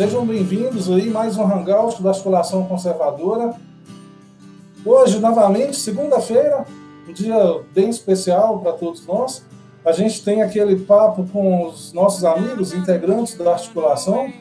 Sejam 0.00 0.24
bem-vindos 0.24 0.90
aí 0.90 1.10
mais 1.10 1.36
um 1.36 1.42
Hangout 1.42 2.02
da 2.02 2.08
Articulação 2.08 2.64
Conservadora. 2.64 3.54
Hoje, 4.82 5.18
novamente, 5.18 5.76
segunda-feira, 5.76 6.64
um 7.06 7.12
dia 7.12 7.36
bem 7.74 7.90
especial 7.90 8.60
para 8.60 8.72
todos 8.72 9.06
nós. 9.06 9.44
A 9.84 9.92
gente 9.92 10.24
tem 10.24 10.40
aquele 10.40 10.74
papo 10.86 11.28
com 11.30 11.66
os 11.66 11.92
nossos 11.92 12.24
amigos, 12.24 12.72
integrantes 12.72 13.34
da 13.34 13.52
articulação. 13.52 14.32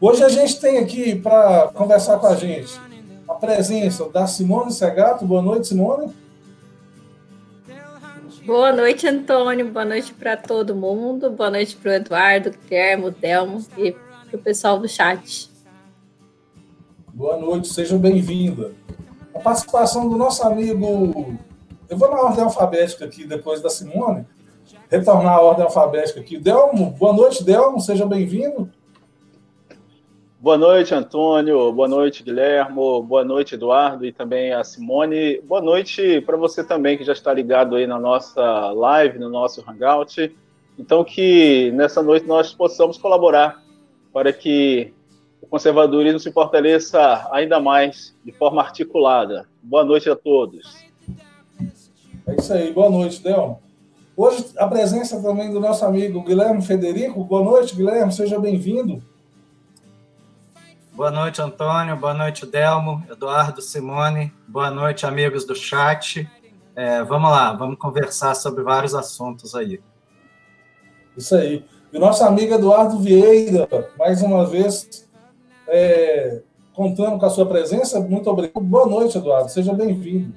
Hoje 0.00 0.24
a 0.24 0.30
gente 0.30 0.58
tem 0.58 0.78
aqui 0.78 1.14
para 1.14 1.68
conversar 1.74 2.18
com 2.18 2.28
a 2.28 2.34
gente 2.34 2.72
a 3.28 3.34
presença 3.34 4.08
da 4.08 4.26
Simone 4.26 4.72
Segato. 4.72 5.26
Boa 5.26 5.42
noite, 5.42 5.68
Simone. 5.68 6.10
Boa 8.46 8.72
noite, 8.72 9.06
Antônio. 9.06 9.68
Boa 9.68 9.84
noite 9.84 10.14
para 10.14 10.38
todo 10.38 10.74
mundo. 10.74 11.30
Boa 11.30 11.50
noite 11.50 11.76
para 11.76 11.90
o 11.90 11.94
Eduardo, 11.96 12.50
Guilherme, 12.66 13.10
Delmo 13.10 13.62
e 13.76 13.94
para 14.32 14.40
o 14.40 14.42
pessoal 14.42 14.78
do 14.78 14.88
chat. 14.88 15.50
Boa 17.12 17.36
noite, 17.36 17.68
seja 17.68 17.98
bem-vinda. 17.98 18.72
A 19.34 19.38
participação 19.38 20.08
do 20.08 20.16
nosso 20.16 20.42
amigo. 20.42 21.36
Eu 21.88 21.98
vou 21.98 22.10
na 22.10 22.22
ordem 22.22 22.42
alfabética 22.42 23.04
aqui, 23.04 23.26
depois 23.26 23.60
da 23.60 23.68
Simone. 23.68 24.24
Retornar 24.90 25.34
à 25.34 25.40
ordem 25.42 25.64
alfabética 25.64 26.20
aqui. 26.20 26.38
Delmo, 26.38 26.92
boa 26.92 27.12
noite, 27.12 27.44
Delmo, 27.44 27.78
seja 27.78 28.06
bem-vindo. 28.06 28.70
Boa 30.40 30.56
noite, 30.56 30.94
Antônio. 30.94 31.70
Boa 31.70 31.86
noite, 31.86 32.22
Guilherme. 32.22 32.74
Boa 32.74 33.24
noite, 33.24 33.54
Eduardo 33.54 34.06
e 34.06 34.12
também 34.12 34.54
a 34.54 34.64
Simone. 34.64 35.42
Boa 35.42 35.60
noite 35.60 36.22
para 36.22 36.38
você 36.38 36.64
também 36.64 36.96
que 36.96 37.04
já 37.04 37.12
está 37.12 37.34
ligado 37.34 37.76
aí 37.76 37.86
na 37.86 37.98
nossa 37.98 38.70
live, 38.70 39.18
no 39.18 39.28
nosso 39.28 39.62
Hangout. 39.68 40.34
Então, 40.78 41.04
que 41.04 41.70
nessa 41.72 42.02
noite 42.02 42.26
nós 42.26 42.54
possamos 42.54 42.96
colaborar 42.96 43.62
para 44.12 44.32
que 44.32 44.92
o 45.40 45.46
conservadorismo 45.46 46.20
se 46.20 46.30
fortaleça 46.30 47.28
ainda 47.32 47.58
mais 47.58 48.14
de 48.24 48.32
forma 48.32 48.62
articulada. 48.62 49.48
Boa 49.62 49.84
noite 49.84 50.08
a 50.08 50.16
todos. 50.16 50.76
É 52.26 52.36
isso 52.36 52.52
aí. 52.52 52.72
Boa 52.72 52.90
noite, 52.90 53.22
Del. 53.22 53.60
Hoje 54.16 54.52
a 54.58 54.68
presença 54.68 55.20
também 55.22 55.50
do 55.50 55.58
nosso 55.58 55.84
amigo 55.84 56.22
Guilherme 56.22 56.62
Federico. 56.62 57.24
Boa 57.24 57.42
noite, 57.42 57.74
Guilherme. 57.74 58.12
Seja 58.12 58.38
bem-vindo. 58.38 59.02
Boa 60.92 61.10
noite, 61.10 61.40
Antônio. 61.40 61.96
Boa 61.96 62.12
noite, 62.12 62.44
Delmo, 62.44 63.02
Eduardo, 63.10 63.62
Simone. 63.62 64.32
Boa 64.46 64.70
noite, 64.70 65.06
amigos 65.06 65.44
do 65.46 65.54
chat. 65.54 66.28
É, 66.76 67.02
vamos 67.02 67.30
lá, 67.30 67.52
vamos 67.52 67.78
conversar 67.78 68.34
sobre 68.34 68.62
vários 68.62 68.94
assuntos 68.94 69.54
aí. 69.54 69.80
Isso 71.16 71.34
aí. 71.34 71.64
E 71.92 71.96
o 71.98 72.00
nosso 72.00 72.24
amigo 72.24 72.54
Eduardo 72.54 72.98
Vieira, 73.00 73.68
mais 73.98 74.22
uma 74.22 74.46
vez, 74.46 75.06
é, 75.68 76.40
contando 76.72 77.18
com 77.18 77.26
a 77.26 77.28
sua 77.28 77.44
presença. 77.44 78.00
Muito 78.00 78.30
obrigado. 78.30 78.62
Boa 78.62 78.86
noite, 78.86 79.18
Eduardo. 79.18 79.50
Seja 79.50 79.74
bem-vindo. 79.74 80.32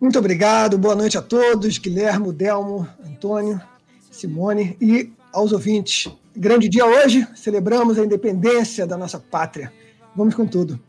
Muito 0.00 0.18
obrigado. 0.18 0.76
Boa 0.76 0.96
noite 0.96 1.16
a 1.16 1.22
todos. 1.22 1.78
Guilherme, 1.78 2.32
Delmo, 2.32 2.88
Antônio, 3.06 3.60
Simone 4.10 4.76
e 4.80 5.12
aos 5.32 5.52
ouvintes. 5.52 6.10
Grande 6.36 6.68
dia 6.68 6.84
hoje, 6.84 7.24
celebramos 7.36 7.96
a 7.96 8.04
independência 8.04 8.88
da 8.88 8.96
nossa 8.96 9.20
pátria. 9.20 9.72
Vamos 10.16 10.34
com 10.34 10.46
tudo. 10.46 10.80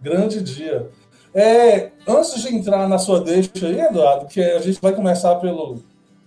Grande 0.00 0.42
dia. 0.42 0.90
É, 1.32 1.92
antes 2.06 2.42
de 2.42 2.52
entrar 2.52 2.88
na 2.88 2.98
sua 2.98 3.20
deixa 3.20 3.50
aí, 3.64 3.80
Eduardo, 3.80 4.26
que 4.26 4.40
a 4.40 4.58
gente 4.58 4.80
vai 4.80 4.92
começar 4.92 5.36
pelo, 5.36 5.80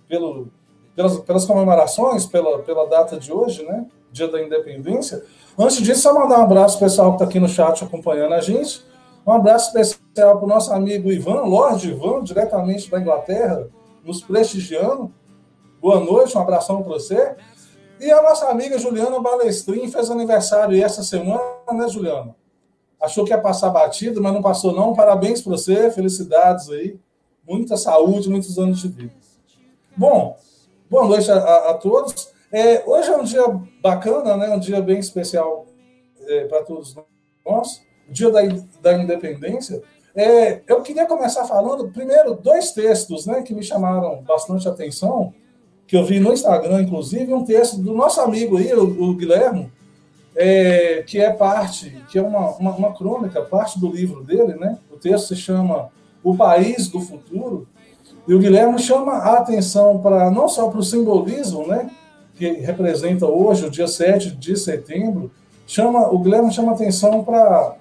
pelo, 0.08 0.48
pelas, 0.94 1.18
pelas 1.20 1.44
comemorações, 1.44 2.26
pela, 2.26 2.58
pela 2.60 2.86
data 2.86 3.18
de 3.18 3.32
hoje, 3.32 3.64
né? 3.64 3.86
Dia 4.10 4.28
da 4.28 4.42
Independência. 4.42 5.24
Antes 5.58 5.78
disso, 5.78 6.02
só 6.02 6.14
mandar 6.14 6.40
um 6.40 6.42
abraço 6.42 6.78
pro 6.78 6.86
pessoal 6.86 7.10
que 7.10 7.16
está 7.16 7.24
aqui 7.24 7.40
no 7.40 7.48
chat 7.48 7.82
acompanhando 7.84 8.34
a 8.34 8.40
gente. 8.40 8.84
Um 9.26 9.32
abraço 9.32 9.68
especial 9.68 10.36
para 10.36 10.44
o 10.44 10.48
nosso 10.48 10.72
amigo 10.72 11.12
Ivan, 11.12 11.42
Lorde 11.42 11.90
Ivan, 11.90 12.22
diretamente 12.22 12.90
da 12.90 13.00
Inglaterra, 13.00 13.68
nos 14.04 14.20
prestigiando. 14.20 15.12
Boa 15.80 16.00
noite, 16.00 16.36
um 16.36 16.40
abração 16.40 16.82
para 16.82 16.92
você. 16.92 17.36
E 18.00 18.10
a 18.10 18.20
nossa 18.20 18.48
amiga 18.48 18.78
Juliana 18.78 19.20
Balestrin 19.20 19.88
fez 19.88 20.10
aniversário 20.10 20.82
essa 20.82 21.04
semana, 21.04 21.40
né, 21.72 21.88
Juliana? 21.88 22.34
Achou 23.00 23.24
que 23.24 23.32
ia 23.32 23.38
passar 23.38 23.70
batido, 23.70 24.20
mas 24.20 24.32
não 24.32 24.42
passou, 24.42 24.72
não. 24.72 24.94
Parabéns 24.94 25.40
para 25.40 25.52
você, 25.52 25.90
felicidades 25.90 26.68
aí. 26.70 26.98
Muita 27.46 27.76
saúde, 27.76 28.28
muitos 28.28 28.58
anos 28.58 28.80
de 28.80 28.88
vida. 28.88 29.12
Bom, 29.96 30.36
boa 30.92 31.08
noite 31.08 31.30
a, 31.30 31.36
a, 31.36 31.70
a 31.70 31.74
todos. 31.74 32.28
É, 32.52 32.82
hoje 32.86 33.08
é 33.08 33.16
um 33.16 33.24
dia 33.24 33.42
bacana, 33.82 34.36
né? 34.36 34.50
um 34.50 34.58
dia 34.58 34.78
bem 34.82 34.98
especial 34.98 35.64
é, 36.20 36.44
para 36.44 36.62
todos 36.64 36.94
nós, 37.46 37.80
dia 38.10 38.30
da, 38.30 38.40
da 38.82 39.02
independência. 39.02 39.82
É, 40.14 40.60
eu 40.68 40.82
queria 40.82 41.06
começar 41.06 41.46
falando, 41.46 41.90
primeiro, 41.90 42.34
dois 42.34 42.72
textos 42.72 43.24
né, 43.24 43.40
que 43.40 43.54
me 43.54 43.62
chamaram 43.62 44.20
bastante 44.20 44.68
atenção 44.68 45.32
que 45.86 45.96
eu 45.96 46.04
vi 46.04 46.20
no 46.20 46.30
Instagram, 46.30 46.82
inclusive, 46.82 47.32
um 47.32 47.44
texto 47.44 47.78
do 47.78 47.94
nosso 47.94 48.20
amigo 48.20 48.58
aí, 48.58 48.74
o, 48.74 49.02
o 49.02 49.14
Guilherme, 49.14 49.72
é, 50.36 51.02
que 51.06 51.18
é 51.18 51.32
parte, 51.32 52.02
que 52.10 52.18
é 52.18 52.22
uma, 52.22 52.50
uma, 52.56 52.76
uma, 52.76 52.92
crônica, 52.92 53.40
parte 53.40 53.80
do 53.80 53.88
livro 53.88 54.22
dele, 54.22 54.56
né? 54.56 54.78
O 54.90 54.98
texto 54.98 55.28
se 55.28 55.36
chama 55.36 55.88
O 56.22 56.36
País 56.36 56.88
do 56.88 57.00
Futuro, 57.00 57.66
e 58.26 58.34
o 58.34 58.38
Guilherme 58.38 58.78
chama 58.78 59.14
a 59.14 59.38
atenção 59.38 59.98
para 59.98 60.30
não 60.30 60.48
só 60.48 60.68
para 60.68 60.78
o 60.78 60.82
simbolismo, 60.82 61.66
né? 61.66 61.90
Que 62.34 62.50
representa 62.52 63.26
hoje, 63.26 63.66
o 63.66 63.70
dia 63.70 63.88
7 63.88 64.30
de 64.32 64.56
setembro, 64.56 65.30
chama, 65.66 66.08
o 66.08 66.18
Guilherme 66.18 66.52
chama 66.52 66.72
atenção 66.72 67.24
para 67.24 67.76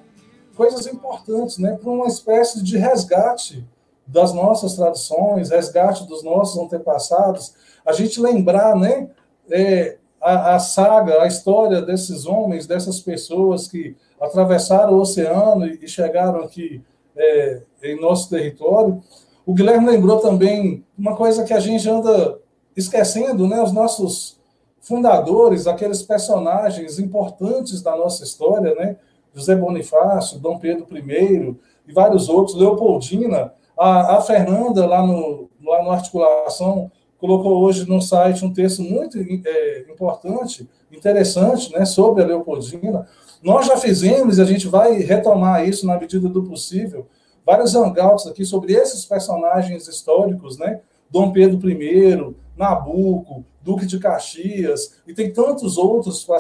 coisas 0.56 0.88
importantes, 0.88 1.58
né? 1.58 1.78
Para 1.82 1.92
uma 1.92 2.08
espécie 2.08 2.64
de 2.64 2.78
resgate 2.78 3.68
das 4.06 4.34
nossas 4.34 4.76
tradições, 4.76 5.52
resgate 5.52 6.06
dos 6.06 6.24
nossos 6.24 6.62
antepassados, 6.62 7.54
a 7.86 7.94
gente 7.94 8.20
lembrar, 8.20 8.76
né, 8.76 9.10
é, 9.50 9.98
a, 10.22 10.56
a, 10.56 10.60
saga, 10.60 11.22
a 11.22 11.28
história 11.28 11.82
desses 11.82 12.26
homens, 12.26 12.68
dessas 12.68 13.00
pessoas 13.00 13.68
que 13.68 13.96
atravessaram 14.20 14.94
o 14.94 15.02
oceano 15.02 15.66
e, 15.66 15.80
e 15.84 15.88
chegaram 15.88 16.42
aqui 16.42 16.82
é, 17.16 17.62
em 17.84 18.00
nosso 18.00 18.30
território. 18.30 19.02
O 19.46 19.54
Guilherme 19.54 19.90
lembrou 19.90 20.20
também 20.20 20.84
uma 20.98 21.16
coisa 21.16 21.44
que 21.44 21.54
a 21.54 21.60
gente 21.60 21.90
anda 21.90 22.40
esquecendo, 22.76 23.48
né, 23.48 23.62
os 23.62 23.72
nossos 23.72 24.40
fundadores, 24.80 25.68
aqueles 25.68 26.02
personagens 26.02 27.00
importantes 27.00 27.82
da 27.82 27.96
nossa 27.96 28.24
história, 28.24 28.74
né, 28.76 28.98
José 29.34 29.56
Bonifácio, 29.56 30.40
Dom 30.40 30.58
Pedro 30.58 30.86
I 30.96 31.56
e 31.88 31.94
vários 31.94 32.30
outros, 32.30 32.58
Leopoldina, 32.58 33.54
a, 33.78 34.18
a 34.18 34.22
Fernanda 34.22 34.86
lá 34.86 35.06
no, 35.06 35.50
lá 35.64 35.84
no 35.84 35.92
Articulação 35.92 36.92
colocou 37.18 37.60
hoje 37.64 37.88
no 37.88 38.02
site 38.02 38.44
um 38.44 38.52
texto 38.52 38.82
muito 38.82 39.18
é, 39.20 39.86
importante, 39.92 40.68
interessante, 40.92 41.72
né, 41.72 41.86
sobre 41.86 42.24
a 42.24 42.26
Leopoldina. 42.26 43.08
Nós 43.44 43.68
já 43.68 43.78
fizemos, 43.78 44.38
e 44.38 44.42
a 44.42 44.46
gente 44.46 44.68
vai 44.68 44.94
retomar 45.00 45.68
isso 45.68 45.86
na 45.86 45.98
medida 45.98 46.28
do 46.28 46.44
possível, 46.44 47.08
vários 47.46 47.76
hangouts 47.76 48.28
aqui 48.28 48.46
sobre 48.46 48.74
esses 48.74 49.06
personagens 49.06 49.88
históricos, 49.88 50.58
né? 50.58 50.82
Dom 51.10 51.32
Pedro 51.32 51.70
I, 51.70 52.36
Nabucco, 52.56 53.44
Duque 53.62 53.86
de 53.86 54.00
Caxias, 54.00 55.02
e 55.06 55.14
tem 55.14 55.32
tantos 55.32 55.78
outros 55.78 56.24
para 56.24 56.40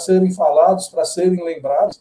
serem 0.00 0.32
falados, 0.32 0.88
para 0.88 1.04
serem 1.04 1.44
lembrados. 1.44 2.00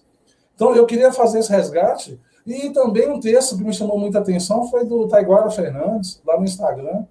Então, 0.55 0.75
eu 0.75 0.85
queria 0.85 1.11
fazer 1.11 1.39
esse 1.39 1.51
resgate. 1.51 2.19
E 2.45 2.69
também 2.71 3.09
um 3.09 3.19
texto 3.19 3.57
que 3.57 3.63
me 3.63 3.73
chamou 3.73 3.97
muita 3.97 4.19
atenção 4.19 4.67
foi 4.69 4.85
do 4.85 5.07
Taiguara 5.07 5.49
Fernandes, 5.49 6.21
lá 6.25 6.37
no 6.37 6.43
Instagram, 6.43 7.05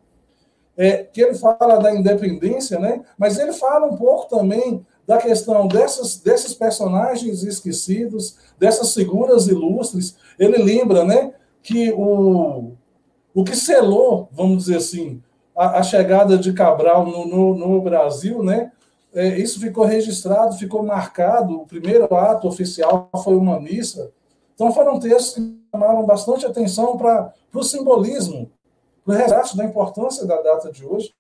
é, 0.77 1.05
que 1.05 1.21
ele 1.21 1.35
fala 1.35 1.79
da 1.79 1.95
independência, 1.95 2.79
né? 2.79 3.03
mas 3.19 3.39
ele 3.39 3.53
fala 3.53 3.87
um 3.87 3.97
pouco 3.97 4.29
também 4.29 4.85
da 5.13 5.19
questão 5.19 5.69
dessas, 5.69 6.17
desses 6.17 6.55
personagens 6.55 7.43
esquecidos, 7.43 8.39
dessas 8.59 8.95
figuras 8.95 9.47
ilustres. 9.47 10.17
Ele 10.39 10.57
lembra 10.57 11.05
né, 11.05 11.35
que 11.63 11.93
o, 11.93 12.73
o 13.35 13.45
que 13.45 13.55
selou, 13.55 14.31
vamos 14.33 14.65
dizer 14.65 14.77
assim, 14.79 15.23
a, 15.55 15.81
a 15.81 15.83
chegada 15.83 16.39
de 16.39 16.55
Cabral 16.55 17.05
no, 17.05 17.27
no, 17.27 17.55
no 17.55 17.81
Brasil, 17.83 18.43
né, 18.43 18.73
é, 19.15 19.39
isso 19.39 19.61
ficou 19.61 19.85
registrado, 19.85 20.57
ficou 20.57 20.83
marcado. 20.83 21.61
O 21.61 21.67
primeiro 21.67 22.05
ato 22.15 22.49
oficial 22.49 23.11
foi 23.23 23.37
uma 23.37 23.61
missa. 23.61 24.11
Então, 24.55 24.73
foram 24.73 24.99
textos 24.99 25.35
que 25.35 25.59
chamaram 25.71 26.07
bastante 26.07 26.47
atenção 26.47 26.97
para 26.97 27.35
o 27.53 27.63
simbolismo 27.63 28.51
para 29.05 29.15
o 29.15 29.19
resgate 29.19 29.57
da 29.57 29.65
importância 29.65 30.25
da 30.27 30.41
data 30.41 30.73
de 30.73 30.87
hoje. 30.87 31.13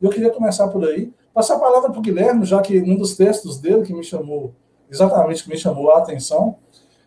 Eu 0.00 0.08
queria 0.10 0.30
começar 0.30 0.68
por 0.68 0.88
aí, 0.88 1.12
passar 1.36 1.56
a 1.56 1.60
palavra 1.60 1.90
para 1.90 1.98
o 1.98 2.02
Guilherme, 2.02 2.46
já 2.46 2.62
que 2.62 2.80
um 2.80 2.96
dos 2.96 3.14
textos 3.14 3.60
dele 3.60 3.82
que 3.82 3.92
me 3.92 4.02
chamou, 4.02 4.54
exatamente 4.90 5.44
que 5.44 5.50
me 5.50 5.58
chamou 5.58 5.90
a 5.90 5.98
atenção, 5.98 6.56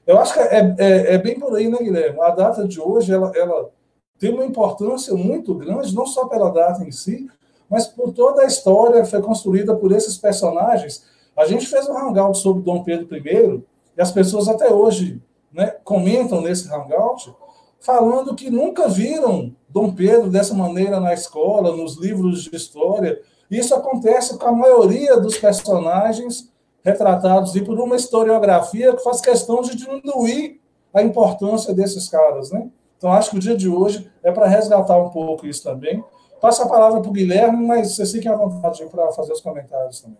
eu 0.05 0.19
acho 0.19 0.33
que 0.35 0.39
é, 0.39 0.75
é, 0.77 1.15
é 1.15 1.17
bem 1.17 1.39
por 1.39 1.55
aí, 1.55 1.67
né, 1.67 1.79
Guilherme? 1.79 2.21
A 2.21 2.29
data 2.29 2.67
de 2.67 2.79
hoje, 2.79 3.11
ela, 3.11 3.31
ela 3.35 3.71
tem 4.19 4.31
uma 4.31 4.45
importância 4.45 5.15
muito 5.15 5.55
grande, 5.55 5.95
não 5.95 6.05
só 6.05 6.27
pela 6.27 6.51
data 6.51 6.83
em 6.83 6.91
si, 6.91 7.27
mas 7.67 7.87
por 7.87 8.13
toda 8.13 8.43
a 8.43 8.45
história 8.45 9.01
que 9.01 9.09
foi 9.09 9.19
construída 9.19 9.75
por 9.75 9.91
esses 9.91 10.15
personagens. 10.15 11.07
A 11.35 11.47
gente 11.47 11.65
fez 11.65 11.89
um 11.89 11.97
hangout 11.97 12.37
sobre 12.37 12.61
Dom 12.61 12.83
Pedro 12.83 13.07
I, 13.17 13.63
e 13.97 14.01
as 14.01 14.11
pessoas 14.11 14.47
até 14.47 14.71
hoje 14.71 15.19
né, 15.51 15.73
comentam 15.83 16.39
nesse 16.39 16.71
hangout, 16.71 17.33
falando 17.79 18.35
que 18.35 18.51
nunca 18.51 18.87
viram 18.87 19.55
Dom 19.67 19.91
Pedro 19.91 20.29
dessa 20.29 20.53
maneira 20.53 20.99
na 20.99 21.15
escola, 21.15 21.75
nos 21.75 21.97
livros 21.97 22.43
de 22.43 22.55
história. 22.55 23.19
Isso 23.49 23.73
acontece 23.73 24.37
com 24.37 24.47
a 24.47 24.51
maioria 24.51 25.19
dos 25.19 25.37
personagens 25.37 26.51
retratados 26.83 27.55
e 27.55 27.61
por 27.61 27.79
uma 27.79 27.95
historiografia 27.95 28.95
que 28.95 29.03
faz 29.03 29.21
questão 29.21 29.61
de 29.61 29.75
diminuir 29.75 30.61
a 30.93 31.01
importância 31.01 31.73
desses 31.73 32.07
caras, 32.09 32.51
né? 32.51 32.69
Então, 32.97 33.11
acho 33.13 33.31
que 33.31 33.37
o 33.37 33.39
dia 33.39 33.55
de 33.55 33.69
hoje 33.69 34.11
é 34.23 34.31
para 34.31 34.47
resgatar 34.47 34.97
um 34.97 35.09
pouco 35.09 35.47
isso 35.47 35.63
também. 35.63 36.03
Passo 36.41 36.63
a 36.63 36.67
palavra 36.67 37.01
para 37.01 37.09
o 37.09 37.13
Guilherme, 37.13 37.65
mas 37.65 37.95
vocês 37.95 38.11
fiquem 38.11 38.31
à 38.31 38.35
vontade 38.35 38.85
para 38.85 39.11
fazer 39.11 39.33
os 39.33 39.41
comentários 39.41 40.01
também. 40.01 40.17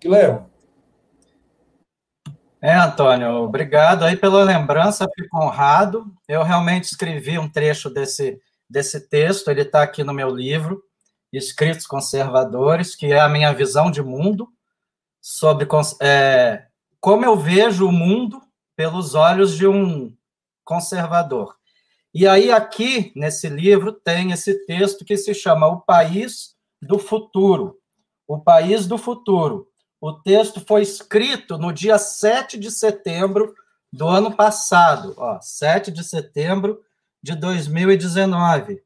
Guilherme. 0.00 0.40
É, 2.60 2.74
Antônio, 2.74 3.42
obrigado 3.42 4.04
aí 4.04 4.16
pela 4.16 4.44
lembrança, 4.44 5.08
fico 5.14 5.36
honrado. 5.36 6.06
Eu 6.28 6.42
realmente 6.42 6.84
escrevi 6.84 7.38
um 7.38 7.50
trecho 7.50 7.90
desse, 7.90 8.40
desse 8.70 9.08
texto, 9.08 9.50
ele 9.50 9.62
está 9.62 9.82
aqui 9.82 10.04
no 10.04 10.14
meu 10.14 10.28
livro, 10.30 10.80
Escritos 11.32 11.86
Conservadores, 11.86 12.94
que 12.94 13.06
é 13.06 13.20
a 13.20 13.28
minha 13.28 13.52
visão 13.52 13.90
de 13.90 14.02
mundo 14.02 14.48
sobre 15.20 15.66
é, 16.00 16.66
como 17.00 17.24
eu 17.24 17.36
vejo 17.36 17.86
o 17.86 17.92
mundo 17.92 18.42
pelos 18.76 19.14
olhos 19.14 19.56
de 19.56 19.66
um 19.66 20.14
conservador. 20.64 21.56
E 22.14 22.26
aí, 22.26 22.52
aqui, 22.52 23.12
nesse 23.16 23.48
livro, 23.48 23.92
tem 23.92 24.32
esse 24.32 24.66
texto 24.66 25.04
que 25.04 25.16
se 25.16 25.32
chama 25.32 25.66
O 25.66 25.80
País 25.80 26.54
do 26.80 26.98
Futuro. 26.98 27.78
O 28.26 28.38
País 28.38 28.86
do 28.86 28.98
Futuro. 28.98 29.68
O 30.00 30.12
texto 30.12 30.60
foi 30.66 30.82
escrito 30.82 31.56
no 31.56 31.72
dia 31.72 31.96
7 31.96 32.58
de 32.58 32.70
setembro 32.70 33.54
do 33.92 34.08
ano 34.08 34.34
passado, 34.34 35.14
ó, 35.16 35.40
7 35.40 35.90
de 35.90 36.02
setembro 36.02 36.82
de 37.22 37.34
2019. 37.36 38.82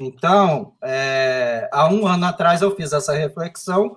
Então, 0.00 0.74
é, 0.82 1.68
há 1.72 1.88
um 1.88 2.06
ano 2.06 2.26
atrás 2.26 2.62
eu 2.62 2.74
fiz 2.74 2.92
essa 2.92 3.12
reflexão 3.12 3.96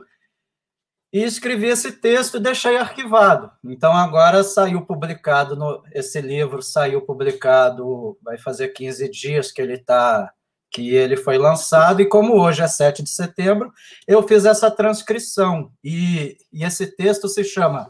e 1.16 1.24
escrevi 1.24 1.68
esse 1.68 1.94
texto 1.94 2.36
e 2.36 2.42
deixei 2.42 2.76
arquivado. 2.76 3.50
Então 3.64 3.94
agora 3.94 4.44
saiu 4.44 4.86
publicado 4.86 5.56
no, 5.56 5.82
esse 5.94 6.20
livro 6.20 6.62
saiu 6.62 7.02
publicado, 7.02 8.18
vai 8.22 8.38
fazer 8.38 8.68
15 8.70 9.10
dias 9.10 9.50
que 9.50 9.62
ele 9.62 9.78
tá 9.78 10.30
que 10.70 10.94
ele 10.94 11.16
foi 11.16 11.38
lançado 11.38 12.02
e 12.02 12.06
como 12.06 12.34
hoje 12.34 12.62
é 12.62 12.68
7 12.68 13.02
de 13.02 13.10
setembro, 13.10 13.72
eu 14.06 14.28
fiz 14.28 14.44
essa 14.44 14.70
transcrição 14.70 15.72
e, 15.82 16.38
e 16.52 16.66
esse 16.66 16.86
texto 16.86 17.30
se 17.30 17.46
chama 17.46 17.90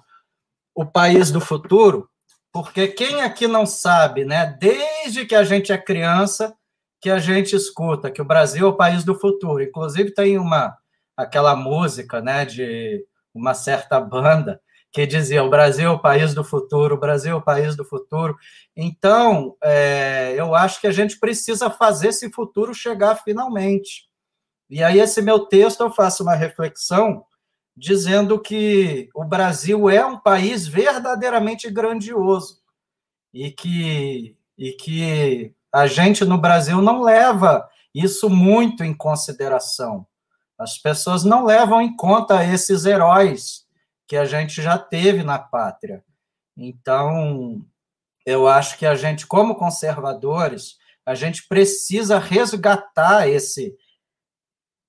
O 0.75 0.85
País 0.85 1.31
do 1.31 1.41
Futuro, 1.41 2.07
porque 2.53 2.87
quem 2.87 3.23
aqui 3.23 3.47
não 3.47 3.65
sabe, 3.65 4.23
né, 4.23 4.55
desde 4.61 5.25
que 5.25 5.33
a 5.33 5.43
gente 5.43 5.71
é 5.71 5.79
criança, 5.79 6.55
que 7.05 7.09
a 7.11 7.19
gente 7.19 7.55
escuta 7.55 8.09
que 8.09 8.19
o 8.19 8.25
Brasil 8.25 8.65
é 8.65 8.67
o 8.67 8.75
país 8.75 9.03
do 9.03 9.13
futuro. 9.13 9.61
Inclusive 9.61 10.09
tem 10.11 10.39
uma 10.39 10.75
aquela 11.15 11.55
música, 11.55 12.19
né, 12.19 12.43
de 12.45 13.05
uma 13.31 13.53
certa 13.53 14.01
banda 14.01 14.59
que 14.91 15.05
dizia 15.05 15.43
o 15.43 15.49
Brasil 15.51 15.87
é 15.87 15.91
o 15.91 15.99
país 15.99 16.33
do 16.33 16.43
futuro, 16.43 16.95
o 16.95 16.99
Brasil 16.99 17.33
é 17.33 17.35
o 17.35 17.43
país 17.43 17.75
do 17.75 17.85
futuro. 17.85 18.35
Então, 18.75 19.55
é, 19.63 20.33
eu 20.35 20.55
acho 20.55 20.81
que 20.81 20.87
a 20.87 20.91
gente 20.91 21.19
precisa 21.19 21.69
fazer 21.69 22.07
esse 22.07 22.31
futuro 22.31 22.73
chegar 22.73 23.15
finalmente. 23.17 24.09
E 24.67 24.81
aí, 24.81 24.99
esse 24.99 25.21
meu 25.21 25.45
texto, 25.45 25.81
eu 25.81 25.91
faço 25.91 26.23
uma 26.23 26.33
reflexão 26.33 27.23
dizendo 27.77 28.39
que 28.39 29.09
o 29.13 29.23
Brasil 29.23 29.91
é 29.91 30.03
um 30.03 30.17
país 30.17 30.67
verdadeiramente 30.67 31.69
grandioso 31.69 32.63
e 33.31 33.51
que, 33.51 34.35
e 34.57 34.71
que 34.71 35.54
a 35.75 35.87
gente 35.87 36.23
no 36.23 36.37
Brasil 36.37 36.81
não 36.81 37.01
leva 37.01 37.69
isso 37.93 38.29
muito 38.29 38.81
em 38.81 38.93
consideração. 38.93 40.07
As 40.57 40.77
pessoas 40.77 41.25
não 41.25 41.43
levam 41.43 41.81
em 41.81 41.93
conta 41.97 42.45
esses 42.45 42.85
heróis 42.85 43.65
que 44.07 44.15
a 44.15 44.23
gente 44.23 44.61
já 44.61 44.77
teve 44.77 45.21
na 45.21 45.37
pátria. 45.37 46.01
Então, 46.55 47.61
eu 48.25 48.47
acho 48.47 48.77
que 48.77 48.85
a 48.85 48.95
gente, 48.95 49.27
como 49.27 49.55
conservadores, 49.55 50.77
a 51.05 51.13
gente 51.13 51.45
precisa 51.45 52.19
resgatar 52.19 53.27
esse 53.27 53.75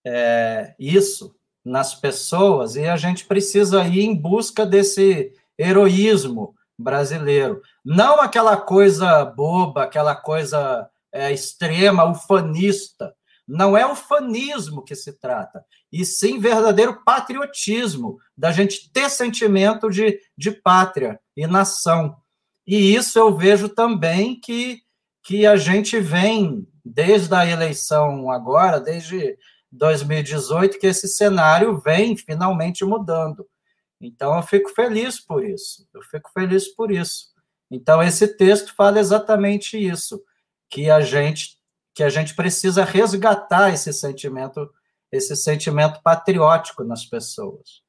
é, 0.07 0.73
isso 0.79 1.35
nas 1.65 1.97
pessoas 1.97 2.77
e 2.77 2.87
a 2.87 2.97
gente 2.97 3.25
precisa 3.25 3.83
ir 3.89 4.03
em 4.03 4.15
busca 4.15 4.65
desse 4.65 5.33
heroísmo 5.59 6.55
brasileiro. 6.79 7.61
Não 7.85 8.21
aquela 8.21 8.57
coisa 8.57 9.25
boba, 9.25 9.85
aquela 9.85 10.15
coisa 10.15 10.89
é, 11.13 11.33
extrema, 11.33 12.05
ufanista, 12.05 13.15
não 13.47 13.77
é 13.77 13.87
o 13.87 13.95
fanismo 13.95 14.83
que 14.83 14.95
se 14.95 15.13
trata, 15.13 15.65
e 15.93 16.05
sim 16.05 16.41
verdadeiro 16.41 17.05
patriotismo, 17.05 18.19
da 18.37 18.51
gente 18.51 18.91
ter 18.93 19.09
sentimento 19.09 19.89
de, 19.89 20.19
de 20.37 20.51
pátria 20.51 21.21
e 21.37 21.47
nação. 21.47 22.17
E 22.67 22.95
isso 22.95 23.19
eu 23.19 23.37
vejo 23.37 23.69
também 23.69 24.39
que, 24.41 24.81
que 25.23 25.47
a 25.47 25.57
gente 25.57 26.01
vem, 26.01 26.67
desde 26.85 27.33
a 27.35 27.47
eleição 27.47 28.31
agora, 28.31 28.81
desde 28.81 29.39
2018, 29.71 30.79
que 30.79 30.87
esse 30.89 31.07
cenário 31.07 31.79
vem 31.79 32.17
finalmente 32.17 32.85
mudando. 32.85 33.47
Então 34.01 34.37
eu 34.37 34.43
fico 34.43 34.71
feliz 34.71 35.19
por 35.19 35.45
isso, 35.45 35.89
eu 35.95 36.03
fico 36.03 36.31
feliz 36.33 36.69
por 36.69 36.91
isso. 36.91 37.29
Então 37.71 38.03
esse 38.03 38.29
texto 38.37 38.75
fala 38.75 39.01
exatamente 39.01 39.77
isso, 39.77 40.23
que 40.69 40.91
a 40.91 41.01
gente 41.01 41.57
que 41.95 42.03
a 42.03 42.11
gente 42.11 42.35
precisa 42.35 42.85
resgatar 42.85 43.73
esse 43.73 43.91
sentimento, 43.91 44.71
esse 45.11 45.35
sentimento 45.35 46.03
patriótico 46.03 46.85
nas 46.85 47.07
pessoas. 47.07 47.83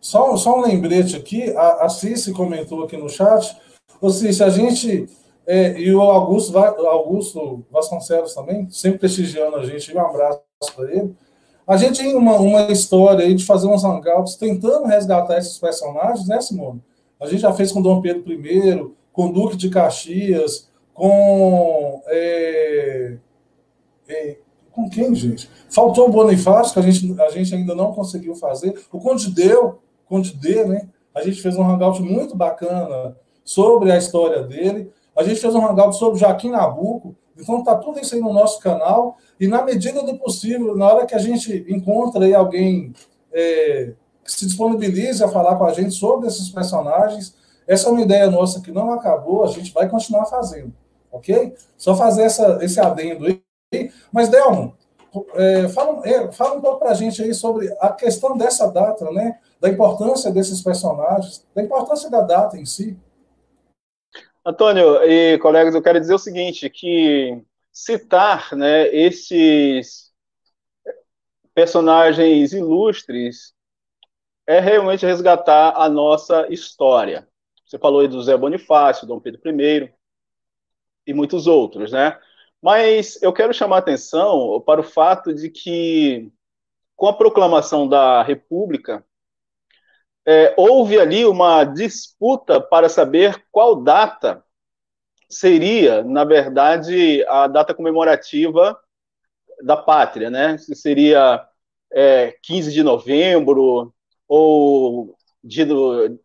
Só, 0.00 0.36
só 0.36 0.58
um 0.58 0.62
lembrete 0.62 1.14
aqui, 1.14 1.56
a, 1.56 1.84
a 1.84 1.88
Cici 1.88 2.32
comentou 2.32 2.82
aqui 2.82 2.96
no 2.96 3.08
chat, 3.08 3.56
ou 4.00 4.10
seja, 4.10 4.46
a 4.46 4.50
gente, 4.50 5.08
é, 5.46 5.78
e 5.78 5.94
o 5.94 6.02
Augusto, 6.02 6.58
Augusto 6.58 7.64
Vasconcelos 7.70 8.34
também, 8.34 8.68
sempre 8.68 8.98
prestigiando 8.98 9.54
a 9.54 9.64
gente, 9.64 9.94
um 9.96 10.00
abraço 10.00 10.42
para 10.74 10.92
ele, 10.92 11.14
a 11.66 11.76
gente 11.76 12.00
tem 12.00 12.14
uma, 12.14 12.36
uma 12.36 12.72
história 12.72 13.24
aí 13.24 13.34
de 13.34 13.44
fazer 13.44 13.66
uns 13.66 13.84
hangouts 13.84 14.34
tentando 14.34 14.86
resgatar 14.86 15.38
esses 15.38 15.58
personagens, 15.58 16.26
né, 16.26 16.40
Simone? 16.40 16.82
A 17.20 17.26
gente 17.26 17.40
já 17.40 17.52
fez 17.52 17.70
com 17.70 17.80
Dom 17.80 18.00
Pedro 18.00 18.32
I, 18.32 18.90
com 19.12 19.30
Duque 19.30 19.56
de 19.56 19.70
Caxias, 19.70 20.68
com. 20.92 22.02
É, 22.06 23.16
é, 24.08 24.36
com 24.72 24.88
quem, 24.88 25.14
gente? 25.14 25.48
Faltou 25.68 26.08
o 26.08 26.10
Bonifácio, 26.10 26.72
que 26.72 26.78
a 26.80 26.82
gente, 26.82 27.20
a 27.20 27.30
gente 27.30 27.54
ainda 27.54 27.74
não 27.74 27.92
conseguiu 27.92 28.34
fazer. 28.34 28.74
O 28.90 28.98
Conde 28.98 29.30
Deu, 29.30 29.78
Conde 30.06 30.34
D, 30.34 30.64
né? 30.64 30.88
A 31.14 31.22
gente 31.22 31.42
fez 31.42 31.56
um 31.56 31.62
hangout 31.62 32.02
muito 32.02 32.34
bacana 32.34 33.14
sobre 33.44 33.92
a 33.92 33.98
história 33.98 34.42
dele. 34.42 34.90
A 35.14 35.22
gente 35.22 35.40
fez 35.40 35.54
um 35.54 35.64
hangout 35.64 35.96
sobre 35.96 36.18
Joaquim 36.18 36.50
Nabuco. 36.50 37.14
Então 37.36 37.62
tá 37.62 37.76
tudo 37.76 38.00
isso 38.00 38.14
aí 38.14 38.20
no 38.20 38.32
nosso 38.32 38.60
canal. 38.60 39.16
E 39.38 39.46
na 39.46 39.62
medida 39.62 40.02
do 40.02 40.18
possível, 40.18 40.76
na 40.76 40.86
hora 40.86 41.06
que 41.06 41.14
a 41.14 41.18
gente 41.18 41.64
encontra 41.68 42.24
aí 42.24 42.34
alguém 42.34 42.92
é, 43.32 43.92
que 44.24 44.32
se 44.32 44.46
disponibilize 44.46 45.22
a 45.22 45.28
falar 45.28 45.56
com 45.56 45.64
a 45.64 45.72
gente 45.72 45.94
sobre 45.94 46.28
esses 46.28 46.48
personagens, 46.50 47.34
essa 47.66 47.88
é 47.88 47.92
uma 47.92 48.02
ideia 48.02 48.30
nossa 48.30 48.60
que 48.60 48.70
não 48.70 48.92
acabou, 48.92 49.44
a 49.44 49.48
gente 49.48 49.72
vai 49.72 49.88
continuar 49.88 50.26
fazendo 50.26 50.72
ok? 51.12 51.54
Só 51.76 51.94
fazer 51.94 52.22
essa, 52.22 52.58
esse 52.62 52.80
adendo 52.80 53.26
aí. 53.26 53.92
Mas, 54.10 54.28
Delmo, 54.28 54.74
é, 55.34 55.68
fala, 55.68 56.00
é, 56.08 56.32
fala 56.32 56.54
um 56.54 56.60
pouco 56.60 56.78
para 56.78 56.90
a 56.90 56.94
gente 56.94 57.22
aí 57.22 57.34
sobre 57.34 57.72
a 57.78 57.90
questão 57.90 58.36
dessa 58.36 58.66
data, 58.66 59.10
né? 59.12 59.38
Da 59.60 59.68
importância 59.68 60.32
desses 60.32 60.62
personagens, 60.62 61.44
da 61.54 61.62
importância 61.62 62.10
da 62.10 62.22
data 62.22 62.58
em 62.58 62.64
si. 62.64 62.96
Antônio 64.44 65.02
e 65.04 65.38
colegas, 65.38 65.74
eu 65.74 65.82
quero 65.82 66.00
dizer 66.00 66.14
o 66.14 66.18
seguinte, 66.18 66.68
que 66.68 67.40
citar 67.72 68.56
né, 68.56 68.88
esses 68.88 70.12
personagens 71.54 72.52
ilustres 72.52 73.54
é 74.44 74.58
realmente 74.58 75.06
resgatar 75.06 75.74
a 75.76 75.88
nossa 75.88 76.46
história. 76.52 77.28
Você 77.64 77.78
falou 77.78 78.00
aí 78.00 78.08
do 78.08 78.22
Zé 78.22 78.36
Bonifácio, 78.36 79.06
Dom 79.06 79.20
Pedro 79.20 79.40
I, 79.48 79.92
e 81.06 81.14
muitos 81.14 81.46
outros, 81.46 81.92
né? 81.92 82.18
Mas 82.60 83.20
eu 83.22 83.32
quero 83.32 83.54
chamar 83.54 83.78
atenção 83.78 84.60
para 84.60 84.80
o 84.80 84.84
fato 84.84 85.32
de 85.32 85.50
que, 85.50 86.32
com 86.96 87.06
a 87.06 87.12
proclamação 87.12 87.88
da 87.88 88.22
República, 88.22 89.04
é, 90.26 90.54
houve 90.56 90.98
ali 90.98 91.24
uma 91.24 91.64
disputa 91.64 92.60
para 92.60 92.88
saber 92.88 93.44
qual 93.50 93.76
data 93.76 94.44
seria, 95.28 96.04
na 96.04 96.24
verdade, 96.24 97.24
a 97.26 97.46
data 97.46 97.74
comemorativa 97.74 98.78
da 99.62 99.76
pátria, 99.76 100.30
né? 100.30 100.58
Se 100.58 100.74
seria 100.74 101.44
é, 101.92 102.36
15 102.42 102.72
de 102.72 102.82
novembro 102.82 103.92
ou 104.28 105.16
do, 105.42 106.18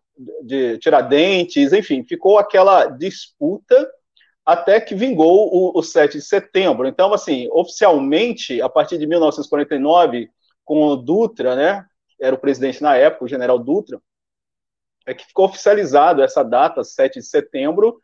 de 0.44 0.78
Tiradentes, 0.78 1.74
enfim, 1.74 2.04
ficou 2.04 2.38
aquela 2.38 2.88
disputa 2.88 3.90
até 4.46 4.80
que 4.80 4.96
vingou 4.96 5.50
o, 5.54 5.78
o 5.78 5.84
7 5.84 6.18
de 6.18 6.24
setembro. 6.24 6.88
Então, 6.88 7.14
assim, 7.14 7.50
oficialmente, 7.52 8.62
a 8.62 8.70
partir 8.70 8.98
de 8.98 9.06
1949, 9.06 10.30
com 10.64 10.84
o 10.84 10.96
Dutra, 10.96 11.56
né, 11.56 11.86
era 12.20 12.36
o 12.36 12.40
presidente 12.40 12.82
na 12.82 12.96
época, 12.96 13.26
o 13.26 13.28
general 13.28 13.60
Dutra, 13.60 14.02
é 15.06 15.14
que 15.14 15.26
ficou 15.26 15.46
oficializado 15.46 16.22
essa 16.22 16.44
data, 16.44 16.84
7 16.84 17.20
de 17.20 17.26
setembro, 17.26 18.02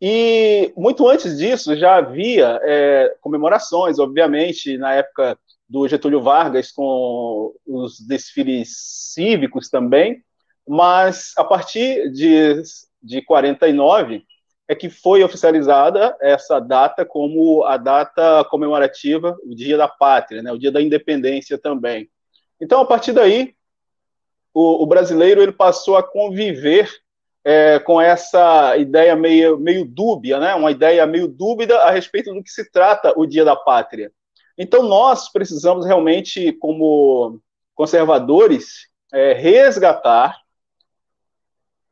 e 0.00 0.72
muito 0.76 1.08
antes 1.08 1.38
disso 1.38 1.74
já 1.76 1.96
havia 1.96 2.60
é, 2.62 3.16
comemorações, 3.20 3.98
obviamente, 3.98 4.76
na 4.76 4.94
época 4.94 5.38
do 5.68 5.88
Getúlio 5.88 6.22
Vargas, 6.22 6.70
com 6.70 7.54
os 7.66 7.98
desfiles 8.00 8.74
cívicos 9.14 9.68
também, 9.68 10.22
mas 10.66 11.32
a 11.36 11.44
partir 11.44 12.10
de, 12.10 12.62
de 13.02 13.22
49 13.22 14.24
é 14.68 14.74
que 14.74 14.90
foi 14.90 15.22
oficializada 15.22 16.16
essa 16.20 16.58
data 16.58 17.04
como 17.04 17.64
a 17.64 17.76
data 17.76 18.44
comemorativa, 18.50 19.36
o 19.44 19.54
Dia 19.54 19.76
da 19.76 19.88
Pátria, 19.88 20.42
né, 20.42 20.52
o 20.52 20.58
Dia 20.58 20.72
da 20.72 20.82
Independência 20.82 21.56
também. 21.56 22.10
Então, 22.60 22.80
a 22.80 22.86
partir 22.86 23.12
daí, 23.12 23.54
o, 24.56 24.82
o 24.82 24.86
brasileiro 24.86 25.42
ele 25.42 25.52
passou 25.52 25.98
a 25.98 26.02
conviver 26.02 26.90
é, 27.44 27.78
com 27.78 28.00
essa 28.00 28.74
ideia 28.78 29.14
meio, 29.14 29.58
meio 29.58 29.84
dúbia, 29.84 30.40
né, 30.40 30.54
uma 30.54 30.70
ideia 30.70 31.06
meio 31.06 31.28
dúbida 31.28 31.78
a 31.82 31.90
respeito 31.90 32.32
do 32.32 32.42
que 32.42 32.50
se 32.50 32.70
trata 32.70 33.12
o 33.18 33.26
Dia 33.26 33.44
da 33.44 33.54
Pátria. 33.54 34.10
Então, 34.56 34.82
nós 34.82 35.30
precisamos 35.30 35.84
realmente, 35.84 36.52
como 36.52 37.38
conservadores, 37.74 38.88
é, 39.12 39.34
resgatar 39.34 40.40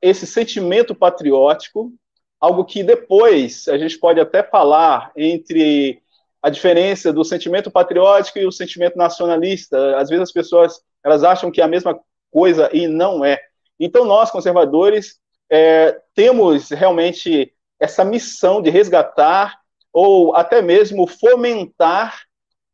esse 0.00 0.26
sentimento 0.26 0.94
patriótico, 0.94 1.92
algo 2.40 2.64
que 2.64 2.83
depois 2.83 3.68
a 3.68 3.76
gente 3.76 3.99
pode 3.99 4.18
até 4.18 4.42
falar 4.42 5.12
entre 5.14 6.00
a 6.42 6.49
diferença 6.49 7.12
do 7.12 7.25
sentimento 7.26 7.71
patriótico 7.71 8.38
e 8.38 8.47
o 8.47 8.52
sentimento 8.52 8.97
nacionalista. 8.97 9.99
Às 9.99 10.09
vezes 10.09 10.23
as 10.23 10.33
pessoas 10.33 10.80
elas 11.04 11.23
acham 11.23 11.50
que 11.50 11.61
é 11.61 11.64
a 11.64 11.68
mesma 11.68 12.00
coisa 12.35 12.69
e 12.73 12.88
não 12.88 13.25
é. 13.25 13.38
Então 13.79 14.05
nós 14.05 14.29
conservadores 14.29 15.21
é, 15.49 15.97
temos 16.17 16.71
realmente 16.71 17.55
essa 17.79 18.05
missão 18.05 18.61
de 18.61 18.71
resgatar 18.71 19.57
ou 19.93 20.35
até 20.35 20.61
mesmo 20.61 21.07
fomentar 21.07 22.23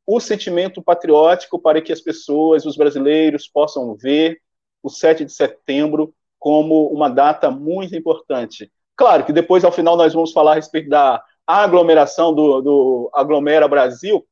o 0.06 0.18
sentimento 0.18 0.82
patriótico 0.82 1.58
para 1.58 1.82
que 1.82 1.92
as 1.92 2.00
pessoas, 2.00 2.64
os 2.64 2.74
brasileiros, 2.76 3.46
possam 3.46 3.94
ver 3.94 4.40
o 4.82 4.88
7 4.88 5.26
de 5.26 5.32
setembro 5.32 6.14
como 6.38 6.88
uma 6.88 7.10
data 7.10 7.50
muito 7.50 7.94
importante. 7.94 8.72
Claro 8.96 9.26
que 9.26 9.32
depois, 9.32 9.62
ao 9.62 9.70
final, 9.70 9.94
nós 9.94 10.14
vamos 10.14 10.32
falar 10.32 10.52
a 10.52 10.54
respeito 10.54 10.88
da 10.88 11.22
aglomeração 11.46 12.34
do, 12.34 12.62
do 12.62 13.10
Aglomera 13.12 13.68
Brasil, 13.68 14.26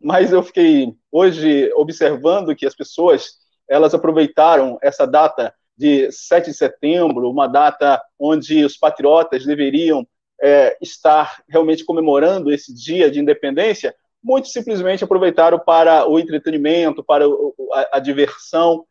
mas 0.00 0.32
eu 0.32 0.42
fiquei 0.42 0.94
hoje 1.12 1.70
observando 1.74 2.56
que 2.56 2.66
as 2.66 2.74
pessoas 2.74 3.43
elas 3.68 3.94
aproveitaram 3.94 4.78
essa 4.82 5.06
data 5.06 5.54
de 5.76 6.10
7 6.12 6.50
de 6.50 6.56
setembro, 6.56 7.30
uma 7.30 7.46
data 7.46 8.00
onde 8.18 8.64
os 8.64 8.76
patriotas 8.76 9.44
deveriam 9.44 10.06
é, 10.40 10.76
estar 10.80 11.42
realmente 11.48 11.84
comemorando 11.84 12.52
esse 12.52 12.72
dia 12.74 13.10
de 13.10 13.20
independência, 13.20 13.94
muito 14.22 14.48
simplesmente 14.48 15.04
aproveitaram 15.04 15.58
para 15.58 16.08
o 16.08 16.18
entretenimento, 16.18 17.04
para 17.04 17.24
a, 17.24 17.96
a 17.96 17.98
diversão. 17.98 18.84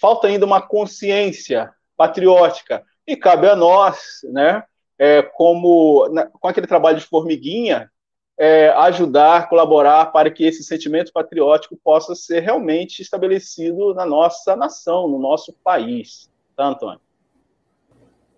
Falta 0.00 0.28
ainda 0.28 0.46
uma 0.46 0.60
consciência 0.60 1.72
patriótica. 1.96 2.84
E 3.06 3.16
cabe 3.16 3.48
a 3.48 3.56
nós, 3.56 4.20
né, 4.24 4.62
é, 4.98 5.22
como 5.22 6.08
na, 6.08 6.26
com 6.26 6.48
aquele 6.48 6.66
trabalho 6.66 6.98
de 6.98 7.06
formiguinha, 7.06 7.90
é, 8.38 8.68
ajudar, 8.70 9.48
colaborar 9.48 10.06
para 10.12 10.30
que 10.30 10.44
esse 10.44 10.62
sentimento 10.62 11.12
patriótico 11.12 11.76
possa 11.82 12.14
ser 12.14 12.40
realmente 12.40 13.00
estabelecido 13.00 13.94
na 13.94 14.04
nossa 14.04 14.54
nação, 14.54 15.08
no 15.08 15.18
nosso 15.18 15.54
país. 15.64 16.30
Tá, 16.54 16.66
Antônio? 16.66 17.00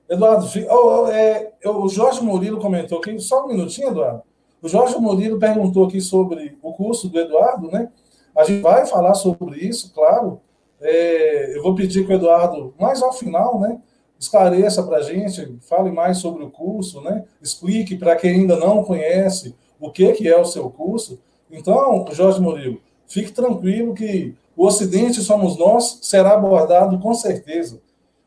Eduardo, 0.09 0.47
oh, 0.71 1.03
oh, 1.03 1.09
é, 1.09 1.53
o 1.67 1.89
Jorge 1.89 2.23
Murilo 2.23 2.61
comentou 2.61 2.99
aqui, 2.99 3.19
só 3.19 3.45
um 3.45 3.49
minutinho, 3.49 3.89
Eduardo. 3.89 4.23
O 4.63 4.69
Jorge 4.69 4.97
Murilo 4.97 5.39
perguntou 5.39 5.87
aqui 5.87 6.01
sobre 6.01 6.57
o 6.63 6.73
curso 6.73 7.09
do 7.09 7.19
Eduardo, 7.19 7.71
né? 7.71 7.91
A 8.35 8.45
gente 8.45 8.63
vai 8.63 8.87
falar 8.87 9.15
sobre 9.15 9.59
isso, 9.59 9.93
claro, 9.93 10.41
é, 10.81 11.57
eu 11.57 11.63
vou 11.63 11.75
pedir 11.75 12.07
que 12.07 12.13
o 12.13 12.15
Eduardo, 12.15 12.73
mais 12.79 13.03
ao 13.03 13.13
final, 13.13 13.59
né, 13.61 13.81
esclareça 14.19 14.83
para 14.83 14.99
a 14.99 15.03
gente, 15.03 15.59
fale 15.61 15.91
mais 15.91 16.19
sobre 16.19 16.45
o 16.45 16.51
curso, 16.51 17.01
né, 17.01 17.25
explique 17.43 17.97
para 17.97 18.17
quem 18.17 18.41
ainda 18.41 18.57
não 18.57 18.85
conhece 18.85 19.55
o 19.81 19.91
que, 19.91 20.13
que 20.13 20.29
é 20.29 20.37
o 20.37 20.45
seu 20.45 20.69
curso. 20.71 21.19
Então, 21.51 22.07
Jorge 22.13 22.41
Murilo, 22.41 22.81
fique 23.07 23.33
tranquilo 23.33 23.95
que 23.95 24.35
o 24.57 24.67
Ocidente 24.67 25.23
somos 25.23 25.57
nós 25.57 26.01
será 26.03 26.35
abordado 26.35 26.99
com 26.99 27.15
certeza. 27.15 27.81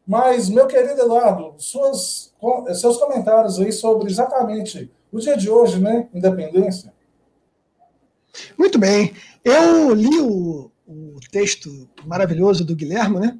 Mas, 0.08 0.50
meu 0.50 0.68
querido 0.68 1.02
Eduardo, 1.02 1.54
suas, 1.58 2.34
seus 2.74 2.98
comentários 2.98 3.60
aí 3.60 3.72
sobre 3.72 4.10
exatamente 4.10 4.90
o 5.12 5.20
dia 5.20 5.38
de 5.38 5.50
hoje, 5.50 5.80
né, 5.80 6.08
independência. 6.14 6.94
Muito 8.58 8.80
bem. 8.80 9.14
Eu 9.44 9.94
li 9.94 10.20
o, 10.20 10.72
o 10.88 11.20
texto 11.32 11.88
maravilhoso 12.06 12.64
do 12.66 12.76
Guilherme, 12.76 13.20
né? 13.20 13.38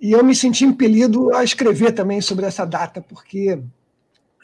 E 0.00 0.12
eu 0.12 0.22
me 0.24 0.34
senti 0.34 0.64
impelido 0.64 1.34
a 1.34 1.44
escrever 1.44 1.92
também 1.92 2.20
sobre 2.20 2.44
essa 2.44 2.64
data, 2.64 3.00
porque 3.00 3.58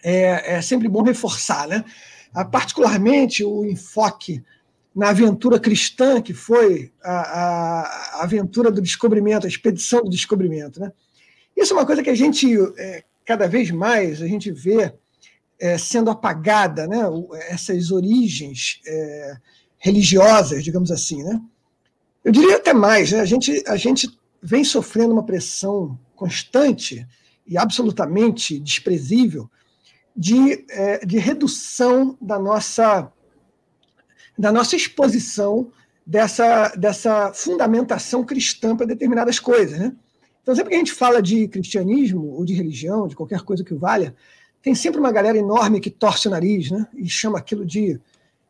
é, 0.02 0.54
é 0.54 0.62
sempre 0.62 0.88
bom 0.88 1.02
reforçar, 1.02 1.68
né? 1.68 1.84
Ah, 2.32 2.44
particularmente 2.44 3.44
o 3.44 3.64
enfoque 3.64 4.42
na 4.94 5.10
aventura 5.10 5.58
cristã, 5.58 6.20
que 6.20 6.34
foi 6.34 6.92
a, 7.02 7.12
a, 8.18 8.22
aventura 8.22 8.70
do 8.70 8.82
descobrimento, 8.82 9.46
a 9.46 9.48
expedição 9.48 10.02
do 10.02 10.10
descobrimento. 10.10 10.80
Né? 10.80 10.92
Isso 11.56 11.72
é 11.72 11.76
uma 11.76 11.86
coisa 11.86 12.02
que 12.02 12.10
a 12.10 12.14
gente, 12.14 12.46
é, 12.76 13.04
cada 13.24 13.46
vez 13.46 13.70
mais, 13.70 14.20
a 14.20 14.26
gente 14.26 14.50
vê 14.50 14.92
é, 15.58 15.78
sendo 15.78 16.10
apagada, 16.10 16.86
né? 16.86 17.02
essas 17.48 17.90
origens 17.90 18.80
é, 18.86 19.36
religiosas, 19.78 20.64
digamos 20.64 20.90
assim. 20.90 21.22
Né? 21.22 21.40
Eu 22.24 22.32
diria 22.32 22.56
até 22.56 22.72
mais, 22.72 23.12
né? 23.12 23.20
a, 23.20 23.24
gente, 23.24 23.62
a 23.66 23.76
gente 23.76 24.08
vem 24.42 24.64
sofrendo 24.64 25.12
uma 25.12 25.24
pressão 25.24 25.98
constante 26.14 27.06
e 27.46 27.56
absolutamente 27.56 28.58
desprezível 28.58 29.50
de, 30.16 30.64
é, 30.68 31.04
de 31.04 31.18
redução 31.18 32.16
da 32.20 32.38
nossa, 32.38 33.10
da 34.38 34.52
nossa 34.52 34.76
exposição 34.76 35.70
dessa, 36.06 36.68
dessa 36.76 37.32
fundamentação 37.32 38.24
cristã 38.24 38.76
para 38.76 38.86
determinadas 38.86 39.38
coisas. 39.38 39.78
Né? 39.78 39.92
Então, 40.42 40.54
sempre 40.54 40.70
que 40.70 40.76
a 40.76 40.78
gente 40.78 40.92
fala 40.92 41.22
de 41.22 41.46
cristianismo 41.48 42.32
ou 42.32 42.44
de 42.44 42.54
religião, 42.54 43.06
de 43.06 43.14
qualquer 43.14 43.40
coisa 43.42 43.64
que 43.64 43.74
valha, 43.74 44.14
tem 44.62 44.74
sempre 44.74 45.00
uma 45.00 45.12
galera 45.12 45.38
enorme 45.38 45.80
que 45.80 45.90
torce 45.90 46.28
o 46.28 46.30
nariz 46.30 46.70
né? 46.70 46.86
e 46.94 47.08
chama 47.08 47.38
aquilo 47.38 47.64
de. 47.64 48.00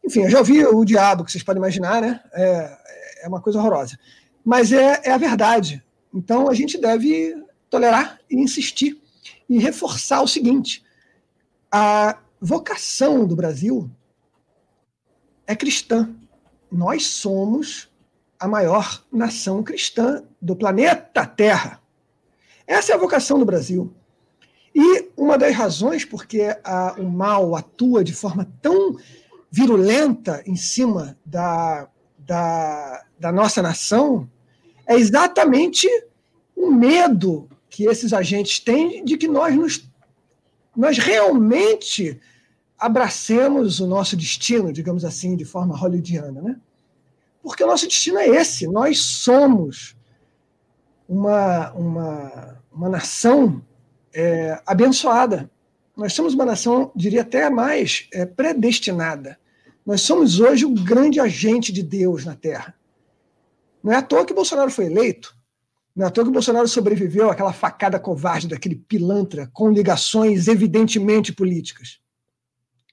Enfim, 0.04 0.22
eu 0.22 0.30
já 0.30 0.38
ouvi 0.38 0.64
o 0.64 0.84
diabo, 0.84 1.24
que 1.24 1.30
vocês 1.30 1.44
podem 1.44 1.60
imaginar, 1.60 2.00
né? 2.00 2.20
É, 2.32 2.78
é 3.22 3.28
uma 3.28 3.40
coisa 3.40 3.58
horrorosa. 3.58 3.98
Mas 4.44 4.72
é, 4.72 5.00
é 5.04 5.12
a 5.12 5.18
verdade. 5.18 5.82
Então 6.12 6.48
a 6.48 6.54
gente 6.54 6.78
deve 6.78 7.36
tolerar 7.68 8.18
e 8.30 8.36
insistir 8.36 8.98
e 9.48 9.58
reforçar 9.58 10.22
o 10.22 10.26
seguinte: 10.26 10.82
a 11.70 12.18
vocação 12.40 13.26
do 13.26 13.36
Brasil 13.36 13.90
é 15.46 15.54
cristã. 15.54 16.14
Nós 16.70 17.06
somos 17.06 17.88
a 18.38 18.48
maior 18.48 19.04
nação 19.12 19.62
cristã 19.62 20.24
do 20.40 20.56
planeta 20.56 21.26
Terra. 21.26 21.80
Essa 22.66 22.92
é 22.92 22.94
a 22.94 22.98
vocação 22.98 23.38
do 23.38 23.44
Brasil. 23.44 23.92
E 24.74 25.10
uma 25.16 25.36
das 25.36 25.54
razões 25.54 26.04
porque 26.04 26.56
a, 26.64 26.94
o 26.98 27.04
mal 27.04 27.54
atua 27.54 28.02
de 28.02 28.14
forma 28.14 28.50
tão 28.62 28.96
virulenta 29.50 30.42
em 30.46 30.56
cima 30.56 31.18
da, 31.24 31.88
da, 32.18 33.04
da 33.18 33.32
nossa 33.32 33.60
nação 33.60 34.30
é 34.86 34.94
exatamente 34.94 35.88
o 36.54 36.70
medo 36.70 37.48
que 37.68 37.84
esses 37.84 38.12
agentes 38.12 38.60
têm 38.60 39.04
de 39.04 39.16
que 39.16 39.26
nós 39.26 39.54
nos, 39.54 39.89
nós 40.76 40.98
realmente 40.98 42.20
abracemos 42.78 43.80
o 43.80 43.86
nosso 43.86 44.16
destino, 44.16 44.72
digamos 44.72 45.04
assim, 45.04 45.36
de 45.36 45.44
forma 45.44 45.76
hollywoodiana, 45.76 46.40
né? 46.40 46.56
Porque 47.42 47.64
o 47.64 47.66
nosso 47.66 47.86
destino 47.86 48.18
é 48.18 48.28
esse, 48.28 48.66
nós 48.66 49.00
somos 49.00 49.96
uma, 51.08 51.72
uma, 51.72 52.62
uma 52.70 52.88
nação 52.88 53.62
é, 54.12 54.60
abençoada. 54.66 55.50
Nós 55.96 56.12
somos 56.12 56.34
uma 56.34 56.44
nação, 56.44 56.90
diria 56.94 57.22
até 57.22 57.50
mais, 57.50 58.08
é, 58.12 58.24
predestinada. 58.24 59.38
Nós 59.84 60.02
somos 60.02 60.38
hoje 60.40 60.64
o 60.64 60.70
grande 60.70 61.18
agente 61.18 61.72
de 61.72 61.82
Deus 61.82 62.24
na 62.24 62.34
Terra. 62.34 62.74
Não 63.82 63.92
é 63.92 63.96
à 63.96 64.02
toa 64.02 64.24
que 64.24 64.34
Bolsonaro 64.34 64.70
foi 64.70 64.86
eleito. 64.86 65.36
Não 65.94 66.04
é 66.04 66.08
à 66.08 66.10
toa 66.10 66.24
que 66.24 66.30
Bolsonaro 66.30 66.68
sobreviveu 66.68 67.30
àquela 67.30 67.52
facada 67.52 67.98
covarde 67.98 68.48
daquele 68.48 68.76
pilantra 68.76 69.50
com 69.52 69.70
ligações 69.70 70.48
evidentemente 70.48 71.32
políticas. 71.32 72.00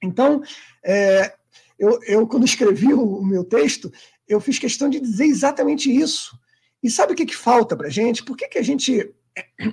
Então, 0.01 0.41
é, 0.83 1.33
eu, 1.77 1.99
eu, 2.03 2.27
quando 2.27 2.45
escrevi 2.45 2.93
o, 2.93 3.19
o, 3.19 3.25
meu 3.25 3.43
texto, 3.43 3.91
eu 4.27 4.39
fiz 4.39 4.59
questão 4.59 4.89
de 4.89 4.99
dizer 4.99 5.25
exatamente 5.25 5.95
isso. 5.95 6.37
E 6.81 6.89
sabe 6.89 7.13
o 7.13 7.15
que, 7.15 7.25
que 7.25 7.35
falta 7.35 7.75
para 7.75 7.87
a 7.87 7.91
gente? 7.91 8.23
Por 8.23 8.35
que, 8.35 8.47
que 8.47 8.57
a 8.57 8.63
gente. 8.63 9.13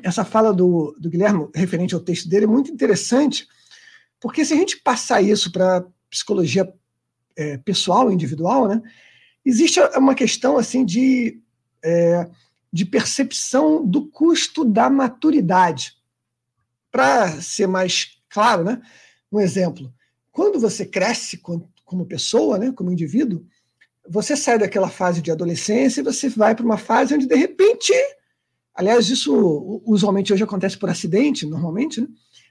Essa 0.03 0.25
fala 0.25 0.53
do, 0.53 0.95
do 0.99 1.09
Guilherme, 1.09 1.49
referente 1.55 1.95
ao 1.95 2.01
texto 2.01 2.29
dele, 2.29 2.45
é 2.45 2.49
muito 2.49 2.71
interessante, 2.71 3.47
porque 4.21 4.45
se 4.45 4.53
a 4.53 4.57
gente 4.57 4.77
passar 4.83 5.23
isso 5.23 5.51
para 5.51 5.87
psicologia 6.11 6.71
é, 7.35 7.57
pessoal, 7.59 8.13
individual, 8.13 8.69
né, 8.69 8.83
existe 9.45 9.81
uma 9.97 10.15
questão 10.15 10.59
assim 10.59 10.85
de, 10.85 11.41
é, 11.83 12.29
de 12.75 12.85
percepção 12.85 13.87
do 13.87 14.05
custo 14.11 14.65
da 14.65 14.91
maturidade. 14.91 15.95
Para 16.91 17.41
ser 17.41 17.69
mais 17.69 18.19
claro, 18.29 18.65
né, 18.65 18.83
um 19.31 19.39
exemplo, 19.39 19.95
quando 20.33 20.59
você 20.59 20.85
cresce 20.85 21.39
como 21.39 22.05
pessoa, 22.05 22.59
né, 22.59 22.73
como 22.73 22.91
indivíduo, 22.91 23.47
você 24.09 24.37
sai 24.37 24.59
daquela 24.59 24.89
fase 24.89 25.23
de 25.23 25.31
adolescência 25.31 26.01
e 26.01 26.05
você 26.05 26.29
vai 26.29 26.53
para 26.53 26.65
uma 26.65 26.77
fase 26.77 27.15
onde, 27.15 27.29
de 27.29 27.37
repente, 27.37 27.93
aliás, 28.75 29.09
isso 29.09 29.81
usualmente 29.87 30.33
hoje 30.33 30.43
acontece 30.43 30.77
por 30.77 30.91
acidente, 30.91 31.47
normalmente, 31.47 32.01
né? 32.01 32.09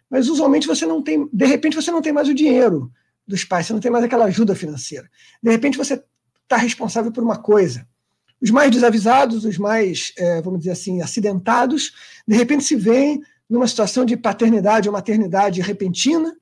mas 0.09 0.29
usualmente 0.29 0.67
você 0.67 0.85
não 0.85 1.03
tem, 1.03 1.27
de 1.33 1.45
repente, 1.45 1.75
você 1.75 1.91
não 1.91 2.01
tem 2.01 2.13
mais 2.13 2.29
o 2.29 2.33
dinheiro 2.33 2.89
dos 3.27 3.43
pais, 3.43 3.65
você 3.65 3.73
não 3.73 3.81
tem 3.81 3.91
mais 3.91 4.05
aquela 4.05 4.23
ajuda 4.23 4.55
financeira. 4.55 5.09
De 5.43 5.51
repente, 5.51 5.77
você 5.77 6.01
está 6.43 6.55
responsável 6.55 7.11
por 7.11 7.21
uma 7.21 7.37
coisa. 7.37 7.85
Os 8.43 8.51
mais 8.51 8.69
desavisados, 8.69 9.45
os 9.45 9.57
mais, 9.57 10.11
é, 10.17 10.41
vamos 10.41 10.59
dizer 10.59 10.71
assim, 10.71 11.01
acidentados, 11.01 11.93
de 12.27 12.35
repente 12.35 12.65
se 12.65 12.75
veem 12.75 13.21
numa 13.49 13.67
situação 13.67 14.03
de 14.03 14.17
paternidade 14.17 14.89
ou 14.89 14.93
maternidade 14.93 15.61
repentina 15.61 16.35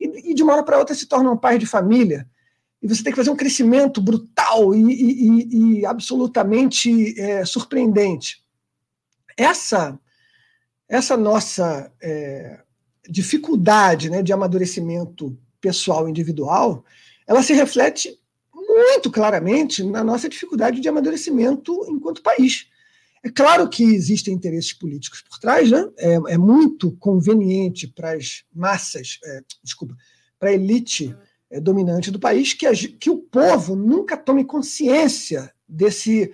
e, 0.00 0.32
e 0.32 0.34
de 0.34 0.42
uma 0.42 0.54
hora 0.54 0.64
para 0.64 0.78
outra 0.78 0.92
se 0.92 1.06
tornam 1.06 1.36
pais 1.36 1.60
de 1.60 1.66
família 1.66 2.28
e 2.82 2.88
você 2.88 3.02
tem 3.02 3.12
que 3.12 3.16
fazer 3.16 3.30
um 3.30 3.36
crescimento 3.36 4.00
brutal 4.00 4.74
e, 4.74 4.80
e, 4.92 5.78
e 5.78 5.86
absolutamente 5.86 7.18
é, 7.20 7.44
surpreendente. 7.44 8.44
Essa, 9.36 9.98
essa 10.88 11.16
nossa 11.16 11.92
é, 12.02 12.60
dificuldade 13.08 14.10
né, 14.10 14.20
de 14.20 14.32
amadurecimento 14.32 15.38
pessoal 15.60 16.08
individual, 16.08 16.84
ela 17.26 17.42
se 17.42 17.52
reflete 17.52 18.18
muito 18.76 19.10
claramente 19.10 19.82
na 19.82 20.04
nossa 20.04 20.28
dificuldade 20.28 20.80
de 20.80 20.88
amadurecimento 20.88 21.86
enquanto 21.88 22.22
país. 22.22 22.68
É 23.24 23.30
claro 23.30 23.68
que 23.68 23.82
existem 23.82 24.34
interesses 24.34 24.72
políticos 24.74 25.22
por 25.22 25.38
trás, 25.38 25.70
né? 25.70 25.88
é, 25.98 26.14
é 26.34 26.38
muito 26.38 26.92
conveniente 26.98 27.88
para 27.88 28.12
as 28.12 28.44
massas, 28.54 29.18
é, 29.24 29.40
desculpa, 29.64 29.96
para 30.38 30.50
a 30.50 30.52
elite 30.52 31.16
é, 31.50 31.58
dominante 31.58 32.10
do 32.10 32.20
país, 32.20 32.52
que, 32.52 32.66
que 32.72 33.10
o 33.10 33.16
povo 33.16 33.74
nunca 33.74 34.16
tome 34.16 34.44
consciência 34.44 35.50
desse 35.66 36.32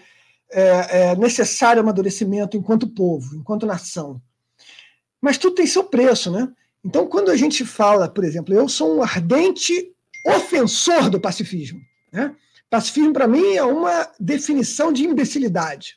é, 0.51 1.13
é, 1.13 1.17
necessário 1.17 1.81
amadurecimento 1.81 2.57
enquanto 2.57 2.89
povo, 2.89 3.37
enquanto 3.37 3.65
nação. 3.65 4.21
Mas 5.21 5.39
tudo 5.39 5.55
tem 5.55 5.67
seu 5.67 5.85
preço, 5.85 6.31
né? 6.31 6.53
Então, 6.85 7.07
quando 7.07 7.31
a 7.31 7.37
gente 7.37 7.65
fala, 7.65 8.09
por 8.09 8.25
exemplo, 8.25 8.53
eu 8.53 8.69
sou 8.69 8.97
um 8.97 9.03
ardente 9.03 9.95
ofensor 10.27 11.09
do 11.09 11.21
pacifismo. 11.21 11.81
Né? 12.13 12.35
Pacifismo, 12.69 13.13
para 13.13 13.27
mim, 13.27 13.55
é 13.55 13.65
uma 13.65 14.11
definição 14.19 14.93
de 14.93 15.05
imbecilidade. 15.05 15.97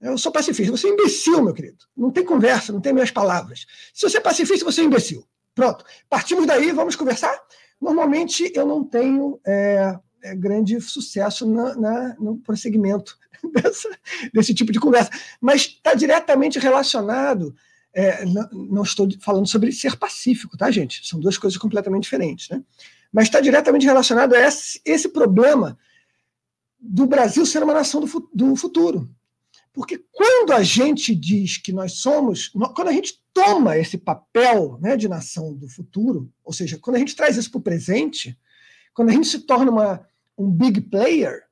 Eu 0.00 0.18
sou 0.18 0.30
pacifista. 0.30 0.70
Você 0.70 0.88
é 0.88 0.90
imbecil, 0.90 1.42
meu 1.42 1.54
querido. 1.54 1.84
Não 1.96 2.10
tem 2.10 2.24
conversa, 2.24 2.72
não 2.72 2.80
tem 2.80 2.92
minhas 2.92 3.10
palavras. 3.10 3.66
Se 3.92 4.08
você 4.08 4.18
é 4.18 4.20
pacifista, 4.20 4.64
você 4.64 4.82
é 4.82 4.84
imbecil. 4.84 5.26
Pronto. 5.54 5.84
Partimos 6.10 6.46
daí, 6.46 6.72
vamos 6.72 6.96
conversar? 6.96 7.38
Normalmente 7.80 8.52
eu 8.54 8.66
não 8.66 8.84
tenho 8.84 9.40
é, 9.46 9.98
é, 10.22 10.34
grande 10.34 10.80
sucesso 10.80 11.48
na, 11.48 11.74
na, 11.74 12.14
no 12.16 12.36
prosseguimento 12.38 13.16
dessa, 13.54 13.88
desse 14.32 14.52
tipo 14.52 14.72
de 14.72 14.80
conversa, 14.80 15.10
mas 15.40 15.62
está 15.62 15.94
diretamente 15.94 16.58
relacionado. 16.58 17.54
É, 17.92 18.24
não, 18.24 18.48
não, 18.50 18.82
estou 18.82 19.08
falando 19.20 19.46
sobre 19.46 19.70
ser 19.70 19.96
pacífico, 19.96 20.56
tá, 20.56 20.70
gente? 20.70 21.06
São 21.06 21.20
duas 21.20 21.38
coisas 21.38 21.56
completamente 21.56 22.02
diferentes, 22.02 22.48
né? 22.48 22.60
Mas 23.14 23.28
está 23.28 23.40
diretamente 23.40 23.86
relacionado 23.86 24.34
a 24.34 24.40
esse, 24.40 24.80
esse, 24.84 25.08
problema 25.08 25.78
do 26.80 27.06
Brasil 27.06 27.46
ser 27.46 27.62
uma 27.62 27.72
nação 27.72 28.00
do, 28.00 28.28
do 28.34 28.56
futuro. 28.56 29.08
Porque 29.72 30.04
quando 30.10 30.52
a 30.52 30.64
gente 30.64 31.14
diz 31.14 31.56
que 31.56 31.72
nós 31.72 31.92
somos, 31.92 32.48
quando 32.74 32.88
a 32.88 32.92
gente 32.92 33.22
toma 33.32 33.78
esse 33.78 33.96
papel 33.96 34.78
né, 34.80 34.96
de 34.96 35.08
nação 35.08 35.54
do 35.54 35.68
futuro, 35.68 36.28
ou 36.44 36.52
seja, 36.52 36.76
quando 36.76 36.96
a 36.96 36.98
gente 36.98 37.14
traz 37.14 37.36
isso 37.36 37.52
para 37.52 37.58
o 37.60 37.62
presente, 37.62 38.36
quando 38.92 39.10
a 39.10 39.12
gente 39.12 39.28
se 39.28 39.38
torna 39.40 39.70
uma, 39.70 40.04
um 40.36 40.50
big 40.50 40.80
player, 40.80 41.44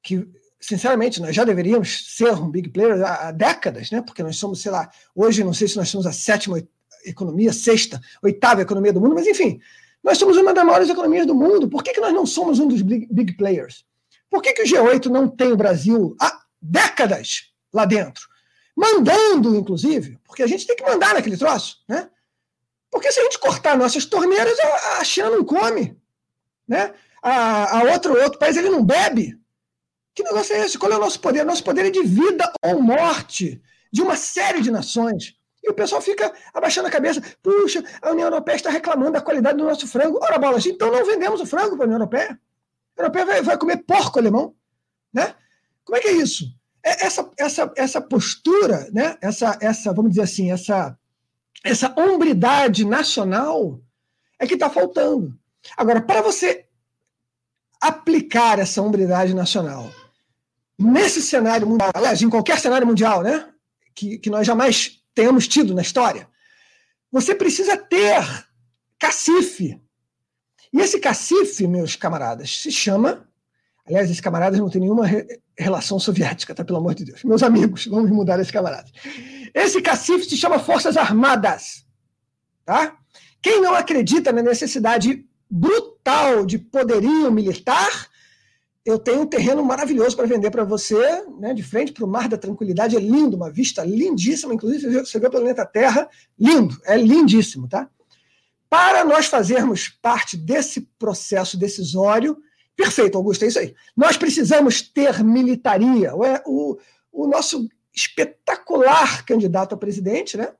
que, 0.00 0.24
sinceramente, 0.60 1.20
nós 1.20 1.34
já 1.34 1.42
deveríamos 1.42 2.14
ser 2.14 2.30
um 2.32 2.48
big 2.48 2.68
player 2.70 3.04
há, 3.04 3.28
há 3.28 3.32
décadas, 3.32 3.90
né, 3.90 4.02
porque 4.02 4.22
nós 4.22 4.36
somos, 4.36 4.62
sei 4.62 4.70
lá, 4.70 4.88
hoje 5.16 5.42
não 5.42 5.52
sei 5.52 5.66
se 5.66 5.76
nós 5.76 5.88
somos 5.88 6.06
a 6.06 6.12
sétima 6.12 6.62
economia, 7.04 7.52
sexta, 7.52 8.00
oitava 8.22 8.62
economia 8.62 8.92
do 8.92 9.00
mundo, 9.00 9.16
mas 9.16 9.26
enfim, 9.26 9.60
nós 10.02 10.18
somos 10.18 10.36
uma 10.36 10.54
das 10.54 10.64
maiores 10.64 10.88
economias 10.88 11.26
do 11.26 11.34
mundo. 11.34 11.68
Por 11.68 11.82
que, 11.82 11.92
que 11.92 12.00
nós 12.00 12.12
não 12.12 12.24
somos 12.24 12.58
um 12.58 12.68
dos 12.68 12.82
big, 12.82 13.06
big 13.10 13.36
players? 13.36 13.84
Por 14.30 14.42
que, 14.42 14.52
que 14.52 14.62
o 14.62 14.66
G8 14.66 15.06
não 15.06 15.28
tem 15.28 15.52
o 15.52 15.56
Brasil 15.56 16.16
há 16.20 16.40
décadas 16.60 17.52
lá 17.72 17.84
dentro? 17.84 18.28
mandando, 18.78 19.56
inclusive, 19.56 20.20
porque 20.24 20.40
a 20.40 20.46
gente 20.46 20.64
tem 20.64 20.76
que 20.76 20.84
mandar 20.84 21.12
naquele 21.12 21.36
troço, 21.36 21.78
né? 21.88 22.08
Porque 22.88 23.10
se 23.10 23.18
a 23.18 23.24
gente 23.24 23.40
cortar 23.40 23.76
nossas 23.76 24.06
torneiras, 24.06 24.56
a, 25.00 25.04
China 25.04 25.30
não 25.30 25.44
come, 25.44 26.00
né? 26.66 26.94
A, 27.20 27.78
a 27.78 27.82
outro, 27.92 28.16
outro 28.22 28.38
país 28.38 28.56
ele 28.56 28.70
não 28.70 28.84
bebe. 28.84 29.36
Que 30.14 30.22
negócio 30.22 30.54
é 30.54 30.64
esse? 30.64 30.78
Qual 30.78 30.92
é 30.92 30.96
o 30.96 31.00
nosso 31.00 31.18
poder? 31.18 31.44
Nosso 31.44 31.64
poder 31.64 31.86
é 31.86 31.90
de 31.90 32.04
vida 32.04 32.50
ou 32.64 32.80
morte 32.80 33.60
de 33.92 34.00
uma 34.00 34.14
série 34.14 34.62
de 34.62 34.70
nações. 34.70 35.34
E 35.68 35.70
o 35.70 35.74
pessoal 35.74 36.00
fica 36.00 36.32
abaixando 36.54 36.88
a 36.88 36.90
cabeça. 36.90 37.20
Puxa, 37.42 37.84
a 38.00 38.10
União 38.10 38.26
Europeia 38.26 38.56
está 38.56 38.70
reclamando 38.70 39.12
da 39.12 39.20
qualidade 39.20 39.58
do 39.58 39.64
nosso 39.64 39.86
frango. 39.86 40.18
Ora, 40.22 40.38
bolas, 40.38 40.64
então 40.64 40.90
não 40.90 41.04
vendemos 41.04 41.42
o 41.42 41.46
frango 41.46 41.76
para 41.76 41.84
a 41.84 41.86
União 41.86 41.98
Europeia. 41.98 42.40
A 42.96 43.02
Europeia 43.02 43.26
vai, 43.26 43.42
vai 43.42 43.58
comer 43.58 43.76
porco 43.84 44.18
alemão. 44.18 44.54
Né? 45.12 45.34
Como 45.84 45.98
é 45.98 46.00
que 46.00 46.08
é 46.08 46.12
isso? 46.12 46.46
É, 46.82 47.04
essa, 47.04 47.30
essa, 47.36 47.72
essa 47.76 48.00
postura, 48.00 48.88
né? 48.92 49.18
essa, 49.20 49.58
essa, 49.60 49.92
vamos 49.92 50.12
dizer 50.12 50.22
assim, 50.22 50.50
essa, 50.50 50.98
essa 51.62 51.94
hombridade 52.00 52.86
nacional 52.86 53.78
é 54.38 54.46
que 54.46 54.54
está 54.54 54.70
faltando. 54.70 55.38
Agora, 55.76 56.00
para 56.00 56.22
você 56.22 56.64
aplicar 57.78 58.58
essa 58.58 58.80
hombridade 58.80 59.34
nacional 59.34 59.92
nesse 60.78 61.20
cenário 61.20 61.66
mundial, 61.66 61.90
aliás, 61.94 62.22
em 62.22 62.30
qualquer 62.30 62.58
cenário 62.58 62.86
mundial, 62.86 63.22
né? 63.22 63.48
Que, 63.94 64.16
que 64.16 64.30
nós 64.30 64.46
jamais 64.46 64.97
tenhamos 65.18 65.48
tido 65.48 65.74
na 65.74 65.82
história, 65.82 66.28
você 67.10 67.34
precisa 67.34 67.76
ter 67.76 68.24
cacife. 69.00 69.80
E 70.72 70.80
esse 70.80 71.00
cacife, 71.00 71.66
meus 71.66 71.96
camaradas, 71.96 72.56
se 72.62 72.70
chama 72.70 73.26
Aliás, 73.84 74.10
esses 74.10 74.20
camaradas 74.20 74.60
não 74.60 74.68
têm 74.68 74.82
nenhuma 74.82 75.06
re 75.06 75.26
relação 75.58 75.98
soviética, 75.98 76.54
tá? 76.54 76.62
Pelo 76.62 76.78
amor 76.78 76.94
de 76.94 77.06
Deus. 77.06 77.24
Meus 77.24 77.42
amigos, 77.42 77.86
vamos 77.86 78.10
mudar 78.10 78.38
esse 78.38 78.52
camarada. 78.52 78.86
Esse 79.54 79.80
cacife 79.80 80.26
se 80.26 80.36
chama 80.36 80.58
Forças 80.58 80.94
Armadas. 80.96 81.86
Tá? 82.66 82.94
Quem 83.40 83.60
não 83.62 83.74
acredita 83.74 84.30
na 84.30 84.42
necessidade 84.42 85.26
brutal 85.50 86.44
de 86.44 86.58
poderio 86.58 87.32
militar, 87.32 88.07
eu 88.88 88.98
tenho 88.98 89.20
um 89.20 89.26
terreno 89.26 89.62
maravilhoso 89.62 90.16
para 90.16 90.26
vender 90.26 90.50
para 90.50 90.64
você, 90.64 91.22
né, 91.38 91.52
de 91.52 91.62
frente 91.62 91.92
para 91.92 92.04
o 92.04 92.08
Mar 92.08 92.28
da 92.28 92.38
Tranquilidade. 92.38 92.96
É 92.96 93.00
lindo, 93.00 93.36
uma 93.36 93.50
vista 93.50 93.84
lindíssima. 93.84 94.54
Inclusive, 94.54 95.00
você 95.00 95.18
vê 95.18 95.26
o 95.26 95.30
planeta 95.30 95.66
Terra, 95.66 96.08
lindo, 96.38 96.74
é 96.84 96.96
lindíssimo. 96.96 97.68
Tá? 97.68 97.88
Para 98.70 99.04
nós 99.04 99.26
fazermos 99.26 99.88
parte 99.88 100.36
desse 100.36 100.88
processo 100.98 101.58
decisório, 101.58 102.36
Perfeito, 102.78 103.18
Augusto, 103.18 103.44
é 103.44 103.48
isso 103.48 103.58
aí. 103.58 103.74
Nós 103.96 104.16
precisamos 104.16 104.80
ter 104.80 105.24
militaria. 105.24 106.12
O, 106.14 106.78
o 107.10 107.26
nosso 107.26 107.68
espetacular 107.92 109.24
candidato 109.24 109.74
a 109.74 109.76
presidente, 109.76 110.36
né, 110.36 110.52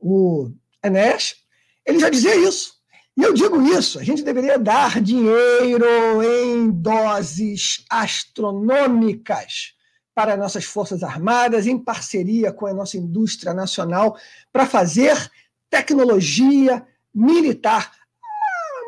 o 0.00 0.50
Enéas, 0.82 1.36
ele 1.84 1.98
já 1.98 2.08
dizia 2.08 2.34
isso. 2.36 2.77
E 3.18 3.22
eu 3.22 3.34
digo 3.34 3.60
isso, 3.60 3.98
a 3.98 4.04
gente 4.04 4.22
deveria 4.22 4.58
dar 4.58 5.00
dinheiro 5.00 6.22
em 6.22 6.70
doses 6.70 7.84
astronômicas 7.90 9.74
para 10.14 10.36
nossas 10.36 10.64
Forças 10.64 11.02
Armadas, 11.02 11.66
em 11.66 11.76
parceria 11.78 12.52
com 12.52 12.66
a 12.66 12.72
nossa 12.72 12.96
indústria 12.96 13.52
nacional, 13.52 14.16
para 14.52 14.66
fazer 14.66 15.16
tecnologia 15.68 16.86
militar 17.12 17.98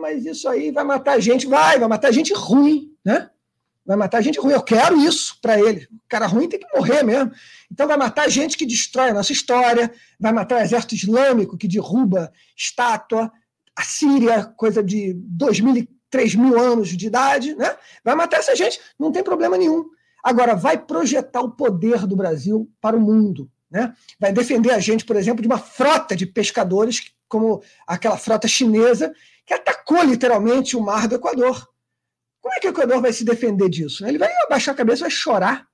mas 0.00 0.24
isso 0.24 0.48
aí 0.48 0.70
vai 0.70 0.82
matar 0.82 1.20
gente. 1.20 1.46
Vai, 1.46 1.78
vai 1.78 1.88
matar 1.88 2.10
gente 2.10 2.32
ruim, 2.32 2.90
né? 3.04 3.30
Vai 3.84 3.96
matar 3.96 4.22
gente 4.22 4.38
ruim. 4.40 4.52
Eu 4.52 4.62
quero 4.62 4.96
isso 4.98 5.38
para 5.40 5.60
ele. 5.60 5.86
O 5.92 6.08
cara 6.08 6.26
ruim 6.26 6.48
tem 6.48 6.58
que 6.58 6.76
morrer 6.76 7.02
mesmo. 7.02 7.32
Então 7.70 7.86
vai 7.86 7.96
matar 7.96 8.28
gente 8.28 8.56
que 8.56 8.66
destrói 8.66 9.10
a 9.10 9.14
nossa 9.14 9.32
história, 9.32 9.92
vai 10.18 10.32
matar 10.32 10.56
o 10.56 10.62
exército 10.62 10.94
islâmico 10.94 11.56
que 11.56 11.68
derruba 11.68 12.32
estátua, 12.56 13.30
a 13.80 13.82
Síria, 13.82 14.44
coisa 14.44 14.82
de 14.82 15.14
2.000, 15.38 15.88
3 16.10 16.34
mil 16.34 16.58
anos 16.58 16.88
de 16.88 17.06
idade, 17.06 17.54
né? 17.54 17.76
Vai 18.04 18.14
matar 18.14 18.38
essa 18.38 18.54
gente, 18.54 18.78
não 18.98 19.10
tem 19.10 19.22
problema 19.22 19.56
nenhum. 19.56 19.86
Agora, 20.22 20.54
vai 20.54 20.76
projetar 20.76 21.40
o 21.40 21.52
poder 21.52 22.06
do 22.06 22.14
Brasil 22.14 22.70
para 22.80 22.96
o 22.96 23.00
mundo. 23.00 23.50
Né? 23.70 23.94
Vai 24.18 24.32
defender 24.32 24.72
a 24.72 24.78
gente, 24.78 25.04
por 25.04 25.16
exemplo, 25.16 25.40
de 25.40 25.48
uma 25.48 25.58
frota 25.58 26.14
de 26.14 26.26
pescadores, 26.26 27.12
como 27.26 27.62
aquela 27.86 28.18
frota 28.18 28.46
chinesa, 28.46 29.14
que 29.46 29.54
atacou 29.54 30.02
literalmente 30.02 30.76
o 30.76 30.82
mar 30.82 31.08
do 31.08 31.14
Equador. 31.14 31.66
Como 32.42 32.54
é 32.54 32.60
que 32.60 32.66
o 32.66 32.70
Equador 32.70 33.00
vai 33.00 33.12
se 33.12 33.24
defender 33.24 33.70
disso? 33.70 34.04
Ele 34.04 34.18
vai 34.18 34.30
abaixar 34.44 34.74
a 34.74 34.76
cabeça, 34.76 35.02
vai 35.02 35.10
chorar. 35.10 35.66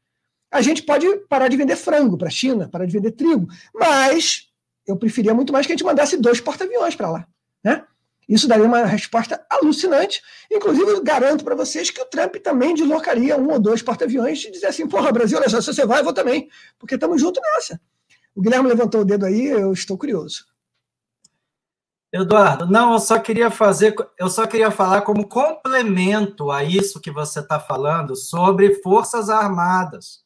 A 0.52 0.62
gente 0.62 0.82
pode 0.82 1.06
parar 1.28 1.48
de 1.48 1.56
vender 1.56 1.74
frango 1.74 2.16
para 2.16 2.28
a 2.28 2.30
China, 2.30 2.68
parar 2.68 2.86
de 2.86 2.92
vender 2.92 3.12
trigo, 3.12 3.48
mas 3.74 4.46
eu 4.86 4.96
preferia 4.96 5.34
muito 5.34 5.52
mais 5.52 5.66
que 5.66 5.72
a 5.72 5.76
gente 5.76 5.84
mandasse 5.84 6.16
dois 6.16 6.40
porta-aviões 6.40 6.94
para 6.94 7.10
lá. 7.10 7.26
Né? 7.64 7.84
Isso 8.28 8.48
daria 8.48 8.64
uma 8.64 8.84
resposta 8.84 9.44
alucinante. 9.48 10.20
Inclusive, 10.50 10.90
eu 10.90 11.02
garanto 11.02 11.44
para 11.44 11.54
vocês 11.54 11.90
que 11.90 12.00
o 12.00 12.06
Trump 12.06 12.34
também 12.36 12.74
deslocaria 12.74 13.36
um 13.36 13.52
ou 13.52 13.60
dois 13.60 13.82
porta-aviões 13.82 14.44
e 14.44 14.50
dizer 14.50 14.66
assim: 14.66 14.88
porra, 14.88 15.12
Brasil, 15.12 15.38
olha 15.38 15.48
só, 15.48 15.60
se 15.60 15.72
você 15.72 15.86
vai, 15.86 16.00
eu 16.00 16.04
vou 16.04 16.12
também, 16.12 16.48
porque 16.78 16.96
estamos 16.96 17.20
juntos 17.20 17.40
nessa. 17.54 17.80
O 18.34 18.40
Guilherme 18.42 18.68
levantou 18.68 19.02
o 19.02 19.04
dedo 19.04 19.24
aí, 19.24 19.46
eu 19.46 19.72
estou 19.72 19.96
curioso. 19.96 20.44
Eduardo, 22.12 22.66
não, 22.66 22.94
eu 22.94 22.98
só 22.98 23.18
queria 23.18 23.50
fazer, 23.50 23.94
eu 24.18 24.28
só 24.28 24.46
queria 24.46 24.70
falar 24.70 25.02
como 25.02 25.28
complemento 25.28 26.50
a 26.50 26.64
isso 26.64 27.00
que 27.00 27.10
você 27.10 27.40
está 27.40 27.60
falando 27.60 28.16
sobre 28.16 28.80
Forças 28.82 29.28
Armadas. 29.28 30.24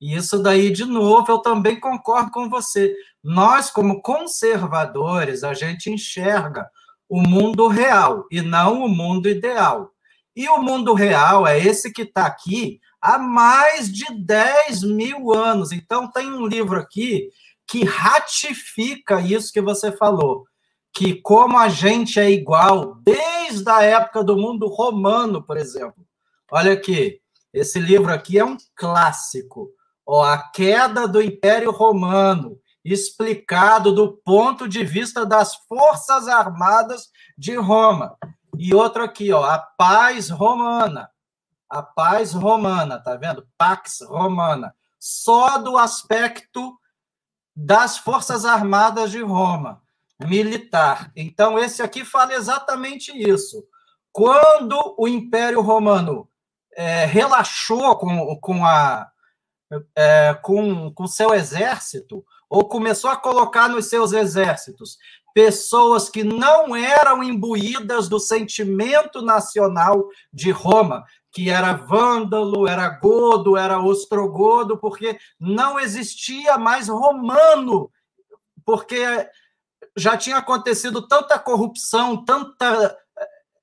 E 0.00 0.14
isso 0.14 0.42
daí, 0.42 0.70
de 0.70 0.84
novo, 0.84 1.30
eu 1.30 1.38
também 1.38 1.78
concordo 1.78 2.30
com 2.30 2.48
você. 2.48 2.94
Nós, 3.22 3.70
como 3.70 4.00
conservadores, 4.00 5.42
a 5.42 5.54
gente 5.54 5.90
enxerga 5.90 6.68
o 7.08 7.20
mundo 7.20 7.68
real 7.68 8.26
e 8.30 8.42
não 8.42 8.84
o 8.84 8.88
mundo 8.88 9.28
ideal. 9.28 9.92
E 10.36 10.48
o 10.48 10.62
mundo 10.62 10.94
real 10.94 11.46
é 11.46 11.58
esse 11.58 11.92
que 11.92 12.02
está 12.02 12.26
aqui 12.26 12.80
há 13.00 13.18
mais 13.18 13.90
de 13.90 14.04
10 14.14 14.82
mil 14.84 15.32
anos. 15.32 15.72
Então, 15.72 16.10
tem 16.10 16.32
um 16.32 16.46
livro 16.46 16.78
aqui 16.78 17.30
que 17.66 17.84
ratifica 17.84 19.20
isso 19.20 19.52
que 19.52 19.60
você 19.60 19.92
falou, 19.92 20.46
que 20.92 21.14
como 21.14 21.58
a 21.58 21.68
gente 21.68 22.18
é 22.18 22.30
igual 22.30 22.94
desde 23.02 23.68
a 23.68 23.82
época 23.82 24.22
do 24.22 24.36
mundo 24.36 24.66
romano, 24.68 25.42
por 25.42 25.56
exemplo. 25.56 26.06
Olha 26.50 26.72
aqui, 26.72 27.20
esse 27.52 27.78
livro 27.78 28.12
aqui 28.12 28.38
é 28.38 28.44
um 28.44 28.56
clássico. 28.74 29.70
Ó, 30.06 30.22
a 30.22 30.38
queda 30.38 31.06
do 31.06 31.20
Império 31.20 31.70
Romano 31.70 32.58
explicado 32.92 33.92
do 33.92 34.12
ponto 34.24 34.68
de 34.68 34.84
vista 34.84 35.26
das 35.26 35.54
Forças 35.54 36.28
Armadas 36.28 37.10
de 37.36 37.56
Roma. 37.56 38.16
E 38.56 38.74
outro 38.74 39.02
aqui, 39.02 39.32
ó, 39.32 39.44
a 39.44 39.58
paz 39.58 40.30
romana. 40.30 41.10
A 41.68 41.82
paz 41.82 42.32
romana, 42.32 42.98
tá 42.98 43.14
vendo? 43.16 43.46
Pax 43.58 44.00
Romana. 44.00 44.74
Só 44.98 45.58
do 45.58 45.76
aspecto 45.76 46.78
das 47.54 47.98
Forças 47.98 48.44
Armadas 48.44 49.10
de 49.10 49.20
Roma, 49.20 49.82
militar. 50.20 51.10
Então, 51.14 51.58
esse 51.58 51.82
aqui 51.82 52.04
fala 52.04 52.34
exatamente 52.34 53.12
isso. 53.12 53.64
Quando 54.12 54.94
o 54.96 55.06
Império 55.06 55.60
Romano 55.60 56.28
é, 56.74 57.04
relaxou 57.04 57.96
com, 57.96 58.36
com, 58.36 58.64
a, 58.64 59.10
é, 59.96 60.34
com, 60.34 60.92
com 60.92 61.06
seu 61.06 61.34
exército, 61.34 62.24
ou 62.48 62.68
começou 62.68 63.10
a 63.10 63.16
colocar 63.16 63.68
nos 63.68 63.86
seus 63.86 64.12
exércitos 64.12 64.98
pessoas 65.38 66.08
que 66.08 66.24
não 66.24 66.74
eram 66.74 67.22
imbuídas 67.22 68.08
do 68.08 68.18
sentimento 68.18 69.22
nacional 69.22 70.08
de 70.32 70.50
Roma, 70.50 71.04
que 71.30 71.48
era 71.48 71.74
vândalo, 71.74 72.66
era 72.66 72.88
godo, 72.88 73.56
era 73.56 73.78
ostrogodo, 73.78 74.76
porque 74.78 75.16
não 75.38 75.78
existia 75.78 76.58
mais 76.58 76.88
romano, 76.88 77.88
porque 78.64 79.28
já 79.96 80.16
tinha 80.16 80.38
acontecido 80.38 81.06
tanta 81.06 81.38
corrupção, 81.38 82.24
tanta 82.24 82.98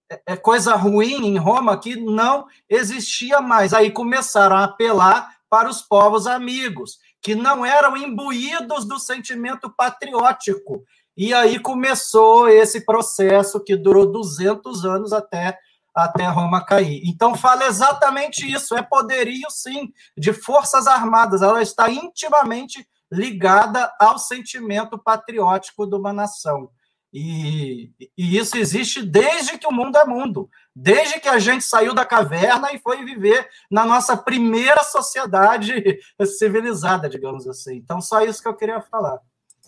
é, 0.09 0.21
é, 0.27 0.37
coisa 0.37 0.75
ruim 0.75 1.25
em 1.25 1.37
Roma 1.37 1.77
que 1.77 1.95
não 1.97 2.47
existia 2.69 3.41
mais. 3.41 3.73
Aí 3.73 3.91
começaram 3.91 4.55
a 4.55 4.63
apelar 4.63 5.35
para 5.49 5.69
os 5.69 5.81
povos 5.81 6.25
amigos 6.25 6.99
que 7.25 7.33
não 7.33 7.65
eram 7.65 7.97
imbuídos 7.97 8.85
do 8.85 8.99
sentimento 8.99 9.67
patriótico. 9.67 10.83
E 11.17 11.33
aí 11.33 11.57
começou 11.57 12.47
esse 12.47 12.85
processo 12.85 13.59
que 13.59 13.75
durou 13.75 14.05
200 14.05 14.85
anos 14.85 15.11
até 15.11 15.57
até 15.91 16.27
Roma 16.27 16.63
cair. 16.63 17.01
Então 17.03 17.33
fala 17.33 17.65
exatamente 17.65 18.45
isso, 18.45 18.75
é 18.75 18.83
poderio 18.83 19.49
sim 19.49 19.91
de 20.15 20.33
forças 20.33 20.85
armadas, 20.85 21.41
ela 21.41 21.63
está 21.63 21.89
intimamente 21.89 22.87
ligada 23.11 23.91
ao 23.99 24.19
sentimento 24.19 24.95
patriótico 24.95 25.87
de 25.87 25.95
uma 25.95 26.13
nação. 26.13 26.69
E, 27.17 27.93
e, 28.17 28.37
isso 28.37 28.57
existe 28.57 29.01
desde 29.01 29.57
que 29.57 29.65
o 29.65 29.71
mundo 29.71 29.97
é 29.97 30.05
mundo, 30.05 30.49
desde 30.75 31.17
que 31.17 31.29
a 31.29 31.39
gente 31.39 31.63
saiu 31.63 31.93
da 31.93 32.03
caverna 32.03 32.73
e 32.73 32.77
foi 32.77 33.05
viver 33.05 33.47
na 33.71 33.85
nossa 33.85 34.17
primeira 34.17 34.83
sociedade 34.83 35.97
civilizada, 36.37 37.07
digamos 37.07 37.47
assim. 37.47 37.77
Então, 37.77 38.01
só 38.01 38.19
isso 38.19 38.41
que 38.41 38.49
eu 38.49 38.53
queria 38.53 38.81
falar. 38.81 39.17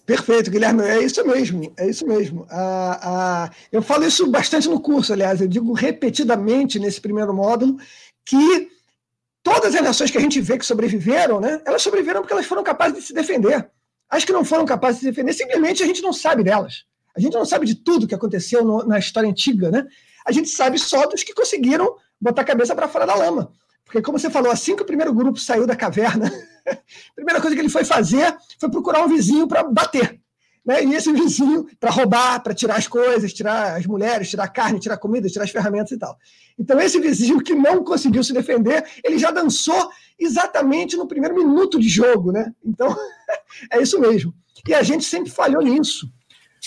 Perfeito, 0.06 0.52
Guilherme, 0.52 0.84
é 0.84 1.02
isso 1.02 1.26
mesmo, 1.26 1.74
é 1.78 1.90
isso 1.90 2.06
mesmo. 2.06 2.46
Ah, 2.52 3.00
ah, 3.02 3.52
eu 3.72 3.82
falo 3.82 4.04
isso 4.04 4.30
bastante 4.30 4.68
no 4.68 4.82
curso, 4.82 5.14
aliás, 5.14 5.40
eu 5.40 5.48
digo 5.48 5.72
repetidamente 5.72 6.78
nesse 6.78 7.00
primeiro 7.00 7.34
módulo 7.34 7.78
que 8.26 8.70
todas 9.42 9.74
as 9.74 9.82
nações 9.82 10.12
que 10.12 10.18
a 10.18 10.22
gente 10.22 10.42
vê 10.42 10.58
que 10.58 10.66
sobreviveram, 10.66 11.40
né, 11.40 11.62
elas 11.66 11.82
sobreviveram 11.82 12.20
porque 12.20 12.34
elas 12.34 12.46
foram 12.46 12.62
capazes 12.62 13.00
de 13.00 13.06
se 13.06 13.14
defender. 13.14 13.70
As 14.10 14.26
que 14.26 14.34
não 14.34 14.44
foram 14.44 14.66
capazes 14.66 15.00
de 15.00 15.06
se 15.06 15.12
defender, 15.12 15.32
simplesmente 15.32 15.82
a 15.82 15.86
gente 15.86 16.02
não 16.02 16.12
sabe 16.12 16.44
delas. 16.44 16.87
A 17.18 17.20
gente 17.20 17.34
não 17.34 17.46
sabe 17.46 17.66
de 17.66 17.74
tudo 17.74 18.08
que 18.08 18.14
aconteceu 18.14 18.64
no, 18.64 18.86
na 18.86 19.00
história 19.00 19.28
antiga, 19.28 19.72
né? 19.72 19.88
A 20.24 20.32
gente 20.32 20.50
sabe 20.50 20.78
só 20.78 21.08
dos 21.08 21.24
que 21.24 21.34
conseguiram 21.34 21.96
botar 22.22 22.44
a 22.44 22.46
cabeça 22.46 22.76
para 22.76 22.88
fora 22.88 23.08
da 23.08 23.16
lama. 23.16 23.52
Porque, 23.84 24.02
como 24.02 24.20
você 24.20 24.30
falou, 24.30 24.52
assim 24.52 24.76
que 24.76 24.84
o 24.84 24.86
primeiro 24.86 25.12
grupo 25.14 25.40
saiu 25.40 25.66
da 25.66 25.76
caverna, 25.76 26.28
a 26.68 26.76
primeira 27.16 27.42
coisa 27.42 27.56
que 27.56 27.62
ele 27.62 27.70
foi 27.70 27.84
fazer 27.84 28.38
foi 28.60 28.70
procurar 28.70 29.04
um 29.04 29.08
vizinho 29.08 29.48
para 29.48 29.64
bater. 29.64 30.20
Né? 30.64 30.84
E 30.84 30.94
esse 30.94 31.12
vizinho, 31.12 31.66
para 31.80 31.90
roubar, 31.90 32.44
para 32.44 32.54
tirar 32.54 32.76
as 32.76 32.88
coisas, 32.88 33.34
tirar 33.34 33.78
as 33.78 33.88
mulheres, 33.88 34.30
tirar 34.30 34.44
a 34.44 34.50
carne, 34.50 34.80
tirar 34.80 34.96
a 34.96 35.00
comida, 35.00 35.30
tirar 35.30 35.46
as 35.46 35.50
ferramentas 35.50 35.92
e 35.92 35.98
tal. 35.98 36.16
Então, 36.60 36.80
esse 36.80 37.00
vizinho 37.00 37.42
que 37.42 37.56
não 37.56 37.84
conseguiu 37.84 38.24
se 38.24 38.34
defender, 38.34 38.86
ele 39.04 39.18
já 39.18 39.32
dançou 39.32 39.90
exatamente 40.20 40.98
no 40.98 41.08
primeiro 41.08 41.36
minuto 41.36 41.80
de 41.80 41.88
jogo. 41.88 42.32
Né? 42.34 42.54
Então, 42.64 42.94
é 43.72 43.82
isso 43.82 43.98
mesmo. 44.00 44.34
E 44.68 44.74
a 44.74 44.84
gente 44.84 45.06
sempre 45.06 45.32
falhou 45.32 45.64
nisso. 45.64 46.12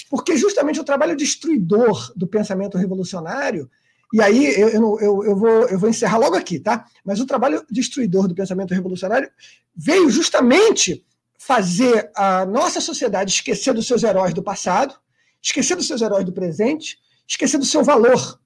Porque 0.09 0.37
justamente 0.37 0.81
o 0.81 0.85
trabalho 0.85 1.17
destruidor 1.17 2.13
do 2.17 2.27
pensamento 2.27 2.79
revolucionário, 2.79 3.71
e 4.13 4.21
aí 4.21 4.61
eu, 4.61 4.69
eu, 4.69 5.25
eu, 5.25 5.37
vou, 5.37 5.69
eu 5.69 5.79
vou 5.79 5.89
encerrar 5.89 6.19
logo 6.19 6.37
aqui, 6.37 6.59
tá? 6.59 6.85
Mas 7.05 7.21
o 7.21 7.27
trabalho 7.27 7.65
destruidor 7.71 8.27
do 8.27 8.35
pensamento 8.35 8.75
revolucionário 8.75 9.31
veio 9.75 10.11
justamente 10.11 11.07
fazer 11.39 12.11
a 12.15 12.45
nossa 12.45 12.81
sociedade 12.81 13.33
esquecer 13.33 13.73
dos 13.73 13.87
seus 13.87 14.03
heróis 14.03 14.35
do 14.35 14.43
passado, 14.43 14.95
esquecer 15.41 15.77
dos 15.77 15.87
seus 15.87 16.03
heróis 16.03 16.25
do 16.25 16.33
presente, 16.33 16.99
esquecer 17.27 17.57
do 17.57 17.65
seu 17.65 17.85
valor. 17.85 18.41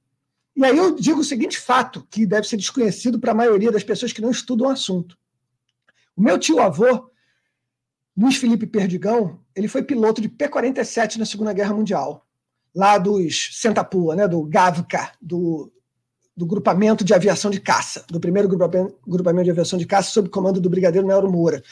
E 0.54 0.64
aí 0.64 0.76
eu 0.76 0.94
digo 0.94 1.20
o 1.20 1.24
seguinte 1.24 1.58
fato, 1.58 2.06
que 2.10 2.26
deve 2.26 2.46
ser 2.46 2.56
desconhecido 2.56 3.18
para 3.18 3.32
a 3.32 3.34
maioria 3.34 3.72
das 3.72 3.82
pessoas 3.82 4.12
que 4.12 4.20
não 4.20 4.30
estudam 4.30 4.68
o 4.68 4.70
assunto. 4.70 5.18
O 6.14 6.22
meu 6.22 6.38
tio-avô, 6.38 7.10
Luiz 8.16 8.36
Felipe 8.36 8.66
Perdigão, 8.66 9.43
ele 9.54 9.68
foi 9.68 9.82
piloto 9.82 10.20
de 10.20 10.28
P-47 10.28 11.16
na 11.16 11.26
Segunda 11.26 11.52
Guerra 11.52 11.74
Mundial, 11.74 12.26
lá 12.74 12.98
dos 12.98 13.50
Sentapua, 13.52 14.16
né, 14.16 14.26
do 14.26 14.42
GAVCA, 14.44 15.12
do, 15.20 15.72
do 16.36 16.44
grupamento 16.44 17.04
de 17.04 17.14
aviação 17.14 17.50
de 17.50 17.60
caça, 17.60 18.04
do 18.08 18.18
primeiro 18.18 18.48
grupamento, 18.48 19.44
de 19.44 19.50
aviação 19.50 19.78
de 19.78 19.86
caça 19.86 20.10
sob 20.10 20.28
comando 20.28 20.60
do 20.60 20.70
brigadeiro 20.70 21.06
Nero 21.06 21.30
Moura. 21.30 21.62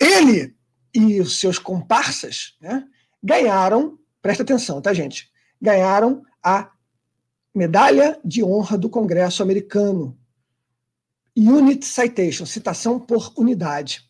Ele 0.00 0.54
e 0.94 1.20
os 1.20 1.38
seus 1.38 1.58
comparsas 1.58 2.56
né, 2.60 2.84
ganharam, 3.22 3.98
presta 4.22 4.42
atenção, 4.42 4.80
tá, 4.80 4.94
gente? 4.94 5.30
Ganharam 5.60 6.22
a 6.42 6.70
Medalha 7.54 8.18
de 8.24 8.42
Honra 8.42 8.78
do 8.78 8.88
Congresso 8.88 9.42
Americano. 9.42 10.16
Unit 11.36 11.84
Citation, 11.84 12.46
citação 12.46 12.98
por 12.98 13.32
unidade. 13.36 14.02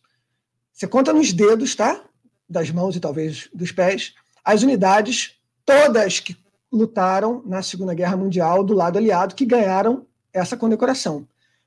Você 0.72 0.87
conta 0.87 1.12
nos 1.12 1.33
dedos, 1.33 1.75
tá? 1.75 2.05
Das 2.49 2.71
mãos 2.71 2.97
e 2.97 3.01
talvez 3.01 3.49
dos 3.53 3.73
pés, 3.73 4.15
as 4.45 4.63
unidades 4.63 5.37
todas 5.65 6.21
que 6.21 6.37
lutaram 6.73 7.43
na 7.45 7.63
Segunda 7.63 7.95
Guerra 7.95 8.17
Mundial 8.17 8.63
do 8.63 8.75
lado 8.75 8.99
aliado, 8.99 9.35
que 9.35 9.45
ganharam 9.45 10.07
essa 10.33 10.57
condecoração. 10.57 11.27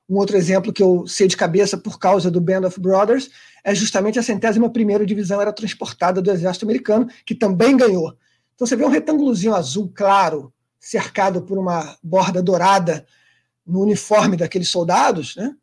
Um 0.10 0.16
outro 0.16 0.38
exemplo 0.38 0.74
que 0.74 0.82
eu 0.82 1.06
sei 1.08 1.28
de 1.28 1.38
cabeça 1.38 1.78
por 1.78 2.00
causa 2.00 2.32
do 2.32 2.42
Band 2.42 2.66
of 2.66 2.80
Brothers 2.80 3.30
é 3.64 3.76
justamente 3.76 4.18
a 4.18 4.24
centésima 4.24 4.70
primeira 4.70 5.06
divisão 5.06 5.40
era 5.40 5.54
transportada 5.54 6.22
do 6.22 6.32
exército 6.32 6.66
americano, 6.66 7.08
que 7.26 7.36
também 7.36 7.78
ganhou. 7.78 8.16
Então 8.56 8.66
você 8.66 8.76
vê 8.76 8.84
um 8.84 8.90
retângulozinho 8.90 9.54
azul 9.54 9.92
claro, 9.94 10.52
cercado 10.80 11.42
por 11.44 11.58
uma 11.58 11.96
borda 12.02 12.42
dourada 12.42 13.06
no 13.66 13.82
uniforme 13.82 14.36
daqueles 14.36 14.70
soldados, 14.70 15.36
né? 15.36 15.56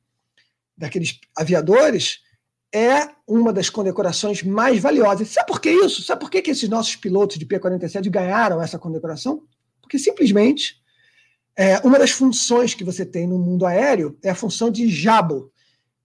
daqueles 0.77 1.19
aviadores, 1.37 2.21
é 2.77 3.09
uma 3.27 3.55
das 3.55 3.71
condecorações 3.71 4.43
mais 4.43 4.79
valiosas. 4.79 5.29
Sabe 5.29 5.47
por 5.47 5.63
que 5.63 5.71
isso? 5.71 6.03
Sabe 6.03 6.21
por 6.21 6.31
que, 6.31 6.43
que 6.43 6.51
esses 6.51 6.69
nossos 6.69 6.95
pilotos 6.95 7.39
de 7.39 7.47
P-47 7.47 8.11
ganharam 8.11 8.63
essa 8.63 8.79
condecoração? 8.79 9.45
Porque 9.81 9.99
simplesmente 9.99 10.77
é, 11.57 11.79
uma 11.79 11.99
das 11.99 12.11
funções 12.11 12.75
que 12.75 12.85
você 12.85 13.07
tem 13.07 13.27
no 13.27 13.39
mundo 13.39 13.65
aéreo 13.65 14.19
é 14.23 14.29
a 14.29 14.35
função 14.35 14.71
de 14.71 14.91
Jabo, 14.91 15.51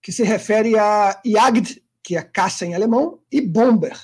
que 0.01 0.13
se 0.13 0.23
refere 0.23 0.79
a 0.79 1.19
Jagd, 1.25 1.83
que 2.01 2.15
é 2.15 2.21
caça 2.21 2.65
em 2.65 2.73
alemão, 2.73 3.19
e 3.29 3.41
Bomber. 3.41 3.99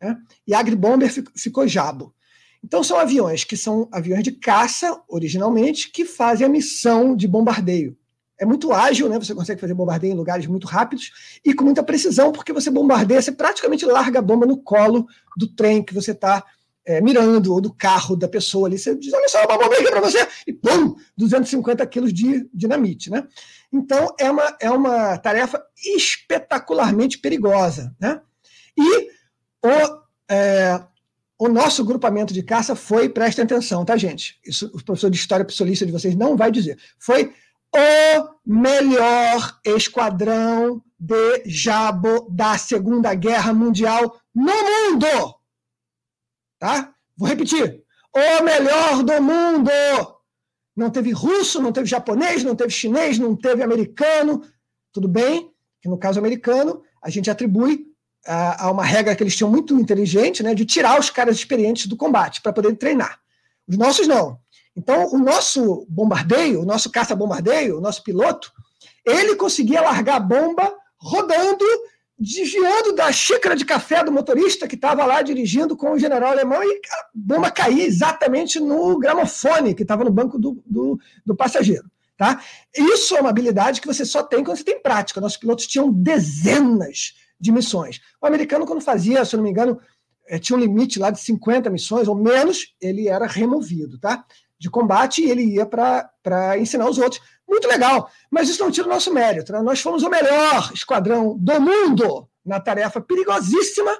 Né? 0.00 0.16
Jagd 0.46 0.76
Bomber 0.76 1.12
ficou 1.36 1.66
Jabo. 1.66 2.14
Então 2.62 2.84
são 2.84 3.00
aviões 3.00 3.42
que 3.42 3.56
são 3.56 3.88
aviões 3.90 4.22
de 4.22 4.30
caça, 4.30 5.02
originalmente, 5.08 5.90
que 5.90 6.04
fazem 6.04 6.46
a 6.46 6.50
missão 6.50 7.16
de 7.16 7.26
bombardeio 7.26 7.96
é 8.42 8.44
muito 8.44 8.72
ágil, 8.72 9.08
né? 9.08 9.20
Você 9.20 9.32
consegue 9.34 9.60
fazer 9.60 9.72
bombardeio 9.72 10.12
em 10.12 10.16
lugares 10.16 10.48
muito 10.48 10.66
rápidos 10.66 11.12
e 11.44 11.54
com 11.54 11.64
muita 11.64 11.80
precisão, 11.80 12.32
porque 12.32 12.52
você 12.52 12.72
bombardeia, 12.72 13.22
você 13.22 13.30
praticamente 13.30 13.86
larga 13.86 14.18
a 14.18 14.22
bomba 14.22 14.44
no 14.44 14.56
colo 14.56 15.06
do 15.36 15.46
trem 15.46 15.80
que 15.80 15.94
você 15.94 16.10
está 16.10 16.44
é, 16.84 17.00
mirando, 17.00 17.52
ou 17.52 17.60
do 17.60 17.72
carro 17.72 18.16
da 18.16 18.26
pessoa 18.26 18.66
ali. 18.66 18.76
Você 18.76 18.96
diz, 18.96 19.12
olha 19.12 19.28
só, 19.28 19.44
uma 19.44 19.56
bomba 19.56 19.76
aqui 19.76 19.88
para 19.88 20.00
você, 20.00 20.26
e 20.44 20.52
pum, 20.52 20.96
250 21.16 21.86
quilos 21.86 22.12
de 22.12 22.48
dinamite, 22.52 23.10
né? 23.10 23.24
Então, 23.72 24.12
é 24.18 24.28
uma, 24.28 24.56
é 24.60 24.70
uma 24.72 25.16
tarefa 25.18 25.62
espetacularmente 25.76 27.18
perigosa, 27.18 27.94
né? 28.00 28.20
E 28.76 29.08
o, 29.64 30.02
é, 30.28 30.82
o 31.38 31.48
nosso 31.48 31.84
grupamento 31.84 32.34
de 32.34 32.42
caça 32.42 32.74
foi, 32.74 33.08
prestem 33.08 33.44
atenção, 33.44 33.84
tá, 33.84 33.96
gente? 33.96 34.40
Isso 34.44 34.66
o 34.74 34.82
professor 34.82 35.10
de 35.10 35.16
História 35.16 35.44
Psolista 35.44 35.86
de 35.86 35.92
vocês 35.92 36.16
não 36.16 36.36
vai 36.36 36.50
dizer. 36.50 36.76
Foi 36.98 37.32
o 37.74 38.28
melhor 38.44 39.58
esquadrão 39.64 40.82
de 40.98 41.42
Jabo 41.46 42.28
da 42.30 42.58
Segunda 42.58 43.14
Guerra 43.14 43.52
Mundial 43.52 44.20
no 44.34 44.52
mundo. 44.52 45.06
Tá? 46.58 46.94
Vou 47.16 47.28
repetir. 47.28 47.82
O 48.14 48.42
melhor 48.42 49.02
do 49.02 49.22
mundo. 49.22 49.70
Não 50.76 50.90
teve 50.90 51.12
russo, 51.12 51.60
não 51.60 51.72
teve 51.72 51.86
japonês, 51.86 52.44
não 52.44 52.54
teve 52.54 52.70
chinês, 52.70 53.18
não 53.18 53.34
teve 53.34 53.62
americano. 53.62 54.42
Tudo 54.92 55.08
bem 55.08 55.50
que 55.80 55.88
no 55.88 55.98
caso 55.98 56.18
americano 56.18 56.82
a 57.02 57.10
gente 57.10 57.30
atribui 57.30 57.86
a, 58.26 58.66
a 58.66 58.70
uma 58.70 58.84
regra 58.84 59.16
que 59.16 59.22
eles 59.22 59.36
tinham 59.36 59.50
muito 59.50 59.74
inteligente, 59.74 60.42
né, 60.42 60.54
de 60.54 60.64
tirar 60.64 60.98
os 60.98 61.10
caras 61.10 61.36
experientes 61.36 61.86
do 61.86 61.96
combate 61.96 62.40
para 62.40 62.52
poder 62.52 62.74
treinar. 62.76 63.18
Os 63.66 63.76
nossos 63.76 64.06
não. 64.06 64.38
Então, 64.76 65.12
o 65.12 65.18
nosso 65.18 65.86
bombardeio, 65.88 66.62
o 66.62 66.64
nosso 66.64 66.90
caça-bombardeio, 66.90 67.78
o 67.78 67.80
nosso 67.80 68.02
piloto, 68.02 68.50
ele 69.04 69.36
conseguia 69.36 69.82
largar 69.82 70.16
a 70.16 70.20
bomba 70.20 70.74
rodando, 70.96 71.64
desviando 72.18 72.94
da 72.94 73.10
xícara 73.12 73.56
de 73.56 73.64
café 73.64 74.02
do 74.04 74.12
motorista 74.12 74.68
que 74.68 74.76
estava 74.76 75.04
lá 75.04 75.20
dirigindo 75.20 75.76
com 75.76 75.92
o 75.92 75.98
general 75.98 76.30
alemão 76.30 76.62
e 76.62 76.80
a 76.90 77.08
bomba 77.12 77.50
caía 77.50 77.84
exatamente 77.84 78.60
no 78.60 78.98
gramofone 78.98 79.74
que 79.74 79.82
estava 79.82 80.04
no 80.04 80.12
banco 80.12 80.38
do, 80.38 80.62
do, 80.64 80.98
do 81.26 81.36
passageiro. 81.36 81.90
Tá? 82.16 82.40
Isso 82.76 83.16
é 83.16 83.20
uma 83.20 83.30
habilidade 83.30 83.80
que 83.80 83.86
você 83.86 84.04
só 84.04 84.22
tem 84.22 84.44
quando 84.44 84.56
você 84.56 84.64
tem 84.64 84.80
prática. 84.80 85.20
Nossos 85.20 85.38
pilotos 85.38 85.66
tinham 85.66 85.92
dezenas 85.92 87.14
de 87.40 87.50
missões. 87.50 88.00
O 88.20 88.26
americano, 88.26 88.64
quando 88.64 88.80
fazia, 88.80 89.24
se 89.24 89.34
eu 89.34 89.38
não 89.38 89.44
me 89.44 89.50
engano, 89.50 89.80
eh, 90.28 90.38
tinha 90.38 90.56
um 90.56 90.60
limite 90.60 91.00
lá 91.00 91.10
de 91.10 91.18
50 91.18 91.68
missões 91.68 92.06
ou 92.06 92.14
menos, 92.14 92.76
ele 92.80 93.08
era 93.08 93.26
removido. 93.26 93.98
Tá? 93.98 94.24
De 94.62 94.70
combate 94.70 95.22
e 95.22 95.28
ele 95.28 95.42
ia 95.42 95.66
para 95.66 96.56
ensinar 96.56 96.88
os 96.88 96.96
outros. 96.96 97.20
Muito 97.48 97.66
legal, 97.66 98.08
mas 98.30 98.48
isso 98.48 98.62
não 98.62 98.70
tira 98.70 98.86
o 98.86 98.90
nosso 98.90 99.12
mérito. 99.12 99.52
Né? 99.52 99.60
Nós 99.60 99.80
fomos 99.80 100.04
o 100.04 100.08
melhor 100.08 100.70
esquadrão 100.72 101.36
do 101.36 101.60
mundo 101.60 102.28
na 102.46 102.60
tarefa 102.60 103.00
perigosíssima 103.00 103.90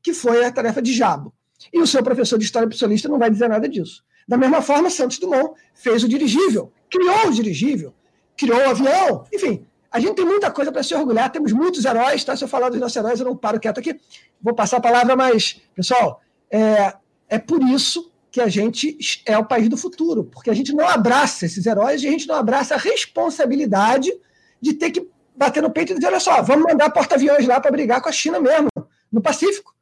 que 0.00 0.14
foi 0.14 0.44
a 0.44 0.52
tarefa 0.52 0.80
de 0.80 0.92
Jabo. 0.92 1.34
E 1.72 1.80
o 1.80 1.86
seu 1.86 2.00
professor 2.00 2.38
de 2.38 2.44
História 2.44 2.68
Psolista 2.68 3.08
não 3.08 3.18
vai 3.18 3.28
dizer 3.28 3.48
nada 3.48 3.68
disso. 3.68 4.04
Da 4.28 4.36
mesma 4.36 4.62
forma, 4.62 4.88
Santos 4.88 5.18
Dumont 5.18 5.54
fez 5.74 6.04
o 6.04 6.08
dirigível, 6.08 6.72
criou 6.88 7.26
o 7.26 7.32
dirigível, 7.32 7.92
criou 8.36 8.60
o 8.60 8.70
avião, 8.70 9.24
enfim. 9.32 9.66
A 9.90 9.98
gente 9.98 10.14
tem 10.14 10.24
muita 10.24 10.48
coisa 10.48 10.70
para 10.70 10.82
se 10.84 10.94
orgulhar, 10.94 11.30
temos 11.32 11.50
muitos 11.50 11.84
heróis, 11.84 12.22
tá? 12.22 12.36
Se 12.36 12.44
eu 12.44 12.48
falar 12.48 12.68
dos 12.68 12.78
nossos 12.78 12.96
heróis, 12.96 13.18
eu 13.18 13.26
não 13.26 13.36
paro 13.36 13.58
quieto 13.58 13.78
aqui. 13.78 13.98
Vou 14.40 14.54
passar 14.54 14.76
a 14.76 14.80
palavra, 14.80 15.16
mas, 15.16 15.60
pessoal, 15.74 16.20
é, 16.50 16.94
é 17.28 17.38
por 17.38 17.60
isso 17.62 18.12
que 18.34 18.40
a 18.40 18.48
gente 18.48 18.98
é 19.24 19.38
o 19.38 19.44
país 19.44 19.68
do 19.68 19.76
futuro, 19.76 20.24
porque 20.24 20.50
a 20.50 20.54
gente 20.54 20.74
não 20.74 20.88
abraça 20.88 21.46
esses 21.46 21.64
heróis 21.64 22.02
e 22.02 22.08
a 22.08 22.10
gente 22.10 22.26
não 22.26 22.34
abraça 22.34 22.74
a 22.74 22.76
responsabilidade 22.76 24.12
de 24.60 24.72
ter 24.72 24.90
que 24.90 25.08
bater 25.36 25.62
no 25.62 25.70
peito 25.70 25.92
e 25.92 25.94
dizer: 25.94 26.08
olha 26.08 26.18
só, 26.18 26.42
vamos 26.42 26.64
mandar 26.64 26.90
porta-aviões 26.90 27.46
lá 27.46 27.60
para 27.60 27.70
brigar 27.70 28.02
com 28.02 28.08
a 28.08 28.12
China 28.12 28.40
mesmo, 28.40 28.70
no 29.12 29.22
Pacífico. 29.22 29.72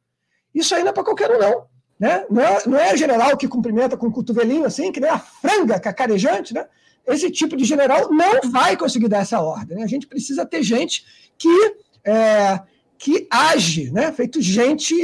Isso 0.54 0.74
aí 0.74 0.82
não 0.82 0.90
é 0.90 0.92
para 0.92 1.02
qualquer 1.02 1.30
um, 1.30 1.38
não. 1.38 1.64
Né? 1.98 2.26
Não, 2.28 2.42
é, 2.42 2.62
não 2.66 2.78
é 2.78 2.94
general 2.94 3.38
que 3.38 3.48
cumprimenta 3.48 3.96
com 3.96 4.08
um 4.08 4.12
cotovelinho 4.12 4.66
assim, 4.66 4.92
que 4.92 5.00
nem 5.00 5.08
a 5.08 5.18
franga 5.18 5.80
cacarejante, 5.80 6.52
né? 6.52 6.66
Esse 7.06 7.30
tipo 7.30 7.56
de 7.56 7.64
general 7.64 8.12
não 8.12 8.50
vai 8.50 8.76
conseguir 8.76 9.08
dar 9.08 9.22
essa 9.22 9.40
ordem. 9.40 9.78
Né? 9.78 9.84
A 9.84 9.88
gente 9.88 10.06
precisa 10.06 10.44
ter 10.44 10.62
gente 10.62 11.06
que, 11.38 11.74
é, 12.04 12.60
que 12.98 13.26
age, 13.30 13.90
né? 13.90 14.12
feito 14.12 14.42
gente 14.42 14.94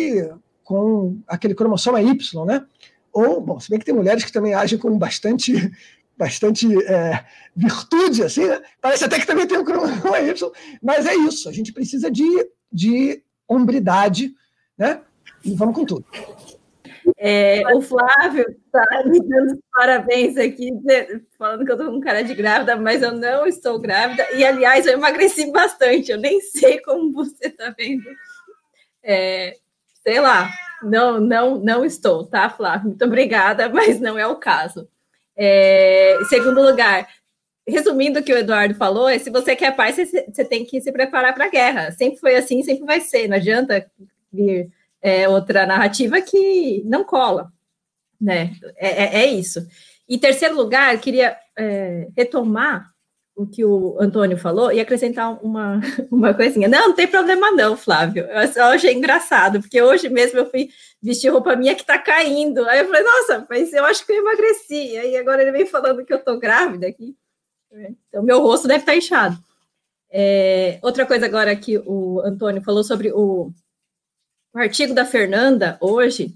com 0.63 1.19
aquele 1.27 1.55
cromossomo 1.55 1.97
Y, 1.97 2.45
né? 2.45 2.67
Ou, 3.19 3.41
bom, 3.41 3.59
se 3.59 3.69
bem 3.69 3.81
que 3.81 3.85
tem 3.85 3.95
mulheres 3.95 4.25
que 4.25 4.31
também 4.31 4.55
agem 4.55 4.79
com 4.79 4.97
bastante, 4.97 5.53
bastante 6.17 6.69
é, 6.85 7.25
virtude, 7.55 8.23
assim, 8.23 8.47
né? 8.47 8.63
Parece 8.81 9.05
até 9.05 9.19
que 9.19 9.27
também 9.27 9.45
tem 9.45 9.59
um 9.59 9.65
cromossomo 9.65 10.15
Y, 10.15 10.53
mas 10.81 11.05
é 11.05 11.17
isso. 11.17 11.49
A 11.49 11.53
gente 11.53 11.73
precisa 11.73 12.09
de, 12.09 12.25
de 12.73 13.21
hombridade, 13.49 14.33
né? 14.79 15.01
E 15.45 15.53
vamos 15.53 15.75
com 15.75 15.85
tudo. 15.85 16.07
É, 17.17 17.63
o 17.75 17.81
Flávio 17.81 18.47
está 18.49 18.85
me 19.07 19.19
dando 19.19 19.59
parabéns 19.73 20.37
aqui, 20.37 20.71
falando 21.37 21.65
que 21.65 21.73
eu 21.73 21.77
estou 21.77 21.91
com 21.91 22.01
cara 22.01 22.23
de 22.23 22.35
grávida, 22.35 22.77
mas 22.77 23.03
eu 23.03 23.13
não 23.13 23.49
estou 23.49 23.81
grávida. 23.81 24.29
E, 24.33 24.45
aliás, 24.45 24.87
eu 24.87 24.93
emagreci 24.93 25.51
bastante. 25.51 26.13
Eu 26.13 26.19
nem 26.19 26.41
sei 26.41 26.81
como 26.83 27.13
você 27.13 27.49
está 27.49 27.75
vendo. 27.77 28.09
É, 29.03 29.57
sei 30.05 30.21
lá, 30.21 30.49
não, 30.83 31.21
não, 31.21 31.59
não 31.59 31.85
estou, 31.85 32.25
tá, 32.25 32.49
Flávio? 32.49 32.89
Muito 32.89 33.05
obrigada, 33.05 33.69
mas 33.73 34.01
não 34.01 34.19
é 34.19 34.27
o 34.27 34.37
caso. 34.37 34.89
É, 35.37 36.19
segundo 36.29 36.61
lugar, 36.61 37.09
resumindo 37.67 38.19
o 38.19 38.23
que 38.23 38.33
o 38.33 38.39
Eduardo 38.39 38.75
falou, 38.75 39.09
é 39.09 39.19
se 39.19 39.31
você 39.31 39.55
quer 39.55 39.77
paz, 39.77 39.97
você, 39.97 40.27
você 40.33 40.45
tem 40.45 40.65
que 40.65 40.81
se 40.81 40.91
preparar 40.91 41.35
para 41.35 41.45
a 41.45 41.51
guerra. 41.51 41.93
Sempre 41.93 42.19
foi 42.19 42.37
assim, 42.37 42.63
sempre 42.63 42.85
vai 42.85 43.01
ser. 43.01 43.29
Não 43.29 43.37
adianta 43.37 43.89
vir 44.33 44.71
é, 45.03 45.29
outra 45.29 45.67
narrativa 45.67 46.21
que 46.21 46.83
não 46.85 47.05
cola, 47.05 47.53
né? 48.21 48.53
É, 48.77 48.89
é, 48.89 49.23
é 49.23 49.27
isso. 49.27 49.67
E 50.09 50.19
terceiro 50.19 50.57
lugar, 50.57 50.99
queria 50.99 51.37
é, 51.57 52.09
retomar 52.17 52.91
o 53.39 53.47
que 53.47 53.65
o 53.65 53.97
Antônio 54.01 54.37
falou 54.37 54.73
e 54.73 54.81
acrescentar 54.81 55.33
uma, 55.45 55.81
uma 56.11 56.35
coisinha. 56.35 56.67
Não, 56.67 56.89
não 56.89 56.95
tem 56.95 57.07
problema 57.07 57.53
não, 57.53 57.77
Flávio. 57.77 58.25
Eu 58.25 58.49
só 58.49 58.75
achei 58.75 58.93
engraçado, 58.93 59.61
porque 59.61 59.81
hoje 59.81 60.09
mesmo 60.09 60.41
eu 60.41 60.51
fui 60.51 60.71
vestir 61.01 61.31
roupa 61.31 61.55
minha 61.55 61.77
que 61.77 61.87
tá 61.87 61.97
caindo. 61.97 62.69
Aí 62.69 62.81
eu 62.81 62.87
falei, 62.87 63.05
nossa, 63.05 63.47
mas 63.49 63.73
eu 63.73 63.85
acho 63.85 64.05
que 64.05 64.11
eu 64.11 64.17
emagreci. 64.17 64.99
Aí 64.99 65.17
agora 65.17 65.41
ele 65.41 65.53
vem 65.53 65.65
falando 65.65 66.05
que 66.05 66.13
eu 66.13 66.19
tô 66.19 66.37
grávida 66.37 66.89
aqui. 66.89 67.17
Então, 68.09 68.25
meu 68.25 68.43
rosto 68.43 68.67
deve 68.67 68.81
estar 68.81 68.93
tá 68.93 68.99
inchado. 68.99 69.39
É, 70.11 70.81
outra 70.83 71.07
coisa 71.07 71.27
agora 71.27 71.55
que 71.55 71.79
o 71.79 72.21
Antônio 72.25 72.61
falou 72.63 72.83
sobre 72.83 73.13
o, 73.13 73.53
o 74.53 74.59
artigo 74.59 74.93
da 74.93 75.05
Fernanda 75.05 75.79
hoje, 75.81 76.33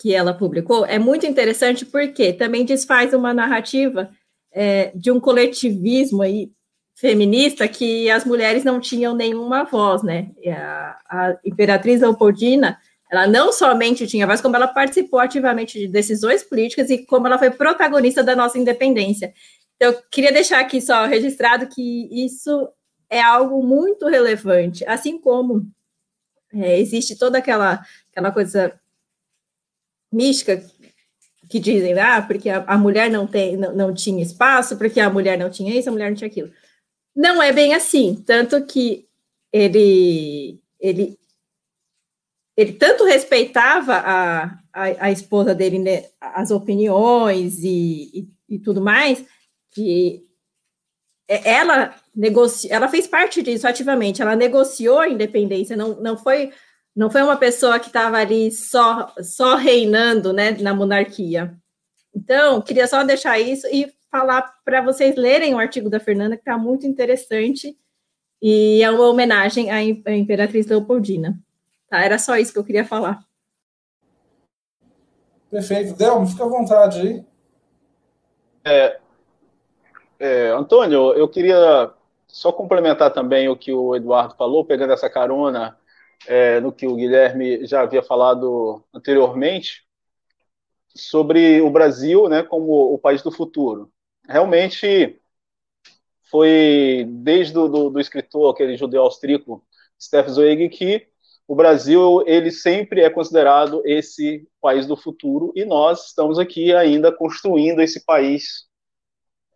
que 0.00 0.12
ela 0.12 0.34
publicou, 0.34 0.84
é 0.84 0.98
muito 0.98 1.26
interessante 1.26 1.86
porque 1.86 2.32
também 2.32 2.64
desfaz 2.64 3.14
uma 3.14 3.32
narrativa 3.32 4.10
é, 4.54 4.92
de 4.94 5.10
um 5.10 5.18
coletivismo 5.18 6.22
aí 6.22 6.50
feminista 6.94 7.66
que 7.66 8.08
as 8.08 8.24
mulheres 8.24 8.62
não 8.62 8.78
tinham 8.78 9.14
nenhuma 9.14 9.64
voz, 9.64 10.02
né? 10.02 10.30
A, 10.46 11.00
a 11.10 11.38
Imperatriz 11.44 12.00
Leopoldina, 12.00 12.78
ela 13.10 13.26
não 13.26 13.52
somente 13.52 14.06
tinha 14.06 14.26
voz, 14.26 14.40
como 14.40 14.54
ela 14.54 14.68
participou 14.68 15.18
ativamente 15.18 15.78
de 15.78 15.88
decisões 15.88 16.44
políticas 16.44 16.88
e 16.88 17.04
como 17.04 17.26
ela 17.26 17.38
foi 17.38 17.50
protagonista 17.50 18.22
da 18.22 18.36
nossa 18.36 18.58
independência. 18.58 19.34
Então, 19.76 19.90
eu 19.92 20.02
queria 20.08 20.32
deixar 20.32 20.60
aqui 20.60 20.80
só 20.80 21.04
registrado 21.04 21.66
que 21.66 22.08
isso 22.24 22.68
é 23.10 23.20
algo 23.20 23.62
muito 23.62 24.06
relevante, 24.06 24.84
assim 24.86 25.18
como 25.18 25.66
é, 26.52 26.78
existe 26.78 27.18
toda 27.18 27.38
aquela, 27.38 27.84
aquela 28.12 28.30
coisa 28.30 28.72
mística 30.12 30.64
que 31.54 31.60
dizem, 31.60 31.96
ah, 32.00 32.20
porque 32.20 32.50
a, 32.50 32.64
a 32.66 32.76
mulher 32.76 33.08
não, 33.08 33.28
tem, 33.28 33.56
não, 33.56 33.72
não 33.72 33.94
tinha 33.94 34.20
espaço, 34.20 34.76
porque 34.76 34.98
a 34.98 35.08
mulher 35.08 35.38
não 35.38 35.48
tinha 35.48 35.72
isso, 35.72 35.88
a 35.88 35.92
mulher 35.92 36.08
não 36.08 36.16
tinha 36.16 36.26
aquilo. 36.26 36.50
Não 37.14 37.40
é 37.40 37.52
bem 37.52 37.74
assim, 37.74 38.20
tanto 38.26 38.66
que 38.66 39.06
ele, 39.52 40.60
ele, 40.80 41.16
ele 42.56 42.72
tanto 42.72 43.04
respeitava 43.04 43.94
a, 43.94 44.44
a, 44.72 45.06
a 45.06 45.12
esposa 45.12 45.54
dele, 45.54 45.78
né, 45.78 46.06
as 46.20 46.50
opiniões 46.50 47.62
e, 47.62 48.10
e, 48.48 48.56
e, 48.56 48.58
tudo 48.58 48.80
mais, 48.80 49.24
que 49.70 50.24
ela 51.28 51.94
negocia, 52.12 52.74
ela 52.74 52.88
fez 52.88 53.06
parte 53.06 53.44
disso 53.44 53.68
ativamente, 53.68 54.20
ela 54.20 54.34
negociou 54.34 54.98
a 54.98 55.08
independência, 55.08 55.76
não, 55.76 56.00
não 56.00 56.16
foi 56.18 56.50
não 56.94 57.10
foi 57.10 57.22
uma 57.22 57.36
pessoa 57.36 57.80
que 57.80 57.88
estava 57.88 58.18
ali 58.18 58.52
só, 58.52 59.12
só 59.20 59.56
reinando 59.56 60.32
né, 60.32 60.52
na 60.52 60.72
monarquia. 60.72 61.56
Então, 62.14 62.62
queria 62.62 62.86
só 62.86 63.02
deixar 63.02 63.38
isso 63.40 63.66
e 63.66 63.92
falar 64.10 64.54
para 64.64 64.80
vocês 64.80 65.16
lerem 65.16 65.54
o 65.54 65.58
artigo 65.58 65.90
da 65.90 65.98
Fernanda, 65.98 66.36
que 66.36 66.42
está 66.42 66.56
muito 66.56 66.86
interessante, 66.86 67.76
e 68.40 68.80
é 68.82 68.90
uma 68.90 69.08
homenagem 69.08 69.70
à 69.70 69.82
Imperatriz 69.82 70.66
Leopoldina. 70.66 71.36
Tá, 71.88 72.00
era 72.04 72.18
só 72.18 72.36
isso 72.36 72.52
que 72.52 72.58
eu 72.58 72.64
queria 72.64 72.84
falar. 72.84 73.24
Perfeito. 75.50 75.94
Delmo, 75.94 76.26
fica 76.26 76.44
à 76.44 76.48
vontade 76.48 77.00
aí. 77.00 77.24
É, 78.64 79.00
é, 80.18 80.48
Antônio, 80.50 81.12
eu 81.14 81.28
queria 81.28 81.92
só 82.28 82.52
complementar 82.52 83.12
também 83.12 83.48
o 83.48 83.56
que 83.56 83.72
o 83.72 83.94
Eduardo 83.96 84.34
falou, 84.36 84.64
pegando 84.64 84.92
essa 84.92 85.10
carona 85.10 85.76
é, 86.26 86.60
no 86.60 86.72
que 86.72 86.86
o 86.86 86.96
Guilherme 86.96 87.66
já 87.66 87.82
havia 87.82 88.02
falado 88.02 88.84
anteriormente, 88.92 89.84
sobre 90.94 91.60
o 91.60 91.70
Brasil 91.70 92.28
né, 92.28 92.42
como 92.42 92.94
o 92.94 92.98
país 92.98 93.22
do 93.22 93.32
futuro. 93.32 93.90
Realmente 94.28 95.20
foi 96.30 97.06
desde 97.08 97.52
do, 97.52 97.68
do, 97.68 97.90
do 97.90 98.00
escritor, 98.00 98.52
aquele 98.52 98.76
judeu 98.76 99.02
austríaco, 99.02 99.64
Steph 100.00 100.28
Zweig, 100.28 100.68
que 100.68 101.06
o 101.46 101.54
Brasil 101.54 102.22
ele 102.26 102.50
sempre 102.50 103.02
é 103.02 103.10
considerado 103.10 103.82
esse 103.84 104.48
país 104.60 104.86
do 104.86 104.96
futuro 104.96 105.52
e 105.54 105.64
nós 105.64 106.06
estamos 106.06 106.38
aqui 106.38 106.72
ainda 106.72 107.12
construindo 107.12 107.82
esse 107.82 108.04
país 108.04 108.66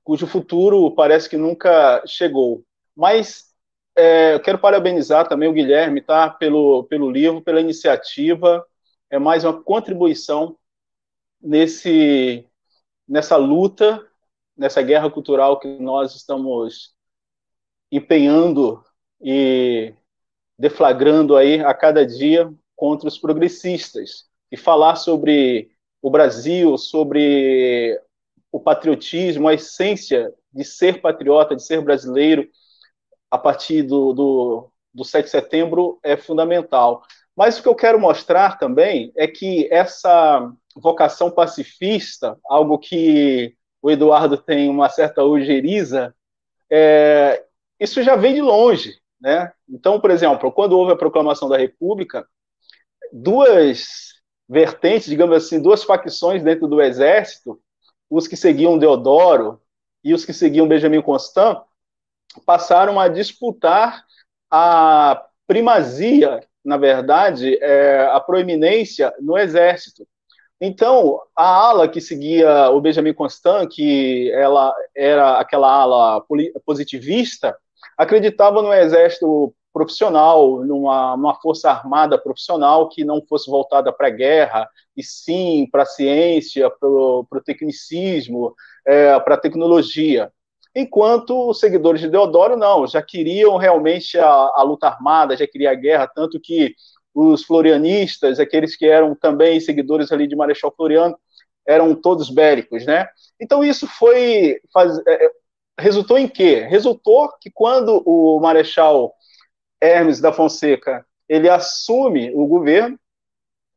cujo 0.05 0.27
futuro 0.27 0.91
parece 0.95 1.29
que 1.29 1.37
nunca 1.37 2.03
chegou. 2.07 2.65
Mas 2.97 3.48
é, 3.99 4.35
eu 4.35 4.41
quero 4.41 4.59
parabenizar 4.59 5.29
também 5.29 5.49
o 5.49 5.53
Guilherme, 5.53 6.01
tá, 6.01 6.31
pelo 6.31 6.85
pelo 6.85 7.11
livro, 7.11 7.43
pela 7.43 7.61
iniciativa. 7.61 8.65
É 9.11 9.19
mais 9.19 9.45
uma 9.45 9.61
contribuição 9.61 10.57
nesse 11.41 12.47
nessa 13.09 13.37
luta, 13.37 14.07
nessa 14.57 14.83
guerra 14.83 15.11
cultural 15.11 15.59
que 15.59 15.67
nós 15.81 16.15
estamos 16.15 16.95
empenhando 17.91 18.85
e 19.21 19.93
deflagrando 20.59 21.37
aí 21.37 21.61
a 21.61 21.75
cada 21.75 22.07
dia 22.07 22.53
contra 22.77 23.09
os 23.09 23.19
progressistas. 23.19 24.29
E 24.51 24.57
falar 24.57 24.95
sobre 24.95 25.73
o 26.01 26.09
Brasil, 26.09 26.79
sobre 26.79 28.01
o 28.53 28.61
patriotismo, 28.61 29.49
a 29.49 29.55
essência 29.55 30.33
de 30.53 30.65
ser 30.65 31.01
patriota, 31.01 31.57
de 31.57 31.63
ser 31.65 31.83
brasileiro, 31.83 32.49
a 33.31 33.39
partir 33.39 33.83
do, 33.83 34.13
do, 34.13 34.71
do 34.93 35.05
7 35.05 35.25
de 35.25 35.31
setembro 35.31 35.99
é 36.03 36.17
fundamental. 36.17 37.03
Mas 37.37 37.59
o 37.59 37.63
que 37.63 37.69
eu 37.69 37.75
quero 37.75 38.01
mostrar 38.01 38.59
também 38.59 39.13
é 39.17 39.27
que 39.29 39.69
essa 39.73 40.53
vocação 40.75 41.31
pacifista, 41.31 42.37
algo 42.49 42.79
que 42.79 43.55
o 43.81 43.91
Eduardo 43.91 44.37
tem 44.37 44.69
uma 44.69 44.89
certa 44.89 45.23
ojeriza, 45.23 46.15
é, 46.71 47.45
isso 47.79 48.03
já 48.03 48.17
vem 48.17 48.35
de 48.35 48.43
longe. 48.43 48.99
Né? 49.21 49.53
Então, 49.69 50.01
por 50.01 50.11
exemplo, 50.11 50.51
quando 50.53 50.79
houve 50.79 50.93
a 50.93 50.97
proclamação 50.97 51.49
da 51.49 51.57
República, 51.57 52.27
duas 53.13 54.15
vertentes, 54.49 55.09
digamos 55.09 55.37
assim, 55.37 55.61
duas 55.61 55.85
facções 55.85 56.43
dentro 56.43 56.67
do 56.67 56.81
Exército, 56.81 57.61
os 58.09 58.27
que 58.27 58.37
seguiam 58.37 58.79
Deodoro 58.79 59.61
e 60.03 60.15
os 60.15 60.25
que 60.25 60.33
seguiam 60.33 60.69
Benjamin 60.69 61.03
Constant, 61.03 61.63
passaram 62.45 62.99
a 62.99 63.09
disputar 63.09 64.05
a 64.51 65.25
primazia, 65.47 66.41
na 66.65 66.77
verdade, 66.77 67.59
é, 67.63 68.09
a 68.13 68.21
proeminência 68.21 69.13
no 69.21 69.37
Exército. 69.37 70.07
Então, 70.61 71.21
a 71.37 71.45
ala 71.45 71.89
que 71.89 72.01
seguia 72.01 72.71
o 72.71 72.81
Benjamin 72.81 73.15
Constant, 73.15 73.69
que 73.69 74.31
ela 74.33 74.75
era 74.95 75.39
aquela 75.39 75.71
ala 75.71 76.25
positivista, 76.67 77.57
acreditava 77.97 78.61
no 78.61 78.73
exército 78.73 79.55
profissional, 79.73 80.65
numa, 80.65 81.17
numa 81.17 81.35
força 81.37 81.71
armada 81.71 82.19
profissional 82.19 82.89
que 82.89 83.05
não 83.05 83.23
fosse 83.29 83.49
voltada 83.49 83.93
para 83.93 84.09
a 84.09 84.11
guerra, 84.11 84.69
e 84.97 85.05
sim 85.05 85.69
para 85.71 85.85
a 85.85 85.87
ciência, 85.87 86.69
para 86.69 86.89
o 86.89 87.43
tecnicismo, 87.45 88.55
é, 88.85 89.19
para 89.21 89.37
a 89.37 89.41
tecnologia. 89.41 90.33
Enquanto 90.75 91.49
os 91.49 91.61
seguidores 91.61 92.01
de 92.01 92.09
Deodoro 92.09 92.57
não, 92.57 92.87
já 92.87 93.03
queriam 93.03 93.57
realmente 93.57 94.19
a, 94.19 94.29
a 94.29 94.63
luta 94.63 94.87
armada, 94.87 95.37
já 95.37 95.47
queria 95.47 95.71
a 95.71 95.75
guerra, 95.75 96.07
tanto 96.07 96.39
que 96.41 96.75
os 97.15 97.45
florianistas, 97.45 98.39
aqueles 98.39 98.77
que 98.77 98.87
eram 98.87 99.15
também 99.15 99.61
seguidores 99.61 100.13
ali 100.13 100.27
de 100.27 100.37
Marechal 100.37 100.73
Floriano, 100.77 101.19
eram 101.67 101.95
todos 101.95 102.31
bélicos, 102.31 102.87
né? 102.87 103.09
Então 103.41 103.63
isso 103.65 103.87
foi 103.87 104.61
faz, 104.73 104.99
é, 105.07 105.31
resultou 105.79 106.19
em 106.19 106.29
quê? 106.29 106.61
Resultou 106.61 107.31
que 107.41 107.51
quando 107.51 108.03
o 108.07 108.41
Marechal 108.41 109.15
Hermes 109.81 110.21
da 110.21 110.33
Fonseca 110.33 111.05
ele 111.29 111.49
assume 111.49 112.33
o 112.35 112.47
governo, 112.47 112.99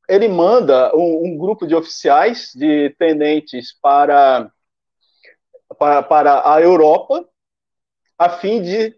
ele 0.07 0.27
manda 0.27 0.95
um, 0.95 1.25
um 1.25 1.37
grupo 1.37 1.67
de 1.67 1.75
oficiais, 1.75 2.51
de 2.55 2.89
tenentes 2.97 3.77
para, 3.81 4.51
para, 5.77 6.03
para 6.03 6.53
a 6.53 6.61
Europa, 6.61 7.25
a 8.17 8.29
fim 8.29 8.61
de 8.61 8.95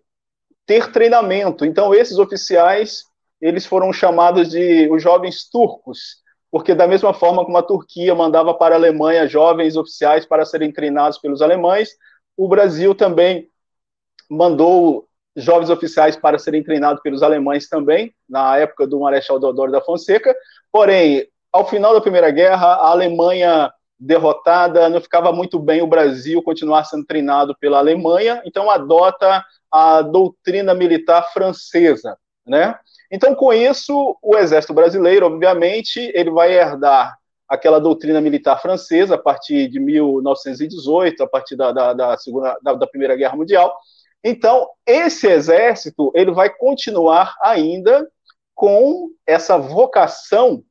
ter 0.66 0.92
treinamento. 0.92 1.66
Então 1.66 1.94
esses 1.94 2.18
oficiais 2.18 3.04
eles 3.42 3.66
foram 3.66 3.92
chamados 3.92 4.50
de 4.50 4.90
os 4.90 5.04
jovens 5.04 5.50
turcos, 5.50 6.22
porque 6.50 6.74
da 6.74 6.88
mesma 6.88 7.14
forma 7.14 7.44
como 7.44 7.58
a 7.58 7.64
Turquia 7.64 8.16
mandava 8.16 8.54
para 8.54 8.76
a 8.76 8.78
Alemanha 8.78 9.28
jovens 9.28 9.76
oficiais 9.76 10.26
para 10.26 10.46
serem 10.46 10.72
treinados 10.72 11.18
pelos 11.18 11.42
alemães, 11.42 11.90
o 12.38 12.48
Brasil 12.48 12.96
também 12.96 13.50
mandou 14.30 15.08
jovens 15.36 15.70
oficiais 15.70 16.16
para 16.16 16.40
serem 16.40 16.64
treinados 16.64 17.02
pelos 17.02 17.22
alemães 17.22 17.68
também, 17.68 18.14
na 18.30 18.58
época 18.58 18.88
do 18.88 19.00
Marechal 19.00 19.40
Deodoro 19.40 19.72
da 19.72 19.82
Fonseca. 19.82 20.34
Porém, 20.72 21.28
ao 21.52 21.68
final 21.68 21.94
da 21.94 22.02
Primeira 22.02 22.32
Guerra, 22.32 22.68
a 22.68 22.92
Alemanha 22.92 23.72
derrotada, 24.00 24.90
não 24.90 25.00
ficava 25.00 25.32
muito 25.32 25.60
bem 25.60 25.82
o 25.82 25.88
Brasil 25.88 26.42
continuar 26.42 26.84
sendo 26.86 27.06
treinado 27.06 27.56
pela 27.60 27.78
Alemanha, 27.78 28.42
então 28.46 28.70
adota 28.70 29.44
a 29.72 30.02
doutrina 30.02 30.74
militar 30.74 31.32
francesa, 31.32 32.18
né? 32.46 32.78
Então, 33.12 33.36
com 33.36 33.54
isso, 33.54 34.18
o 34.22 34.38
exército 34.38 34.74
brasileiro, 34.74 35.28
obviamente, 35.28 36.12
ele 36.16 36.32
vai 36.32 36.52
herdar 36.52 37.16
aquela 37.48 37.80
doutrina 37.80 38.20
militar 38.20 38.60
francesa 38.60 39.16
a 39.16 39.18
partir 39.18 39.68
de 39.68 39.80
1918, 39.80 41.22
a 41.22 41.28
partir 41.28 41.56
da, 41.56 41.72
da, 41.72 41.94
da 41.94 42.18
segunda, 42.18 42.58
da, 42.64 42.74
da, 42.74 42.88
Primeira 42.88 43.16
Guerra 43.16 43.36
Mundial. 43.36 43.76
Então, 44.24 44.68
esse 44.86 45.28
exército 45.28 46.12
ele 46.16 46.32
vai 46.32 46.50
continuar 46.50 47.36
ainda 47.42 48.08
com 48.56 49.12
essa 49.28 49.58
vocação 49.58 50.64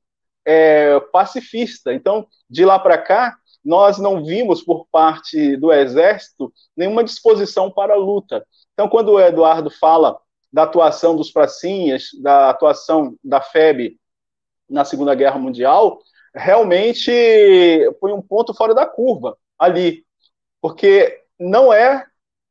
é, 0.44 0.98
pacifista. 1.12 1.92
Então, 1.92 2.26
de 2.48 2.64
lá 2.64 2.78
para 2.78 2.98
cá, 2.98 3.36
nós 3.64 3.98
não 3.98 4.24
vimos 4.24 4.62
por 4.62 4.86
parte 4.90 5.56
do 5.56 5.72
exército 5.72 6.52
nenhuma 6.76 7.04
disposição 7.04 7.70
para 7.70 7.94
a 7.94 7.98
luta. 7.98 8.44
Então, 8.72 8.88
quando 8.88 9.12
o 9.12 9.20
Eduardo 9.20 9.70
fala 9.70 10.18
da 10.52 10.64
atuação 10.64 11.16
dos 11.16 11.30
pracinhas, 11.30 12.10
da 12.20 12.50
atuação 12.50 13.16
da 13.22 13.40
FEB 13.40 13.98
na 14.68 14.84
Segunda 14.84 15.14
Guerra 15.14 15.38
Mundial, 15.38 15.98
realmente 16.34 17.10
foi 18.00 18.12
um 18.12 18.22
ponto 18.22 18.52
fora 18.54 18.74
da 18.74 18.86
curva 18.86 19.36
ali, 19.58 20.04
porque 20.60 21.20
não 21.38 21.72
é, 21.72 22.04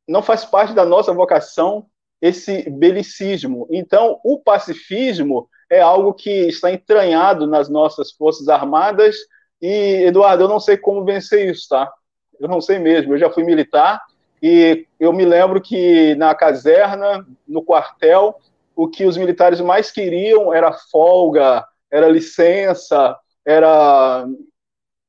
não 0.07 0.21
faz 0.21 0.45
parte 0.45 0.73
da 0.73 0.85
nossa 0.85 1.13
vocação 1.13 1.87
esse 2.21 2.69
belicismo. 2.69 3.67
Então, 3.71 4.19
o 4.23 4.39
pacifismo 4.39 5.49
é 5.71 5.79
algo 5.79 6.13
que 6.13 6.29
está 6.49 6.69
entranhado 6.69 7.47
nas 7.47 7.69
nossas 7.69 8.11
forças 8.11 8.49
armadas 8.49 9.15
e, 9.61 10.03
Eduardo, 10.03 10.43
eu 10.43 10.49
não 10.49 10.59
sei 10.59 10.75
como 10.75 11.05
vencer 11.05 11.49
isso, 11.49 11.69
tá? 11.69 11.89
Eu 12.37 12.49
não 12.49 12.59
sei 12.59 12.77
mesmo. 12.77 13.13
Eu 13.13 13.17
já 13.17 13.29
fui 13.29 13.45
militar 13.45 14.01
e 14.43 14.85
eu 14.99 15.13
me 15.13 15.23
lembro 15.23 15.61
que 15.61 16.13
na 16.15 16.35
caserna, 16.35 17.25
no 17.47 17.63
quartel, 17.63 18.35
o 18.75 18.85
que 18.89 19.05
os 19.05 19.15
militares 19.15 19.61
mais 19.61 19.89
queriam 19.89 20.53
era 20.53 20.73
folga, 20.73 21.65
era 21.89 22.09
licença, 22.09 23.17
era 23.45 24.27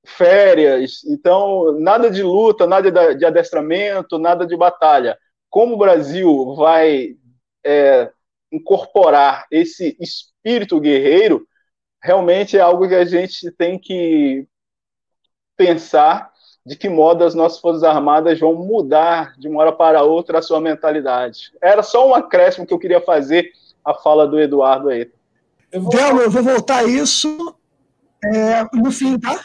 férias, 0.05 1.05
então 1.05 1.79
nada 1.79 2.11
de 2.11 2.23
luta, 2.23 2.67
nada 2.67 3.15
de 3.15 3.25
adestramento, 3.25 4.19
nada 4.19 4.47
de 4.47 4.57
batalha. 4.57 5.19
Como 5.51 5.75
o 5.75 5.79
Brasil 5.79 6.55
vai 6.55 7.17
é, 7.65 8.11
incorporar 8.53 9.47
esse 9.51 9.97
espírito 10.01 10.32
guerreiro, 10.45 11.47
realmente 12.03 12.57
é 12.57 12.61
algo 12.61 12.89
que 12.89 12.95
a 12.95 13.05
gente 13.05 13.51
tem 13.53 13.79
que 13.79 14.47
pensar 15.57 16.33
de 16.65 16.77
que 16.77 16.89
modo 16.89 17.25
as 17.25 17.35
nossas 17.35 17.59
Forças 17.59 17.83
Armadas 17.83 18.39
vão 18.39 18.55
mudar 18.55 19.35
de 19.37 19.49
uma 19.49 19.61
hora 19.61 19.73
para 19.73 20.03
outra 20.03 20.39
a 20.39 20.43
sua 20.43 20.61
mentalidade. 20.61 21.53
Era 21.61 21.83
só 21.83 22.09
um 22.09 22.15
acréscimo 22.15 22.67
que 22.67 22.73
eu 22.73 22.79
queria 22.79 23.01
fazer 23.01 23.51
à 23.85 23.95
fala 23.95 24.27
do 24.27 24.41
Eduardo 24.41 24.89
aí. 24.89 25.11
Eu 25.73 25.83
vou, 25.83 25.93
eu 25.95 26.31
vou 26.31 26.43
voltar 26.43 26.79
a 26.79 26.85
isso 26.85 27.55
é, 28.25 28.65
no 28.73 28.93
fim, 28.93 29.19
tá? 29.19 29.41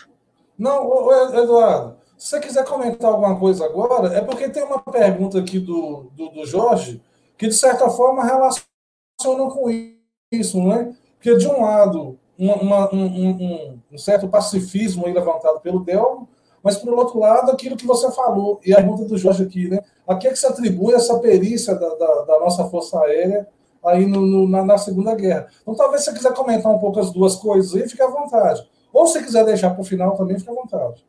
Não, 0.58 1.12
Eduardo, 1.36 1.98
se 2.18 2.30
você 2.30 2.40
quiser 2.40 2.66
comentar 2.66 3.10
alguma 3.10 3.40
coisa 3.40 3.66
agora, 3.66 4.14
é 4.14 4.22
porque 4.22 4.50
tem 4.50 4.64
uma 4.64 4.80
pergunta 4.80 5.40
aqui 5.40 5.60
do, 5.60 6.12
do, 6.16 6.30
do 6.30 6.46
Jorge 6.46 7.02
que, 7.38 7.48
de 7.48 7.54
certa 7.54 7.90
forma, 7.90 8.24
relaciona 8.24 9.52
com 9.52 9.70
isso, 9.70 9.97
né? 10.32 10.94
Porque, 11.16 11.36
de 11.38 11.48
um 11.48 11.62
lado, 11.62 12.20
uma, 12.38 12.94
um, 12.94 13.06
um, 13.06 13.80
um, 13.92 13.98
certo 13.98 14.28
pacifismo 14.28 15.06
levantado 15.06 15.62
pelo 15.62 15.84
Delmo, 15.84 16.28
mas, 16.62 16.78
por 16.78 16.94
outro 16.94 17.20
lado, 17.20 17.52
aquilo 17.52 17.78
que 17.78 17.88
você 17.88 18.12
falou, 18.12 18.60
e 18.66 18.74
a 18.74 18.78
pergunta 18.78 19.06
do 19.06 19.18
Jorge 19.18 19.44
aqui, 19.44 19.70
né? 19.70 19.80
A 20.06 20.16
que, 20.16 20.28
é 20.28 20.32
que 20.32 20.38
se 20.38 20.46
atribui 20.46 20.94
essa 20.94 21.18
perícia 21.20 21.76
da, 21.76 21.88
da, 21.96 22.22
da 22.24 22.40
nossa 22.40 22.66
Força 22.66 23.00
Aérea 23.00 23.48
aí 23.86 24.06
no, 24.06 24.20
no, 24.20 24.48
na, 24.50 24.66
na, 24.66 24.78
Segunda 24.78 25.16
Guerra? 25.16 25.48
Então, 25.62 25.76
talvez 25.76 26.04
você 26.04 26.14
quiser 26.14 26.34
comentar 26.34 26.72
um 26.74 26.80
pouco 26.80 27.00
as 27.00 27.12
duas 27.12 27.36
coisas 27.36 27.74
aí, 27.74 27.88
fique 27.88 28.02
à 28.02 28.08
vontade. 28.08 28.68
Ou 28.92 29.08
se 29.08 29.24
quiser 29.24 29.46
deixar 29.46 29.70
para 29.70 29.82
o 29.82 29.86
final 29.86 30.18
também, 30.18 30.38
fique 30.38 30.52
à 30.52 30.54
vontade. 30.54 31.06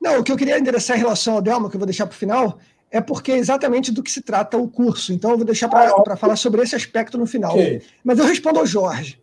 Não, 0.00 0.20
o 0.20 0.24
que 0.24 0.30
eu 0.30 0.36
queria 0.36 0.58
endereçar 0.58 0.96
em 0.96 1.00
relação 1.00 1.34
ao 1.34 1.42
Delma, 1.42 1.68
que 1.68 1.76
eu 1.76 1.80
vou 1.80 1.86
deixar 1.86 2.06
para 2.06 2.14
o 2.14 2.18
final, 2.18 2.58
é 2.92 3.00
porque 3.00 3.32
é 3.32 3.38
exatamente 3.38 3.90
do 3.90 4.02
que 4.02 4.10
se 4.10 4.20
trata 4.20 4.58
o 4.58 4.68
curso. 4.68 5.14
Então, 5.14 5.30
eu 5.30 5.38
vou 5.38 5.46
deixar 5.46 5.66
para 5.66 5.90
ah, 5.90 6.16
falar 6.16 6.36
sobre 6.36 6.62
esse 6.62 6.76
aspecto 6.76 7.16
no 7.16 7.26
final. 7.26 7.54
Okay. 7.54 7.82
Mas 8.04 8.18
eu 8.18 8.26
respondo 8.26 8.58
ao 8.60 8.66
Jorge. 8.66 9.18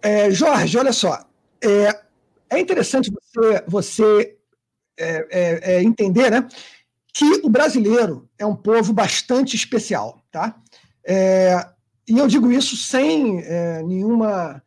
É, 0.00 0.30
Jorge, 0.30 0.78
olha 0.78 0.92
só. 0.92 1.26
É, 1.60 2.00
é 2.48 2.60
interessante 2.60 3.10
você, 3.10 3.64
você 3.66 4.36
é, 4.96 5.26
é, 5.30 5.74
é, 5.74 5.82
entender 5.82 6.30
né, 6.30 6.46
que 7.12 7.24
o 7.42 7.50
brasileiro 7.50 8.28
é 8.38 8.46
um 8.46 8.54
povo 8.54 8.92
bastante 8.92 9.56
especial. 9.56 10.22
Tá? 10.30 10.56
É, 11.04 11.66
e 12.08 12.16
eu 12.16 12.28
digo 12.28 12.52
isso 12.52 12.76
sem 12.76 13.42
nenhuma, 13.84 14.62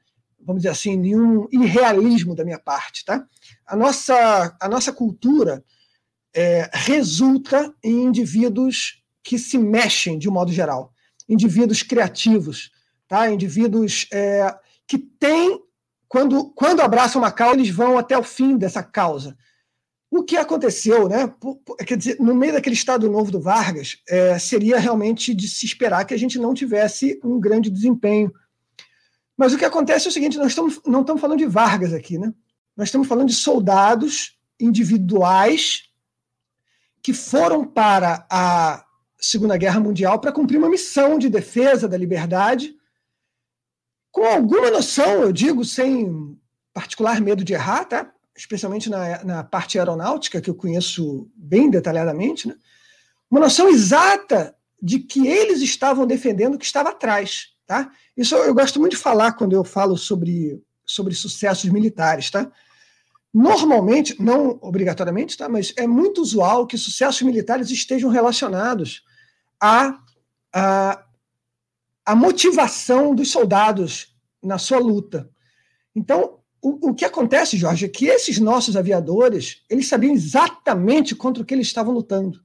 vamos 0.46 0.62
dizer 0.62 0.74
assim, 0.74 0.98
nenhum 0.98 1.48
irrealismo 1.54 2.36
da 2.36 2.44
minha 2.44 2.60
parte. 2.60 3.06
Tá? 3.06 3.26
A, 3.66 3.78
nossa, 3.78 4.58
a 4.60 4.68
nossa 4.68 4.92
cultura 4.92 5.64
resulta 6.72 7.74
em 7.84 8.04
indivíduos 8.04 9.02
que 9.24 9.38
se 9.38 9.58
mexem 9.58 10.18
de 10.18 10.30
modo 10.30 10.52
geral, 10.52 10.94
indivíduos 11.28 11.84
criativos, 11.84 12.72
tá? 13.08 13.30
indivíduos 13.30 14.08
é, 14.12 14.54
que 14.88 14.98
têm, 14.98 15.62
quando, 16.08 16.52
quando 16.52 16.82
abraçam 16.82 17.22
uma 17.22 17.32
causa, 17.32 17.56
eles 17.56 17.70
vão 17.70 17.98
até 17.98 18.18
o 18.18 18.24
fim 18.24 18.58
dessa 18.58 18.84
causa. 18.84 19.38
O 20.10 20.24
que 20.24 20.36
aconteceu, 20.36 21.08
né? 21.08 21.34
Quer 21.88 21.98
dizer, 21.98 22.20
no 22.20 22.36
meio 22.36 22.52
daquele 22.52 22.76
estado 22.76 23.10
novo 23.10 23.32
do 23.32 23.40
Vargas, 23.40 23.98
é, 24.10 24.38
seria 24.38 24.78
realmente 24.78 25.34
de 25.34 25.48
se 25.48 25.66
esperar 25.66 26.04
que 26.04 26.14
a 26.14 26.18
gente 26.18 26.38
não 26.38 26.54
tivesse 26.54 27.18
um 27.24 27.40
grande 27.40 27.70
desempenho. 27.70 28.30
Mas 29.38 29.54
o 29.54 29.58
que 29.58 29.64
acontece 29.64 30.08
é 30.08 30.10
o 30.10 30.12
seguinte: 30.12 30.38
nós 30.38 30.48
estamos, 30.48 30.82
não 30.86 31.00
estamos 31.00 31.22
falando 31.22 31.40
de 31.40 31.46
Vargas 31.46 31.94
aqui, 31.94 32.18
né? 32.18 32.34
Nós 32.76 32.90
estamos 32.90 33.08
falando 33.08 33.30
de 33.30 33.36
soldados 33.36 34.38
individuais 34.60 35.84
que 37.02 37.14
foram 37.14 37.66
para 37.66 38.26
a 38.30 38.86
Segunda 39.20 39.58
Guerra 39.58 39.80
Mundial 39.80 40.20
para 40.20 40.32
cumprir 40.32 40.58
uma 40.58 40.70
missão 40.70 41.18
de 41.18 41.30
defesa 41.30 41.88
da 41.88 41.98
liberdade 41.98 42.76
com 44.12 44.26
alguma 44.26 44.70
noção, 44.70 45.22
eu 45.22 45.32
digo, 45.32 45.64
sem 45.64 46.38
particular 46.74 47.22
medo 47.22 47.44
de 47.44 47.54
errar, 47.54 47.86
tá? 47.86 48.12
especialmente 48.36 48.90
na, 48.90 49.24
na 49.24 49.44
parte 49.44 49.78
aeronáutica, 49.78 50.42
que 50.42 50.50
eu 50.50 50.56
conheço 50.56 51.30
bem 51.36 51.70
detalhadamente, 51.70 52.48
né? 52.48 52.56
uma 53.30 53.40
noção 53.40 53.70
exata 53.70 54.56
de 54.82 55.00
que 55.00 55.28
eles 55.28 55.62
estavam 55.62 56.06
defendendo 56.08 56.56
o 56.56 56.58
que 56.58 56.66
estava 56.66 56.90
atrás. 56.90 57.50
Tá? 57.66 57.92
Isso 58.18 58.36
eu 58.36 58.54
gosto 58.54 58.80
muito 58.80 58.94
de 58.94 58.98
falar 58.98 59.34
quando 59.34 59.54
eu 59.54 59.64
falo 59.64 59.96
sobre, 59.96 60.62
sobre 60.86 61.14
sucessos 61.14 61.70
militares. 61.70 62.30
Tá? 62.30 62.52
Normalmente, 63.34 64.22
não 64.22 64.60
obrigatoriamente, 64.62 65.38
tá? 65.38 65.48
mas 65.48 65.74
é 65.78 65.88
muito 65.88 66.22
usual 66.22 66.68
que 66.68 66.78
sucessos 66.78 67.22
militares 67.22 67.70
estejam 67.70 68.10
relacionados 68.10 69.04
à, 69.60 69.98
à, 70.54 71.06
a 72.06 72.16
motivação 72.16 73.16
dos 73.16 73.32
soldados 73.32 74.14
na 74.44 74.58
sua 74.58 74.80
luta. 74.80 75.30
Então, 75.96 76.40
o, 76.62 76.90
o 76.90 76.94
que 76.94 77.06
acontece, 77.06 77.58
Jorge, 77.58 77.86
é 77.86 77.90
que 77.90 78.06
esses 78.06 78.38
nossos 78.38 78.76
aviadores, 78.76 79.64
eles 79.70 79.88
sabiam 79.88 80.14
exatamente 80.14 81.16
contra 81.16 81.42
o 81.42 81.46
que 81.46 81.54
eles 81.54 81.68
estavam 81.68 81.94
lutando. 81.94 82.44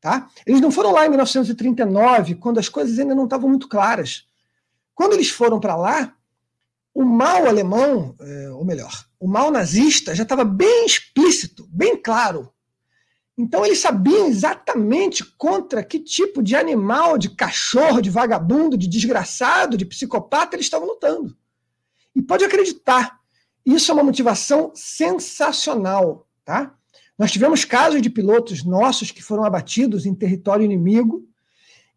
Tá? 0.00 0.28
Eles 0.46 0.60
não 0.60 0.70
foram 0.70 0.92
lá 0.92 1.06
em 1.06 1.08
1939, 1.08 2.34
quando 2.34 2.58
as 2.58 2.68
coisas 2.68 2.98
ainda 2.98 3.14
não 3.14 3.24
estavam 3.24 3.48
muito 3.48 3.68
claras. 3.68 4.26
Quando 4.94 5.14
eles 5.14 5.30
foram 5.30 5.58
para 5.58 5.76
lá, 5.76 6.14
o 6.94 7.04
mal 7.04 7.46
alemão, 7.46 8.14
é, 8.20 8.50
ou 8.50 8.64
melhor, 8.64 9.05
o 9.18 9.28
mal 9.28 9.50
nazista 9.50 10.14
já 10.14 10.22
estava 10.22 10.44
bem 10.44 10.86
explícito, 10.86 11.68
bem 11.70 12.00
claro 12.00 12.52
então 13.38 13.66
eles 13.66 13.80
sabiam 13.80 14.26
exatamente 14.26 15.22
contra 15.36 15.84
que 15.84 15.98
tipo 15.98 16.42
de 16.42 16.56
animal, 16.56 17.18
de 17.18 17.28
cachorro, 17.28 18.00
de 18.00 18.08
vagabundo, 18.08 18.78
de 18.78 18.88
desgraçado, 18.88 19.76
de 19.76 19.84
psicopata 19.84 20.56
eles 20.56 20.66
estavam 20.66 20.88
lutando. 20.88 21.36
E 22.14 22.22
pode 22.22 22.44
acreditar, 22.44 23.20
isso 23.64 23.90
é 23.90 23.94
uma 23.94 24.02
motivação 24.02 24.72
sensacional, 24.74 26.26
tá? 26.44 26.74
Nós 27.18 27.30
tivemos 27.30 27.64
casos 27.64 28.00
de 28.00 28.08
pilotos 28.08 28.64
nossos 28.64 29.10
que 29.10 29.22
foram 29.22 29.44
abatidos 29.44 30.06
em 30.06 30.14
território 30.14 30.64
inimigo, 30.64 31.28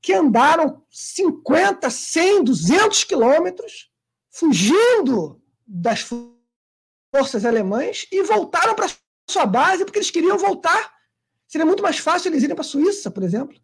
que 0.01 0.13
andaram 0.13 0.81
50, 0.89 1.89
100, 1.89 2.43
200 2.43 3.03
quilômetros, 3.05 3.89
fugindo 4.29 5.41
das 5.65 6.01
forças 7.13 7.45
alemãs 7.45 8.07
e 8.11 8.23
voltaram 8.23 8.75
para 8.75 8.87
sua 9.29 9.45
base 9.45 9.85
porque 9.85 9.99
eles 9.99 10.11
queriam 10.11 10.37
voltar 10.37 10.99
Seria 11.49 11.65
muito 11.65 11.81
mais 11.81 11.97
fácil 11.97 12.29
eles 12.29 12.43
irem 12.43 12.55
para 12.55 12.63
a 12.63 12.67
Suíça, 12.67 13.09
por 13.09 13.23
exemplo. 13.23 13.57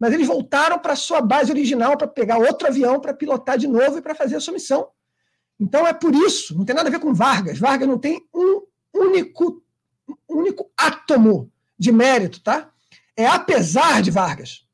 Mas 0.00 0.12
eles 0.12 0.26
voltaram 0.26 0.80
para 0.80 0.96
sua 0.96 1.20
base 1.20 1.52
original 1.52 1.96
para 1.96 2.08
pegar 2.08 2.38
outro 2.38 2.66
avião 2.66 2.98
para 2.98 3.14
pilotar 3.14 3.56
de 3.56 3.68
novo 3.68 3.98
e 3.98 4.02
para 4.02 4.16
fazer 4.16 4.34
a 4.34 4.40
sua 4.40 4.52
missão. 4.52 4.88
Então 5.58 5.86
é 5.86 5.92
por 5.92 6.12
isso, 6.12 6.58
não 6.58 6.64
tem 6.64 6.74
nada 6.74 6.88
a 6.88 6.90
ver 6.90 6.98
com 6.98 7.14
Vargas. 7.14 7.56
Vargas 7.56 7.86
não 7.86 7.98
tem 7.98 8.20
um 8.34 8.62
único, 8.92 9.62
único 10.28 10.72
átomo 10.76 11.52
de 11.78 11.92
mérito, 11.92 12.42
tá? 12.42 12.72
É 13.16 13.26
apesar 13.26 14.02
de 14.02 14.10
Vargas. 14.10 14.66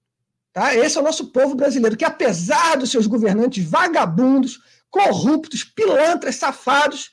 Tá? 0.50 0.74
Esse 0.74 0.96
é 0.96 1.00
o 1.02 1.04
nosso 1.04 1.32
povo 1.32 1.54
brasileiro, 1.54 1.96
que 1.96 2.06
apesar 2.06 2.78
dos 2.78 2.90
seus 2.90 3.06
governantes 3.06 3.62
vagabundos, 3.68 4.60
corruptos, 4.88 5.62
pilantras, 5.62 6.36
safados, 6.36 7.10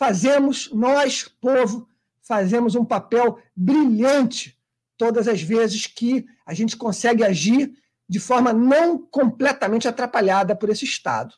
fazemos, 0.00 0.72
nós, 0.72 1.28
povo, 1.28 1.86
fazemos 2.22 2.74
um 2.74 2.86
papel 2.86 3.38
brilhante 3.54 4.58
todas 4.96 5.28
as 5.28 5.42
vezes 5.42 5.86
que 5.86 6.24
a 6.46 6.54
gente 6.54 6.74
consegue 6.74 7.22
agir 7.22 7.74
de 8.08 8.18
forma 8.18 8.50
não 8.50 8.96
completamente 8.96 9.86
atrapalhada 9.86 10.56
por 10.56 10.70
esse 10.70 10.86
Estado. 10.86 11.34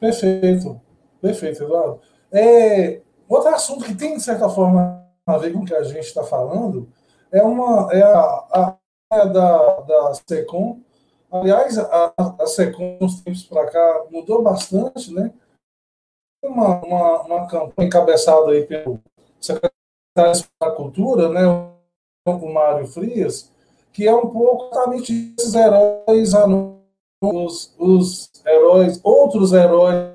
Perfeito, 0.00 0.80
perfeito, 1.20 1.62
Eduardo. 1.62 2.00
É, 2.32 3.02
outro 3.28 3.50
assunto 3.50 3.84
que 3.84 3.94
tem, 3.94 4.16
de 4.16 4.22
certa 4.22 4.48
forma, 4.48 5.06
a 5.26 5.36
ver 5.36 5.52
com 5.52 5.58
o 5.58 5.66
que 5.66 5.74
a 5.74 5.82
gente 5.82 6.06
está 6.06 6.24
falando 6.24 6.90
é, 7.30 7.42
uma, 7.42 7.92
é 7.92 8.02
a, 8.02 8.78
a 9.10 9.24
da, 9.26 9.80
da 9.80 10.14
SECOM. 10.26 10.82
Aliás, 11.30 11.76
a, 11.78 12.12
a 12.16 12.46
SECOM, 12.46 12.98
uns 13.00 13.20
tempos 13.20 13.42
para 13.44 13.66
cá, 13.66 14.04
mudou 14.10 14.42
bastante, 14.42 15.12
né? 15.12 15.32
Uma, 16.42 16.80
uma, 16.84 17.22
uma 17.22 17.46
campanha 17.46 17.88
encabeçada 17.88 18.52
aí 18.52 18.64
pelo 18.64 19.00
secretário 19.40 20.44
da 20.60 20.70
cultura, 20.70 21.28
né, 21.28 21.42
o 22.26 22.52
Mário 22.52 22.86
Frias, 22.86 23.50
que 23.92 24.06
é 24.06 24.14
um 24.14 24.28
pouco 24.28 24.66
exatamente 24.72 25.34
esses 25.38 25.54
heróis 25.54 26.32
os, 27.22 27.74
os 27.78 28.30
heróis, 28.46 29.00
outros 29.02 29.52
heróis. 29.52 30.14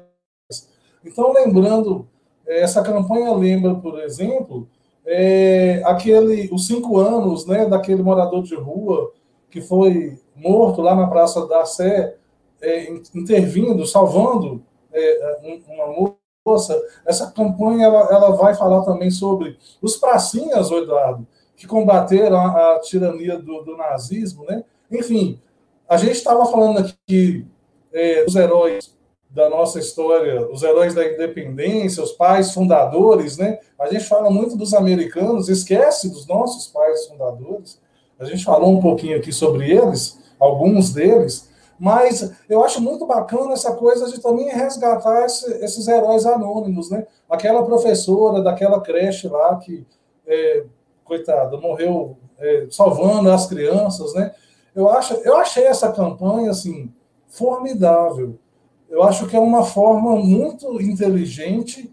Então, 1.03 1.33
lembrando, 1.33 2.07
essa 2.45 2.81
campanha 2.83 3.33
lembra, 3.33 3.75
por 3.75 3.99
exemplo, 4.01 4.67
é, 5.05 5.81
aquele, 5.85 6.49
os 6.51 6.67
cinco 6.67 6.97
anos 6.97 7.45
né, 7.45 7.65
daquele 7.65 8.03
morador 8.03 8.43
de 8.43 8.55
rua 8.55 9.11
que 9.49 9.61
foi 9.61 10.19
morto 10.41 10.81
lá 10.81 10.95
na 10.95 11.07
Praça 11.07 11.45
da 11.47 11.65
Sé, 11.65 12.15
é, 12.61 12.91
intervindo, 13.15 13.85
salvando 13.85 14.63
é, 14.93 15.39
uma 15.69 16.15
força. 16.43 16.79
Essa 17.05 17.31
campanha 17.31 17.85
ela, 17.85 18.07
ela 18.11 18.31
vai 18.31 18.55
falar 18.55 18.83
também 18.83 19.11
sobre 19.11 19.57
os 19.81 19.95
pracinhas, 19.97 20.71
Eduardo, 20.71 21.27
que 21.55 21.67
combateram 21.67 22.37
a, 22.37 22.75
a 22.75 22.79
tirania 22.79 23.37
do, 23.37 23.61
do, 23.61 23.77
nazismo, 23.77 24.43
né? 24.45 24.63
Enfim, 24.91 25.39
a 25.87 25.97
gente 25.97 26.13
estava 26.13 26.45
falando 26.45 26.79
aqui 26.79 27.45
é, 27.93 28.23
dos 28.23 28.35
heróis 28.35 28.95
da 29.29 29.49
nossa 29.49 29.79
história, 29.79 30.45
os 30.49 30.61
heróis 30.61 30.93
da 30.93 31.05
independência, 31.05 32.03
os 32.03 32.11
pais 32.11 32.53
fundadores, 32.53 33.37
né? 33.37 33.59
A 33.79 33.87
gente 33.87 34.03
fala 34.03 34.29
muito 34.29 34.57
dos 34.57 34.73
americanos, 34.73 35.47
esquece 35.47 36.09
dos 36.09 36.27
nossos 36.27 36.67
pais 36.67 37.07
fundadores. 37.07 37.79
A 38.19 38.25
gente 38.25 38.43
falou 38.43 38.71
um 38.71 38.81
pouquinho 38.81 39.17
aqui 39.17 39.31
sobre 39.31 39.71
eles, 39.71 40.19
alguns 40.41 40.91
deles, 40.91 41.49
mas 41.79 42.33
eu 42.49 42.63
acho 42.63 42.81
muito 42.81 43.05
bacana 43.05 43.53
essa 43.53 43.73
coisa 43.75 44.11
de 44.11 44.19
também 44.19 44.49
resgatar 44.49 45.25
esse, 45.25 45.49
esses 45.63 45.87
heróis 45.87 46.25
anônimos, 46.25 46.89
né? 46.89 47.07
Aquela 47.29 47.63
professora 47.63 48.41
daquela 48.41 48.81
creche 48.81 49.27
lá 49.27 49.55
que, 49.55 49.85
é, 50.27 50.65
coitada, 51.03 51.57
morreu 51.57 52.17
é, 52.39 52.67
salvando 52.69 53.31
as 53.31 53.47
crianças, 53.47 54.13
né? 54.13 54.33
Eu, 54.75 54.89
acho, 54.89 55.13
eu 55.23 55.37
achei 55.37 55.65
essa 55.65 55.91
campanha, 55.91 56.51
assim, 56.51 56.91
formidável 57.27 58.37
eu 58.91 59.01
acho 59.01 59.25
que 59.27 59.37
é 59.37 59.39
uma 59.39 59.63
forma 59.63 60.17
muito 60.17 60.79
inteligente 60.81 61.89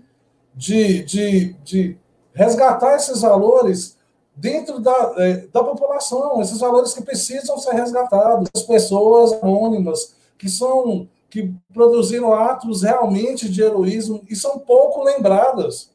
de, 0.52 1.04
de, 1.04 1.52
de 1.62 1.96
resgatar 2.34 2.96
esses 2.96 3.20
valores 3.20 3.96
dentro 4.38 4.78
da, 4.78 5.14
é, 5.16 5.46
da 5.52 5.64
população, 5.64 6.40
esses 6.40 6.60
valores 6.60 6.94
que 6.94 7.02
precisam 7.02 7.58
ser 7.58 7.72
resgatados, 7.72 8.48
as 8.54 8.62
pessoas 8.62 9.32
anônimas 9.42 10.14
que 10.38 10.48
são 10.48 11.08
que 11.30 11.52
produziram 11.74 12.32
atos 12.32 12.82
realmente 12.82 13.50
de 13.50 13.60
heroísmo 13.60 14.22
e 14.30 14.34
são 14.34 14.58
pouco 14.58 15.02
lembradas, 15.02 15.90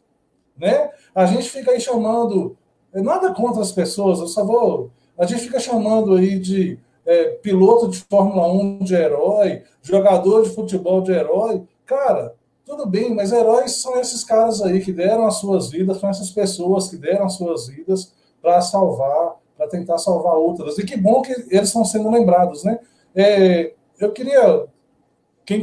né? 0.56 0.92
A 1.16 1.26
gente 1.26 1.50
fica 1.50 1.72
aí 1.72 1.82
chamando 1.82 2.56
é, 2.94 3.02
nada 3.02 3.34
contra 3.34 3.62
as 3.62 3.72
pessoas, 3.72 4.20
eu 4.20 4.28
só 4.28 4.44
vou 4.44 4.92
a 5.18 5.26
gente 5.26 5.44
fica 5.44 5.60
chamando 5.60 6.16
aí 6.16 6.38
de 6.40 6.78
é, 7.06 7.26
piloto 7.42 7.88
de 7.88 8.00
Fórmula 8.10 8.52
1 8.52 8.80
de 8.80 8.96
herói, 8.96 9.64
jogador 9.82 10.44
de 10.44 10.50
futebol 10.50 11.02
de 11.02 11.12
herói. 11.12 11.64
Cara, 11.86 12.34
tudo 12.66 12.86
bem, 12.86 13.14
mas 13.14 13.32
heróis 13.32 13.74
são 13.74 14.00
esses 14.00 14.24
caras 14.24 14.62
aí 14.62 14.82
que 14.82 14.92
deram 14.92 15.26
as 15.26 15.36
suas 15.36 15.70
vidas, 15.70 16.00
são 16.00 16.10
essas 16.10 16.32
pessoas 16.32 16.90
que 16.90 16.98
deram 16.98 17.26
as 17.26 17.34
suas 17.34 17.68
vidas 17.68 18.13
para 18.44 18.60
salvar, 18.60 19.38
para 19.56 19.70
tentar 19.70 19.98
salvar 19.98 20.34
outras. 20.34 20.78
E 20.78 20.86
que 20.86 20.98
bom 20.98 21.22
que 21.22 21.32
eles 21.32 21.70
estão 21.70 21.86
sendo 21.86 22.12
lembrados, 22.12 22.66
né? 22.66 22.78
É, 23.16 23.74
eu 23.98 24.12
queria, 24.12 24.68
quem, 25.46 25.62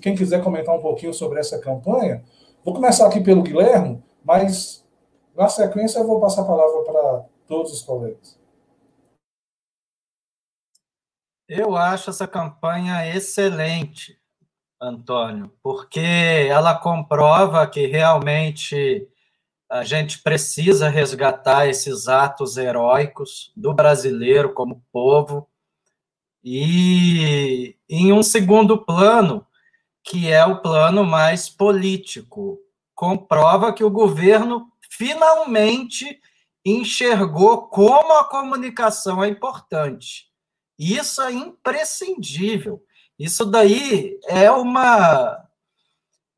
quem 0.00 0.14
quiser 0.14 0.42
comentar 0.42 0.76
um 0.76 0.80
pouquinho 0.80 1.12
sobre 1.12 1.40
essa 1.40 1.58
campanha, 1.58 2.22
vou 2.64 2.72
começar 2.72 3.08
aqui 3.08 3.20
pelo 3.20 3.42
Guilherme, 3.42 4.00
mas 4.24 4.86
na 5.36 5.48
sequência 5.48 5.98
eu 5.98 6.06
vou 6.06 6.20
passar 6.20 6.42
a 6.42 6.46
palavra 6.46 6.82
para 6.84 7.24
todos 7.48 7.72
os 7.72 7.82
colegas. 7.82 8.38
Eu 11.48 11.74
acho 11.74 12.10
essa 12.10 12.28
campanha 12.28 13.12
excelente, 13.12 14.16
Antônio, 14.80 15.52
porque 15.60 16.46
ela 16.48 16.78
comprova 16.78 17.66
que 17.66 17.86
realmente 17.86 19.08
a 19.70 19.84
gente 19.84 20.20
precisa 20.22 20.88
resgatar 20.88 21.66
esses 21.68 22.08
atos 22.08 22.56
heróicos 22.56 23.52
do 23.56 23.72
brasileiro 23.72 24.52
como 24.52 24.84
povo. 24.92 25.48
E 26.42 27.76
em 27.88 28.12
um 28.12 28.22
segundo 28.22 28.84
plano, 28.84 29.46
que 30.02 30.30
é 30.30 30.44
o 30.44 30.60
plano 30.60 31.04
mais 31.04 31.48
político, 31.48 32.58
comprova 32.94 33.72
que 33.72 33.84
o 33.84 33.90
governo 33.90 34.66
finalmente 34.90 36.20
enxergou 36.64 37.68
como 37.68 38.18
a 38.18 38.24
comunicação 38.24 39.22
é 39.22 39.28
importante 39.28 40.30
isso 40.80 41.20
é 41.20 41.30
imprescindível. 41.30 42.82
Isso 43.18 43.44
daí 43.44 44.18
é 44.26 44.50
uma 44.50 45.46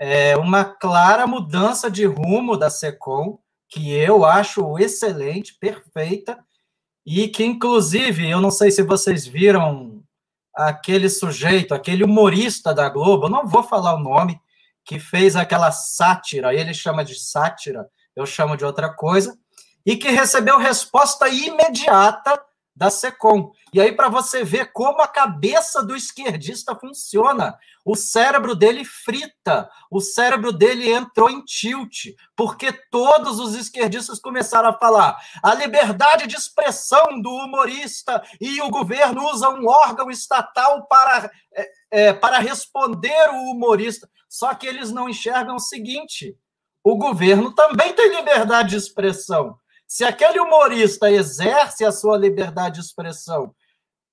é 0.04 0.36
uma 0.36 0.64
clara 0.64 1.28
mudança 1.28 1.88
de 1.88 2.04
rumo 2.04 2.56
da 2.56 2.68
SECOM, 2.68 3.38
que 3.68 3.92
eu 3.92 4.24
acho 4.24 4.76
excelente, 4.76 5.54
perfeita, 5.54 6.44
e 7.06 7.28
que, 7.28 7.44
inclusive, 7.44 8.28
eu 8.28 8.40
não 8.40 8.50
sei 8.50 8.72
se 8.72 8.82
vocês 8.82 9.24
viram 9.24 10.02
aquele 10.52 11.08
sujeito, 11.08 11.72
aquele 11.72 12.02
humorista 12.02 12.74
da 12.74 12.88
Globo, 12.88 13.28
não 13.28 13.46
vou 13.46 13.62
falar 13.62 13.94
o 13.94 14.00
nome, 14.00 14.40
que 14.84 14.98
fez 14.98 15.36
aquela 15.36 15.70
sátira, 15.70 16.52
ele 16.52 16.74
chama 16.74 17.04
de 17.04 17.14
sátira, 17.14 17.88
eu 18.16 18.26
chamo 18.26 18.56
de 18.56 18.64
outra 18.64 18.92
coisa, 18.92 19.38
e 19.86 19.96
que 19.96 20.10
recebeu 20.10 20.58
resposta 20.58 21.28
imediata 21.28 22.42
da 22.74 22.90
SECOM. 22.90 23.52
E 23.72 23.80
aí, 23.80 23.92
para 23.92 24.08
você 24.08 24.44
ver 24.44 24.72
como 24.72 25.00
a 25.00 25.08
cabeça 25.08 25.82
do 25.82 25.94
esquerdista 25.94 26.74
funciona, 26.74 27.58
o 27.84 27.94
cérebro 27.94 28.54
dele 28.54 28.84
frita, 28.84 29.68
o 29.90 30.00
cérebro 30.00 30.52
dele 30.52 30.90
entrou 30.90 31.28
em 31.28 31.44
tilt, 31.44 32.06
porque 32.36 32.72
todos 32.90 33.38
os 33.40 33.54
esquerdistas 33.54 34.20
começaram 34.20 34.68
a 34.68 34.78
falar 34.78 35.16
a 35.42 35.54
liberdade 35.54 36.26
de 36.26 36.36
expressão 36.36 37.20
do 37.20 37.30
humorista 37.30 38.22
e 38.40 38.60
o 38.62 38.70
governo 38.70 39.28
usa 39.30 39.48
um 39.48 39.66
órgão 39.66 40.10
estatal 40.10 40.86
para, 40.86 41.30
é, 41.54 41.70
é, 41.90 42.12
para 42.12 42.38
responder 42.38 43.30
o 43.30 43.50
humorista. 43.50 44.08
Só 44.28 44.54
que 44.54 44.66
eles 44.66 44.90
não 44.90 45.08
enxergam 45.08 45.56
o 45.56 45.60
seguinte: 45.60 46.36
o 46.84 46.96
governo 46.96 47.54
também 47.54 47.92
tem 47.94 48.14
liberdade 48.16 48.70
de 48.70 48.76
expressão. 48.76 49.58
Se 49.92 50.06
aquele 50.06 50.40
humorista 50.40 51.10
exerce 51.10 51.84
a 51.84 51.92
sua 51.92 52.16
liberdade 52.16 52.76
de 52.76 52.80
expressão, 52.80 53.54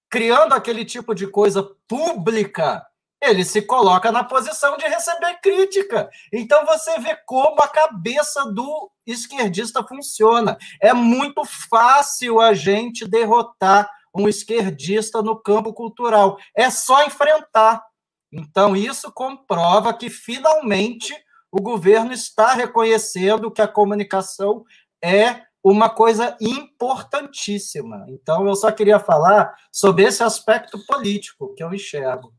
criando 0.10 0.54
aquele 0.54 0.84
tipo 0.84 1.16
de 1.16 1.26
coisa 1.26 1.64
pública, 1.88 2.86
ele 3.24 3.46
se 3.46 3.62
coloca 3.62 4.12
na 4.12 4.22
posição 4.22 4.76
de 4.76 4.86
receber 4.86 5.40
crítica. 5.42 6.10
Então 6.34 6.66
você 6.66 7.00
vê 7.00 7.16
como 7.26 7.62
a 7.62 7.68
cabeça 7.70 8.44
do 8.52 8.92
esquerdista 9.08 9.82
funciona. 9.82 10.58
É 10.82 10.94
muito 10.94 11.46
fácil 11.46 12.42
a 12.42 12.54
gente 12.54 13.08
derrotar 13.08 13.90
um 14.14 14.28
esquerdista 14.28 15.22
no 15.22 15.42
campo 15.42 15.74
cultural. 15.74 16.38
É 16.54 16.70
só 16.70 17.06
enfrentar. 17.06 17.82
Então 18.30 18.76
isso 18.76 19.10
comprova 19.14 19.94
que 19.94 20.10
finalmente 20.10 21.16
o 21.50 21.62
governo 21.62 22.12
está 22.12 22.52
reconhecendo 22.52 23.50
que 23.50 23.62
a 23.62 23.68
comunicação 23.68 24.66
é 25.02 25.48
uma 25.64 25.90
coisa 25.90 26.38
importantíssima. 26.40 28.06
Então, 28.10 28.48
eu 28.48 28.56
só 28.56 28.72
queria 28.72 29.00
falar 29.00 29.54
sobre 29.72 30.04
esse 30.04 30.24
aspecto 30.24 30.78
político 30.86 31.54
que 31.56 31.64
eu 31.64 31.74
enxergo. 31.74 32.34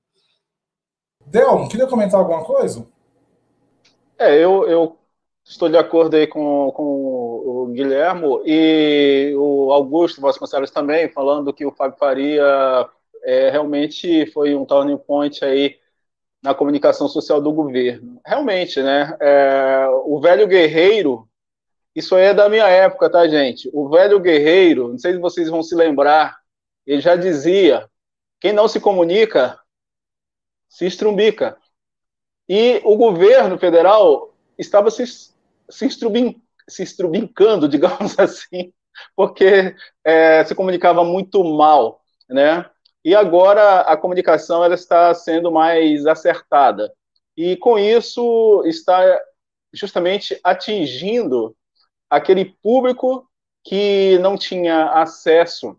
Del, 1.27 1.69
queria 1.69 1.87
comentar 1.87 2.19
alguma 2.19 2.45
coisa? 2.45 2.87
É, 4.19 4.37
eu, 4.37 4.67
eu 4.67 4.99
estou 5.45 5.69
de 5.69 5.77
acordo 5.77 6.17
aí 6.17 6.27
com, 6.27 6.71
com 6.73 6.83
o 6.83 7.67
Guilhermo 7.73 8.43
e 8.45 9.35
o 9.37 9.73
Augusto 9.73 10.21
Vasconcelos 10.21 10.71
também, 10.71 11.09
falando 11.09 11.53
que 11.53 11.65
o 11.65 11.73
Fábio 11.73 11.99
Faria 11.99 12.89
é, 13.23 13.51
realmente 13.51 14.27
foi 14.33 14.55
um 14.55 14.65
turning 14.65 14.97
point 14.99 15.45
aí 15.45 15.79
na 16.43 16.55
comunicação 16.55 17.07
social 17.07 17.41
do 17.41 17.53
governo. 17.53 18.21
Realmente, 18.25 18.83
né? 18.83 19.17
É, 19.21 19.87
o 20.05 20.21
velho 20.21 20.47
guerreiro 20.47 21.29
isso 21.95 22.15
aí 22.15 22.27
é 22.27 22.35
da 22.35 22.49
minha 22.49 22.69
época, 22.69 23.11
tá, 23.11 23.27
gente? 23.27 23.69
O 23.73 23.89
velho 23.89 24.21
guerreiro, 24.21 24.89
não 24.89 24.99
sei 24.99 25.13
se 25.15 25.19
vocês 25.19 25.49
vão 25.49 25.63
se 25.63 25.75
lembrar, 25.75 26.39
ele 26.87 27.01
já 27.01 27.17
dizia: 27.17 27.89
quem 28.41 28.53
não 28.53 28.69
se 28.69 28.81
comunica, 28.81 29.59
se 30.69 30.87
estrumbica. 30.87 31.59
E 32.49 32.81
o 32.85 32.97
governo 32.97 33.59
federal 33.59 34.35
estava 34.59 34.91
se, 34.91 35.05
se, 35.07 35.87
estrubin, 35.87 36.41
se 36.69 36.83
estrubincando, 36.83 37.67
digamos 37.69 38.19
assim, 38.19 38.73
porque 39.17 39.75
é, 40.05 40.45
se 40.45 40.55
comunicava 40.55 41.05
muito 41.05 41.43
mal, 41.45 42.03
né? 42.29 42.69
E 43.05 43.15
agora 43.15 43.81
a 43.81 43.97
comunicação 43.97 44.63
ela 44.63 44.75
está 44.75 45.15
sendo 45.15 45.51
mais 45.51 46.07
acertada. 46.07 46.93
E 47.37 47.57
com 47.57 47.79
isso 47.79 48.63
está 48.67 49.01
justamente 49.73 50.39
atingindo 50.45 51.57
aquele 52.11 52.45
público 52.45 53.27
que 53.65 54.19
não 54.19 54.37
tinha 54.37 54.91
acesso 54.91 55.77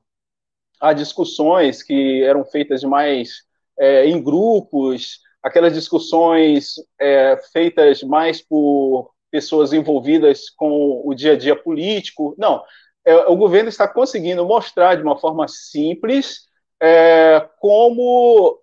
a 0.79 0.93
discussões 0.93 1.83
que 1.83 2.23
eram 2.23 2.45
feitas 2.45 2.83
mais 2.83 3.43
é, 3.77 4.05
em 4.05 4.21
grupos, 4.21 5.19
aquelas 5.43 5.73
discussões 5.73 6.75
é, 6.99 7.37
feitas 7.51 8.01
mais 8.01 8.41
por 8.41 9.11
pessoas 9.29 9.73
envolvidas 9.73 10.49
com 10.49 11.01
o 11.05 11.13
dia 11.13 11.33
a 11.33 11.37
dia 11.37 11.55
político. 11.55 12.35
Não, 12.37 12.63
é, 13.05 13.15
o 13.27 13.35
governo 13.35 13.69
está 13.69 13.87
conseguindo 13.87 14.45
mostrar 14.45 14.95
de 14.95 15.03
uma 15.03 15.17
forma 15.17 15.47
simples 15.47 16.47
é, 16.81 17.47
como 17.59 18.59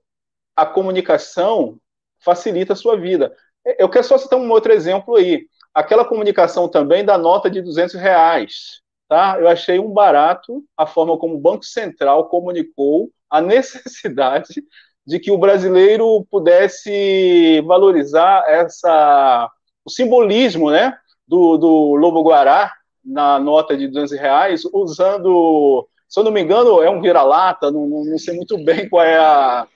a 0.56 0.66
comunicação 0.66 1.78
facilita 2.20 2.72
a 2.72 2.76
sua 2.76 2.96
vida. 2.96 3.34
Eu 3.78 3.88
quero 3.88 4.04
só 4.04 4.18
citar 4.18 4.38
um 4.38 4.50
outro 4.50 4.72
exemplo 4.72 5.16
aí. 5.16 5.46
Aquela 5.74 6.04
comunicação 6.04 6.68
também 6.68 7.04
da 7.04 7.16
nota 7.16 7.50
de 7.50 7.62
200 7.62 7.94
reais. 7.94 8.80
Tá? 9.08 9.38
Eu 9.40 9.48
achei 9.48 9.78
um 9.78 9.90
barato 9.90 10.62
a 10.76 10.86
forma 10.86 11.16
como 11.16 11.34
o 11.34 11.40
Banco 11.40 11.64
Central 11.64 12.28
comunicou 12.28 13.10
a 13.30 13.40
necessidade 13.42 14.62
de 15.06 15.18
que 15.18 15.30
o 15.30 15.38
brasileiro 15.38 16.26
pudesse 16.30 17.62
valorizar 17.62 18.44
essa, 18.46 19.50
o 19.82 19.90
simbolismo 19.90 20.70
né, 20.70 20.94
do, 21.26 21.56
do 21.56 21.94
Lobo 21.94 22.22
Guará 22.22 22.70
na 23.02 23.38
nota 23.38 23.74
de 23.74 23.88
200 23.88 24.20
reais, 24.20 24.62
usando, 24.66 25.88
se 26.06 26.20
eu 26.20 26.24
não 26.24 26.30
me 26.30 26.42
engano, 26.42 26.82
é 26.82 26.90
um 26.90 27.00
vira-lata, 27.00 27.70
não, 27.70 27.86
não, 27.86 28.18
sei 28.18 28.36
muito 28.36 28.62
bem 28.62 28.86
qual 28.86 29.02
é 29.02 29.16
a, 29.16 29.66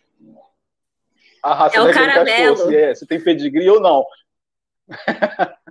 a 1.43 1.55
raça 1.55 1.79
é 1.79 1.81
o 1.81 1.91
caramelo. 1.91 2.57
se, 2.57 2.77
é, 2.77 2.95
se 2.95 3.07
tem 3.07 3.19
pedigree 3.19 3.71
ou 3.71 3.81
não. 3.81 4.05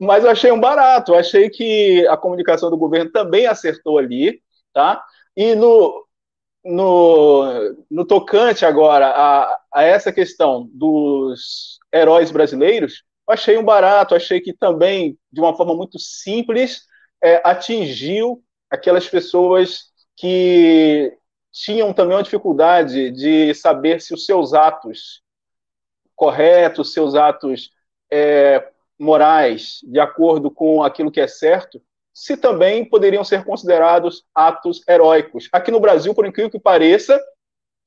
Mas 0.00 0.24
eu 0.24 0.30
achei 0.30 0.50
um 0.50 0.60
barato, 0.60 1.14
achei 1.14 1.50
que 1.50 2.06
a 2.08 2.16
comunicação 2.16 2.70
do 2.70 2.76
governo 2.76 3.10
também 3.10 3.46
acertou 3.46 3.98
ali, 3.98 4.40
tá? 4.72 5.04
E 5.36 5.54
no, 5.54 6.06
no, 6.64 7.76
no 7.90 8.04
tocante 8.06 8.64
agora 8.64 9.08
a, 9.08 9.60
a 9.72 9.82
essa 9.82 10.12
questão 10.12 10.68
dos 10.72 11.78
heróis 11.92 12.30
brasileiros, 12.30 13.04
eu 13.28 13.34
achei 13.34 13.56
um 13.56 13.64
barato, 13.64 14.14
achei 14.14 14.40
que 14.40 14.52
também, 14.52 15.18
de 15.32 15.40
uma 15.40 15.56
forma 15.56 15.74
muito 15.74 15.98
simples, 15.98 16.82
é, 17.22 17.40
atingiu 17.44 18.42
aquelas 18.70 19.08
pessoas 19.08 19.92
que 20.16 21.16
tinham 21.52 21.92
também 21.92 22.16
uma 22.16 22.22
dificuldade 22.22 23.10
de 23.12 23.54
saber 23.54 24.00
se 24.00 24.12
os 24.12 24.26
seus 24.26 24.52
atos 24.52 25.22
corretos, 26.14 26.92
seus 26.92 27.14
atos 27.14 27.70
é, 28.10 28.72
morais, 28.98 29.80
de 29.82 29.98
acordo 29.98 30.50
com 30.50 30.82
aquilo 30.82 31.10
que 31.10 31.20
é 31.20 31.26
certo, 31.26 31.80
se 32.12 32.36
também 32.36 32.84
poderiam 32.84 33.24
ser 33.24 33.44
considerados 33.44 34.24
atos 34.34 34.82
heróicos. 34.88 35.48
Aqui 35.52 35.70
no 35.70 35.80
Brasil, 35.80 36.14
por 36.14 36.24
incrível 36.24 36.50
que 36.50 36.60
pareça, 36.60 37.20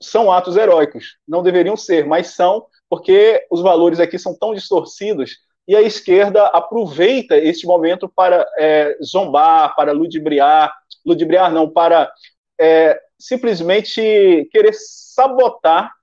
são 0.02 0.32
atos 0.32 0.58
heróicos. 0.58 1.18
Não 1.28 1.42
deveriam 1.42 1.78
ser, 1.78 2.06
mas 2.06 2.28
são, 2.28 2.68
porque 2.90 3.46
os 3.50 3.62
valores 3.62 4.00
aqui 4.00 4.20
são 4.20 4.38
tão 4.38 4.54
distorcidos 4.54 5.38
e 5.68 5.76
a 5.76 5.82
esquerda 5.82 6.46
aproveita 6.48 7.38
este 7.38 7.66
momento 7.66 8.08
para 8.08 8.48
é, 8.58 8.98
zombar, 9.04 9.76
para 9.76 9.92
ludibriar, 9.92 10.74
ludibriar 11.06 11.52
não, 11.52 11.70
para 11.70 12.12
é, 12.60 13.00
simplesmente 13.20 14.48
querer 14.52 14.74
sabotar 14.74 15.94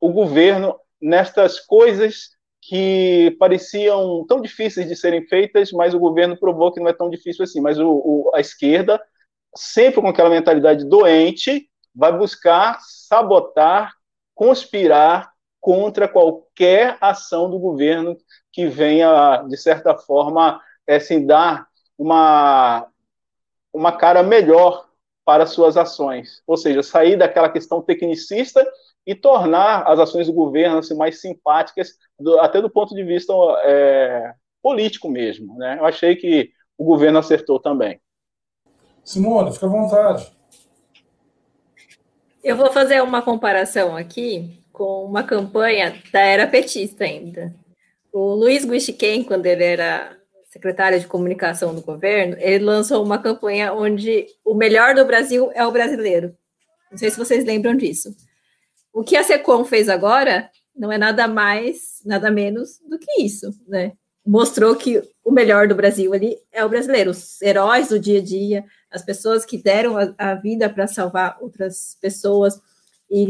o 0.00 0.10
governo 0.10 0.78
nestas 1.00 1.60
coisas 1.60 2.30
que 2.66 3.36
pareciam 3.38 4.24
tão 4.26 4.40
difíceis 4.40 4.88
de 4.88 4.96
serem 4.96 5.26
feitas, 5.26 5.70
mas 5.70 5.92
o 5.92 5.98
governo 5.98 6.36
provou 6.36 6.72
que 6.72 6.80
não 6.80 6.88
é 6.88 6.94
tão 6.94 7.10
difícil 7.10 7.44
assim. 7.44 7.60
Mas 7.60 7.78
o, 7.78 7.88
o, 7.88 8.30
a 8.34 8.40
esquerda, 8.40 9.00
sempre 9.54 10.00
com 10.00 10.08
aquela 10.08 10.30
mentalidade 10.30 10.84
doente, 10.88 11.68
vai 11.94 12.16
buscar 12.16 12.78
sabotar, 12.80 13.92
conspirar 14.34 15.30
contra 15.60 16.08
qualquer 16.08 16.96
ação 17.00 17.50
do 17.50 17.58
governo 17.58 18.16
que 18.50 18.66
venha, 18.66 19.42
de 19.46 19.56
certa 19.58 19.94
forma, 19.96 20.60
assim, 20.88 21.24
dar 21.26 21.66
uma, 21.98 22.86
uma 23.72 23.92
cara 23.92 24.22
melhor 24.22 24.88
para 25.22 25.44
suas 25.44 25.76
ações. 25.76 26.42
Ou 26.46 26.56
seja, 26.56 26.82
sair 26.82 27.16
daquela 27.16 27.50
questão 27.50 27.82
tecnicista 27.82 28.66
e 29.06 29.14
tornar 29.14 29.82
as 29.86 29.98
ações 29.98 30.26
do 30.26 30.32
governo 30.32 30.78
assim, 30.78 30.96
mais 30.96 31.20
simpáticas, 31.20 31.90
do, 32.18 32.38
até 32.40 32.60
do 32.60 32.70
ponto 32.70 32.94
de 32.94 33.04
vista 33.04 33.32
é, 33.64 34.32
político 34.62 35.08
mesmo. 35.08 35.56
Né? 35.56 35.76
Eu 35.78 35.84
achei 35.84 36.16
que 36.16 36.50
o 36.76 36.84
governo 36.84 37.18
acertou 37.18 37.60
também. 37.60 38.00
Simone, 39.04 39.52
fica 39.52 39.66
à 39.66 39.68
vontade. 39.68 40.32
Eu 42.42 42.56
vou 42.56 42.70
fazer 42.72 43.02
uma 43.02 43.22
comparação 43.22 43.96
aqui 43.96 44.60
com 44.72 45.04
uma 45.04 45.22
campanha 45.22 45.94
da 46.12 46.20
era 46.20 46.46
petista 46.46 47.04
ainda. 47.04 47.54
O 48.12 48.34
Luiz 48.34 48.64
Guichiquem, 48.64 49.22
quando 49.22 49.46
ele 49.46 49.64
era 49.64 50.16
secretário 50.44 51.00
de 51.00 51.06
comunicação 51.06 51.74
do 51.74 51.82
governo, 51.82 52.36
ele 52.38 52.64
lançou 52.64 53.04
uma 53.04 53.18
campanha 53.18 53.72
onde 53.72 54.26
o 54.44 54.54
melhor 54.54 54.94
do 54.94 55.04
Brasil 55.04 55.50
é 55.54 55.66
o 55.66 55.72
brasileiro. 55.72 56.36
Não 56.90 56.98
sei 56.98 57.10
se 57.10 57.18
vocês 57.18 57.44
lembram 57.44 57.76
disso. 57.76 58.14
O 58.94 59.02
que 59.02 59.16
a 59.16 59.24
Secom 59.24 59.64
fez 59.64 59.88
agora 59.88 60.48
não 60.74 60.90
é 60.90 60.96
nada 60.96 61.26
mais, 61.26 62.00
nada 62.04 62.30
menos 62.30 62.78
do 62.88 62.96
que 62.96 63.20
isso, 63.20 63.50
né? 63.66 63.92
Mostrou 64.24 64.76
que 64.76 65.02
o 65.24 65.32
melhor 65.32 65.66
do 65.66 65.74
Brasil 65.74 66.14
ali 66.14 66.38
é 66.52 66.64
o 66.64 66.68
brasileiro, 66.68 67.10
os 67.10 67.42
heróis 67.42 67.88
do 67.88 67.98
dia 67.98 68.20
a 68.20 68.22
dia, 68.22 68.64
as 68.90 69.04
pessoas 69.04 69.44
que 69.44 69.58
deram 69.58 69.98
a, 69.98 70.14
a 70.16 70.34
vida 70.36 70.70
para 70.70 70.86
salvar 70.86 71.36
outras 71.40 71.98
pessoas 72.00 72.58
e, 73.10 73.28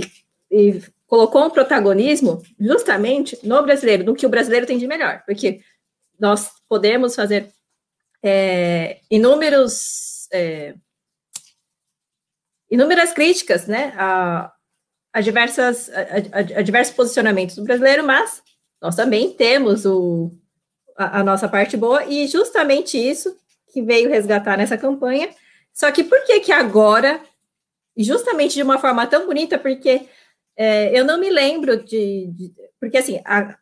e 0.51 0.83
colocou 1.07 1.47
um 1.47 1.51
protagonismo 1.51 2.43
justamente 2.61 3.39
no 3.43 3.63
brasileiro, 3.63 4.05
no 4.05 4.15
que 4.15 4.27
o 4.27 4.31
brasileiro 4.31 4.67
tem 4.67 4.79
de 4.79 4.87
melhor, 4.87 5.23
porque 5.25 5.63
nós 6.21 6.51
podemos 6.69 7.15
fazer 7.15 7.51
é, 8.23 9.01
inúmeros 9.11 10.29
é, 10.31 10.75
inúmeras 12.71 13.13
críticas, 13.13 13.67
né, 13.67 13.95
a, 15.15 15.21
diversas, 15.21 15.89
a, 15.91 16.01
a, 16.01 16.59
a, 16.59 16.63
diversos 16.63 16.93
posicionamentos 16.93 17.55
do 17.55 17.63
brasileiro, 17.63 18.05
mas 18.05 18.43
nós 18.83 18.97
também 18.97 19.33
temos 19.33 19.87
o, 19.87 20.33
a, 20.97 21.21
a, 21.21 21.25
nossa 21.25 21.49
parte 21.49 21.77
boa, 21.77 22.05
e 22.05 22.27
justamente 22.27 22.99
isso 22.99 23.37
que 23.73 23.81
veio 23.81 24.11
resgatar 24.11 24.59
nessa 24.59 24.77
campanha. 24.77 25.31
Só 25.73 25.91
que 25.93 26.03
por 26.03 26.25
que 26.25 26.41
que 26.41 26.51
agora, 26.51 27.21
justamente 27.97 28.55
de 28.55 28.63
uma 28.65 28.79
forma 28.79 29.07
tão 29.07 29.25
bonita, 29.25 29.57
porque 29.57 30.03
é, 30.57 30.99
eu 30.99 31.05
não 31.05 31.19
me 31.19 31.31
lembro 31.31 31.83
de, 31.85 32.27
de 32.33 32.53
porque 32.81 32.99
assim, 32.99 33.21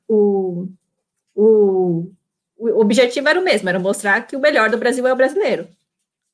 o, 0.09 0.69
o, 1.35 2.11
o 2.57 2.81
objetivo 2.81 3.29
era 3.29 3.39
o 3.39 3.45
mesmo, 3.45 3.69
era 3.69 3.79
mostrar 3.79 4.27
que 4.27 4.37
o 4.37 4.41
melhor 4.41 4.71
do 4.71 4.79
Brasil 4.79 5.07
é 5.07 5.13
o 5.13 5.17
brasileiro. 5.17 5.69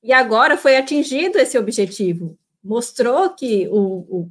E 0.00 0.12
agora 0.12 0.56
foi 0.56 0.76
atingido 0.76 1.38
esse 1.38 1.58
objetivo. 1.58 2.38
Mostrou 2.62 3.30
que 3.30 3.68
o, 3.68 3.76
o 4.08 4.30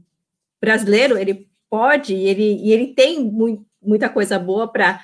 brasileiro 0.62 1.18
ele 1.18 1.50
pode 1.70 2.14
ele, 2.14 2.56
e 2.64 2.72
ele 2.72 2.94
tem 2.94 3.24
muita 3.82 4.10
coisa 4.10 4.40
boa 4.40 4.68
para 4.68 5.02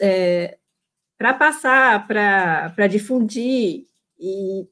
é, 0.00 0.58
para 1.18 1.32
passar, 1.34 2.06
para 2.06 2.86
difundir, 2.86 3.86
e, 4.18 4.66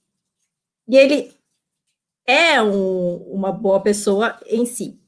e 0.86 0.96
ele 0.96 1.32
é 2.26 2.62
um, 2.62 3.16
uma 3.32 3.50
boa 3.52 3.80
pessoa 3.80 4.38
em 4.46 4.66
si. 4.66 4.98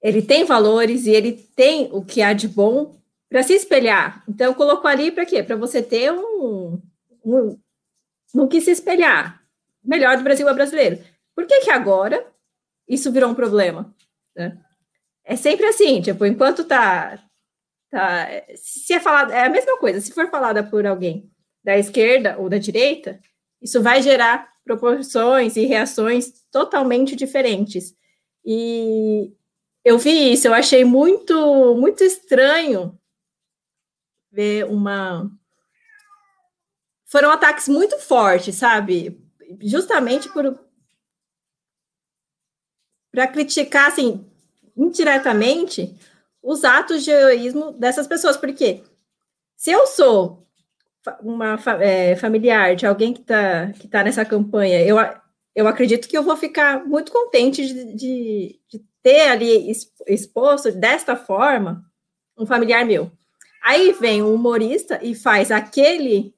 Ele 0.00 0.22
tem 0.22 0.44
valores 0.44 1.06
e 1.06 1.10
ele 1.10 1.32
tem 1.32 1.88
o 1.92 2.04
que 2.04 2.22
há 2.22 2.32
de 2.32 2.46
bom 2.46 2.96
para 3.28 3.42
se 3.42 3.52
espelhar. 3.52 4.22
Então, 4.28 4.54
colocou 4.54 4.88
ali 4.88 5.10
para 5.10 5.26
quê? 5.26 5.42
Para 5.42 5.56
você 5.56 5.82
ter 5.82 6.12
um, 6.12 6.80
um 7.24 7.58
no 8.32 8.48
que 8.48 8.60
se 8.60 8.70
espelhar. 8.70 9.42
Melhor 9.82 10.16
do 10.16 10.22
Brasil 10.22 10.48
é 10.48 10.54
brasileiro. 10.54 11.02
Por 11.34 11.46
que, 11.46 11.60
que 11.60 11.70
agora 11.70 12.26
isso 12.88 13.10
virou 13.10 13.30
um 13.30 13.34
problema? 13.34 13.94
Né? 14.38 14.56
É 15.24 15.36
sempre 15.36 15.66
assim, 15.66 16.00
tipo, 16.00 16.24
enquanto 16.24 16.64
tá, 16.64 17.22
tá. 17.90 18.28
Se 18.54 18.94
é 18.94 19.00
falado, 19.00 19.32
é 19.32 19.44
a 19.44 19.50
mesma 19.50 19.76
coisa, 19.78 20.00
se 20.00 20.12
for 20.12 20.30
falada 20.30 20.62
por 20.62 20.86
alguém 20.86 21.30
da 21.64 21.76
esquerda 21.76 22.38
ou 22.38 22.48
da 22.48 22.56
direita, 22.56 23.20
isso 23.60 23.82
vai 23.82 24.00
gerar 24.00 24.48
proporções 24.64 25.56
e 25.56 25.66
reações 25.66 26.32
totalmente 26.50 27.16
diferentes. 27.16 27.94
E 28.44 29.32
eu 29.84 29.98
vi 29.98 30.32
isso, 30.32 30.46
eu 30.46 30.54
achei 30.54 30.84
muito, 30.84 31.74
muito 31.74 32.04
estranho 32.04 32.98
ver 34.30 34.66
uma. 34.66 35.30
Foram 37.06 37.30
ataques 37.30 37.68
muito 37.68 37.98
fortes, 37.98 38.54
sabe? 38.54 39.20
Justamente 39.60 40.28
por, 40.32 40.67
para 43.10 43.26
criticar, 43.26 43.88
assim, 43.88 44.24
indiretamente, 44.76 45.94
os 46.42 46.64
atos 46.64 47.04
de 47.04 47.10
heroísmo 47.10 47.72
dessas 47.72 48.06
pessoas. 48.06 48.36
Porque 48.36 48.82
se 49.56 49.70
eu 49.70 49.86
sou 49.86 50.46
uma 51.22 51.58
é, 51.80 52.16
familiar 52.16 52.76
de 52.76 52.86
alguém 52.86 53.12
que 53.12 53.20
está 53.20 53.72
que 53.72 53.88
tá 53.88 54.04
nessa 54.04 54.24
campanha, 54.24 54.82
eu, 54.82 54.96
eu 55.54 55.66
acredito 55.66 56.08
que 56.08 56.16
eu 56.16 56.22
vou 56.22 56.36
ficar 56.36 56.84
muito 56.86 57.10
contente 57.10 57.66
de, 57.66 57.94
de, 57.94 58.60
de 58.68 58.84
ter 59.02 59.28
ali 59.28 59.72
exposto 60.06 60.70
desta 60.72 61.16
forma 61.16 61.84
um 62.36 62.46
familiar 62.46 62.84
meu. 62.84 63.10
Aí 63.62 63.92
vem 63.92 64.22
o 64.22 64.32
humorista 64.32 65.00
e 65.02 65.14
faz 65.14 65.50
aquele 65.50 66.34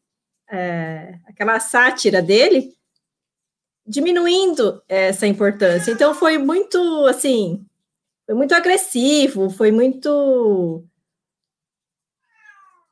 é, 0.50 1.18
aquela 1.26 1.60
sátira 1.60 2.22
dele 2.22 2.74
diminuindo 3.86 4.82
essa 4.88 5.26
importância. 5.26 5.90
Então 5.90 6.14
foi 6.14 6.38
muito 6.38 6.78
assim, 7.06 7.66
foi 8.26 8.34
muito 8.34 8.54
agressivo, 8.54 9.50
foi 9.50 9.72
muito 9.72 10.84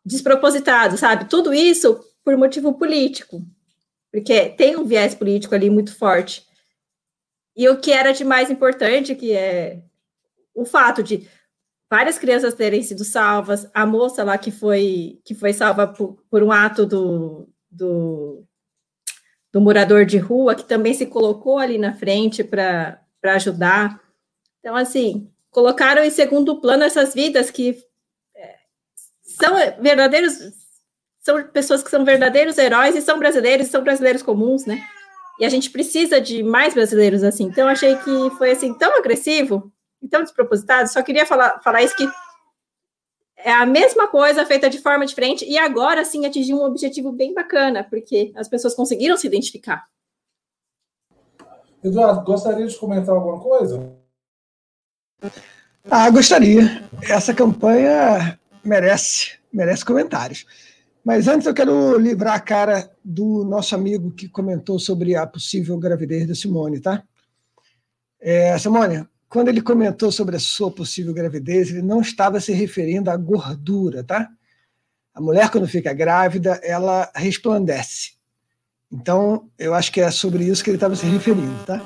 despropositado, 0.04 0.96
sabe? 0.96 1.28
Tudo 1.28 1.52
isso 1.52 2.00
por 2.24 2.36
motivo 2.36 2.74
político, 2.74 3.42
porque 4.10 4.50
tem 4.50 4.76
um 4.76 4.84
viés 4.84 5.14
político 5.14 5.54
ali 5.54 5.70
muito 5.70 5.96
forte. 5.96 6.46
E 7.56 7.68
o 7.68 7.78
que 7.78 7.92
era 7.92 8.12
de 8.12 8.24
mais 8.24 8.50
importante, 8.50 9.14
que 9.14 9.32
é 9.32 9.82
o 10.54 10.64
fato 10.64 11.02
de 11.02 11.28
várias 11.90 12.18
crianças 12.18 12.54
terem 12.54 12.82
sido 12.82 13.04
salvas, 13.04 13.68
a 13.72 13.86
moça 13.86 14.22
lá 14.24 14.36
que 14.36 14.50
foi 14.50 15.20
que 15.24 15.34
foi 15.34 15.52
salva 15.52 15.86
por, 15.86 16.22
por 16.30 16.42
um 16.42 16.52
ato 16.52 16.84
do, 16.86 17.48
do, 17.70 18.44
do, 19.58 19.64
morador 19.64 20.04
de 20.04 20.18
rua, 20.18 20.54
que 20.54 20.64
também 20.64 20.94
se 20.94 21.06
colocou 21.06 21.58
ali 21.58 21.78
na 21.78 21.94
frente 21.94 22.44
para 22.44 23.00
ajudar. 23.22 24.00
Então, 24.60 24.76
assim, 24.76 25.30
colocaram 25.50 26.04
em 26.04 26.10
segundo 26.10 26.60
plano 26.60 26.84
essas 26.84 27.14
vidas 27.14 27.50
que 27.50 27.76
é, 28.36 28.54
são 29.22 29.54
verdadeiros, 29.80 30.38
são 31.20 31.42
pessoas 31.44 31.82
que 31.82 31.90
são 31.90 32.04
verdadeiros 32.04 32.58
heróis 32.58 32.94
e 32.96 33.02
são 33.02 33.18
brasileiros, 33.18 33.66
e 33.66 33.70
são 33.70 33.82
brasileiros 33.82 34.22
comuns, 34.22 34.66
né? 34.66 34.82
E 35.40 35.44
a 35.44 35.48
gente 35.48 35.70
precisa 35.70 36.20
de 36.20 36.42
mais 36.42 36.74
brasileiros 36.74 37.22
assim. 37.22 37.44
Então, 37.44 37.68
achei 37.68 37.96
que 37.96 38.30
foi 38.36 38.50
assim 38.50 38.74
tão 38.74 38.96
agressivo, 38.98 39.72
tão 40.10 40.22
despropositado. 40.22 40.88
Só 40.88 41.02
queria 41.02 41.24
falar, 41.24 41.60
falar 41.60 41.82
isso 41.82 41.96
que 41.96 42.08
é 43.38 43.52
a 43.52 43.64
mesma 43.64 44.08
coisa 44.08 44.44
feita 44.44 44.68
de 44.68 44.78
forma 44.78 45.06
diferente 45.06 45.44
e 45.44 45.56
agora 45.56 46.04
sim 46.04 46.26
atingiu 46.26 46.58
um 46.58 46.64
objetivo 46.64 47.12
bem 47.12 47.32
bacana, 47.32 47.84
porque 47.84 48.32
as 48.36 48.48
pessoas 48.48 48.74
conseguiram 48.74 49.16
se 49.16 49.26
identificar. 49.26 49.86
Eduardo, 51.82 52.24
gostaria 52.24 52.66
de 52.66 52.76
comentar 52.76 53.14
alguma 53.14 53.40
coisa? 53.40 53.96
Ah, 55.88 56.10
gostaria. 56.10 56.82
Essa 57.02 57.32
campanha 57.32 58.38
merece, 58.64 59.38
merece 59.52 59.84
comentários. 59.84 60.44
Mas 61.04 61.28
antes 61.28 61.46
eu 61.46 61.54
quero 61.54 61.96
livrar 61.96 62.34
a 62.34 62.40
cara 62.40 62.90
do 63.04 63.44
nosso 63.44 63.74
amigo 63.74 64.10
que 64.10 64.28
comentou 64.28 64.78
sobre 64.78 65.14
a 65.14 65.26
possível 65.26 65.78
gravidez 65.78 66.26
da 66.26 66.34
Simone, 66.34 66.80
tá? 66.80 67.02
É, 68.20 68.58
Simone, 68.58 69.06
quando 69.28 69.48
ele 69.48 69.60
comentou 69.60 70.10
sobre 70.10 70.36
a 70.36 70.40
sua 70.40 70.70
possível 70.70 71.12
gravidez, 71.12 71.70
ele 71.70 71.82
não 71.82 72.00
estava 72.00 72.40
se 72.40 72.52
referindo 72.52 73.10
à 73.10 73.16
gordura, 73.16 74.02
tá? 74.02 74.28
A 75.14 75.20
mulher, 75.20 75.50
quando 75.50 75.68
fica 75.68 75.92
grávida, 75.92 76.60
ela 76.62 77.10
resplandece. 77.14 78.12
Então, 78.90 79.50
eu 79.58 79.74
acho 79.74 79.92
que 79.92 80.00
é 80.00 80.10
sobre 80.10 80.44
isso 80.44 80.64
que 80.64 80.70
ele 80.70 80.76
estava 80.76 80.96
se 80.96 81.04
referindo, 81.04 81.64
tá? 81.66 81.82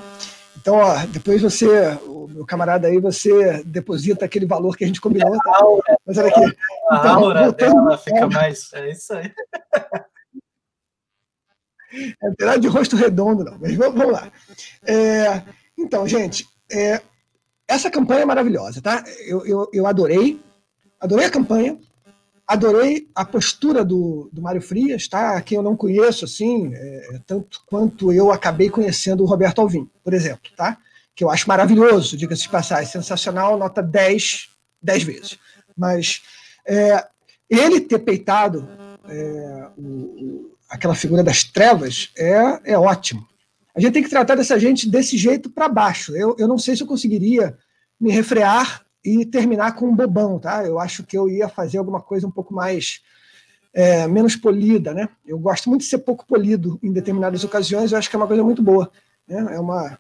Então, 0.57 0.77
ó, 0.77 1.05
depois 1.07 1.43
você, 1.43 1.67
o 2.07 2.29
meu 2.29 2.47
camarada 2.47 2.87
aí, 2.87 3.01
você 3.01 3.65
deposita 3.65 4.25
aquele 4.25 4.47
valor 4.47 4.77
que 4.77 4.85
a 4.85 4.87
gente 4.87 5.01
combinou, 5.01 5.37
tá? 5.39 5.65
Mas 6.07 6.19
olha 6.19 6.29
aqui. 6.29 6.57
A 6.91 6.97
então, 6.97 7.25
aura 7.25 7.53
dela 7.53 7.99
fica 7.99 8.29
mais. 8.29 8.73
É 8.73 8.91
isso 8.91 9.13
aí. 9.15 9.33
É, 11.95 12.45
nada 12.45 12.59
de 12.59 12.69
rosto 12.69 12.97
redondo, 12.97 13.45
não, 13.45 13.59
mas 13.59 13.75
vamos, 13.75 13.99
vamos 13.99 14.13
lá. 14.13 14.33
É, 14.87 15.43
então, 15.77 16.07
gente, 16.07 16.47
é, 16.71 17.03
essa 17.75 17.91
campanha 17.91 18.23
é 18.23 18.27
maravilhosa, 18.27 18.81
tá? 18.81 19.05
Eu, 19.27 19.47
eu, 19.47 19.71
eu 19.73 19.87
adorei, 19.87 20.41
adorei 21.01 21.27
a 21.27 21.31
campanha, 21.31 21.79
adorei 22.47 23.09
a 23.15 23.25
postura 23.25 23.85
do, 23.85 24.29
do 24.33 24.43
Mário 24.43 24.61
Frias, 24.61 25.09
tá? 25.09 25.41
Quem 25.41 25.57
eu 25.57 25.63
não 25.63 25.77
conheço, 25.77 26.25
assim, 26.25 26.73
é, 26.75 27.21
tanto 27.27 27.63
quanto 27.67 28.13
eu 28.13 28.31
acabei 28.31 28.69
conhecendo 28.69 29.23
o 29.23 29.27
Roberto 29.27 29.61
Alvim, 29.61 29.89
por 30.05 30.13
exemplo, 30.13 30.51
tá? 30.57 30.77
Que 31.15 31.25
eu 31.25 31.31
acho 31.31 31.49
maravilhoso, 31.49 32.17
diga-se 32.17 32.43
de 32.43 32.49
passagem, 32.49 32.91
sensacional, 32.91 33.59
nota 33.59 33.83
10, 33.83 34.49
10 34.83 35.03
vezes. 35.03 35.39
Mas 35.77 36.23
é, 36.67 37.07
ele 37.49 37.81
ter 37.81 37.99
peitado 38.01 38.69
é, 39.09 39.69
o, 39.77 40.57
aquela 40.69 40.95
figura 40.95 41.23
das 41.23 41.45
trevas 41.45 42.11
é, 42.17 42.73
é 42.73 42.79
ótimo. 42.79 43.27
A 43.75 43.81
gente 43.81 43.93
tem 43.93 44.03
que 44.03 44.11
tratar 44.11 44.35
dessa 44.35 44.59
gente 44.59 44.89
desse 44.89 45.17
jeito 45.17 45.49
para 45.51 45.69
baixo. 45.69 46.15
Eu, 46.15 46.37
eu 46.39 46.47
não 46.47 46.59
sei 46.59 46.77
se 46.77 46.83
eu 46.83 46.87
conseguiria 46.87 47.57
me 47.99 48.11
refrear 48.11 48.85
e 49.05 49.25
terminar 49.25 49.75
com 49.75 49.89
um 49.89 49.97
bobão, 49.97 50.39
tá? 50.39 50.65
Eu 50.65 50.79
acho 50.79 51.03
que 51.05 51.17
eu 51.17 51.29
ia 51.29 51.49
fazer 51.49 51.79
alguma 51.79 52.01
coisa 52.01 52.27
um 52.27 52.31
pouco 52.31 52.55
mais 52.55 53.01
é, 53.73 54.07
menos 54.07 54.37
polida, 54.37 54.93
né? 54.93 55.09
Eu 55.27 55.39
gosto 55.39 55.69
muito 55.69 55.83
de 55.83 55.89
ser 55.89 55.99
pouco 55.99 56.27
polido 56.27 56.79
em 56.83 56.93
determinadas 56.93 57.43
ocasiões. 57.43 57.93
Eu 57.93 57.99
acho 57.99 58.11
que 58.11 58.17
é 58.17 58.19
uma 58.19 58.27
coisa 58.27 58.45
muito 58.45 58.63
boa. 58.63 58.91
Né? 59.27 59.55
É 59.55 59.59
uma, 59.59 59.99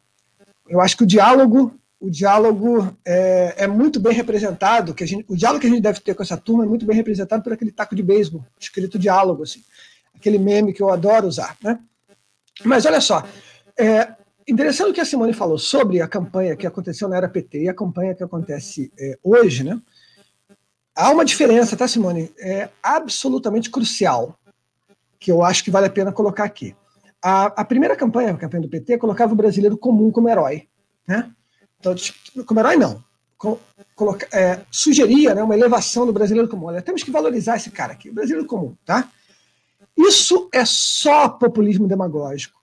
eu 0.68 0.80
acho 0.80 0.96
que 0.96 1.02
o 1.02 1.06
diálogo, 1.06 1.74
o 1.98 2.10
diálogo 2.10 2.96
é, 3.04 3.54
é 3.58 3.66
muito 3.66 3.98
bem 3.98 4.12
representado. 4.12 4.94
Que 4.94 5.04
a 5.04 5.06
gente, 5.06 5.24
o 5.28 5.36
diálogo 5.36 5.60
que 5.60 5.66
a 5.66 5.70
gente 5.70 5.82
deve 5.82 6.00
ter 6.00 6.14
com 6.14 6.22
essa 6.22 6.36
turma 6.36 6.64
é 6.64 6.68
muito 6.68 6.86
bem 6.86 6.96
representado 6.96 7.42
por 7.42 7.52
aquele 7.52 7.72
taco 7.72 7.94
de 7.94 8.02
beisebol 8.02 8.44
escrito 8.60 8.98
diálogo, 8.98 9.42
assim, 9.42 9.62
aquele 10.14 10.38
meme 10.38 10.72
que 10.72 10.82
eu 10.82 10.90
adoro 10.90 11.26
usar, 11.26 11.56
né? 11.62 11.78
Mas 12.64 12.84
olha 12.84 13.00
só, 13.00 13.24
é, 13.78 14.14
interessante 14.46 14.90
o 14.90 14.94
que 14.94 15.00
a 15.00 15.04
Simone 15.04 15.32
falou 15.32 15.58
sobre 15.58 16.00
a 16.00 16.08
campanha 16.08 16.56
que 16.56 16.66
aconteceu 16.66 17.08
na 17.08 17.16
era 17.16 17.28
PT 17.28 17.62
e 17.64 17.68
a 17.68 17.74
campanha 17.74 18.14
que 18.14 18.22
acontece 18.22 18.92
é, 18.98 19.18
hoje, 19.22 19.64
né? 19.64 19.80
Há 20.94 21.10
uma 21.10 21.24
diferença, 21.24 21.76
tá, 21.76 21.88
Simone? 21.88 22.32
É 22.38 22.68
absolutamente 22.82 23.70
crucial, 23.70 24.38
que 25.18 25.32
eu 25.32 25.42
acho 25.42 25.64
que 25.64 25.70
vale 25.70 25.86
a 25.86 25.90
pena 25.90 26.12
colocar 26.12 26.44
aqui. 26.44 26.76
A, 27.22 27.46
a 27.46 27.64
primeira 27.64 27.96
campanha, 27.96 28.32
a 28.32 28.36
campanha 28.36 28.62
do 28.62 28.68
PT, 28.68 28.98
colocava 28.98 29.32
o 29.32 29.36
brasileiro 29.36 29.78
comum 29.78 30.10
como 30.10 30.28
herói, 30.28 30.68
né? 31.06 31.30
Então, 31.80 31.94
tipo, 31.94 32.44
como 32.44 32.60
herói, 32.60 32.76
não. 32.76 33.02
coloca, 33.96 34.28
é, 34.36 34.60
sugeria 34.70 35.34
né, 35.34 35.42
uma 35.42 35.54
elevação 35.54 36.04
do 36.04 36.12
brasileiro 36.12 36.48
comum. 36.48 36.66
Olha, 36.66 36.82
temos 36.82 37.02
que 37.02 37.10
valorizar 37.10 37.56
esse 37.56 37.70
cara 37.70 37.94
aqui, 37.94 38.10
o 38.10 38.14
brasileiro 38.14 38.46
comum, 38.46 38.76
tá? 38.84 39.10
Isso 39.96 40.48
é 40.52 40.64
só 40.64 41.28
populismo 41.28 41.88
demagógico 41.88 42.61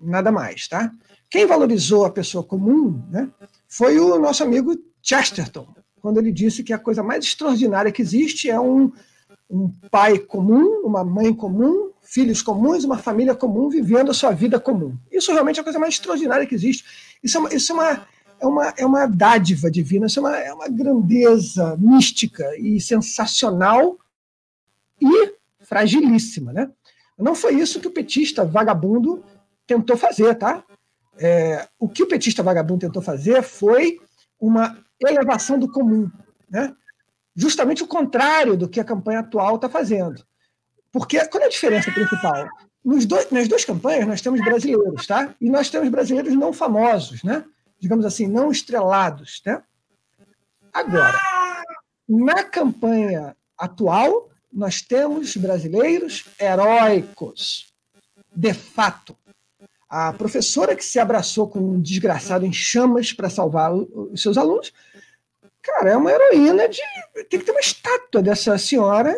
nada 0.00 0.30
mais, 0.30 0.68
tá? 0.68 0.92
Quem 1.30 1.46
valorizou 1.46 2.04
a 2.04 2.10
pessoa 2.10 2.42
comum 2.42 3.02
né, 3.10 3.28
foi 3.68 3.98
o 3.98 4.18
nosso 4.18 4.42
amigo 4.42 4.74
Chesterton, 5.02 5.68
quando 6.00 6.18
ele 6.18 6.32
disse 6.32 6.62
que 6.62 6.72
a 6.72 6.78
coisa 6.78 7.02
mais 7.02 7.24
extraordinária 7.24 7.92
que 7.92 8.00
existe 8.00 8.48
é 8.48 8.58
um, 8.58 8.90
um 9.50 9.70
pai 9.90 10.18
comum, 10.18 10.82
uma 10.84 11.04
mãe 11.04 11.34
comum, 11.34 11.90
filhos 12.02 12.40
comuns, 12.40 12.84
uma 12.84 12.98
família 12.98 13.34
comum 13.34 13.68
vivendo 13.68 14.10
a 14.10 14.14
sua 14.14 14.30
vida 14.30 14.58
comum. 14.58 14.96
Isso 15.12 15.32
realmente 15.32 15.58
é 15.58 15.60
a 15.60 15.64
coisa 15.64 15.78
mais 15.78 15.94
extraordinária 15.94 16.46
que 16.46 16.54
existe. 16.54 16.84
Isso 17.22 17.36
é 17.36 17.40
uma, 17.40 17.54
isso 17.54 17.72
é 17.72 17.74
uma, 17.74 18.06
é 18.40 18.46
uma, 18.46 18.74
é 18.78 18.86
uma 18.86 19.06
dádiva 19.06 19.70
divina, 19.70 20.06
isso 20.06 20.20
é 20.20 20.22
uma, 20.22 20.36
é 20.38 20.52
uma 20.52 20.68
grandeza 20.68 21.76
mística 21.76 22.44
e 22.56 22.80
sensacional 22.80 23.98
e 25.00 25.34
fragilíssima. 25.60 26.52
Né? 26.52 26.70
Não 27.18 27.34
foi 27.34 27.54
isso 27.54 27.80
que 27.80 27.88
o 27.88 27.92
petista 27.92 28.44
vagabundo 28.44 29.22
tentou 29.68 29.96
fazer, 29.96 30.34
tá? 30.34 30.64
É, 31.18 31.68
o 31.78 31.88
que 31.88 32.02
o 32.02 32.08
petista 32.08 32.42
vagabundo 32.42 32.80
tentou 32.80 33.02
fazer 33.02 33.42
foi 33.42 34.00
uma 34.40 34.78
elevação 35.00 35.58
do 35.58 35.70
comum, 35.70 36.10
né? 36.50 36.74
Justamente 37.36 37.82
o 37.82 37.86
contrário 37.86 38.56
do 38.56 38.68
que 38.68 38.80
a 38.80 38.84
campanha 38.84 39.20
atual 39.20 39.56
está 39.56 39.68
fazendo. 39.68 40.24
Porque 40.90 41.24
qual 41.26 41.44
é 41.44 41.46
a 41.46 41.50
diferença 41.50 41.92
principal? 41.92 42.48
Nos 42.84 43.04
dois, 43.04 43.30
nas 43.30 43.46
duas 43.46 43.64
campanhas 43.64 44.06
nós 44.06 44.22
temos 44.22 44.40
brasileiros, 44.40 45.06
tá? 45.06 45.34
E 45.40 45.50
nós 45.50 45.68
temos 45.68 45.88
brasileiros 45.88 46.34
não 46.34 46.52
famosos, 46.52 47.22
né? 47.22 47.44
Digamos 47.78 48.04
assim, 48.06 48.26
não 48.26 48.50
estrelados, 48.50 49.42
né? 49.44 49.62
Agora, 50.72 51.18
na 52.08 52.42
campanha 52.42 53.36
atual, 53.56 54.30
nós 54.52 54.80
temos 54.80 55.36
brasileiros 55.36 56.24
heróicos, 56.40 57.72
de 58.34 58.54
fato. 58.54 59.16
A 59.88 60.12
professora 60.12 60.76
que 60.76 60.84
se 60.84 60.98
abraçou 60.98 61.48
com 61.48 61.58
um 61.58 61.80
desgraçado 61.80 62.44
em 62.44 62.52
chamas 62.52 63.12
para 63.12 63.30
salvar 63.30 63.72
os 63.72 64.20
seus 64.20 64.36
alunos, 64.36 64.72
cara, 65.62 65.90
é 65.92 65.96
uma 65.96 66.10
heroína 66.10 66.68
de. 66.68 66.80
Tem 67.30 67.40
que 67.40 67.46
ter 67.46 67.52
uma 67.52 67.60
estátua 67.60 68.20
dessa 68.20 68.58
senhora 68.58 69.16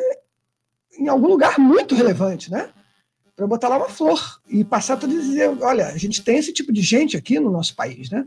em 0.97 1.09
algum 1.09 1.27
lugar 1.27 1.59
muito 1.59 1.95
relevante, 1.95 2.51
né? 2.51 2.71
Para 3.35 3.47
botar 3.47 3.69
lá 3.69 3.79
uma 3.79 3.89
flor 3.89 4.41
e 4.49 4.63
passar 4.65 4.95
a 5.03 5.07
dizer: 5.09 5.51
olha, 5.61 5.89
a 5.89 5.99
gente 5.99 6.23
tem 6.23 6.39
esse 6.39 6.53
tipo 6.53 6.73
de 6.73 6.83
gente 6.83 7.17
aqui 7.17 7.41
no 7.41 7.51
nosso 7.51 7.75
país, 7.75 8.09
né? 8.09 8.25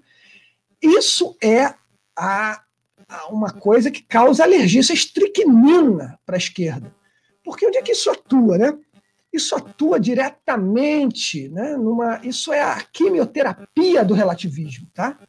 Isso 0.81 1.37
é 1.41 1.73
a, 2.13 2.61
a 3.07 3.27
uma 3.27 3.53
coisa 3.53 3.89
que 3.89 4.03
causa 4.03 4.43
alergia, 4.43 4.81
isso 4.81 4.91
é 4.91 4.95
estricnina 4.95 6.19
para 6.25 6.35
a 6.35 6.37
esquerda. 6.37 6.93
Porque 7.41 7.65
onde 7.65 7.77
é 7.77 7.81
que 7.81 7.93
isso 7.93 8.09
atua, 8.09 8.57
né? 8.57 8.77
Isso 9.33 9.55
atua 9.55 9.99
diretamente, 9.99 11.49
né, 11.49 11.75
numa, 11.75 12.21
isso 12.23 12.53
é 12.53 12.61
a 12.61 12.79
quimioterapia 12.81 14.05
do 14.05 14.13
relativismo, 14.13 14.87
tá? 14.93 15.19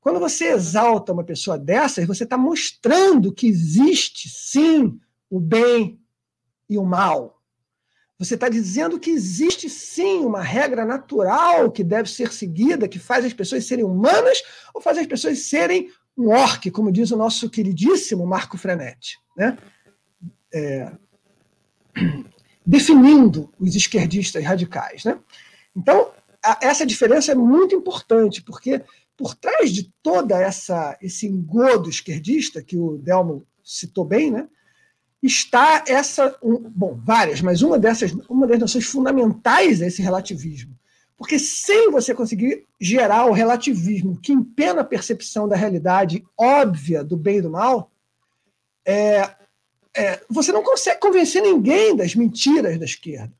Quando 0.00 0.18
você 0.18 0.46
exalta 0.46 1.12
uma 1.12 1.24
pessoa 1.24 1.58
dessas, 1.58 2.06
você 2.06 2.24
está 2.24 2.36
mostrando 2.36 3.32
que 3.32 3.46
existe 3.46 4.28
sim 4.28 4.98
o 5.30 5.38
bem 5.38 6.00
e 6.68 6.78
o 6.78 6.84
mal. 6.84 7.42
Você 8.18 8.34
está 8.34 8.48
dizendo 8.48 8.98
que 8.98 9.10
existe 9.10 9.70
sim 9.70 10.20
uma 10.20 10.42
regra 10.42 10.84
natural 10.84 11.70
que 11.70 11.84
deve 11.84 12.10
ser 12.10 12.32
seguida, 12.32 12.88
que 12.88 12.98
faz 12.98 13.24
as 13.24 13.32
pessoas 13.32 13.64
serem 13.66 13.84
humanas 13.84 14.42
ou 14.74 14.80
faz 14.80 14.98
as 14.98 15.06
pessoas 15.06 15.40
serem 15.40 15.90
um 16.16 16.30
orc, 16.30 16.68
como 16.72 16.90
diz 16.90 17.12
o 17.12 17.16
nosso 17.16 17.48
queridíssimo 17.48 18.26
Marco 18.26 18.58
Frenetti. 18.58 19.16
Né? 19.36 19.56
É, 20.52 20.92
definindo 22.68 23.50
os 23.58 23.74
esquerdistas 23.74 24.44
radicais. 24.44 25.02
Né? 25.02 25.18
Então, 25.74 26.10
a, 26.44 26.58
essa 26.60 26.84
diferença 26.84 27.32
é 27.32 27.34
muito 27.34 27.74
importante, 27.74 28.42
porque 28.42 28.82
por 29.16 29.34
trás 29.34 29.72
de 29.72 29.90
toda 30.02 30.38
essa 30.38 30.96
esse 31.00 31.26
engodo 31.26 31.88
esquerdista 31.88 32.62
que 32.62 32.76
o 32.76 32.98
Delmo 32.98 33.46
citou 33.64 34.04
bem, 34.04 34.30
né, 34.30 34.46
está 35.22 35.82
essa, 35.88 36.36
um, 36.42 36.58
bom, 36.58 37.00
várias, 37.02 37.40
mas 37.40 37.62
uma 37.62 37.78
dessas, 37.78 38.12
uma 38.28 38.46
das 38.46 38.58
noções 38.58 38.84
fundamentais 38.84 39.80
é 39.80 39.86
esse 39.86 40.02
relativismo. 40.02 40.78
Porque 41.16 41.38
sem 41.38 41.90
você 41.90 42.14
conseguir 42.14 42.66
gerar 42.78 43.24
o 43.26 43.32
relativismo 43.32 44.20
que 44.20 44.32
empena 44.32 44.82
a 44.82 44.84
percepção 44.84 45.48
da 45.48 45.56
realidade 45.56 46.22
óbvia 46.38 47.02
do 47.02 47.16
bem 47.16 47.38
e 47.38 47.42
do 47.42 47.50
mal, 47.50 47.90
é, 48.86 49.37
é, 49.98 50.20
você 50.30 50.52
não 50.52 50.62
consegue 50.62 51.00
convencer 51.00 51.42
ninguém 51.42 51.96
das 51.96 52.14
mentiras 52.14 52.78
da 52.78 52.84
esquerda. 52.84 53.32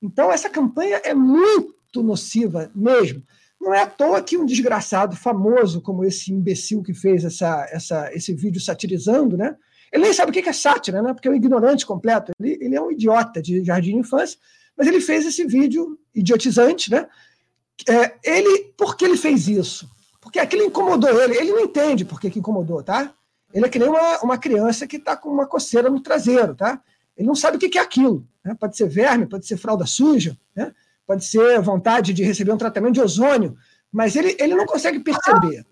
Então, 0.00 0.32
essa 0.32 0.48
campanha 0.48 0.96
é 1.04 1.12
muito 1.12 2.02
nociva 2.02 2.70
mesmo. 2.74 3.22
Não 3.60 3.74
é 3.74 3.82
à 3.82 3.86
toa 3.86 4.22
que 4.22 4.36
um 4.36 4.46
desgraçado 4.46 5.14
famoso 5.14 5.80
como 5.80 6.04
esse 6.04 6.32
imbecil 6.32 6.82
que 6.82 6.94
fez 6.94 7.24
essa, 7.24 7.68
essa, 7.70 8.10
esse 8.14 8.32
vídeo 8.34 8.60
satirizando, 8.60 9.36
né? 9.36 9.56
Ele 9.92 10.04
nem 10.04 10.12
sabe 10.12 10.30
o 10.30 10.32
que 10.32 10.48
é 10.48 10.52
sátira, 10.52 11.02
né? 11.02 11.12
Porque 11.12 11.28
é 11.28 11.30
um 11.30 11.34
ignorante 11.34 11.84
completo. 11.84 12.32
Ele, 12.40 12.58
ele 12.60 12.74
é 12.76 12.80
um 12.80 12.90
idiota 12.90 13.42
de 13.42 13.62
jardim 13.64 13.92
de 13.92 13.98
infância, 13.98 14.38
mas 14.76 14.86
ele 14.86 15.00
fez 15.00 15.26
esse 15.26 15.44
vídeo 15.46 15.98
idiotizante, 16.14 16.90
né? 16.90 17.06
É, 17.88 18.14
ele, 18.24 18.72
por 18.76 18.96
que 18.96 19.04
ele 19.04 19.16
fez 19.16 19.48
isso? 19.48 19.88
Porque 20.20 20.38
aquilo 20.38 20.64
incomodou 20.64 21.10
ele. 21.22 21.36
Ele 21.36 21.52
não 21.52 21.60
entende 21.60 22.04
por 22.04 22.20
que, 22.20 22.30
que 22.30 22.38
incomodou, 22.38 22.82
tá? 22.82 23.12
Ele 23.52 23.64
é 23.64 23.68
que 23.68 23.78
nem 23.78 23.88
uma, 23.88 24.18
uma 24.20 24.38
criança 24.38 24.86
que 24.86 24.96
está 24.96 25.16
com 25.16 25.28
uma 25.28 25.46
coceira 25.46 25.88
no 25.88 26.00
traseiro, 26.00 26.54
tá? 26.54 26.80
Ele 27.16 27.26
não 27.26 27.34
sabe 27.34 27.56
o 27.56 27.60
que, 27.60 27.78
é 27.78 27.80
aquilo. 27.80 28.26
Né? 28.44 28.54
Pode 28.58 28.76
ser 28.76 28.88
verme, 28.88 29.26
pode 29.26 29.46
ser 29.46 29.56
fralda 29.56 29.86
suja, 29.86 30.36
né? 30.54 30.72
pode 31.06 31.24
ser 31.24 31.60
vontade 31.62 32.12
de 32.12 32.22
receber 32.22 32.52
um 32.52 32.58
tratamento 32.58 32.94
de 32.94 33.00
ozônio, 33.00 33.56
mas 33.90 34.16
ele, 34.16 34.36
ele 34.38 34.54
não 34.54 34.66
consegue 34.66 35.00
perceber. 35.00 35.64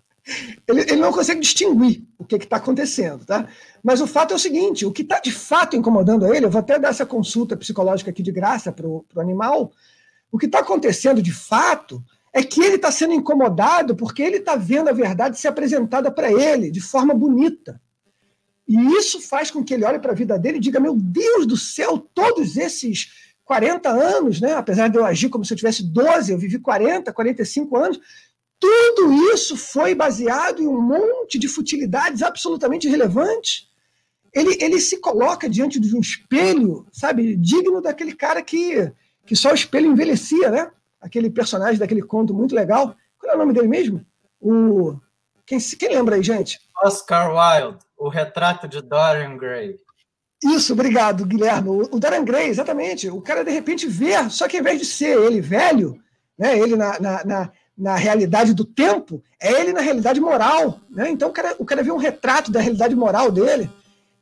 Ele, 0.66 0.80
ele 0.80 0.96
não 0.96 1.12
consegue 1.12 1.40
distinguir 1.40 2.02
o 2.16 2.24
que 2.24 2.36
está 2.36 2.56
acontecendo, 2.56 3.26
tá? 3.26 3.46
Mas 3.82 4.00
o 4.00 4.06
fato 4.06 4.32
é 4.32 4.36
o 4.36 4.38
seguinte: 4.38 4.86
o 4.86 4.92
que 4.92 5.02
está 5.02 5.20
de 5.20 5.30
fato 5.30 5.76
incomodando 5.76 6.32
ele, 6.32 6.46
eu 6.46 6.50
vou 6.50 6.60
até 6.60 6.78
dar 6.78 6.88
essa 6.88 7.04
consulta 7.04 7.56
psicológica 7.56 8.10
aqui 8.10 8.22
de 8.22 8.32
graça 8.32 8.72
para 8.72 8.86
o 8.88 9.04
animal. 9.16 9.70
O 10.32 10.38
que 10.38 10.46
está 10.46 10.60
acontecendo 10.60 11.20
de 11.20 11.32
fato 11.32 12.02
é 12.34 12.42
que 12.42 12.60
ele 12.60 12.74
está 12.74 12.90
sendo 12.90 13.14
incomodado 13.14 13.94
porque 13.94 14.20
ele 14.20 14.38
está 14.38 14.56
vendo 14.56 14.88
a 14.88 14.92
verdade 14.92 15.38
ser 15.38 15.46
apresentada 15.46 16.10
para 16.10 16.32
ele 16.32 16.68
de 16.68 16.80
forma 16.80 17.14
bonita. 17.14 17.80
E 18.66 18.76
isso 18.96 19.20
faz 19.20 19.52
com 19.52 19.62
que 19.62 19.72
ele 19.72 19.84
olhe 19.84 20.00
para 20.00 20.10
a 20.10 20.16
vida 20.16 20.36
dele 20.36 20.56
e 20.56 20.60
diga: 20.60 20.80
Meu 20.80 20.96
Deus 20.96 21.46
do 21.46 21.56
céu, 21.56 21.96
todos 22.12 22.56
esses 22.56 23.08
40 23.44 23.88
anos, 23.88 24.40
né? 24.40 24.54
apesar 24.54 24.88
de 24.88 24.98
eu 24.98 25.04
agir 25.04 25.28
como 25.28 25.44
se 25.44 25.52
eu 25.52 25.56
tivesse 25.56 25.84
12, 25.84 26.32
eu 26.32 26.38
vivi 26.38 26.58
40, 26.58 27.12
45 27.12 27.76
anos, 27.76 28.00
tudo 28.58 29.12
isso 29.32 29.56
foi 29.56 29.94
baseado 29.94 30.60
em 30.60 30.66
um 30.66 30.80
monte 30.80 31.38
de 31.38 31.46
futilidades 31.46 32.22
absolutamente 32.22 32.88
irrelevantes. 32.88 33.68
Ele, 34.32 34.56
ele 34.60 34.80
se 34.80 34.96
coloca 34.96 35.48
diante 35.48 35.78
de 35.78 35.94
um 35.94 36.00
espelho, 36.00 36.86
sabe, 36.90 37.36
digno 37.36 37.80
daquele 37.80 38.14
cara 38.14 38.42
que, 38.42 38.90
que 39.24 39.36
só 39.36 39.52
o 39.52 39.54
espelho 39.54 39.92
envelhecia, 39.92 40.50
né? 40.50 40.70
Aquele 41.04 41.30
personagem 41.30 41.78
daquele 41.78 42.02
conto 42.02 42.32
muito 42.32 42.54
legal. 42.54 42.96
Qual 43.18 43.32
é 43.32 43.36
o 43.36 43.38
nome 43.38 43.52
dele 43.52 43.68
mesmo? 43.68 44.04
O 44.40 44.96
quem, 45.46 45.58
quem 45.58 45.90
lembra 45.90 46.16
aí, 46.16 46.22
gente? 46.22 46.58
Oscar 46.82 47.30
Wilde, 47.30 47.78
o 47.98 48.08
retrato 48.08 48.66
de 48.66 48.80
Dorian 48.80 49.36
Gray. 49.36 49.78
Isso, 50.42 50.72
obrigado, 50.72 51.26
Guilherme. 51.26 51.68
O 51.68 51.98
Dorian 51.98 52.24
Gray, 52.24 52.48
exatamente. 52.48 53.08
O 53.08 53.20
cara, 53.20 53.44
de 53.44 53.50
repente, 53.50 53.86
vê, 53.86 54.28
só 54.30 54.48
que 54.48 54.56
ao 54.56 54.60
invés 54.60 54.78
de 54.80 54.86
ser 54.86 55.18
ele 55.18 55.40
velho, 55.40 56.00
né, 56.38 56.58
ele 56.58 56.76
na, 56.76 56.98
na, 56.98 57.24
na 57.24 57.52
na 57.76 57.96
realidade 57.96 58.54
do 58.54 58.64
tempo, 58.64 59.22
é 59.40 59.60
ele 59.60 59.72
na 59.72 59.80
realidade 59.80 60.20
moral. 60.20 60.80
Né? 60.88 61.10
Então 61.10 61.28
o 61.28 61.32
cara, 61.32 61.56
o 61.58 61.64
cara 61.64 61.82
vê 61.82 61.90
um 61.90 61.96
retrato 61.96 62.52
da 62.52 62.60
realidade 62.60 62.94
moral 62.94 63.30
dele 63.30 63.70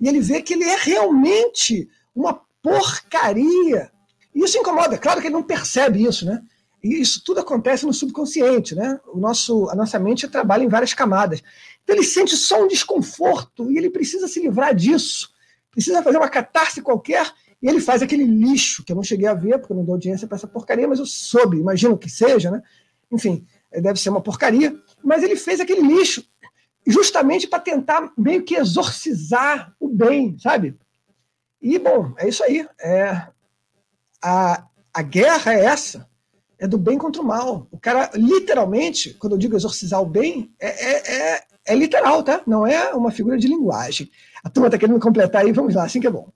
e 0.01 0.09
ele 0.09 0.21
vê 0.21 0.43
que 0.43 0.55
ele 0.55 0.65
é 0.65 0.77
realmente 0.77 1.89
uma 2.15 2.41
porcaria. 2.63 3.91
E 4.35 4.43
isso 4.43 4.59
incomoda, 4.59 4.97
claro 4.97 5.21
que 5.21 5.27
ele 5.27 5.35
não 5.35 5.43
percebe 5.43 6.03
isso, 6.03 6.25
né? 6.25 6.43
E 6.83 7.01
isso 7.01 7.23
tudo 7.25 7.41
acontece 7.41 7.87
no 7.87 7.93
subconsciente, 7.93 8.75
né? 8.75 9.01
O 9.07 9.19
nosso, 9.19 9.69
a 9.71 9.75
nossa 9.75 9.99
mente 9.99 10.27
trabalha 10.27 10.65
em 10.65 10.69
várias 10.69 10.93
camadas. 10.93 11.43
Então 11.83 11.95
ele 11.95 12.05
sente 12.05 12.37
só 12.37 12.63
um 12.63 12.69
desconforto 12.69 13.71
e 13.71 13.79
ele 13.79 13.91
precisa 13.91 14.27
se 14.27 14.41
livrar 14.41 14.75
disso. 14.75 15.31
Precisa 15.71 16.03
fazer 16.03 16.19
uma 16.19 16.29
catarse 16.29 16.83
qualquer 16.83 17.33
e 17.63 17.69
ele 17.69 17.81
faz 17.81 18.03
aquele 18.03 18.25
lixo 18.25 18.85
que 18.85 18.93
eu 18.93 18.97
não 18.97 19.05
cheguei 19.05 19.29
a 19.29 19.35
ver, 19.35 19.59
porque 19.59 19.73
eu 19.73 19.77
não 19.77 19.85
dou 19.85 19.95
audiência 19.95 20.27
para 20.27 20.37
essa 20.37 20.49
porcaria, 20.49 20.89
mas 20.89 20.99
eu 20.99 21.07
soube, 21.07 21.59
imagino 21.59 21.97
que 21.97 22.11
seja, 22.11 22.51
né? 22.51 22.61
enfim, 23.13 23.47
deve 23.71 24.01
ser 24.01 24.09
uma 24.09 24.23
porcaria, 24.23 24.75
mas 25.05 25.23
ele 25.23 25.37
fez 25.37 25.61
aquele 25.61 25.83
lixo 25.83 26.25
justamente 26.87 27.47
para 27.47 27.61
tentar 27.61 28.11
meio 28.17 28.43
que 28.43 28.57
exorcizar 28.57 29.75
o 29.79 29.89
bem, 29.89 30.37
sabe? 30.39 30.77
E, 31.61 31.79
bom, 31.79 32.13
é 32.17 32.29
isso 32.29 32.43
aí. 32.43 32.67
É, 32.81 33.29
a, 34.21 34.67
a 34.93 35.03
guerra 35.03 35.55
é 35.55 35.65
essa. 35.65 36.09
É 36.63 36.67
do 36.69 36.79
bem 36.79 36.97
contra 36.97 37.21
o 37.21 37.25
mal. 37.25 37.67
O 37.73 37.77
cara, 37.77 38.09
literalmente, 38.15 39.15
quando 39.15 39.33
eu 39.33 39.39
digo 39.39 39.57
exorcizar 39.57 40.01
o 40.01 40.07
bem, 40.07 40.49
é, 40.61 40.69
é, 40.69 41.35
é, 41.35 41.41
é 41.67 41.75
literal, 41.75 42.23
tá? 42.23 42.41
Não 42.47 42.65
é 42.65 42.95
uma 42.95 43.11
figura 43.11 43.37
de 43.37 43.49
linguagem. 43.49 44.09
A 44.45 44.49
turma 44.49 44.69
está 44.69 44.79
querendo 44.79 45.01
completar 45.01 45.43
aí, 45.43 45.51
vamos 45.51 45.75
lá, 45.75 45.83
assim 45.83 46.01
que 46.01 46.07
é 46.07 46.11
bom. 46.11 46.29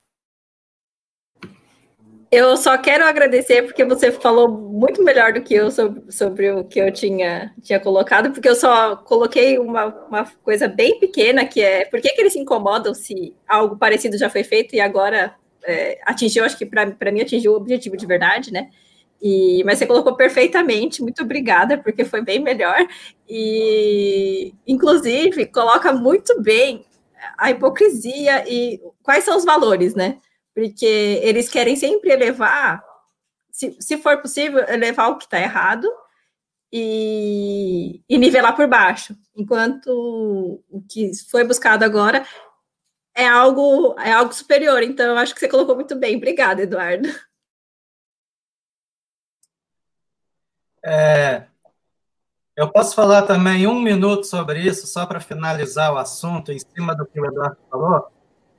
Eu 2.29 2.57
só 2.57 2.77
quero 2.77 3.05
agradecer 3.05 3.63
porque 3.63 3.85
você 3.85 4.11
falou 4.11 4.49
muito 4.49 5.01
melhor 5.05 5.33
do 5.33 5.41
que 5.41 5.55
eu 5.55 5.71
sobre, 5.71 6.11
sobre 6.11 6.51
o 6.51 6.65
que 6.65 6.81
eu 6.81 6.93
tinha, 6.93 7.55
tinha 7.63 7.79
colocado, 7.79 8.33
porque 8.33 8.49
eu 8.49 8.57
só 8.57 8.97
coloquei 8.97 9.61
uma, 9.61 9.87
uma 10.09 10.25
coisa 10.43 10.67
bem 10.67 10.99
pequena, 10.99 11.47
que 11.47 11.63
é 11.63 11.85
por 11.85 12.01
que, 12.01 12.09
que 12.09 12.21
eles 12.21 12.33
se 12.33 12.41
incomodam 12.41 12.93
se 12.93 13.33
algo 13.47 13.77
parecido 13.77 14.19
já 14.19 14.29
foi 14.29 14.43
feito 14.43 14.75
e 14.75 14.81
agora 14.81 15.37
é, 15.65 16.01
atingiu, 16.05 16.45
acho 16.45 16.59
que 16.59 16.67
para 16.67 17.13
mim 17.13 17.21
atingiu 17.21 17.53
o 17.53 17.57
objetivo 17.57 17.97
de 17.97 18.07
verdade, 18.07 18.53
né? 18.53 18.71
E, 19.21 19.63
mas 19.65 19.79
você 19.79 19.87
colocou 19.87 20.15
perfeitamente, 20.15 21.03
muito 21.03 21.23
obrigada, 21.23 21.79
porque 21.79 22.05
foi 22.05 22.23
bem 22.23 22.39
melhor. 22.39 22.87
E, 23.29 24.55
inclusive, 24.67 25.47
coloca 25.47 25.93
muito 25.93 26.41
bem 26.43 26.85
a 27.39 27.51
hipocrisia 27.51 28.45
e 28.49 28.81
quais 29.03 29.25
são 29.25 29.37
os 29.37 29.45
valores, 29.45 29.95
né? 29.95 30.19
porque 30.57 30.87
eles 31.23 31.51
querem 31.51 31.77
sempre 31.77 32.11
elevar, 32.11 32.83
se, 33.53 33.77
se 33.79 33.99
for 33.99 34.23
possível, 34.23 34.65
elevar 34.67 35.11
o 35.11 35.19
que 35.19 35.25
está 35.25 35.39
errado 35.39 35.87
e, 36.73 38.03
e 38.09 38.17
nivelar 38.17 38.57
por 38.57 38.67
baixo, 38.67 39.15
enquanto 39.37 40.63
o 40.71 40.83
que 40.89 41.11
foi 41.31 41.45
buscado 41.45 41.85
agora 41.85 42.27
é 43.15 43.27
algo 43.27 43.95
é 44.01 44.13
algo 44.13 44.33
superior. 44.33 44.83
Então, 44.83 45.07
eu 45.07 45.19
acho 45.19 45.35
que 45.35 45.41
você 45.41 45.49
colocou 45.49 45.75
muito 45.75 45.95
bem. 45.95 46.17
Obrigada, 46.17 46.63
Eduardo. 46.63 47.07
É, 50.89 51.47
eu 52.57 52.71
posso 52.71 52.95
falar 52.95 53.23
também 53.23 53.67
um 53.67 53.81
minuto 53.81 54.25
sobre 54.25 54.61
isso, 54.61 54.87
só 54.87 55.05
para 55.05 55.19
finalizar 55.19 55.93
o 55.93 55.99
assunto, 55.99 56.53
em 56.53 56.61
cima 56.61 56.95
do 56.95 57.05
que 57.05 57.21
o 57.21 57.27
Eduardo 57.27 57.59
falou. 57.69 58.07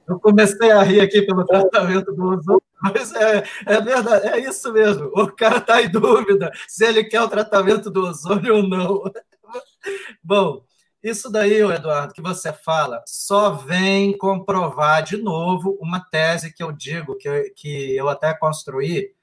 Eu 0.05 0.19
comecei 0.19 0.69
a 0.71 0.84
rir 0.84 0.99
aqui 0.99 1.21
pelo 1.21 1.45
tratamento 1.45 2.13
do 2.13 2.25
ozônio, 2.25 2.61
mas 2.82 3.13
é, 3.13 3.43
é 3.65 3.82
verdade, 3.82 4.28
é 4.28 4.39
isso 4.39 4.73
mesmo. 4.73 5.09
O 5.15 5.32
cara 5.32 5.59
está 5.59 5.82
em 5.82 5.89
dúvida 5.89 6.51
se 6.67 6.86
ele 6.86 7.05
quer 7.05 7.21
o 7.21 7.30
tratamento 7.30 7.89
do 7.89 8.01
ozônio 8.01 8.57
ou 8.57 8.63
não. 8.67 9.03
Bom, 10.21 10.61
isso 11.01 11.32
daí, 11.32 11.61
Eduardo, 11.61 12.13
que 12.13 12.21
você 12.21 12.51
fala, 12.51 13.01
só 13.07 13.51
vem 13.51 14.17
comprovar 14.17 15.01
de 15.01 15.15
novo 15.15 15.78
uma 15.80 16.01
tese 16.01 16.53
que 16.53 16.61
eu 16.61 16.73
digo, 16.73 17.15
que, 17.15 17.51
que 17.55 17.95
eu 17.95 18.09
até 18.09 18.34
construí, 18.34 19.15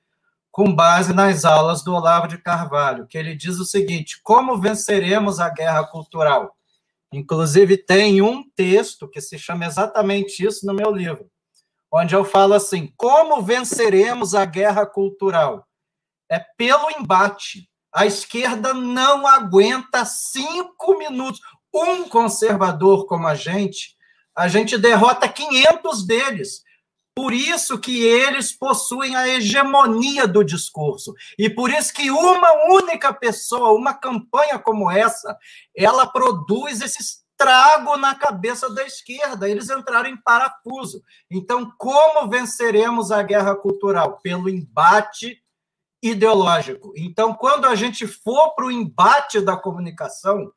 com 0.55 0.72
base 0.72 1.12
nas 1.12 1.44
aulas 1.44 1.82
do 1.82 1.92
Olavo 1.92 2.28
de 2.28 2.38
Carvalho, 2.38 3.09
que 3.09 3.18
ele 3.18 3.34
diz 3.34 3.59
o 3.59 3.64
seguinte: 3.64 4.20
como 4.22 4.57
venceremos 4.57 5.40
a 5.40 5.48
guerra 5.48 5.84
cultural? 5.84 6.57
Inclusive, 7.12 7.76
tem 7.76 8.22
um 8.22 8.48
texto 8.55 9.09
que 9.09 9.20
se 9.20 9.36
chama 9.36 9.66
exatamente 9.66 10.46
isso 10.46 10.64
no 10.64 10.72
meu 10.72 10.92
livro, 10.92 11.28
onde 11.92 12.14
eu 12.14 12.24
falo 12.24 12.55
assim: 12.55 12.94
como 12.96 13.42
venceremos 13.42 14.32
a 14.32 14.44
guerra 14.44 14.86
cultural? 14.86 15.66
É 16.30 16.38
pelo 16.57 16.88
embate. 17.00 17.68
A 17.92 18.07
esquerda 18.07 18.72
não 18.72 19.26
aguenta 19.26 20.05
cinco 20.05 20.96
minutos. 20.96 21.40
Um 21.74 22.09
conservador 22.09 23.07
como 23.07 23.26
a 23.26 23.34
gente, 23.34 23.96
a 24.36 24.46
gente 24.46 24.78
derrota 24.78 25.28
500 25.28 26.07
deles. 26.07 26.62
Por 27.14 27.32
isso 27.32 27.78
que 27.78 28.02
eles 28.02 28.52
possuem 28.52 29.14
a 29.14 29.28
hegemonia 29.28 30.26
do 30.26 30.42
discurso. 30.42 31.14
E 31.38 31.48
por 31.48 31.70
isso 31.70 31.94
que 31.94 32.10
uma 32.10 32.52
única 32.72 33.14
pessoa, 33.14 33.72
uma 33.72 33.94
campanha 33.94 34.58
como 34.58 34.90
essa, 34.90 35.36
ela 35.76 36.06
produz 36.06 36.80
esses 36.80 37.24
trago 37.36 37.96
na 37.96 38.14
cabeça 38.14 38.72
da 38.72 38.84
esquerda. 38.84 39.48
Eles 39.48 39.70
entraram 39.70 40.08
em 40.08 40.16
parafuso. 40.16 41.02
Então, 41.30 41.72
como 41.76 42.28
venceremos 42.28 43.10
a 43.12 43.22
guerra 43.22 43.54
cultural? 43.54 44.18
Pelo 44.22 44.48
embate 44.48 45.42
ideológico. 46.02 46.92
Então, 46.96 47.34
quando 47.34 47.66
a 47.66 47.74
gente 47.74 48.06
for 48.06 48.54
para 48.54 48.66
o 48.66 48.72
embate 48.72 49.40
da 49.40 49.56
comunicação, 49.56 50.52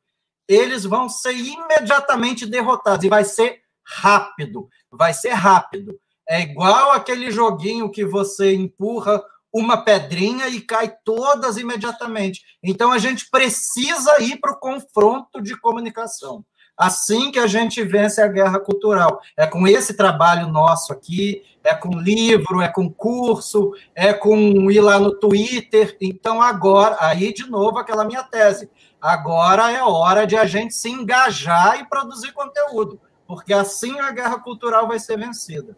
eles 0.48 0.84
vão 0.84 1.10
ser 1.10 1.34
imediatamente 1.34 2.46
derrotados 2.46 3.06
e 3.06 3.10
vai 3.10 3.24
ser 3.24 3.62
rápido. 3.86 4.70
Vai 4.92 5.14
ser 5.14 5.32
rápido. 5.32 6.00
É 6.28 6.42
igual 6.42 6.92
aquele 6.92 7.32
joguinho 7.32 7.90
que 7.90 8.06
você 8.06 8.54
empurra 8.54 9.24
uma 9.54 9.78
pedrinha 9.78 10.48
e 10.48 10.62
cai 10.62 10.94
todas 11.04 11.58
imediatamente. 11.58 12.42
Então 12.62 12.92
a 12.92 12.98
gente 12.98 13.30
precisa 13.30 14.22
ir 14.22 14.38
para 14.40 14.52
o 14.52 14.60
confronto 14.60 15.42
de 15.42 15.58
comunicação. 15.60 16.44
Assim 16.78 17.32
que 17.32 17.40
a 17.40 17.48
gente 17.48 17.84
vence 17.84 18.22
a 18.22 18.28
guerra 18.28 18.60
cultural. 18.60 19.20
É 19.36 19.48
com 19.48 19.68
esse 19.68 19.96
trabalho 19.96 20.48
nosso 20.48 20.94
aqui, 20.94 21.42
é 21.64 21.74
com 21.74 21.90
livro, 22.00 22.62
é 22.62 22.68
com 22.68 22.88
curso, 22.88 23.72
é 23.96 24.14
com 24.14 24.70
ir 24.70 24.82
lá 24.82 25.00
no 25.00 25.18
Twitter. 25.18 25.98
Então, 26.00 26.40
agora, 26.40 26.96
aí 27.00 27.34
de 27.34 27.50
novo 27.50 27.80
aquela 27.80 28.06
minha 28.06 28.22
tese. 28.22 28.70
Agora 29.02 29.72
é 29.72 29.82
hora 29.82 30.28
de 30.28 30.36
a 30.36 30.46
gente 30.46 30.76
se 30.76 30.90
engajar 30.90 31.80
e 31.80 31.86
produzir 31.86 32.32
conteúdo, 32.32 33.00
porque 33.26 33.54
assim 33.54 34.00
a 34.00 34.12
guerra 34.12 34.40
cultural 34.40 34.88
vai 34.88 35.00
ser 35.00 35.18
vencida. 35.18 35.76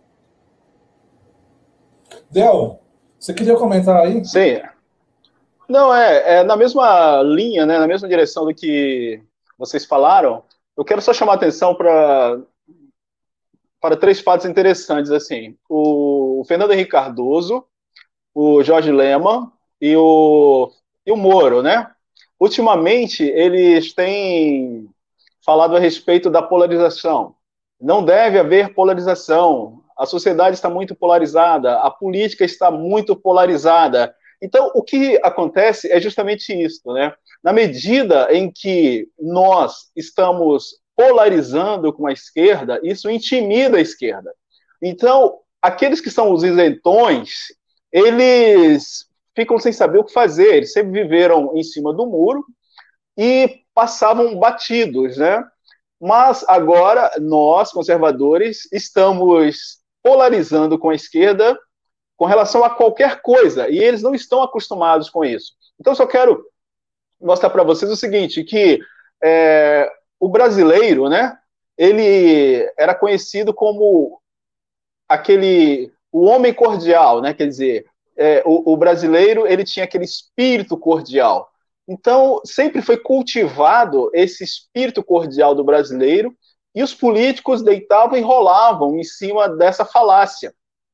Del, 2.30 2.80
você 3.18 3.34
queria 3.34 3.56
comentar 3.56 3.98
aí? 4.02 4.24
Sim. 4.26 4.62
Não, 5.68 5.94
é, 5.94 6.40
é 6.40 6.44
na 6.44 6.56
mesma 6.56 7.22
linha, 7.22 7.66
né, 7.66 7.78
na 7.78 7.88
mesma 7.88 8.08
direção 8.08 8.46
do 8.46 8.54
que 8.54 9.22
vocês 9.58 9.86
falaram. 9.86 10.44
Eu 10.76 10.86
quero 10.86 11.02
só 11.02 11.14
chamar 11.14 11.34
a 11.34 11.36
atenção 11.36 11.76
para 11.76 12.40
para 13.82 13.96
três 13.96 14.20
fatos 14.20 14.46
interessantes 14.46 15.12
assim. 15.12 15.58
O 15.70 16.44
Fernando 16.46 16.74
Henrique 16.74 16.92
Cardoso, 16.92 17.66
o 18.34 18.62
Jorge 18.62 18.92
Lema 18.92 19.52
e 19.80 19.96
o, 19.96 20.70
e 21.06 21.12
o 21.12 21.16
Moro, 21.16 21.62
né? 21.62 21.90
Ultimamente, 22.40 23.24
eles 23.24 23.94
têm 23.94 24.90
falado 25.46 25.76
a 25.76 25.80
respeito 25.80 26.30
da 26.30 26.42
polarização. 26.42 27.36
Não 27.80 28.04
deve 28.04 28.38
haver 28.40 28.74
polarização 28.74 29.79
a 30.00 30.06
sociedade 30.06 30.56
está 30.56 30.70
muito 30.70 30.96
polarizada, 30.96 31.78
a 31.80 31.92
política 31.92 32.46
está 32.46 32.72
muito 32.72 33.18
polarizada. 33.18 34.16
Então, 34.42 34.72
o 34.74 34.82
que 34.82 35.20
acontece 35.22 35.92
é 35.92 36.00
justamente 36.00 36.54
isso, 36.54 36.94
né? 36.94 37.14
Na 37.44 37.52
medida 37.52 38.34
em 38.34 38.50
que 38.50 39.10
nós 39.20 39.92
estamos 39.94 40.80
polarizando 40.96 41.92
com 41.92 42.08
a 42.08 42.14
esquerda, 42.14 42.80
isso 42.82 43.10
intimida 43.10 43.78
a 43.78 43.82
esquerda. 43.82 44.34
Então, 44.82 45.40
aqueles 45.62 46.00
que 46.00 46.10
são 46.10 46.32
os 46.32 46.44
isentões, 46.44 47.48
eles 47.92 49.06
ficam 49.36 49.60
sem 49.60 49.74
saber 49.74 49.98
o 49.98 50.06
que 50.06 50.14
fazer, 50.14 50.56
eles 50.56 50.72
sempre 50.72 51.04
viveram 51.04 51.58
em 51.58 51.64
cima 51.64 51.94
do 51.94 52.06
muro 52.06 52.46
e 53.18 53.64
passavam 53.74 54.40
batidos, 54.40 55.18
né? 55.18 55.44
Mas 56.00 56.46
agora 56.48 57.12
nós, 57.20 57.74
conservadores, 57.74 58.66
estamos 58.72 59.79
polarizando 60.10 60.80
com 60.80 60.90
a 60.90 60.96
esquerda 60.96 61.56
com 62.18 62.26
relação 62.26 62.64
a 62.64 62.70
qualquer 62.72 63.22
coisa, 63.22 63.70
e 63.70 63.78
eles 63.78 64.02
não 64.02 64.16
estão 64.16 64.42
acostumados 64.42 65.08
com 65.08 65.24
isso. 65.24 65.54
Então, 65.80 65.94
só 65.94 66.08
quero 66.08 66.44
mostrar 67.22 67.52
para 67.52 67.64
vocês 67.64 67.92
o 67.92 67.96
seguinte, 67.96 68.44
que 68.44 68.80
é, 69.24 69.88
o 70.20 70.28
brasileiro, 70.28 71.08
né, 71.08 71.38
ele 71.78 72.68
era 72.76 72.96
conhecido 72.96 73.54
como 73.54 74.20
aquele, 75.08 75.94
o 76.12 76.26
homem 76.26 76.54
cordial, 76.54 77.22
né, 77.22 77.36
quer 77.36 77.48
dizer, 77.48 77.86
é, 78.18 78.42
o, 78.44 78.74
o 78.74 78.76
brasileiro, 78.76 79.46
ele 79.46 79.64
tinha 79.64 79.86
aquele 79.86 80.06
espírito 80.06 80.76
cordial. 80.76 81.50
Então, 81.88 82.42
sempre 82.44 82.82
foi 82.82 82.98
cultivado 82.98 84.10
esse 84.14 84.44
espírito 84.44 85.04
cordial 85.04 85.54
do 85.54 85.64
brasileiro, 85.64 86.36
e 86.74 86.84
os 86.84 86.94
políticos 86.94 87.62
deitavam 87.62 88.18
e 88.18 88.22
rolavam 88.22 88.98
em 88.98 89.04
cima 89.04 89.50
dessa 89.50 89.84
falácia. 89.84 90.54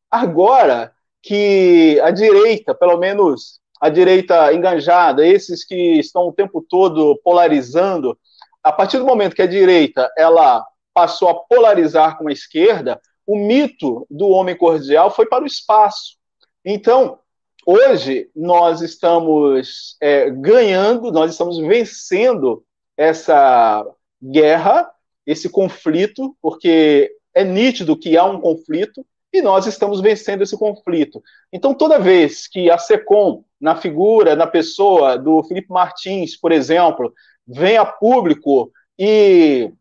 Agora 0.09 0.93
que 1.21 1.99
a 2.01 2.11
direita, 2.11 2.73
pelo 2.73 2.97
menos 2.97 3.59
a 3.81 3.89
direita 3.89 4.53
enganjada, 4.53 5.25
esses 5.25 5.65
que 5.65 5.99
estão 5.99 6.27
o 6.27 6.33
tempo 6.33 6.65
todo 6.67 7.19
polarizando, 7.23 8.17
a 8.63 8.71
partir 8.71 8.99
do 8.99 9.05
momento 9.05 9.35
que 9.35 9.41
a 9.41 9.47
direita 9.47 10.09
ela 10.17 10.65
passou 10.93 11.29
a 11.29 11.35
polarizar 11.35 12.17
com 12.17 12.29
a 12.29 12.31
esquerda, 12.31 12.99
o 13.27 13.37
mito 13.37 14.07
do 14.09 14.29
homem 14.29 14.55
cordial 14.55 15.11
foi 15.11 15.25
para 15.25 15.43
o 15.43 15.47
espaço. 15.47 16.15
Então, 16.63 17.19
hoje 17.65 18.29
nós 18.35 18.81
estamos 18.81 19.97
é, 19.99 20.29
ganhando, 20.29 21.11
nós 21.11 21.31
estamos 21.31 21.57
vencendo 21.57 22.63
essa 22.95 23.85
guerra 24.23 24.89
esse 25.25 25.49
conflito, 25.49 26.35
porque 26.41 27.11
é 27.33 27.43
nítido 27.43 27.97
que 27.97 28.17
há 28.17 28.25
um 28.25 28.39
conflito 28.39 29.05
e 29.33 29.41
nós 29.41 29.67
estamos 29.67 29.99
vencendo 29.99 30.43
esse 30.43 30.57
conflito. 30.57 31.21
Então, 31.51 31.73
toda 31.73 31.99
vez 31.99 32.47
que 32.47 32.69
a 32.69 32.77
SECOM, 32.77 33.43
na 33.59 33.75
figura, 33.75 34.35
na 34.35 34.47
pessoa 34.47 35.17
do 35.17 35.43
Felipe 35.43 35.69
Martins, 35.69 36.37
por 36.37 36.51
exemplo, 36.51 37.13
vem 37.45 37.77
a 37.77 37.85
público 37.85 38.71
e 38.97 39.71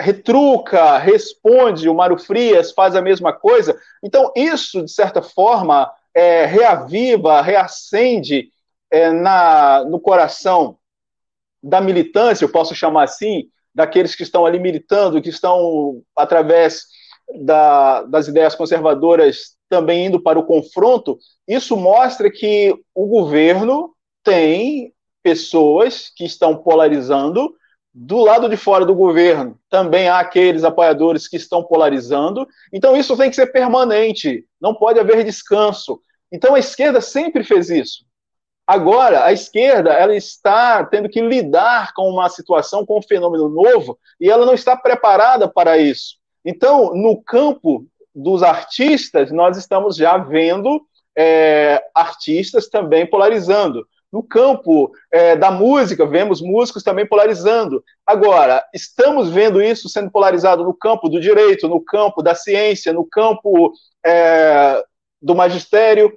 retruca, 0.00 0.96
responde, 0.96 1.88
o 1.88 1.94
Mário 1.94 2.18
Frias 2.18 2.72
faz 2.72 2.96
a 2.96 3.02
mesma 3.02 3.34
coisa, 3.34 3.78
então 4.02 4.32
isso, 4.34 4.82
de 4.82 4.90
certa 4.90 5.20
forma, 5.20 5.92
é, 6.14 6.46
reaviva, 6.46 7.42
reacende 7.42 8.50
é, 8.90 9.12
na, 9.12 9.84
no 9.84 10.00
coração 10.00 10.78
da 11.62 11.80
militância, 11.80 12.44
eu 12.44 12.50
posso 12.50 12.74
chamar 12.74 13.04
assim, 13.04 13.50
daqueles 13.80 14.14
que 14.14 14.22
estão 14.22 14.44
ali 14.44 14.58
militando, 14.58 15.22
que 15.22 15.30
estão, 15.30 16.02
através 16.14 16.84
da, 17.42 18.02
das 18.02 18.28
ideias 18.28 18.54
conservadoras, 18.54 19.56
também 19.70 20.06
indo 20.06 20.20
para 20.20 20.38
o 20.38 20.44
confronto, 20.44 21.18
isso 21.48 21.76
mostra 21.76 22.30
que 22.30 22.74
o 22.94 23.06
governo 23.06 23.94
tem 24.22 24.92
pessoas 25.22 26.12
que 26.14 26.24
estão 26.24 26.56
polarizando. 26.56 27.54
Do 27.92 28.18
lado 28.18 28.48
de 28.48 28.56
fora 28.56 28.84
do 28.84 28.94
governo, 28.94 29.58
também 29.68 30.08
há 30.08 30.20
aqueles 30.20 30.62
apoiadores 30.62 31.26
que 31.26 31.36
estão 31.36 31.62
polarizando. 31.64 32.46
Então, 32.72 32.96
isso 32.96 33.16
tem 33.16 33.30
que 33.30 33.36
ser 33.36 33.46
permanente, 33.46 34.44
não 34.60 34.74
pode 34.74 35.00
haver 35.00 35.24
descanso. 35.24 36.00
Então, 36.30 36.54
a 36.54 36.58
esquerda 36.58 37.00
sempre 37.00 37.42
fez 37.42 37.70
isso. 37.70 38.04
Agora, 38.66 39.24
a 39.24 39.32
esquerda 39.32 39.92
ela 39.92 40.14
está 40.14 40.84
tendo 40.84 41.08
que 41.08 41.20
lidar 41.20 41.92
com 41.92 42.08
uma 42.08 42.28
situação, 42.28 42.86
com 42.86 42.98
um 42.98 43.02
fenômeno 43.02 43.48
novo, 43.48 43.98
e 44.20 44.30
ela 44.30 44.46
não 44.46 44.54
está 44.54 44.76
preparada 44.76 45.48
para 45.48 45.76
isso. 45.78 46.16
Então, 46.44 46.94
no 46.94 47.20
campo 47.22 47.84
dos 48.14 48.42
artistas, 48.42 49.30
nós 49.30 49.56
estamos 49.56 49.96
já 49.96 50.16
vendo 50.18 50.80
é, 51.16 51.82
artistas 51.94 52.68
também 52.68 53.06
polarizando. 53.06 53.86
No 54.12 54.22
campo 54.22 54.90
é, 55.12 55.36
da 55.36 55.50
música, 55.50 56.04
vemos 56.04 56.40
músicos 56.40 56.82
também 56.82 57.06
polarizando. 57.06 57.82
Agora, 58.04 58.64
estamos 58.74 59.30
vendo 59.30 59.62
isso 59.62 59.88
sendo 59.88 60.10
polarizado 60.10 60.64
no 60.64 60.74
campo 60.74 61.08
do 61.08 61.20
direito, 61.20 61.68
no 61.68 61.80
campo 61.80 62.20
da 62.20 62.34
ciência, 62.34 62.92
no 62.92 63.04
campo 63.04 63.72
é, 64.04 64.82
do 65.22 65.34
magistério. 65.34 66.12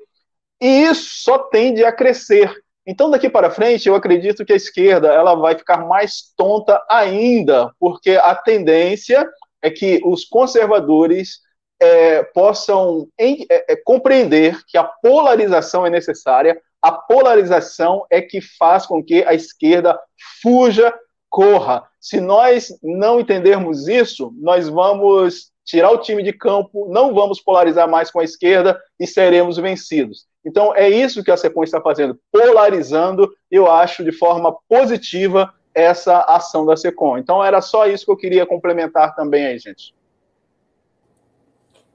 E 0.61 0.83
isso 0.83 1.23
só 1.23 1.37
tende 1.37 1.83
a 1.83 1.91
crescer. 1.91 2.53
Então, 2.85 3.09
daqui 3.09 3.29
para 3.29 3.51
frente, 3.51 3.87
eu 3.87 3.95
acredito 3.95 4.45
que 4.45 4.53
a 4.53 4.57
esquerda 4.57 5.07
ela 5.07 5.35
vai 5.35 5.57
ficar 5.57 5.77
mais 5.77 6.33
tonta 6.35 6.83
ainda, 6.89 7.71
porque 7.79 8.11
a 8.11 8.35
tendência 8.35 9.29
é 9.61 9.69
que 9.69 10.01
os 10.03 10.25
conservadores 10.25 11.39
é, 11.79 12.23
possam 12.23 13.07
em, 13.17 13.45
é, 13.49 13.73
é, 13.73 13.75
compreender 13.75 14.59
que 14.67 14.77
a 14.77 14.83
polarização 14.83 15.85
é 15.85 15.89
necessária, 15.89 16.61
a 16.81 16.91
polarização 16.91 18.05
é 18.09 18.21
que 18.21 18.41
faz 18.41 18.85
com 18.85 19.03
que 19.03 19.23
a 19.23 19.33
esquerda 19.33 19.97
fuja, 20.41 20.93
corra. 21.29 21.83
Se 21.99 22.19
nós 22.19 22.77
não 22.83 23.19
entendermos 23.19 23.87
isso, 23.87 24.33
nós 24.37 24.67
vamos 24.67 25.51
tirar 25.65 25.91
o 25.91 25.97
time 25.97 26.21
de 26.21 26.33
campo, 26.33 26.89
não 26.89 27.13
vamos 27.13 27.41
polarizar 27.41 27.89
mais 27.89 28.11
com 28.11 28.19
a 28.19 28.23
esquerda 28.23 28.79
e 28.99 29.07
seremos 29.07 29.57
vencidos. 29.57 30.25
Então, 30.45 30.75
é 30.75 30.89
isso 30.89 31.23
que 31.23 31.31
a 31.31 31.37
SECOM 31.37 31.63
está 31.63 31.79
fazendo, 31.79 32.19
polarizando, 32.31 33.33
eu 33.49 33.71
acho, 33.71 34.03
de 34.03 34.11
forma 34.11 34.55
positiva 34.67 35.53
essa 35.73 36.19
ação 36.21 36.65
da 36.65 36.75
SECOM. 36.75 37.17
Então, 37.17 37.43
era 37.43 37.61
só 37.61 37.87
isso 37.87 38.05
que 38.05 38.11
eu 38.11 38.17
queria 38.17 38.45
complementar 38.45 39.15
também 39.15 39.45
aí, 39.45 39.57
gente. 39.57 39.95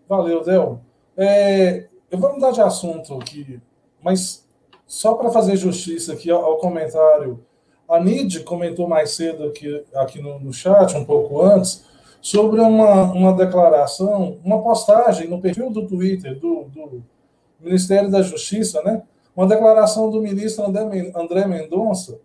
Valeu, 0.09 0.43
Del. 0.43 0.81
É, 1.17 1.89
eu 2.11 2.19
vou 2.19 2.33
mudar 2.33 2.51
de 2.51 2.61
assunto 2.61 3.15
aqui, 3.15 3.61
mas 4.03 4.49
só 4.87 5.15
para 5.15 5.31
fazer 5.31 5.57
justiça 5.57 6.15
aqui 6.15 6.31
ao, 6.31 6.43
ao 6.43 6.57
comentário 6.57 7.45
A 7.87 8.01
Nid 8.01 8.41
comentou 8.41 8.89
mais 8.89 9.11
cedo 9.11 9.45
aqui, 9.45 9.85
aqui 9.95 10.23
no, 10.23 10.39
no 10.39 10.53
chat, 10.53 10.97
um 10.97 11.05
pouco 11.05 11.43
antes, 11.43 11.85
sobre 12.23 12.61
uma, 12.61 13.13
uma 13.13 13.33
declaração, 13.35 14.39
uma 14.43 14.63
postagem 14.63 15.29
no 15.29 15.41
perfil 15.41 15.71
do 15.71 15.87
Twitter 15.87 16.39
do, 16.39 16.65
do 16.65 17.05
Ministério 17.61 18.11
da 18.11 18.23
Justiça, 18.23 18.83
né? 18.83 19.03
Uma 19.37 19.47
declaração 19.47 20.11
do 20.11 20.21
ministro 20.21 20.65
André 20.65 21.47
Mendonça. 21.47 22.19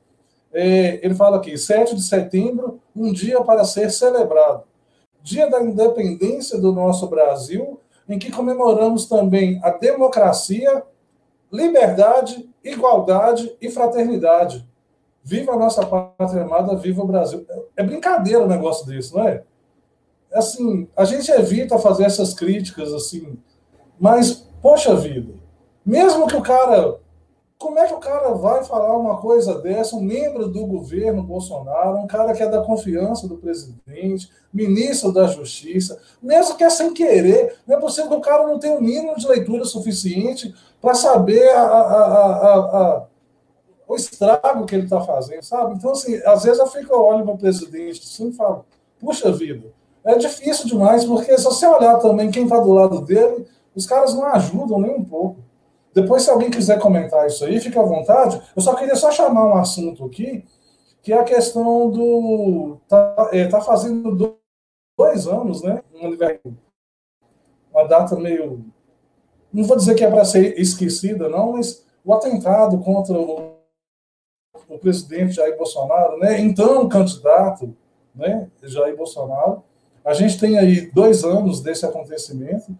É, 0.51 0.99
ele 1.03 1.15
fala 1.15 1.37
aqui: 1.37 1.57
7 1.57 1.95
de 1.95 2.01
setembro, 2.01 2.79
um 2.95 3.11
dia 3.11 3.41
para 3.41 3.63
ser 3.63 3.91
celebrado. 3.91 4.63
Dia 5.21 5.49
da 5.49 5.61
independência 5.61 6.57
do 6.59 6.71
nosso 6.71 7.07
Brasil, 7.07 7.79
em 8.07 8.19
que 8.19 8.31
comemoramos 8.31 9.05
também 9.05 9.59
a 9.63 9.69
democracia, 9.69 10.83
liberdade, 11.51 12.49
igualdade 12.63 13.55
e 13.61 13.69
fraternidade. 13.69 14.67
Viva 15.23 15.53
a 15.53 15.57
nossa 15.57 15.85
pátria 15.85 16.43
amada, 16.43 16.75
viva 16.75 17.01
o 17.01 17.07
Brasil. 17.07 17.45
É 17.77 17.83
brincadeira 17.83 18.43
um 18.43 18.47
negócio 18.47 18.85
desse, 18.85 19.13
não 19.13 19.27
é? 19.27 19.43
Assim, 20.33 20.87
a 20.97 21.05
gente 21.05 21.31
evita 21.31 21.79
fazer 21.79 22.03
essas 22.03 22.33
críticas 22.33 22.91
assim, 22.91 23.37
mas, 24.03 24.45
poxa 24.61 24.93
vida, 24.97 25.33
mesmo 25.85 26.27
que 26.27 26.35
o 26.35 26.41
cara. 26.41 26.99
Como 27.57 27.79
é 27.79 27.87
que 27.87 27.93
o 27.93 27.99
cara 27.99 28.31
vai 28.31 28.61
falar 28.65 28.97
uma 28.97 29.21
coisa 29.21 29.61
dessa, 29.61 29.95
um 29.95 30.01
membro 30.01 30.49
do 30.49 30.65
governo 30.65 31.23
Bolsonaro, 31.23 31.95
um 31.95 32.07
cara 32.07 32.33
que 32.33 32.43
é 32.43 32.49
da 32.49 32.61
confiança 32.61 33.25
do 33.25 33.37
presidente, 33.37 34.29
ministro 34.53 35.13
da 35.13 35.27
Justiça, 35.27 35.97
mesmo 36.21 36.57
que 36.57 36.65
é 36.65 36.69
sem 36.69 36.93
querer, 36.93 37.55
não 37.65 37.77
é 37.77 37.79
possível 37.79 38.09
que 38.09 38.17
o 38.17 38.21
cara 38.21 38.45
não 38.45 38.59
tenha 38.59 38.73
um 38.73 38.81
mínimo 38.81 39.15
de 39.15 39.25
leitura 39.25 39.63
suficiente 39.63 40.53
para 40.81 40.93
saber 40.93 41.47
a, 41.51 41.63
a, 41.63 42.57
a, 42.57 43.05
o 43.87 43.95
estrago 43.95 44.65
que 44.65 44.75
ele 44.75 44.83
está 44.83 44.99
fazendo, 44.99 45.43
sabe? 45.43 45.75
Então, 45.75 45.91
assim, 45.91 46.17
às 46.25 46.43
vezes 46.43 46.59
eu 46.59 46.67
fico, 46.67 46.93
olho 46.93 47.23
para 47.23 47.35
o 47.35 47.37
presidente 47.37 48.01
assim, 48.03 48.27
e 48.27 48.33
falo, 48.33 48.65
puxa 48.99 49.31
vida, 49.31 49.71
é 50.03 50.17
difícil 50.17 50.65
demais, 50.65 51.05
porque 51.05 51.37
se 51.37 51.45
você 51.45 51.65
olhar 51.65 51.97
também 51.99 52.29
quem 52.29 52.43
está 52.43 52.59
do 52.59 52.73
lado 52.73 52.99
dele, 52.99 53.47
os 53.75 53.85
caras 53.85 54.13
não 54.13 54.25
ajudam 54.25 54.79
nem 54.79 54.95
um 54.95 55.03
pouco. 55.03 55.41
Depois, 55.93 56.23
se 56.23 56.29
alguém 56.29 56.49
quiser 56.49 56.79
comentar 56.79 57.27
isso 57.27 57.45
aí, 57.45 57.59
fica 57.59 57.79
à 57.79 57.85
vontade. 57.85 58.41
Eu 58.55 58.61
só 58.61 58.75
queria 58.75 58.95
só 58.95 59.11
chamar 59.11 59.45
um 59.45 59.55
assunto 59.55 60.05
aqui, 60.05 60.43
que 61.01 61.13
é 61.13 61.19
a 61.19 61.23
questão 61.23 61.89
do. 61.89 62.77
Tá, 62.87 63.29
é, 63.31 63.47
tá 63.47 63.61
fazendo 63.61 64.37
dois 64.97 65.27
anos, 65.27 65.61
né? 65.61 65.83
Uma 67.71 67.87
data 67.87 68.15
meio. 68.15 68.65
Não 69.51 69.63
vou 69.63 69.77
dizer 69.77 69.95
que 69.95 70.03
é 70.03 70.09
para 70.09 70.25
ser 70.25 70.59
esquecida, 70.59 71.29
não, 71.29 71.53
mas 71.53 71.85
o 72.03 72.13
atentado 72.13 72.79
contra 72.79 73.13
o 73.13 73.53
o 74.67 74.79
presidente 74.79 75.33
Jair 75.33 75.57
Bolsonaro, 75.57 76.17
né, 76.17 76.39
então 76.39 76.87
candidato, 76.87 77.75
né, 78.15 78.49
Jair 78.63 78.95
Bolsonaro. 78.95 79.63
A 80.03 80.13
gente 80.13 80.39
tem 80.39 80.57
aí 80.57 80.91
dois 80.91 81.23
anos 81.23 81.61
desse 81.61 81.85
acontecimento 81.85 82.75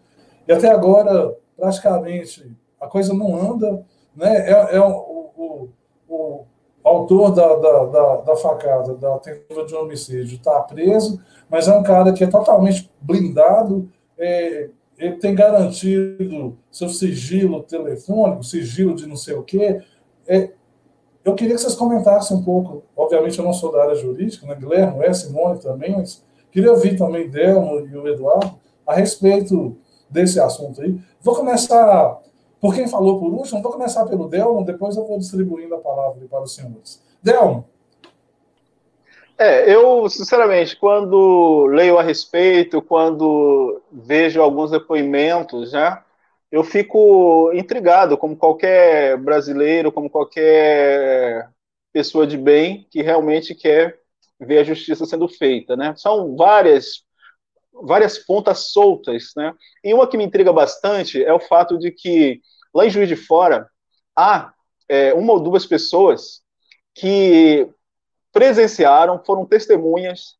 e 0.47 0.53
até 0.53 0.69
agora 0.69 1.35
praticamente 1.57 2.51
a 2.79 2.87
coisa 2.87 3.13
não 3.13 3.35
anda, 3.35 3.85
né? 4.15 4.49
É, 4.49 4.75
é 4.75 4.81
o, 4.81 5.29
o, 5.35 5.69
o, 6.07 6.45
autor 6.83 7.31
da, 7.31 7.55
da, 7.55 7.85
da, 7.85 8.15
da, 8.17 8.35
facada, 8.35 8.93
da 8.95 9.17
tentativa 9.19 9.65
de 9.65 9.73
homicídio, 9.73 10.35
está 10.35 10.59
preso, 10.61 11.19
mas 11.49 11.67
é 11.67 11.73
um 11.73 11.83
cara 11.83 12.11
que 12.11 12.23
é 12.23 12.27
totalmente 12.27 12.91
blindado, 12.99 13.89
é, 14.17 14.69
ele 14.97 15.15
tem 15.15 15.33
garantido 15.33 16.57
seu 16.69 16.89
sigilo 16.89 17.63
telefônico, 17.63 18.43
sigilo 18.43 18.95
de 18.95 19.07
não 19.07 19.15
sei 19.15 19.35
o 19.35 19.43
quê. 19.43 19.81
É, 20.27 20.51
eu 21.23 21.33
queria 21.35 21.55
que 21.55 21.61
vocês 21.61 21.75
comentassem 21.75 22.35
um 22.35 22.43
pouco, 22.43 22.83
obviamente 22.95 23.39
eu 23.39 23.45
não 23.45 23.53
sou 23.53 23.71
da 23.71 23.83
área 23.83 23.95
jurídica, 23.95 24.45
né? 24.45 24.55
Guilherme 24.55 25.05
é, 25.05 25.13
Simone 25.13 25.59
também, 25.59 25.95
mas 25.95 26.23
queria 26.51 26.71
ouvir 26.71 26.97
também 26.97 27.29
Delmo 27.29 27.79
e 27.79 27.95
o 27.95 28.07
Eduardo 28.07 28.59
a 28.85 28.93
respeito 28.93 29.77
desse 30.13 30.39
assunto 30.39 30.81
aí. 30.81 30.97
Vou 31.19 31.35
começar, 31.35 32.21
por 32.61 32.73
quem 32.73 32.87
falou 32.87 33.19
por 33.19 33.33
último, 33.33 33.61
vou 33.61 33.71
começar 33.71 34.05
pelo 34.05 34.29
Delmo, 34.29 34.63
depois 34.63 34.95
eu 34.95 35.05
vou 35.05 35.17
distribuindo 35.17 35.75
a 35.75 35.79
palavra 35.79 36.25
para 36.29 36.43
os 36.43 36.53
senhores. 36.53 37.01
Delmo. 37.21 37.65
É, 39.37 39.73
eu, 39.73 40.07
sinceramente, 40.09 40.77
quando 40.77 41.65
leio 41.65 41.97
a 41.97 42.03
respeito, 42.03 42.81
quando 42.81 43.81
vejo 43.91 44.39
alguns 44.39 44.69
depoimentos, 44.69 45.73
né, 45.73 45.99
eu 46.51 46.63
fico 46.63 47.51
intrigado, 47.53 48.15
como 48.15 48.37
qualquer 48.37 49.17
brasileiro, 49.17 49.91
como 49.91 50.07
qualquer 50.07 51.49
pessoa 51.91 52.27
de 52.27 52.37
bem 52.37 52.87
que 52.91 53.01
realmente 53.01 53.55
quer 53.55 53.99
ver 54.39 54.59
a 54.59 54.63
justiça 54.63 55.05
sendo 55.05 55.27
feita, 55.27 55.75
né? 55.75 55.93
São 55.97 56.35
várias 56.35 57.03
várias 57.73 58.17
pontas 58.19 58.71
soltas, 58.71 59.31
né? 59.35 59.53
E 59.83 59.93
uma 59.93 60.07
que 60.07 60.17
me 60.17 60.23
intriga 60.23 60.53
bastante 60.53 61.23
é 61.23 61.33
o 61.33 61.39
fato 61.39 61.77
de 61.77 61.91
que 61.91 62.41
lá 62.73 62.85
em 62.85 62.89
Juiz 62.89 63.07
de 63.07 63.15
Fora 63.15 63.67
há 64.15 64.53
é, 64.87 65.13
uma 65.13 65.33
ou 65.33 65.39
duas 65.39 65.65
pessoas 65.65 66.41
que 66.93 67.67
presenciaram, 68.31 69.23
foram 69.23 69.45
testemunhas, 69.45 70.35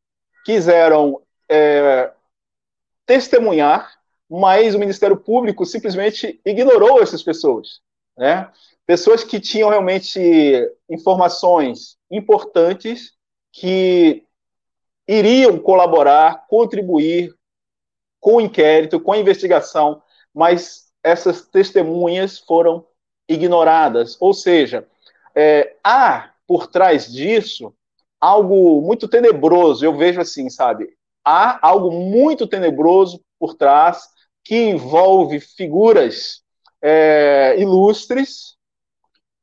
quiseram 0.46 1.22
é, 1.50 2.12
testemunhar 3.06 3.94
mas 4.36 4.74
o 4.74 4.80
Ministério 4.80 5.16
Público 5.16 5.64
simplesmente 5.64 6.42
ignorou 6.44 7.04
essas 7.04 7.22
pessoas, 7.22 7.82
né? 8.18 8.50
Pessoas 8.84 9.24
que 9.24 9.40
tinham 9.40 9.70
realmente 9.70 10.20
informações 10.90 11.98
importantes 12.10 13.14
que 13.52 14.24
iriam 15.08 15.58
colaborar, 15.60 16.46
contribuir 16.48 17.34
com 18.20 18.36
o 18.36 18.42
inquérito, 18.42 19.00
com 19.00 19.12
a 19.12 19.18
investigação, 19.18 20.02
mas 20.34 20.86
essas 21.04 21.42
testemunhas 21.42 22.40
foram 22.40 22.86
ignoradas. 23.28 24.18
Ou 24.20 24.34
seja, 24.34 24.88
é, 25.36 25.76
há 25.84 26.32
por 26.48 26.68
trás 26.68 27.12
disso 27.12 27.74
algo 28.20 28.82
muito 28.82 29.08
tenebroso. 29.08 29.84
Eu 29.84 29.98
vejo 29.98 30.22
assim, 30.22 30.50
sabe? 30.50 30.96
Há 31.26 31.60
algo 31.68 31.92
muito 31.92 32.48
tenebroso 32.48 33.22
por 33.38 33.56
trás 33.56 34.08
que 34.44 34.56
envolve 34.56 35.40
figuras 35.40 36.42
é, 36.82 37.56
ilustres, 37.58 38.58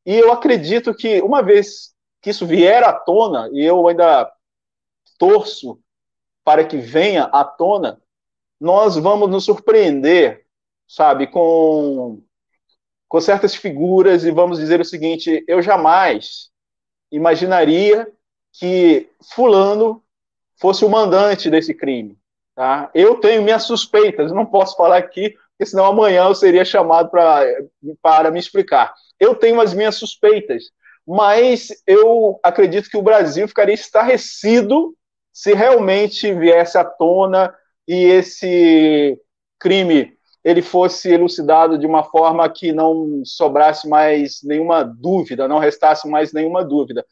e 0.04 0.14
eu 0.14 0.32
acredito 0.32 0.94
que 0.94 1.22
uma 1.22 1.42
vez 1.42 1.94
que 2.20 2.30
isso 2.30 2.46
vier 2.46 2.84
à 2.84 2.92
tona, 2.92 3.48
e 3.52 3.64
eu 3.64 3.86
ainda 3.88 4.30
torço 5.20 5.78
para 6.42 6.64
que 6.64 6.78
venha 6.78 7.24
à 7.24 7.44
tona, 7.44 8.00
nós 8.58 8.96
vamos 8.96 9.30
nos 9.30 9.44
surpreender, 9.44 10.46
sabe, 10.88 11.26
com, 11.26 12.22
com 13.06 13.20
certas 13.20 13.54
figuras 13.54 14.24
e 14.24 14.30
vamos 14.30 14.58
dizer 14.58 14.80
o 14.80 14.84
seguinte: 14.84 15.44
eu 15.46 15.60
jamais 15.60 16.50
imaginaria 17.12 18.10
que 18.52 19.10
Fulano 19.34 20.02
fosse 20.56 20.84
o 20.84 20.88
mandante 20.88 21.50
desse 21.50 21.74
crime. 21.74 22.18
Tá? 22.54 22.90
Eu 22.94 23.16
tenho 23.16 23.42
minhas 23.42 23.64
suspeitas, 23.64 24.32
não 24.32 24.44
posso 24.44 24.76
falar 24.76 24.96
aqui, 24.96 25.30
porque 25.52 25.66
senão 25.66 25.84
amanhã 25.84 26.24
eu 26.24 26.34
seria 26.34 26.64
chamado 26.64 27.10
pra, 27.10 27.42
para 28.02 28.30
me 28.30 28.40
explicar. 28.40 28.92
Eu 29.18 29.34
tenho 29.34 29.60
as 29.60 29.72
minhas 29.74 29.96
suspeitas, 29.96 30.64
mas 31.06 31.68
eu 31.86 32.40
acredito 32.42 32.88
que 32.90 32.96
o 32.96 33.02
Brasil 33.02 33.46
ficaria 33.46 33.74
estarrecido 33.74 34.94
se 35.40 35.54
realmente 35.54 36.34
viesse 36.34 36.76
à 36.76 36.84
tona 36.84 37.54
e 37.88 37.94
esse 37.94 39.18
crime 39.58 40.12
ele 40.44 40.60
fosse 40.60 41.08
elucidado 41.10 41.78
de 41.78 41.86
uma 41.86 42.04
forma 42.04 42.46
que 42.50 42.74
não 42.74 43.22
sobrasse 43.24 43.88
mais 43.88 44.42
nenhuma 44.42 44.84
dúvida, 44.84 45.48
não 45.48 45.58
restasse 45.58 46.06
mais 46.06 46.34
nenhuma 46.34 46.62
dúvida. 46.62 47.06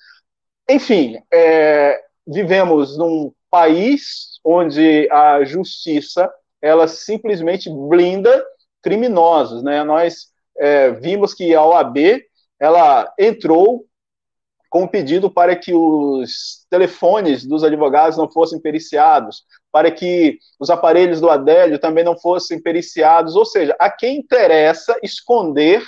Enfim, 0.69 1.19
é, 1.33 1.99
vivemos 2.27 2.99
num 2.99 3.33
país 3.51 4.39
onde 4.45 5.09
a 5.11 5.43
justiça 5.45 6.31
ela 6.61 6.87
simplesmente 6.87 7.71
blinda 7.71 8.45
criminosos, 8.83 9.63
né? 9.63 9.83
Nós 9.85 10.27
é, 10.59 10.91
vimos 10.91 11.33
que 11.33 11.55
a 11.55 11.65
OAB 11.65 11.97
ela 12.61 13.11
entrou 13.19 13.87
com 14.69 14.83
um 14.83 14.89
pedido 14.89 15.31
para 15.31 15.57
que 15.57 15.73
os 15.75 16.67
telefones 16.71 17.45
dos 17.45 17.65
advogados 17.65 18.19
não 18.19 18.31
fossem 18.31 18.61
periciados, 18.61 19.45
para 19.73 19.91
que 19.91 20.39
os 20.61 20.71
aparelhos 20.71 21.21
do 21.21 21.31
Adélio 21.31 21.79
também 21.79 22.05
não 22.05 22.19
fossem 22.19 22.61
periciados, 22.61 23.35
ou 23.37 23.47
seja, 23.47 23.77
a 23.79 23.91
quem 23.91 24.19
interessa 24.19 24.99
esconder 25.03 25.83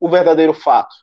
o 0.00 0.08
verdadeiro 0.08 0.54
fato. 0.54 0.94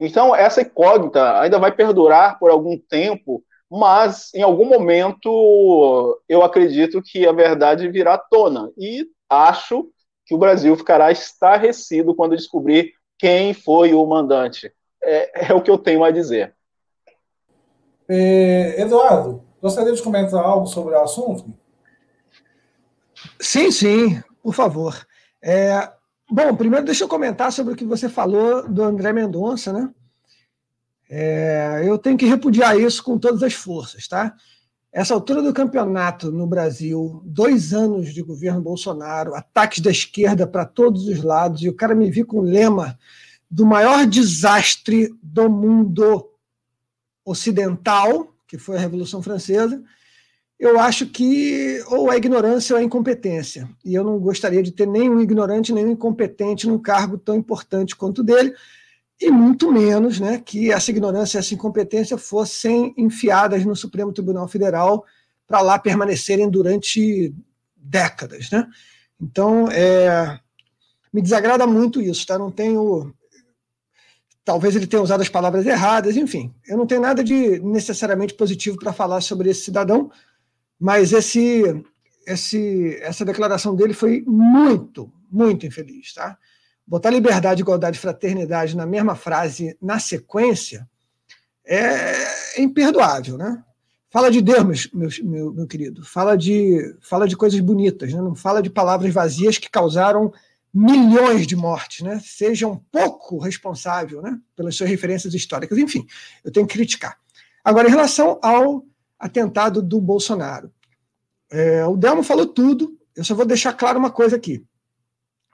Então, 0.00 0.34
essa 0.34 0.62
incógnita 0.62 1.40
ainda 1.40 1.58
vai 1.58 1.72
perdurar 1.72 2.38
por 2.38 2.50
algum 2.50 2.78
tempo 2.78 3.42
mas 3.74 4.30
em 4.34 4.42
algum 4.42 4.66
momento 4.66 6.20
eu 6.28 6.42
acredito 6.42 7.00
que 7.00 7.26
a 7.26 7.32
verdade 7.32 7.88
virá 7.88 8.14
à 8.14 8.18
tona 8.18 8.70
e 8.76 9.06
acho 9.30 9.88
que 10.26 10.34
o 10.34 10.38
Brasil 10.38 10.76
ficará 10.76 11.10
estarrecido 11.10 12.14
quando 12.14 12.36
descobrir 12.36 12.92
quem 13.18 13.54
foi 13.54 13.94
o 13.94 14.04
mandante. 14.04 14.70
É, 15.02 15.50
é 15.50 15.54
o 15.54 15.60
que 15.60 15.70
eu 15.70 15.78
tenho 15.78 16.04
a 16.04 16.10
dizer. 16.10 16.54
É, 18.08 18.80
Eduardo, 18.80 19.42
gostaria 19.60 19.92
de 19.92 20.02
comentar 20.02 20.42
algo 20.42 20.66
sobre 20.66 20.94
o 20.94 21.00
assunto? 21.00 21.52
Sim, 23.40 23.70
sim, 23.70 24.22
por 24.42 24.54
favor. 24.54 25.06
É, 25.42 25.90
bom, 26.30 26.54
primeiro 26.54 26.84
deixa 26.84 27.04
eu 27.04 27.08
comentar 27.08 27.52
sobre 27.52 27.74
o 27.74 27.76
que 27.76 27.84
você 27.84 28.08
falou 28.08 28.68
do 28.68 28.82
André 28.82 29.12
Mendonça, 29.12 29.72
né? 29.72 29.90
É, 31.10 31.82
eu 31.84 31.98
tenho 31.98 32.16
que 32.16 32.26
repudiar 32.26 32.78
isso 32.78 33.02
com 33.02 33.18
todas 33.18 33.42
as 33.42 33.52
forças, 33.52 34.08
tá? 34.08 34.34
Essa 34.92 35.14
altura 35.14 35.42
do 35.42 35.52
campeonato 35.52 36.30
no 36.30 36.46
Brasil, 36.46 37.22
dois 37.24 37.72
anos 37.72 38.12
de 38.12 38.22
governo 38.22 38.60
Bolsonaro, 38.60 39.34
ataques 39.34 39.80
da 39.80 39.90
esquerda 39.90 40.46
para 40.46 40.66
todos 40.66 41.06
os 41.08 41.22
lados, 41.22 41.62
e 41.62 41.68
o 41.68 41.74
cara 41.74 41.94
me 41.94 42.10
vi 42.10 42.24
com 42.24 42.38
o 42.38 42.42
lema 42.42 42.98
do 43.52 43.66
maior 43.66 44.06
desastre 44.06 45.14
do 45.22 45.50
mundo 45.50 46.26
ocidental, 47.22 48.34
que 48.48 48.56
foi 48.56 48.78
a 48.78 48.80
Revolução 48.80 49.22
Francesa, 49.22 49.82
eu 50.58 50.80
acho 50.80 51.06
que 51.06 51.82
ou 51.88 52.10
é 52.10 52.16
ignorância 52.16 52.74
ou 52.74 52.80
é 52.80 52.84
incompetência. 52.84 53.68
E 53.84 53.94
eu 53.94 54.02
não 54.02 54.18
gostaria 54.18 54.62
de 54.62 54.72
ter 54.72 54.86
nenhum 54.86 55.20
ignorante, 55.20 55.72
nenhum 55.72 55.90
incompetente 55.90 56.66
num 56.66 56.78
cargo 56.78 57.18
tão 57.18 57.36
importante 57.36 57.94
quanto 57.94 58.22
dele, 58.22 58.54
e 59.20 59.30
muito 59.30 59.70
menos 59.70 60.18
né, 60.18 60.42
que 60.42 60.72
essa 60.72 60.90
ignorância 60.90 61.36
e 61.36 61.40
essa 61.40 61.52
incompetência 61.52 62.16
fossem 62.16 62.94
enfiadas 62.96 63.66
no 63.66 63.76
Supremo 63.76 64.12
Tribunal 64.12 64.48
Federal 64.48 65.04
para 65.46 65.60
lá 65.60 65.78
permanecerem 65.78 66.48
durante 66.48 67.34
décadas. 67.76 68.50
Né? 68.50 68.66
Então, 69.20 69.68
é, 69.70 70.40
me 71.12 71.20
desagrada 71.20 71.66
muito 71.66 72.00
isso. 72.00 72.26
Tá? 72.26 72.38
Não 72.38 72.50
tenho. 72.50 73.12
Talvez 74.44 74.74
ele 74.74 74.86
tenha 74.86 75.02
usado 75.02 75.20
as 75.20 75.28
palavras 75.28 75.66
erradas, 75.66 76.16
enfim. 76.16 76.52
Eu 76.66 76.76
não 76.76 76.86
tenho 76.86 77.00
nada 77.00 77.22
de 77.22 77.60
necessariamente 77.60 78.34
positivo 78.34 78.76
para 78.78 78.92
falar 78.92 79.20
sobre 79.20 79.50
esse 79.50 79.62
cidadão, 79.62 80.10
mas 80.78 81.12
esse, 81.12 81.62
esse, 82.26 82.98
essa 83.02 83.24
declaração 83.24 83.74
dele 83.76 83.92
foi 83.94 84.22
muito, 84.26 85.12
muito 85.30 85.64
infeliz. 85.66 86.12
Tá? 86.12 86.36
botar 86.86 87.10
liberdade, 87.10 87.62
igualdade 87.62 87.96
e 87.96 88.00
fraternidade 88.00 88.76
na 88.76 88.86
mesma 88.86 89.14
frase, 89.14 89.76
na 89.80 89.98
sequência, 89.98 90.88
é 91.64 92.60
imperdoável, 92.60 93.38
né? 93.38 93.62
Fala 94.10 94.30
de 94.30 94.42
Deus, 94.42 94.90
meu, 94.92 95.08
meu, 95.22 95.52
meu 95.54 95.66
querido. 95.66 96.04
Fala 96.04 96.36
de, 96.36 96.94
fala 97.00 97.26
de 97.26 97.34
coisas 97.34 97.58
bonitas, 97.60 98.12
né? 98.12 98.20
não 98.20 98.34
fala 98.34 98.62
de 98.62 98.68
palavras 98.68 99.10
vazias 99.10 99.56
que 99.56 99.70
causaram 99.70 100.30
milhões 100.72 101.46
de 101.46 101.54
mortes, 101.54 102.00
né? 102.00 102.20
Seja 102.24 102.66
um 102.66 102.76
pouco 102.76 103.38
responsável, 103.38 104.22
né? 104.22 104.38
Pelas 104.56 104.74
suas 104.74 104.88
referências 104.88 105.34
históricas. 105.34 105.76
Enfim, 105.76 106.06
eu 106.42 106.50
tenho 106.50 106.66
que 106.66 106.74
criticar. 106.74 107.18
Agora, 107.62 107.88
em 107.88 107.90
relação 107.90 108.38
ao 108.42 108.84
atentado 109.18 109.82
do 109.82 110.00
Bolsonaro, 110.00 110.72
é, 111.50 111.84
o 111.84 111.96
Delmo 111.96 112.22
falou 112.22 112.46
tudo. 112.46 112.98
Eu 113.14 113.22
só 113.22 113.34
vou 113.34 113.44
deixar 113.44 113.74
claro 113.74 113.98
uma 113.98 114.10
coisa 114.10 114.36
aqui. 114.36 114.64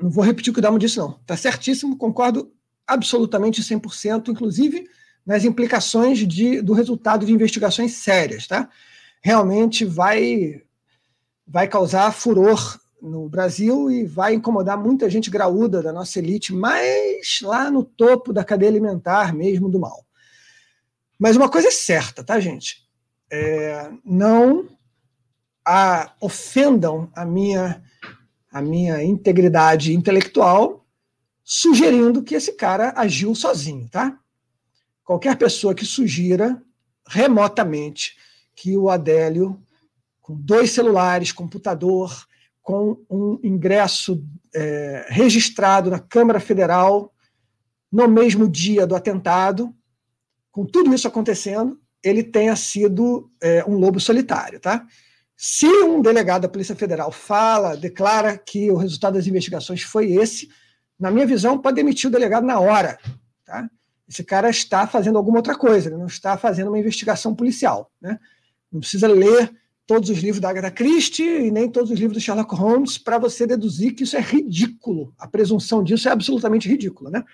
Não 0.00 0.08
vou 0.08 0.24
repetir 0.24 0.50
o 0.50 0.54
que 0.54 0.60
o 0.60 0.62
Dalmo 0.62 0.78
disse, 0.78 0.98
não. 0.98 1.18
Está 1.20 1.36
certíssimo, 1.36 1.96
concordo 1.96 2.52
absolutamente 2.86 3.60
100%, 3.60 4.28
inclusive 4.28 4.88
nas 5.26 5.44
implicações 5.44 6.26
de, 6.26 6.62
do 6.62 6.72
resultado 6.72 7.26
de 7.26 7.32
investigações 7.32 7.94
sérias. 7.94 8.46
Tá? 8.46 8.70
Realmente 9.20 9.84
vai, 9.84 10.62
vai 11.46 11.66
causar 11.66 12.12
furor 12.12 12.80
no 13.00 13.28
Brasil 13.28 13.90
e 13.90 14.04
vai 14.04 14.34
incomodar 14.34 14.76
muita 14.76 15.08
gente 15.08 15.30
graúda 15.30 15.82
da 15.82 15.92
nossa 15.92 16.18
elite, 16.18 16.52
mas 16.52 17.40
lá 17.42 17.70
no 17.70 17.84
topo 17.84 18.32
da 18.32 18.44
cadeia 18.44 18.70
alimentar 18.70 19.34
mesmo 19.34 19.68
do 19.68 19.78
mal. 19.78 20.04
Mas 21.18 21.36
uma 21.36 21.48
coisa 21.48 21.68
é 21.68 21.72
certa, 21.72 22.22
tá, 22.22 22.38
gente? 22.38 22.88
É, 23.30 23.90
não 24.04 24.68
a, 25.64 26.12
ofendam 26.20 27.10
a 27.14 27.24
minha 27.24 27.82
a 28.50 28.62
minha 28.62 29.02
integridade 29.04 29.92
intelectual, 29.94 30.86
sugerindo 31.44 32.22
que 32.22 32.34
esse 32.34 32.52
cara 32.52 32.94
agiu 32.96 33.34
sozinho, 33.34 33.88
tá? 33.90 34.18
Qualquer 35.04 35.36
pessoa 35.36 35.74
que 35.74 35.84
sugira 35.84 36.60
remotamente 37.06 38.16
que 38.54 38.76
o 38.76 38.88
Adélio, 38.88 39.62
com 40.20 40.34
dois 40.34 40.72
celulares, 40.72 41.30
computador, 41.30 42.26
com 42.68 43.02
um 43.08 43.40
ingresso 43.42 44.22
é, 44.54 45.06
registrado 45.08 45.90
na 45.90 45.98
Câmara 45.98 46.38
Federal 46.38 47.14
no 47.90 48.06
mesmo 48.06 48.46
dia 48.46 48.86
do 48.86 48.94
atentado, 48.94 49.74
com 50.52 50.66
tudo 50.66 50.92
isso 50.92 51.08
acontecendo, 51.08 51.80
ele 52.04 52.22
tenha 52.22 52.54
sido 52.56 53.32
é, 53.42 53.64
um 53.64 53.78
lobo 53.78 53.98
solitário, 53.98 54.60
tá? 54.60 54.86
Se 55.34 55.64
um 55.66 56.02
delegado 56.02 56.42
da 56.42 56.48
Polícia 56.50 56.76
Federal 56.76 57.10
fala, 57.10 57.74
declara 57.74 58.36
que 58.36 58.70
o 58.70 58.76
resultado 58.76 59.14
das 59.14 59.26
investigações 59.26 59.80
foi 59.80 60.12
esse, 60.12 60.50
na 61.00 61.10
minha 61.10 61.26
visão, 61.26 61.58
pode 61.58 61.76
demitir 61.76 62.08
o 62.08 62.12
delegado 62.12 62.44
na 62.44 62.60
hora. 62.60 62.98
Tá? 63.46 63.66
Esse 64.06 64.22
cara 64.22 64.50
está 64.50 64.86
fazendo 64.86 65.16
alguma 65.16 65.38
outra 65.38 65.56
coisa, 65.56 65.88
ele 65.88 65.96
não 65.96 66.06
está 66.06 66.36
fazendo 66.36 66.68
uma 66.68 66.78
investigação 66.78 67.34
policial. 67.34 67.90
Né? 67.98 68.18
Não 68.70 68.80
precisa 68.80 69.08
ler 69.08 69.50
todos 69.88 70.10
os 70.10 70.18
livros 70.18 70.38
da 70.38 70.50
Agatha 70.50 70.70
Christie 70.70 71.46
e 71.46 71.50
nem 71.50 71.66
todos 71.66 71.90
os 71.90 71.98
livros 71.98 72.18
do 72.18 72.20
Sherlock 72.22 72.54
Holmes 72.54 72.98
para 72.98 73.16
você 73.16 73.46
deduzir 73.46 73.94
que 73.94 74.04
isso 74.04 74.18
é 74.18 74.20
ridículo. 74.20 75.14
A 75.18 75.26
presunção 75.26 75.82
disso 75.82 76.10
é 76.10 76.12
absolutamente 76.12 76.68
ridícula. 76.68 77.10
Né? 77.10 77.24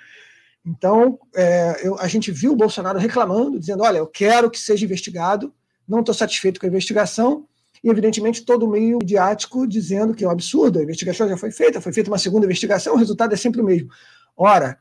Então, 0.65 1.19
é, 1.35 1.81
eu, 1.83 1.99
a 1.99 2.07
gente 2.07 2.31
viu 2.31 2.53
o 2.53 2.57
Bolsonaro 2.57 2.97
reclamando, 2.97 3.59
dizendo: 3.59 3.83
olha, 3.83 3.99
eu 3.99 4.07
quero 4.07 4.49
que 4.49 4.59
seja 4.59 4.85
investigado, 4.85 5.53
não 5.87 5.99
estou 5.99 6.15
satisfeito 6.15 6.61
com 6.61 6.67
a 6.67 6.69
investigação 6.69 7.45
e, 7.83 7.91
evidentemente, 7.91 8.45
todo 8.45 8.67
o 8.67 8.71
meio 8.71 8.99
midiático 8.99 9.67
dizendo 9.67 10.15
que 10.15 10.25
é 10.25 10.29
um 10.29 10.31
absurdo, 10.31 10.79
a 10.79 10.83
investigação 10.85 11.29
já 11.29 11.37
foi 11.37 11.51
feita, 11.51 11.81
foi 11.81 11.93
feita 11.93 12.09
uma 12.09 12.19
segunda 12.19 12.47
investigação, 12.47 12.95
o 12.95 12.99
resultado 12.99 13.35
é 13.35 13.37
sempre 13.37 13.61
o 13.61 13.65
mesmo. 13.65 13.89
Ora, 14.37 14.79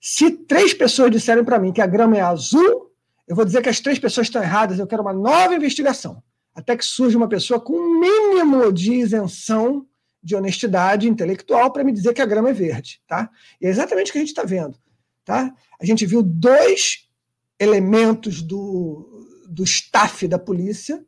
se 0.00 0.28
três 0.32 0.74
pessoas 0.74 1.12
disserem 1.12 1.44
para 1.44 1.60
mim 1.60 1.72
que 1.72 1.80
a 1.80 1.86
grama 1.86 2.16
é 2.16 2.20
azul, 2.20 2.90
eu 3.28 3.36
vou 3.36 3.44
dizer 3.44 3.62
que 3.62 3.68
as 3.68 3.78
três 3.78 4.00
pessoas 4.00 4.26
estão 4.26 4.42
erradas, 4.42 4.80
eu 4.80 4.88
quero 4.88 5.02
uma 5.02 5.12
nova 5.12 5.54
investigação, 5.54 6.20
até 6.54 6.76
que 6.76 6.84
surja 6.84 7.16
uma 7.16 7.28
pessoa 7.28 7.60
com 7.60 7.74
um 7.74 8.00
mínimo 8.00 8.72
de 8.72 8.92
isenção 8.92 9.86
de 10.22 10.36
honestidade 10.36 11.08
intelectual 11.08 11.72
para 11.72 11.82
me 11.82 11.92
dizer 11.92 12.14
que 12.14 12.22
a 12.22 12.26
grama 12.26 12.50
é 12.50 12.52
verde. 12.52 13.00
Tá? 13.06 13.28
E 13.60 13.66
é 13.66 13.70
exatamente 13.70 14.10
o 14.10 14.12
que 14.12 14.18
a 14.18 14.20
gente 14.20 14.28
está 14.28 14.44
vendo. 14.44 14.78
Tá? 15.24 15.52
A 15.80 15.84
gente 15.84 16.06
viu 16.06 16.22
dois 16.22 17.08
elementos 17.58 18.42
do, 18.42 19.44
do 19.48 19.64
staff 19.64 20.28
da 20.28 20.38
polícia 20.38 21.04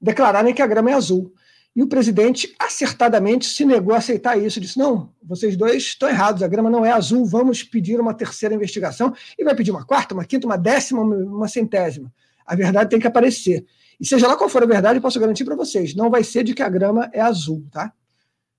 declararem 0.00 0.54
que 0.54 0.62
a 0.62 0.66
grama 0.66 0.90
é 0.90 0.94
azul. 0.94 1.32
E 1.74 1.82
o 1.82 1.86
presidente 1.86 2.54
acertadamente 2.58 3.46
se 3.46 3.64
negou 3.64 3.94
a 3.94 3.98
aceitar 3.98 4.36
isso. 4.36 4.60
Disse: 4.60 4.78
não, 4.78 5.10
vocês 5.22 5.56
dois 5.56 5.84
estão 5.84 6.08
errados, 6.08 6.42
a 6.42 6.48
grama 6.48 6.68
não 6.68 6.84
é 6.84 6.92
azul, 6.92 7.24
vamos 7.24 7.62
pedir 7.62 7.98
uma 7.98 8.12
terceira 8.12 8.54
investigação. 8.54 9.14
E 9.38 9.44
vai 9.44 9.54
pedir 9.54 9.70
uma 9.70 9.84
quarta, 9.84 10.12
uma 10.12 10.24
quinta, 10.24 10.46
uma 10.46 10.58
décima, 10.58 11.00
uma 11.00 11.48
centésima. 11.48 12.12
A 12.44 12.54
verdade 12.54 12.90
tem 12.90 13.00
que 13.00 13.06
aparecer. 13.06 13.64
E 14.02 14.04
seja 14.04 14.26
lá 14.26 14.36
qual 14.36 14.50
for 14.50 14.64
a 14.64 14.66
verdade, 14.66 14.98
eu 14.98 15.00
posso 15.00 15.20
garantir 15.20 15.44
para 15.44 15.54
vocês: 15.54 15.94
não 15.94 16.10
vai 16.10 16.24
ser 16.24 16.42
de 16.42 16.54
que 16.54 16.62
a 16.62 16.68
grama 16.68 17.08
é 17.12 17.20
azul, 17.20 17.64
tá? 17.70 17.92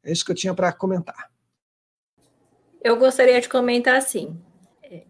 É 0.02 0.10
isso 0.10 0.24
que 0.24 0.32
eu 0.32 0.36
tinha 0.36 0.54
para 0.54 0.72
comentar. 0.72 1.30
Eu 2.82 2.96
gostaria 2.96 3.42
de 3.42 3.50
comentar 3.50 3.98
assim. 3.98 4.40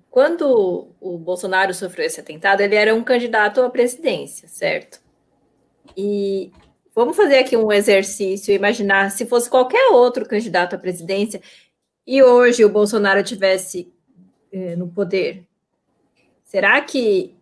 Quando 0.10 0.90
o 1.00 1.20
Bolsonaro 1.20 1.72
sofreu 1.72 2.08
esse 2.08 2.20
atentado, 2.20 2.62
ele 2.62 2.74
era 2.74 2.96
um 2.96 3.04
candidato 3.04 3.62
à 3.62 3.70
presidência, 3.70 4.48
certo? 4.48 5.00
E 5.96 6.52
vamos 6.96 7.16
fazer 7.16 7.38
aqui 7.38 7.56
um 7.56 7.72
exercício, 7.72 8.56
imaginar 8.56 9.12
se 9.12 9.28
fosse 9.28 9.48
qualquer 9.48 9.92
outro 9.92 10.28
candidato 10.28 10.76
à 10.76 10.80
presidência 10.80 11.42
e 12.08 12.24
hoje 12.24 12.66
o 12.66 12.70
Bolsonaro 12.70 13.24
tivesse 13.24 13.94
eh, 14.52 14.76
no 14.76 14.88
poder. 14.88 15.44
Será 16.44 16.82
que 16.82 17.36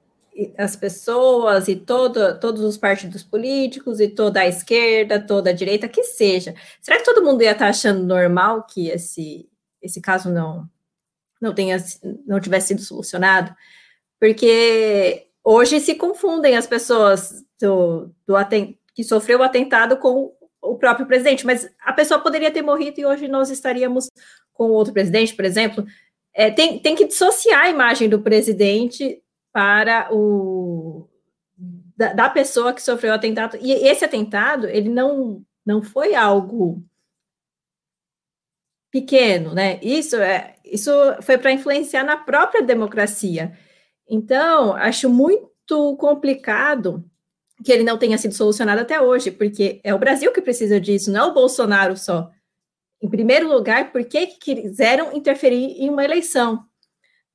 as 0.57 0.75
pessoas 0.75 1.67
e 1.67 1.75
todo, 1.75 2.39
todos 2.39 2.61
os 2.61 2.77
partidos 2.77 3.23
políticos 3.23 3.99
e 3.99 4.07
toda 4.07 4.41
a 4.41 4.47
esquerda, 4.47 5.19
toda 5.19 5.49
a 5.49 5.53
direita, 5.53 5.87
que 5.87 6.03
seja, 6.03 6.55
será 6.81 6.97
que 6.97 7.05
todo 7.05 7.23
mundo 7.23 7.41
ia 7.43 7.51
estar 7.51 7.67
achando 7.67 8.03
normal 8.03 8.63
que 8.63 8.89
esse, 8.89 9.49
esse 9.81 10.01
caso 10.01 10.29
não 10.29 10.69
não 11.41 11.55
tenha 11.55 11.77
não 12.25 12.39
tivesse 12.39 12.69
sido 12.69 12.81
solucionado? 12.81 13.55
Porque 14.19 15.27
hoje 15.43 15.79
se 15.79 15.95
confundem 15.95 16.55
as 16.55 16.67
pessoas 16.67 17.43
do, 17.59 18.11
do 18.27 18.35
que 18.93 19.03
sofreu 19.03 19.39
o 19.39 19.43
atentado 19.43 19.97
com 19.97 20.31
o 20.61 20.77
próprio 20.77 21.07
presidente, 21.07 21.45
mas 21.45 21.69
a 21.83 21.91
pessoa 21.91 22.19
poderia 22.19 22.51
ter 22.51 22.61
morrido 22.61 23.01
e 23.01 23.05
hoje 23.05 23.27
nós 23.27 23.49
estaríamos 23.49 24.07
com 24.53 24.69
outro 24.69 24.93
presidente, 24.93 25.33
por 25.33 25.43
exemplo. 25.43 25.85
É, 26.33 26.51
tem, 26.51 26.79
tem 26.79 26.95
que 26.95 27.07
dissociar 27.07 27.65
a 27.65 27.69
imagem 27.69 28.07
do 28.07 28.21
presidente 28.21 29.20
para 29.51 30.07
o 30.11 31.07
da, 31.95 32.13
da, 32.13 32.29
pessoa 32.29 32.73
que 32.73 32.81
sofreu 32.81 33.11
o 33.11 33.15
atentado. 33.15 33.57
E 33.61 33.71
esse 33.71 34.03
atentado, 34.03 34.67
ele 34.67 34.89
não, 34.89 35.45
não 35.65 35.83
foi 35.83 36.15
algo 36.15 36.83
pequeno, 38.89 39.53
né? 39.53 39.79
Isso 39.81 40.15
é 40.17 40.55
isso 40.65 40.91
foi 41.21 41.37
para 41.37 41.51
influenciar 41.51 42.03
na 42.03 42.15
própria 42.15 42.61
democracia. 42.61 43.57
Então, 44.09 44.73
acho 44.73 45.09
muito 45.09 45.95
complicado 45.97 47.03
que 47.63 47.71
ele 47.71 47.83
não 47.83 47.97
tenha 47.97 48.17
sido 48.17 48.33
solucionado 48.33 48.81
até 48.81 48.99
hoje, 49.01 49.31
porque 49.31 49.81
é 49.83 49.93
o 49.93 49.99
Brasil 49.99 50.31
que 50.31 50.41
precisa 50.41 50.79
disso, 50.79 51.11
não 51.11 51.19
é 51.19 51.25
o 51.25 51.33
Bolsonaro 51.33 51.95
só. 51.97 52.31
Em 53.01 53.09
primeiro 53.09 53.47
lugar, 53.47 53.91
por 53.91 54.03
que 54.05 54.27
quiseram 54.27 55.13
interferir 55.13 55.81
em 55.81 55.89
uma 55.89 56.03
eleição? 56.03 56.65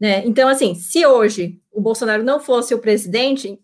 Né? 0.01 0.24
Então, 0.27 0.48
assim, 0.48 0.74
se 0.74 1.06
hoje 1.06 1.60
o 1.73 1.81
Bolsonaro 1.81 2.23
não 2.23 2.39
fosse 2.39 2.74
o 2.74 2.78
presidente, 2.78 3.59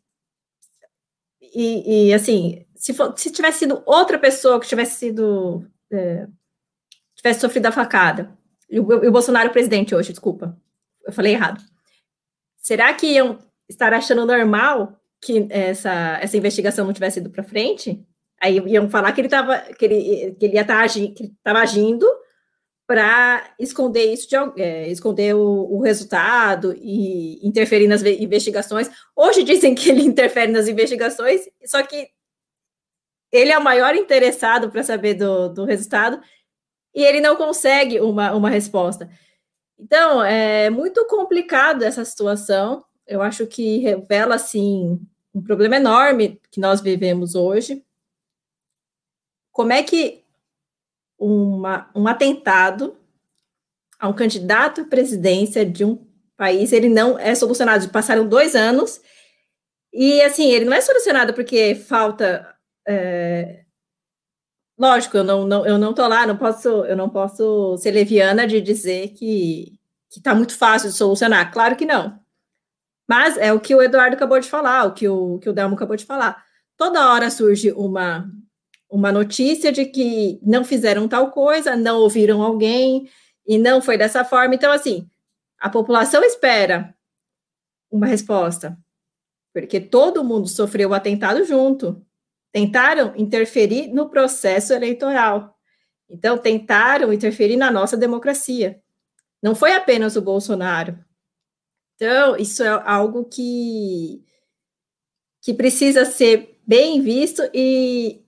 e, 1.40 2.08
e 2.08 2.14
assim, 2.14 2.64
se, 2.74 2.94
for, 2.94 3.14
se 3.16 3.30
tivesse 3.30 3.60
sido 3.60 3.82
outra 3.84 4.18
pessoa 4.18 4.58
que 4.58 4.66
tivesse 4.66 4.98
sido 4.98 5.66
é, 5.92 6.26
tivesse 7.14 7.40
sofrido 7.40 7.66
a 7.66 7.72
facada, 7.72 8.36
e 8.68 8.80
o, 8.80 9.04
e 9.04 9.08
o 9.08 9.12
Bolsonaro 9.12 9.50
presidente 9.50 9.94
hoje, 9.94 10.10
desculpa, 10.10 10.56
eu 11.04 11.12
falei 11.12 11.34
errado. 11.34 11.62
Será 12.56 12.92
que 12.94 13.06
iam 13.06 13.38
estar 13.68 13.92
achando 13.92 14.24
normal 14.24 14.98
que 15.20 15.46
essa, 15.50 16.18
essa 16.20 16.36
investigação 16.36 16.86
não 16.86 16.92
tivesse 16.92 17.20
ido 17.20 17.30
para 17.30 17.44
frente? 17.44 18.04
Aí 18.40 18.58
iam 18.66 18.88
falar 18.88 19.12
que 19.12 19.20
ele 19.20 19.28
estava 19.28 19.58
que 19.58 19.84
ele, 19.84 20.32
que 20.34 20.46
ele 20.46 20.54
ia 20.54 20.62
estar 20.62 20.82
tá 20.82 20.88
que 20.88 21.24
estava 21.24 21.60
agindo 21.60 22.06
para 22.86 23.54
esconder 23.58 24.12
isso, 24.12 24.28
de, 24.28 24.36
é, 24.60 24.88
esconder 24.88 25.34
o, 25.34 25.40
o, 25.40 25.80
resultado 25.80 26.74
e 26.76 27.46
interferir 27.46 27.86
nas 27.86 28.02
investigações. 28.02 28.90
Hoje 29.14 29.42
dizem 29.44 29.74
que 29.74 29.90
ele 29.90 30.02
interfere 30.04 30.50
nas 30.50 30.68
investigações, 30.68 31.48
só 31.64 31.82
que 31.82 32.08
ele 33.30 33.50
é 33.50 33.58
o 33.58 33.64
maior 33.64 33.94
interessado 33.94 34.70
para 34.70 34.82
saber 34.82 35.14
do, 35.14 35.48
do 35.48 35.64
resultado 35.64 36.20
e 36.94 37.02
ele 37.02 37.20
não 37.20 37.36
consegue 37.36 38.00
uma, 38.00 38.32
uma 38.32 38.50
resposta. 38.50 39.08
Então, 39.78 40.22
é 40.22 40.68
muito 40.70 41.06
complicado 41.06 41.82
essa 41.82 42.04
situação. 42.04 42.84
Eu 43.06 43.22
acho 43.22 43.46
que 43.46 43.78
revela, 43.78 44.34
assim, 44.34 45.00
um 45.34 45.42
problema 45.42 45.76
enorme 45.76 46.40
que 46.50 46.60
nós 46.60 46.80
vivemos 46.80 47.34
hoje. 47.34 47.84
Como 49.50 49.72
é 49.72 49.82
que 49.82 50.21
uma, 51.24 51.90
um 51.94 52.06
atentado 52.06 52.96
a 53.98 54.08
um 54.08 54.12
candidato 54.12 54.80
à 54.80 54.84
presidência 54.84 55.64
de 55.64 55.84
um 55.84 56.04
país, 56.36 56.72
ele 56.72 56.88
não 56.88 57.18
é 57.18 57.34
solucionado. 57.34 57.88
Passaram 57.90 58.26
dois 58.26 58.54
anos 58.54 59.00
e, 59.92 60.20
assim, 60.22 60.50
ele 60.50 60.64
não 60.64 60.72
é 60.72 60.80
solucionado 60.80 61.34
porque 61.34 61.74
falta 61.74 62.54
é, 62.86 63.62
Lógico, 64.78 65.16
eu 65.16 65.22
não, 65.22 65.66
eu 65.66 65.78
não 65.78 65.92
tô 65.94 66.06
lá, 66.08 66.26
não 66.26 66.36
posso, 66.36 66.68
eu 66.86 66.96
não 66.96 67.08
posso 67.08 67.76
ser 67.78 67.92
leviana 67.92 68.46
de 68.46 68.60
dizer 68.60 69.10
que 69.10 69.78
que 70.12 70.18
está 70.18 70.34
muito 70.34 70.56
fácil 70.58 70.90
de 70.90 70.96
solucionar. 70.96 71.50
Claro 71.50 71.74
que 71.74 71.86
não. 71.86 72.20
Mas 73.08 73.38
é 73.38 73.50
o 73.52 73.60
que 73.60 73.74
o 73.74 73.80
Eduardo 73.80 74.14
acabou 74.14 74.38
de 74.38 74.48
falar, 74.48 74.84
o 74.84 74.92
que 74.92 75.08
o, 75.08 75.38
que 75.38 75.48
o 75.48 75.52
Delmo 75.54 75.74
acabou 75.74 75.96
de 75.96 76.04
falar. 76.04 76.44
Toda 76.76 77.10
hora 77.10 77.30
surge 77.30 77.72
uma, 77.72 78.30
uma 78.92 79.10
notícia 79.10 79.72
de 79.72 79.86
que 79.86 80.38
não 80.42 80.64
fizeram 80.64 81.08
tal 81.08 81.30
coisa, 81.30 81.74
não 81.74 81.98
ouviram 81.98 82.42
alguém 82.42 83.08
e 83.46 83.58
não 83.58 83.80
foi 83.80 83.96
dessa 83.96 84.24
forma. 84.24 84.54
Então, 84.54 84.70
assim, 84.70 85.08
a 85.58 85.68
população 85.70 86.22
espera 86.22 86.94
uma 87.90 88.06
resposta, 88.06 88.78
porque 89.52 89.80
todo 89.80 90.22
mundo 90.22 90.46
sofreu 90.46 90.90
o 90.90 90.94
atentado 90.94 91.44
junto 91.44 92.04
tentaram 92.52 93.14
interferir 93.16 93.88
no 93.88 94.10
processo 94.10 94.74
eleitoral. 94.74 95.56
Então, 96.08 96.36
tentaram 96.36 97.12
interferir 97.12 97.56
na 97.56 97.70
nossa 97.70 97.96
democracia. 97.96 98.80
Não 99.42 99.54
foi 99.54 99.72
apenas 99.72 100.14
o 100.14 100.22
Bolsonaro. 100.22 101.02
Então, 101.94 102.36
isso 102.36 102.62
é 102.62 102.68
algo 102.68 103.24
que, 103.24 104.22
que 105.40 105.54
precisa 105.54 106.04
ser 106.04 106.60
bem 106.66 107.00
visto 107.00 107.42
e 107.54 108.21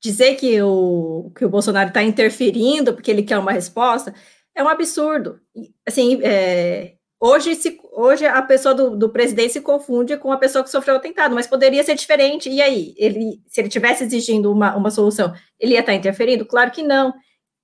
dizer 0.00 0.36
que 0.36 0.60
o, 0.62 1.32
que 1.36 1.44
o 1.44 1.48
Bolsonaro 1.48 1.88
está 1.88 2.02
interferindo 2.02 2.94
porque 2.94 3.10
ele 3.10 3.22
quer 3.22 3.38
uma 3.38 3.52
resposta 3.52 4.14
é 4.54 4.62
um 4.62 4.68
absurdo. 4.68 5.40
Assim, 5.86 6.20
é, 6.22 6.98
Hoje, 7.20 7.56
se, 7.56 7.80
hoje 7.92 8.24
a 8.26 8.40
pessoa 8.42 8.72
do, 8.72 8.96
do, 8.96 9.08
presidente 9.08 9.54
se 9.54 9.60
confunde 9.60 10.16
com 10.16 10.30
a 10.30 10.36
pessoa 10.36 10.62
que 10.62 10.70
sofreu 10.70 10.94
o 10.94 10.98
atentado, 10.98 11.34
mas 11.34 11.48
poderia 11.48 11.82
ser 11.82 11.96
diferente. 11.96 12.48
E 12.48 12.62
aí, 12.62 12.94
ele, 12.96 13.42
se 13.48 13.60
ele 13.60 13.68
tivesse 13.68 14.04
exigindo 14.04 14.52
uma, 14.52 14.76
uma 14.76 14.90
solução, 14.90 15.34
ele 15.58 15.72
ia 15.72 15.80
estar 15.80 15.94
interferindo? 15.94 16.46
Claro 16.46 16.70
que 16.70 16.82
não. 16.82 17.12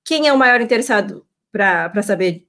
Quem 0.04 0.26
é 0.26 0.32
o 0.32 0.38
maior 0.38 0.60
interessado 0.60 1.24
para 1.52 2.02
saber 2.02 2.48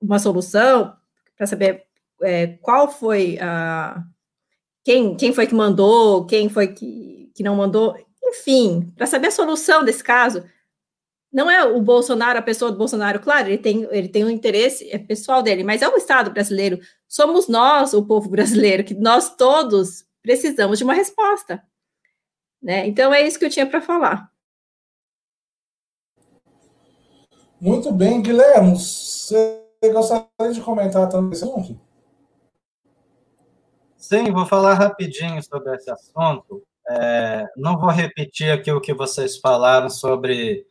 uma 0.00 0.18
solução, 0.18 0.94
para 1.36 1.46
saber 1.46 1.84
é, 2.22 2.46
qual 2.62 2.90
foi 2.90 3.38
a. 3.40 4.02
Quem, 4.84 5.16
quem 5.16 5.34
foi 5.34 5.46
que 5.46 5.54
mandou, 5.54 6.24
quem 6.24 6.48
foi 6.48 6.68
que, 6.68 7.30
que 7.34 7.42
não 7.42 7.56
mandou, 7.56 7.94
enfim, 8.28 8.92
para 8.96 9.06
saber 9.06 9.28
a 9.28 9.32
solução 9.32 9.84
desse 9.84 10.02
caso, 10.02 10.44
não 11.32 11.50
é 11.50 11.62
o 11.64 11.80
Bolsonaro, 11.80 12.38
a 12.38 12.42
pessoa 12.42 12.72
do 12.72 12.78
Bolsonaro, 12.78 13.20
claro, 13.20 13.48
ele 13.48 13.58
tem, 13.58 13.86
ele 13.90 14.08
tem 14.08 14.24
um 14.24 14.30
interesse 14.30 14.90
é 14.90 14.98
pessoal 14.98 15.42
dele, 15.42 15.62
mas 15.62 15.82
é 15.82 15.88
o 15.88 15.96
Estado 15.96 16.30
brasileiro. 16.30 16.80
Somos 17.06 17.48
nós, 17.48 17.92
o 17.92 18.04
povo 18.06 18.28
brasileiro, 18.30 18.84
que 18.84 18.94
nós 18.94 19.34
todos 19.36 20.06
precisamos 20.22 20.78
de 20.78 20.84
uma 20.84 20.94
resposta. 20.94 21.62
Né? 22.62 22.86
Então 22.86 23.12
é 23.12 23.22
isso 23.22 23.38
que 23.38 23.44
eu 23.44 23.50
tinha 23.50 23.66
para 23.66 23.80
falar. 23.80 24.30
Muito 27.60 27.92
bem, 27.92 28.22
Guilherme. 28.22 28.76
Você 28.76 29.64
gostaria 29.92 30.52
de 30.52 30.60
comentar 30.60 31.08
também 31.08 31.32
esse 31.32 31.44
assunto? 31.44 31.78
Sim, 33.96 34.30
vou 34.32 34.46
falar 34.46 34.74
rapidinho 34.74 35.42
sobre 35.42 35.74
esse 35.74 35.90
assunto. 35.90 36.62
É, 36.90 37.46
não 37.56 37.78
vou 37.78 37.90
repetir 37.90 38.50
aqui 38.50 38.72
o 38.72 38.80
que 38.80 38.94
vocês 38.94 39.36
falaram 39.36 39.90
sobre 39.90 40.66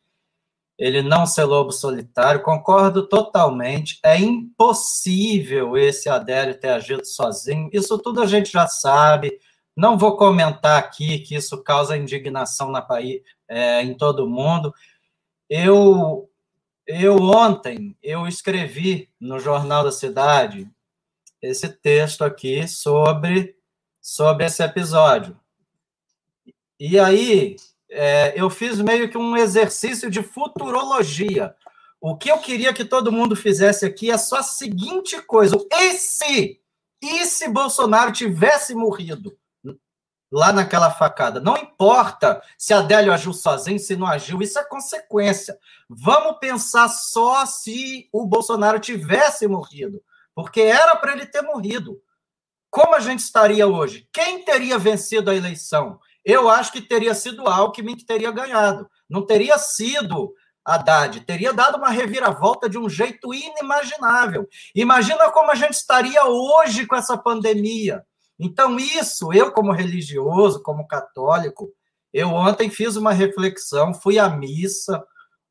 ele 0.78 1.02
não 1.02 1.26
ser 1.26 1.44
lobo 1.44 1.72
solitário, 1.72 2.44
concordo 2.44 3.08
totalmente. 3.08 4.00
É 4.04 4.18
impossível 4.18 5.76
esse 5.76 6.08
Adélio 6.08 6.60
ter 6.60 6.70
agido 6.70 7.06
sozinho, 7.06 7.70
isso 7.74 7.98
tudo 7.98 8.22
a 8.22 8.28
gente 8.28 8.52
já 8.52 8.68
sabe. 8.68 9.40
Não 9.76 9.98
vou 9.98 10.18
comentar 10.18 10.78
aqui 10.78 11.20
que 11.20 11.36
isso 11.36 11.64
causa 11.64 11.98
indignação 11.98 12.72
na 12.72 12.82
país, 12.82 13.22
é, 13.48 13.82
em 13.82 13.96
todo 13.96 14.30
mundo. 14.30 14.74
Eu, 15.50 16.30
eu 16.86 17.16
ontem 17.18 17.98
eu 18.04 18.28
escrevi 18.28 19.10
no 19.20 19.40
Jornal 19.40 19.84
da 19.84 19.92
Cidade 19.92 20.70
esse 21.42 21.70
texto 21.70 22.24
aqui 22.24 22.68
sobre, 22.68 23.56
sobre 24.02 24.46
esse 24.46 24.64
episódio. 24.64 25.40
E 26.80 27.00
aí 27.00 27.56
é, 27.90 28.34
eu 28.40 28.50
fiz 28.50 28.80
meio 28.82 29.10
que 29.10 29.18
um 29.18 29.36
exercício 29.36 30.10
de 30.10 30.22
futurologia. 30.22 31.56
O 32.00 32.16
que 32.16 32.30
eu 32.30 32.38
queria 32.38 32.74
que 32.74 32.86
todo 32.86 33.12
mundo 33.12 33.36
fizesse 33.36 33.86
aqui 33.86 34.12
é 34.12 34.18
só 34.18 34.38
a 34.38 34.44
seguinte 34.44 35.22
coisa: 35.22 35.58
e 35.72 35.94
se, 35.94 36.62
e 37.02 37.26
se 37.26 37.48
Bolsonaro 37.48 38.12
tivesse 38.12 38.76
morrido 38.76 39.36
lá 40.32 40.54
naquela 40.54 40.92
facada? 40.92 41.40
Não 41.40 41.58
importa 41.58 42.42
se 42.58 42.74
Adélio 42.74 43.12
agiu 43.12 43.34
sozinho, 43.34 43.80
se 43.80 43.96
não 43.96 44.06
agiu, 44.06 44.42
isso 44.42 44.60
é 44.60 44.64
consequência. 44.64 45.58
Vamos 45.90 46.38
pensar 46.40 46.88
só 46.90 47.46
se 47.46 48.08
o 48.12 48.26
Bolsonaro 48.28 48.80
tivesse 48.80 49.48
morrido, 49.48 50.04
porque 50.36 50.62
era 50.62 50.96
para 50.96 51.14
ele 51.14 51.26
ter 51.26 51.42
morrido. 51.42 52.00
Como 52.70 52.94
a 52.94 53.00
gente 53.00 53.20
estaria 53.20 53.66
hoje? 53.66 54.08
Quem 54.12 54.44
teria 54.44 54.78
vencido 54.78 55.32
a 55.32 55.36
eleição? 55.36 56.00
Eu 56.28 56.50
acho 56.50 56.74
que 56.74 56.82
teria 56.82 57.16
sido 57.16 57.48
Alckmin 57.48 57.96
que 57.96 58.06
teria 58.06 58.30
ganhado. 58.32 58.86
Não 59.10 59.26
teria 59.26 59.58
sido 59.58 60.34
Haddad. 60.66 61.22
Teria 61.22 61.54
dado 61.54 61.78
uma 61.78 61.90
reviravolta 61.90 62.70
de 62.70 62.78
um 62.78 62.90
jeito 62.90 63.34
inimaginável. 63.34 64.46
Imagina 64.76 65.32
como 65.32 65.50
a 65.50 65.56
gente 65.56 65.76
estaria 65.76 66.26
hoje 66.26 66.86
com 66.86 66.98
essa 66.98 67.18
pandemia. 67.18 68.04
Então, 68.38 68.78
isso, 68.78 69.32
eu, 69.32 69.54
como 69.54 69.72
religioso, 69.72 70.62
como 70.62 70.86
católico, 70.86 71.70
eu 72.14 72.28
ontem 72.28 72.70
fiz 72.70 72.98
uma 72.98 73.14
reflexão, 73.14 73.94
fui 73.94 74.20
à 74.20 74.28
missa, 74.28 75.02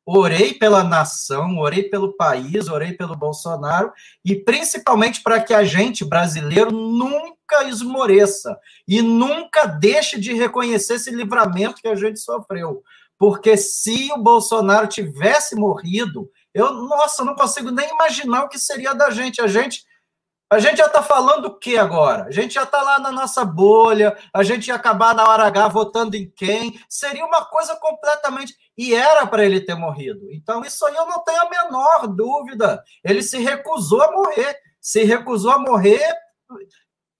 orei 0.09 0.53
pela 0.53 0.85
nação, 0.85 1.57
orei 1.57 1.83
pelo 1.83 2.15
país, 2.15 2.69
orei 2.69 2.93
pelo 2.93 3.13
Bolsonaro 3.13 3.91
e 4.23 4.33
principalmente 4.33 5.21
para 5.21 5.41
que 5.41 5.53
a 5.53 5.65
gente 5.65 6.05
brasileiro 6.05 6.71
nunca 6.71 7.65
esmoreça 7.65 8.57
e 8.87 9.01
nunca 9.01 9.65
deixe 9.65 10.17
de 10.17 10.31
reconhecer 10.31 10.93
esse 10.93 11.11
livramento 11.11 11.81
que 11.81 11.89
a 11.89 11.95
gente 11.95 12.21
sofreu. 12.21 12.81
Porque 13.19 13.57
se 13.57 14.09
o 14.13 14.17
Bolsonaro 14.17 14.87
tivesse 14.87 15.55
morrido, 15.55 16.29
eu, 16.53 16.71
nossa, 16.73 17.25
não 17.25 17.35
consigo 17.35 17.69
nem 17.69 17.89
imaginar 17.89 18.45
o 18.45 18.49
que 18.49 18.57
seria 18.57 18.93
da 18.93 19.09
gente. 19.09 19.41
A 19.41 19.47
gente 19.47 19.83
a 20.49 20.59
gente 20.59 20.77
já 20.77 20.85
está 20.85 21.03
falando 21.03 21.45
o 21.45 21.59
que 21.59 21.77
agora? 21.77 22.23
A 22.23 22.31
gente 22.31 22.53
já 22.53 22.63
está 22.63 22.81
lá 22.81 22.99
na 22.99 23.11
nossa 23.11 23.43
bolha, 23.43 24.17
a 24.33 24.43
gente 24.43 24.67
ia 24.67 24.75
acabar 24.75 25.13
na 25.13 25.27
hora 25.27 25.45
H 25.45 25.67
votando 25.67 26.15
em 26.15 26.29
quem? 26.29 26.79
Seria 26.87 27.25
uma 27.25 27.43
coisa 27.45 27.75
completamente. 27.75 28.55
E 28.77 28.95
era 28.95 29.27
para 29.27 29.43
ele 29.43 29.59
ter 29.59 29.75
morrido. 29.75 30.31
Então, 30.31 30.63
isso 30.63 30.85
aí 30.85 30.95
eu 30.95 31.05
não 31.05 31.21
tenho 31.23 31.41
a 31.41 31.49
menor 31.49 32.07
dúvida. 32.07 32.81
Ele 33.03 33.21
se 33.21 33.39
recusou 33.39 34.01
a 34.01 34.11
morrer. 34.11 34.57
Se 34.79 35.03
recusou 35.03 35.51
a 35.51 35.59
morrer, 35.59 36.15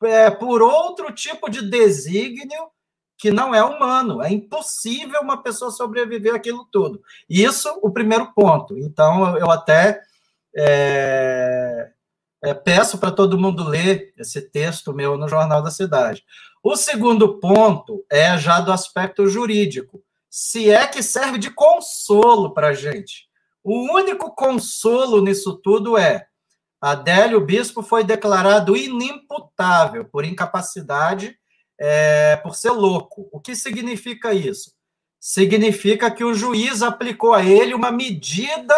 é, 0.03 0.29
por 0.29 0.61
outro 0.61 1.11
tipo 1.11 1.49
de 1.49 1.69
desígnio 1.69 2.69
que 3.17 3.29
não 3.29 3.53
é 3.53 3.61
humano. 3.61 4.21
É 4.21 4.31
impossível 4.31 5.19
uma 5.21 5.43
pessoa 5.43 5.69
sobreviver 5.71 6.33
aquilo 6.33 6.65
tudo. 6.71 7.01
Isso, 7.29 7.67
o 7.81 7.91
primeiro 7.91 8.31
ponto. 8.33 8.77
Então, 8.77 9.37
eu 9.37 9.51
até 9.51 10.01
é, 10.55 11.91
é, 12.43 12.53
peço 12.53 12.97
para 12.97 13.11
todo 13.11 13.39
mundo 13.39 13.63
ler 13.63 14.13
esse 14.17 14.41
texto 14.41 14.93
meu 14.93 15.17
no 15.17 15.27
Jornal 15.27 15.61
da 15.61 15.71
Cidade. 15.71 16.23
O 16.63 16.75
segundo 16.75 17.39
ponto 17.39 18.05
é 18.09 18.37
já 18.37 18.59
do 18.59 18.71
aspecto 18.71 19.27
jurídico. 19.27 20.03
Se 20.29 20.69
é 20.69 20.85
que 20.85 21.01
serve 21.01 21.37
de 21.37 21.49
consolo 21.49 22.53
para 22.53 22.69
a 22.69 22.73
gente. 22.73 23.27
O 23.63 23.93
único 23.93 24.33
consolo 24.35 25.21
nisso 25.21 25.59
tudo 25.63 25.97
é 25.97 26.27
Adélio 26.79 27.41
Bispo 27.41 27.81
foi 27.81 28.03
declarado 28.03 28.77
inimputável 28.77 30.05
por 30.05 30.23
incapacidade 30.23 31.37
é, 31.79 32.35
por 32.37 32.55
ser 32.55 32.71
louco. 32.71 33.27
O 33.31 33.39
que 33.39 33.55
significa 33.55 34.33
isso? 34.33 34.71
Significa 35.19 36.11
que 36.11 36.23
o 36.23 36.33
juiz 36.33 36.83
aplicou 36.83 37.33
a 37.33 37.43
ele 37.43 37.73
uma 37.73 37.91
medida 37.91 38.75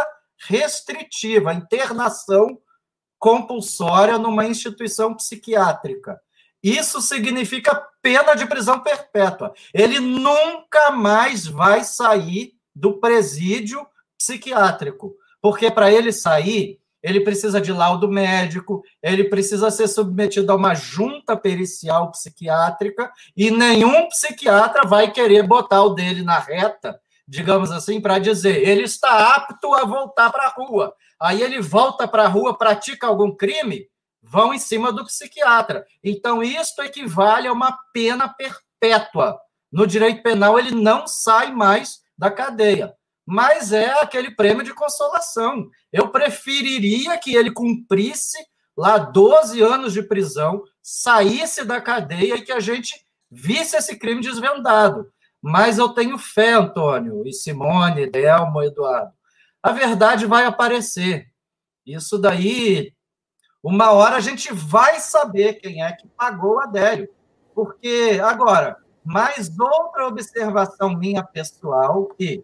restritiva, 0.47 1.53
internação 1.53 2.57
compulsória 3.19 4.17
numa 4.17 4.47
instituição 4.47 5.13
psiquiátrica. 5.13 6.19
Isso 6.63 7.01
significa 7.01 7.75
pena 8.01 8.33
de 8.33 8.45
prisão 8.45 8.79
perpétua. 8.79 9.53
Ele 9.73 9.99
nunca 9.99 10.91
mais 10.91 11.45
vai 11.45 11.83
sair 11.83 12.53
do 12.75 12.99
presídio 12.99 13.85
psiquiátrico, 14.17 15.15
porque 15.41 15.69
para 15.69 15.91
ele 15.91 16.11
sair, 16.11 16.79
ele 17.01 17.21
precisa 17.21 17.61
de 17.61 17.71
laudo 17.71 18.09
médico, 18.09 18.83
ele 19.01 19.23
precisa 19.25 19.71
ser 19.71 19.87
submetido 19.87 20.51
a 20.51 20.55
uma 20.55 20.75
junta 20.75 21.35
pericial 21.37 22.11
psiquiátrica, 22.11 23.11
e 23.35 23.49
nenhum 23.49 24.07
psiquiatra 24.09 24.85
vai 24.85 25.11
querer 25.11 25.43
botar 25.43 25.83
o 25.83 25.91
dele 25.91 26.23
na 26.23 26.39
reta, 26.39 26.99
digamos 27.25 27.71
assim, 27.71 28.01
para 28.01 28.19
dizer 28.19 28.67
ele 28.67 28.83
está 28.83 29.35
apto 29.35 29.73
a 29.73 29.85
voltar 29.85 30.29
para 30.29 30.47
a 30.47 30.49
rua. 30.49 30.93
Aí 31.21 31.41
ele 31.41 31.61
volta 31.61 32.07
para 32.07 32.23
a 32.23 32.27
rua, 32.27 32.57
pratica 32.57 33.07
algum 33.07 33.35
crime, 33.35 33.87
vão 34.21 34.53
em 34.53 34.59
cima 34.59 34.91
do 34.91 35.05
psiquiatra. 35.05 35.85
Então, 36.03 36.41
isto 36.43 36.81
equivale 36.81 37.47
a 37.47 37.53
uma 37.53 37.77
pena 37.93 38.27
perpétua. 38.29 39.39
No 39.71 39.85
direito 39.85 40.23
penal, 40.23 40.57
ele 40.57 40.71
não 40.71 41.05
sai 41.07 41.51
mais 41.51 41.99
da 42.17 42.31
cadeia 42.31 42.95
mas 43.31 43.71
é 43.71 43.91
aquele 44.01 44.31
prêmio 44.31 44.63
de 44.63 44.73
consolação. 44.73 45.69
Eu 45.93 46.07
preferiria 46.07 47.15
que 47.15 47.35
ele 47.35 47.51
cumprisse 47.51 48.39
lá 48.75 48.97
12 48.97 49.61
anos 49.61 49.93
de 49.93 50.01
prisão, 50.01 50.63
saísse 50.81 51.63
da 51.63 51.79
cadeia 51.79 52.37
e 52.37 52.41
que 52.41 52.51
a 52.51 52.59
gente 52.59 52.95
visse 53.29 53.77
esse 53.77 53.99
crime 53.99 54.19
desvendado. 54.19 55.11
Mas 55.39 55.77
eu 55.77 55.89
tenho 55.89 56.17
fé, 56.17 56.53
Antônio, 56.53 57.21
e 57.23 57.31
Simone, 57.31 58.09
Delmo, 58.09 58.63
Eduardo. 58.63 59.13
A 59.61 59.71
verdade 59.71 60.25
vai 60.25 60.45
aparecer. 60.45 61.27
Isso 61.85 62.17
daí, 62.17 62.93
uma 63.61 63.91
hora 63.91 64.15
a 64.15 64.21
gente 64.21 64.53
vai 64.53 64.99
saber 64.99 65.55
quem 65.55 65.83
é 65.83 65.91
que 65.91 66.07
pagou 66.07 66.55
o 66.55 66.59
Adélio. 66.59 67.09
Porque, 67.53 68.21
agora, 68.23 68.77
mais 69.03 69.49
outra 69.59 70.07
observação 70.07 70.95
minha 70.95 71.23
pessoal, 71.23 72.05
que 72.17 72.41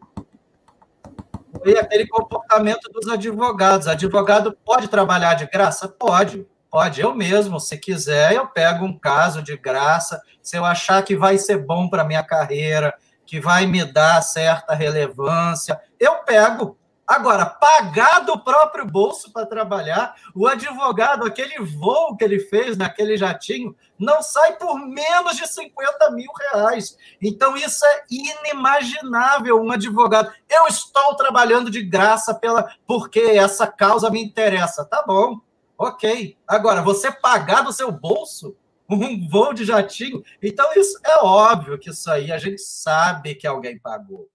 foi 1.57 1.77
aquele 1.77 2.07
comportamento 2.07 2.91
dos 2.91 3.07
advogados. 3.07 3.87
Advogado 3.87 4.57
pode 4.65 4.87
trabalhar 4.89 5.35
de 5.35 5.45
graça? 5.45 5.87
Pode, 5.87 6.45
pode. 6.69 6.99
Eu 6.99 7.15
mesmo, 7.15 7.59
se 7.59 7.77
quiser, 7.77 8.33
eu 8.33 8.47
pego 8.47 8.83
um 8.83 8.97
caso 8.97 9.41
de 9.41 9.55
graça, 9.55 10.21
se 10.41 10.57
eu 10.57 10.65
achar 10.65 11.01
que 11.03 11.15
vai 11.15 11.37
ser 11.37 11.57
bom 11.57 11.87
para 11.87 12.03
minha 12.03 12.23
carreira, 12.23 12.93
que 13.25 13.39
vai 13.39 13.65
me 13.65 13.85
dar 13.85 14.21
certa 14.21 14.73
relevância, 14.73 15.79
eu 15.99 16.15
pego. 16.23 16.77
Agora, 17.07 17.45
pagar 17.45 18.21
do 18.21 18.39
próprio 18.39 18.83
bolso 18.83 19.31
para 19.31 19.45
trabalhar, 19.45 20.15
o 20.33 20.47
advogado, 20.47 21.23
aquele 21.23 21.59
voo 21.59 22.17
que 22.17 22.23
ele 22.23 22.39
fez 22.39 22.75
naquele 22.75 23.15
jatinho, 23.15 23.75
não 23.97 24.23
sai 24.23 24.57
por 24.57 24.75
menos 24.79 25.37
de 25.37 25.47
50 25.47 26.11
mil 26.11 26.31
reais. 26.33 26.97
Então, 27.21 27.55
isso 27.55 27.85
é 27.85 28.03
inimaginável, 28.09 29.61
um 29.61 29.71
advogado. 29.71 30.33
Eu 30.49 30.65
estou 30.65 31.15
trabalhando 31.15 31.69
de 31.69 31.83
graça 31.83 32.33
pela 32.33 32.75
porque 32.87 33.19
essa 33.19 33.67
causa 33.67 34.09
me 34.09 34.23
interessa. 34.23 34.83
Tá 34.83 35.03
bom, 35.05 35.39
ok. 35.77 36.35
Agora, 36.47 36.81
você 36.81 37.11
pagar 37.11 37.61
do 37.61 37.71
seu 37.71 37.91
bolso 37.91 38.57
um 38.89 39.27
voo 39.27 39.53
de 39.53 39.65
jatinho, 39.65 40.23
então 40.41 40.71
isso 40.75 40.99
é 41.03 41.17
óbvio 41.19 41.77
que 41.77 41.89
isso 41.89 42.09
aí 42.09 42.31
a 42.31 42.37
gente 42.37 42.61
sabe 42.61 43.33
que 43.35 43.47
alguém 43.47 43.79
pagou. 43.79 44.29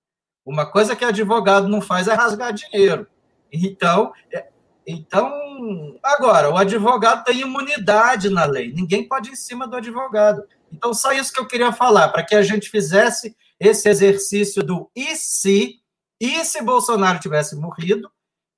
Uma 0.51 0.67
coisa 0.67 0.97
que 0.97 1.05
advogado 1.05 1.69
não 1.69 1.81
faz 1.81 2.09
é 2.09 2.13
rasgar 2.13 2.53
dinheiro. 2.53 3.07
Então, 3.53 4.13
é, 4.33 4.49
então, 4.85 5.97
agora, 6.03 6.51
o 6.51 6.57
advogado 6.57 7.23
tem 7.23 7.43
imunidade 7.43 8.29
na 8.29 8.45
lei. 8.45 8.73
Ninguém 8.73 9.07
pode 9.07 9.29
ir 9.29 9.33
em 9.35 9.37
cima 9.37 9.69
do 9.69 9.77
advogado. 9.77 10.43
Então, 10.73 10.93
só 10.93 11.13
isso 11.13 11.33
que 11.33 11.39
eu 11.39 11.47
queria 11.47 11.73
falar, 11.73 12.09
para 12.09 12.25
que 12.25 12.35
a 12.35 12.43
gente 12.43 12.69
fizesse 12.69 13.37
esse 13.61 13.89
exercício 13.89 14.65
do 14.65 14.91
e 14.97 15.15
se, 15.15 15.77
e 16.21 16.45
se 16.45 16.61
Bolsonaro 16.63 17.21
tivesse 17.21 17.55
morrido, 17.55 18.11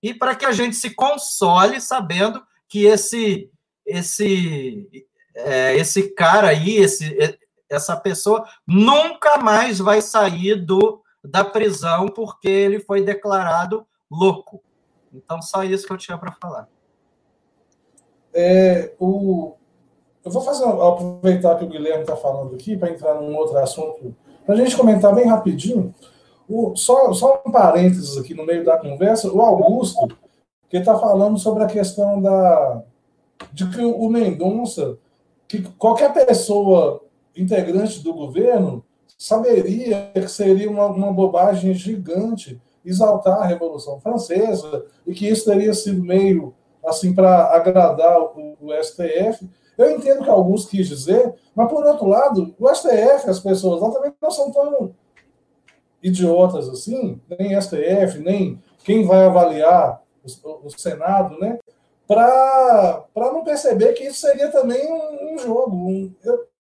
e 0.02 0.14
para 0.14 0.34
que 0.34 0.46
a 0.46 0.52
gente 0.52 0.74
se 0.76 0.94
console 0.94 1.78
sabendo 1.78 2.42
que 2.70 2.86
esse 2.86 3.50
esse 3.84 5.04
é, 5.34 5.76
esse 5.76 6.14
cara 6.14 6.48
aí, 6.48 6.76
esse, 6.76 7.38
essa 7.68 7.96
pessoa 7.96 8.46
nunca 8.66 9.36
mais 9.36 9.78
vai 9.78 10.00
sair 10.00 10.54
do 10.54 11.01
da 11.24 11.44
prisão 11.44 12.08
porque 12.08 12.48
ele 12.48 12.80
foi 12.80 13.02
declarado 13.02 13.86
louco. 14.10 14.62
Então, 15.12 15.40
só 15.42 15.62
isso 15.62 15.86
que 15.86 15.92
eu 15.92 15.98
tinha 15.98 16.18
para 16.18 16.32
falar. 16.32 16.68
É, 18.32 18.94
o... 18.98 19.54
Eu 20.24 20.30
vou 20.30 20.42
fazer, 20.42 20.64
aproveitar 20.64 21.56
que 21.56 21.64
o 21.64 21.68
Guilherme 21.68 22.02
está 22.02 22.16
falando 22.16 22.54
aqui 22.54 22.76
para 22.76 22.90
entrar 22.90 23.14
num 23.14 23.36
outro 23.36 23.58
assunto, 23.58 24.14
para 24.46 24.54
a 24.54 24.58
gente 24.58 24.76
comentar 24.76 25.14
bem 25.14 25.26
rapidinho. 25.26 25.92
O, 26.48 26.76
só, 26.76 27.12
só 27.12 27.42
um 27.44 27.50
parênteses 27.50 28.16
aqui 28.16 28.32
no 28.32 28.46
meio 28.46 28.64
da 28.64 28.78
conversa, 28.78 29.32
o 29.32 29.40
Augusto, 29.40 30.08
que 30.68 30.76
está 30.76 30.96
falando 30.98 31.38
sobre 31.38 31.64
a 31.64 31.66
questão 31.66 32.22
da, 32.22 32.82
de 33.52 33.68
que 33.68 33.84
o 33.84 34.08
Mendonça, 34.08 34.96
que 35.48 35.62
qualquer 35.72 36.12
pessoa 36.12 37.02
integrante 37.36 38.00
do 38.00 38.14
governo 38.14 38.84
saberia 39.22 40.10
que 40.12 40.26
seria 40.26 40.68
uma, 40.68 40.86
uma 40.86 41.12
bobagem 41.12 41.72
gigante 41.74 42.60
exaltar 42.84 43.40
a 43.40 43.46
Revolução 43.46 44.00
Francesa 44.00 44.84
e 45.06 45.14
que 45.14 45.28
isso 45.28 45.44
teria 45.44 45.72
sido 45.72 46.02
meio 46.02 46.52
assim 46.84 47.14
para 47.14 47.54
agradar 47.54 48.20
o, 48.20 48.56
o, 48.60 48.82
STF. 48.82 49.48
Eu 49.78 49.92
entendo 49.92 50.24
que 50.24 50.30
alguns 50.30 50.66
quis 50.66 50.88
dizer, 50.88 51.32
mas 51.54 51.70
por 51.70 51.86
outro 51.86 52.08
lado, 52.08 52.52
o 52.58 52.74
STF, 52.74 53.30
as 53.30 53.38
pessoas 53.38 53.80
lá 53.80 53.92
também 53.92 54.12
não 54.20 54.30
são 54.30 54.50
tão 54.50 54.92
idiotas 56.02 56.68
assim, 56.68 57.20
nem 57.38 57.60
STF, 57.60 58.18
nem 58.18 58.60
quem 58.82 59.06
vai 59.06 59.24
avaliar 59.24 60.02
o, 60.44 60.66
o 60.66 60.70
Senado, 60.70 61.38
né? 61.38 61.60
Para 62.08 63.06
não 63.14 63.44
perceber 63.44 63.92
que 63.92 64.04
isso 64.04 64.20
seria 64.20 64.50
também 64.50 64.92
um, 64.92 65.34
um 65.34 65.38
jogo. 65.38 65.76
Um, 65.76 66.12
eu, 66.24 66.51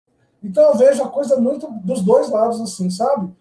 então 0.43 0.69
eu 0.69 0.75
vejo 0.75 1.03
a 1.03 1.09
coisa 1.09 1.37
muito 1.37 1.67
dos 1.83 2.01
dois 2.01 2.29
lados, 2.29 2.59
assim, 2.61 2.89
sabe? 2.89 3.31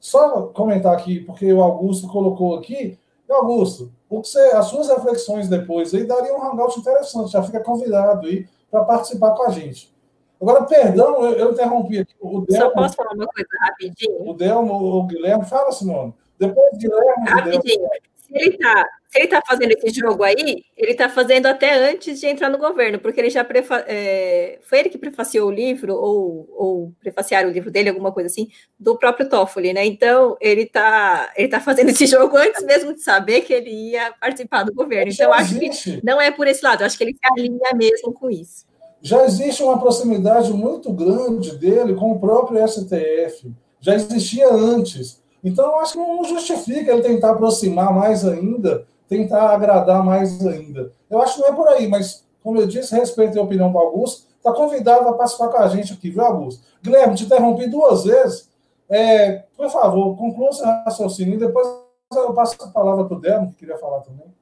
Só 0.00 0.48
comentar 0.48 0.92
aqui, 0.92 1.20
porque 1.20 1.52
o 1.52 1.62
Augusto 1.62 2.08
colocou 2.08 2.56
aqui. 2.56 2.98
Augusto, 3.30 3.90
o 4.10 4.20
que 4.20 4.28
você, 4.28 4.40
as 4.52 4.66
suas 4.66 4.88
reflexões 4.88 5.48
depois 5.48 5.94
aí 5.94 6.04
daria 6.04 6.36
um 6.36 6.44
hangout 6.44 6.78
interessante, 6.78 7.32
já 7.32 7.42
fica 7.42 7.60
convidado 7.60 8.26
aí 8.26 8.46
para 8.70 8.84
participar 8.84 9.30
com 9.32 9.44
a 9.44 9.50
gente. 9.50 9.92
Agora, 10.40 10.64
perdão, 10.64 11.24
eu, 11.24 11.32
eu 11.34 11.52
interrompi 11.52 12.00
aqui. 12.00 12.14
O 12.20 12.40
Delmo, 12.40 12.64
Só 12.64 12.70
posso 12.70 12.96
falar 12.96 13.12
uma 13.14 13.26
coisa 13.26 13.48
rapidinho? 13.60 14.28
O 14.28 14.34
Delmo, 14.34 14.74
o 14.74 15.04
Guilherme, 15.04 15.44
fala, 15.44 15.70
Simone. 15.70 16.12
Depois 16.38 16.76
Guilherme. 16.76 17.28
Rapidinho. 17.28 17.88
Se 18.11 18.11
ele 18.32 18.54
está 18.54 18.84
se 19.12 19.18
ele 19.18 19.28
tá 19.28 19.42
fazendo 19.46 19.72
esse 19.72 20.00
jogo 20.00 20.22
aí, 20.22 20.64
ele 20.74 20.92
está 20.92 21.06
fazendo 21.06 21.44
até 21.44 21.90
antes 21.90 22.18
de 22.18 22.26
entrar 22.26 22.48
no 22.48 22.56
governo, 22.56 22.98
porque 22.98 23.20
ele 23.20 23.28
já 23.28 23.44
prefa 23.44 23.84
é, 23.86 24.58
foi 24.62 24.78
ele 24.78 24.88
que 24.88 24.96
prefaciou 24.96 25.48
o 25.48 25.52
livro, 25.52 25.94
ou, 25.94 26.48
ou 26.50 26.94
prefaciaram 26.98 27.50
o 27.50 27.52
livro 27.52 27.70
dele, 27.70 27.90
alguma 27.90 28.10
coisa 28.10 28.28
assim, 28.28 28.48
do 28.80 28.96
próprio 28.96 29.28
Toffoli, 29.28 29.74
né? 29.74 29.84
Então, 29.84 30.34
ele 30.40 30.62
está 30.62 31.30
ele 31.36 31.48
tá 31.48 31.60
fazendo 31.60 31.90
esse 31.90 32.06
jogo 32.08 32.38
antes 32.38 32.64
mesmo 32.64 32.94
de 32.94 33.02
saber 33.02 33.42
que 33.42 33.52
ele 33.52 33.90
ia 33.90 34.14
participar 34.18 34.62
do 34.62 34.72
governo. 34.72 35.12
Então, 35.12 35.30
acho 35.30 35.58
que 35.58 36.00
não 36.02 36.18
é 36.18 36.30
por 36.30 36.46
esse 36.48 36.64
lado, 36.64 36.82
acho 36.82 36.96
que 36.96 37.04
ele 37.04 37.12
se 37.12 37.20
alinha 37.38 37.74
mesmo 37.74 38.14
com 38.14 38.30
isso. 38.30 38.64
Já 39.02 39.26
existe 39.26 39.62
uma 39.62 39.78
proximidade 39.78 40.50
muito 40.54 40.90
grande 40.90 41.54
dele 41.58 41.94
com 41.94 42.12
o 42.12 42.18
próprio 42.18 42.66
STF. 42.66 43.52
Já 43.78 43.94
existia 43.94 44.48
antes. 44.50 45.21
Então, 45.42 45.78
acho 45.80 45.92
que 45.92 45.98
não 45.98 46.24
justifica 46.24 46.92
ele 46.92 47.02
tentar 47.02 47.32
aproximar 47.32 47.92
mais 47.92 48.24
ainda 48.26 48.86
tentar 49.12 49.50
agradar 49.50 50.02
mais 50.02 50.44
ainda. 50.46 50.92
Eu 51.10 51.20
acho 51.20 51.36
que 51.36 51.42
não 51.42 51.48
é 51.48 51.52
por 51.52 51.68
aí, 51.68 51.86
mas, 51.86 52.26
como 52.42 52.58
eu 52.58 52.66
disse, 52.66 52.94
respeito 52.94 53.38
a 53.38 53.42
opinião 53.42 53.70
do 53.70 53.78
Augusto, 53.78 54.26
está 54.36 54.52
convidado 54.52 55.06
a 55.06 55.12
participar 55.12 55.48
com 55.48 55.58
a 55.58 55.68
gente 55.68 55.92
aqui, 55.92 56.10
viu, 56.10 56.22
Augusto? 56.22 56.64
Guilherme, 56.82 57.14
te 57.14 57.24
interrompi 57.24 57.68
duas 57.68 58.04
vezes. 58.04 58.50
É, 58.88 59.44
por 59.54 59.70
favor, 59.70 60.16
conclua 60.16 60.52
seu 60.52 60.66
raciocínio 60.66 61.34
e 61.34 61.38
depois 61.38 61.66
eu 62.14 62.32
passo 62.32 62.56
a 62.62 62.68
palavra 62.68 63.04
para 63.04 63.16
o 63.16 63.20
Delmo, 63.20 63.50
que 63.50 63.58
queria 63.58 63.76
falar 63.78 64.00
também. 64.00 64.32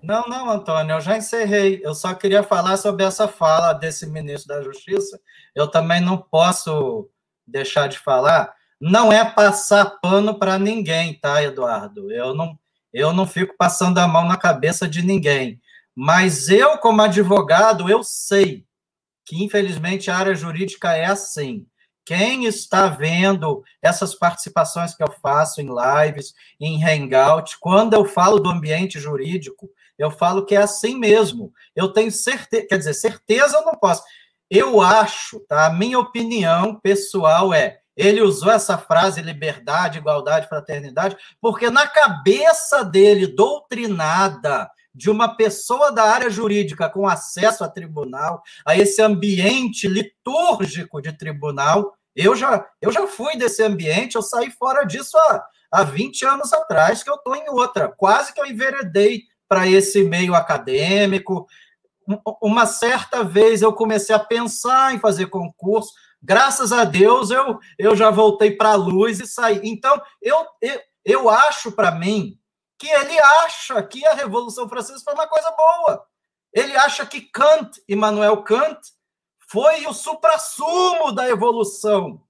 Não, 0.00 0.28
não, 0.28 0.48
Antônio, 0.48 0.94
eu 0.94 1.00
já 1.00 1.16
encerrei. 1.16 1.80
Eu 1.82 1.94
só 1.94 2.14
queria 2.14 2.44
falar 2.44 2.76
sobre 2.76 3.04
essa 3.04 3.26
fala 3.26 3.72
desse 3.72 4.06
ministro 4.06 4.54
da 4.54 4.62
Justiça. 4.62 5.20
Eu 5.54 5.68
também 5.68 6.00
não 6.00 6.16
posso 6.18 7.08
deixar 7.44 7.88
de 7.88 7.98
falar. 7.98 8.54
Não 8.80 9.12
é 9.12 9.24
passar 9.24 9.98
pano 10.00 10.38
para 10.38 10.58
ninguém, 10.58 11.18
tá, 11.18 11.42
Eduardo? 11.42 12.10
Eu 12.12 12.34
não, 12.34 12.58
eu 12.92 13.12
não 13.12 13.26
fico 13.26 13.54
passando 13.56 13.98
a 13.98 14.06
mão 14.06 14.26
na 14.26 14.36
cabeça 14.36 14.86
de 14.86 15.02
ninguém. 15.02 15.60
Mas 15.94 16.48
eu, 16.48 16.76
como 16.78 17.00
advogado, 17.00 17.88
eu 17.88 18.02
sei 18.02 18.66
que, 19.24 19.42
infelizmente, 19.42 20.10
a 20.10 20.16
área 20.16 20.34
jurídica 20.34 20.94
é 20.94 21.06
assim. 21.06 21.66
Quem 22.04 22.44
está 22.44 22.86
vendo 22.86 23.64
essas 23.82 24.14
participações 24.14 24.94
que 24.94 25.02
eu 25.02 25.10
faço 25.20 25.60
em 25.60 25.68
lives, 25.68 26.34
em 26.60 26.84
hangout, 26.84 27.58
quando 27.58 27.94
eu 27.94 28.04
falo 28.04 28.38
do 28.38 28.48
ambiente 28.48 29.00
jurídico, 29.00 29.68
eu 29.98 30.10
falo 30.10 30.44
que 30.44 30.54
é 30.54 30.58
assim 30.58 30.96
mesmo. 30.96 31.52
Eu 31.74 31.92
tenho 31.92 32.12
certeza, 32.12 32.66
quer 32.68 32.78
dizer, 32.78 32.94
certeza 32.94 33.56
eu 33.56 33.64
não 33.64 33.74
posso. 33.74 34.04
Eu 34.48 34.80
acho, 34.80 35.40
tá? 35.40 35.66
A 35.66 35.72
minha 35.72 35.98
opinião 35.98 36.78
pessoal 36.78 37.52
é: 37.52 37.80
ele 37.96 38.20
usou 38.20 38.52
essa 38.52 38.76
frase 38.76 39.22
liberdade, 39.22 39.98
igualdade, 39.98 40.48
fraternidade, 40.48 41.16
porque 41.40 41.70
na 41.70 41.86
cabeça 41.86 42.84
dele, 42.84 43.26
doutrinada, 43.26 44.70
de 44.96 45.10
uma 45.10 45.36
pessoa 45.36 45.92
da 45.92 46.04
área 46.04 46.30
jurídica 46.30 46.88
com 46.88 47.06
acesso 47.06 47.62
a 47.62 47.68
tribunal, 47.68 48.42
a 48.64 48.74
esse 48.76 49.02
ambiente 49.02 49.86
litúrgico 49.86 51.02
de 51.02 51.12
tribunal. 51.12 51.94
Eu 52.14 52.34
já, 52.34 52.66
eu 52.80 52.90
já 52.90 53.06
fui 53.06 53.36
desse 53.36 53.62
ambiente, 53.62 54.16
eu 54.16 54.22
saí 54.22 54.50
fora 54.50 54.84
disso 54.84 55.18
há, 55.18 55.44
há 55.70 55.82
20 55.84 56.24
anos 56.24 56.52
atrás, 56.52 57.02
que 57.02 57.10
eu 57.10 57.16
estou 57.16 57.36
em 57.36 57.46
outra. 57.50 57.88
Quase 57.88 58.32
que 58.32 58.40
eu 58.40 58.46
enveredei 58.46 59.24
para 59.46 59.68
esse 59.68 60.02
meio 60.02 60.34
acadêmico. 60.34 61.46
Uma 62.40 62.64
certa 62.64 63.22
vez 63.22 63.60
eu 63.60 63.74
comecei 63.74 64.14
a 64.14 64.18
pensar 64.18 64.94
em 64.94 64.98
fazer 64.98 65.26
concurso. 65.26 65.92
Graças 66.22 66.72
a 66.72 66.84
Deus 66.84 67.30
eu, 67.30 67.58
eu 67.78 67.94
já 67.94 68.10
voltei 68.10 68.50
para 68.50 68.70
a 68.70 68.76
luz 68.76 69.20
e 69.20 69.26
saí. 69.26 69.60
Então, 69.62 70.00
eu, 70.20 70.46
eu, 70.60 70.80
eu 71.04 71.30
acho 71.30 71.72
para 71.72 71.92
mim 71.92 72.38
que 72.78 72.88
ele 72.88 73.18
acha 73.18 73.82
que 73.82 74.04
a 74.06 74.14
Revolução 74.14 74.68
Francesa 74.68 75.02
foi 75.04 75.14
uma 75.14 75.26
coisa 75.26 75.50
boa. 75.52 76.04
Ele 76.52 76.76
acha 76.76 77.04
que 77.06 77.20
Kant, 77.20 77.82
Immanuel 77.88 78.42
Kant, 78.42 78.80
foi 79.48 79.86
o 79.86 79.92
suprassumo 79.92 81.12
da 81.12 81.28
evolução. 81.28 82.20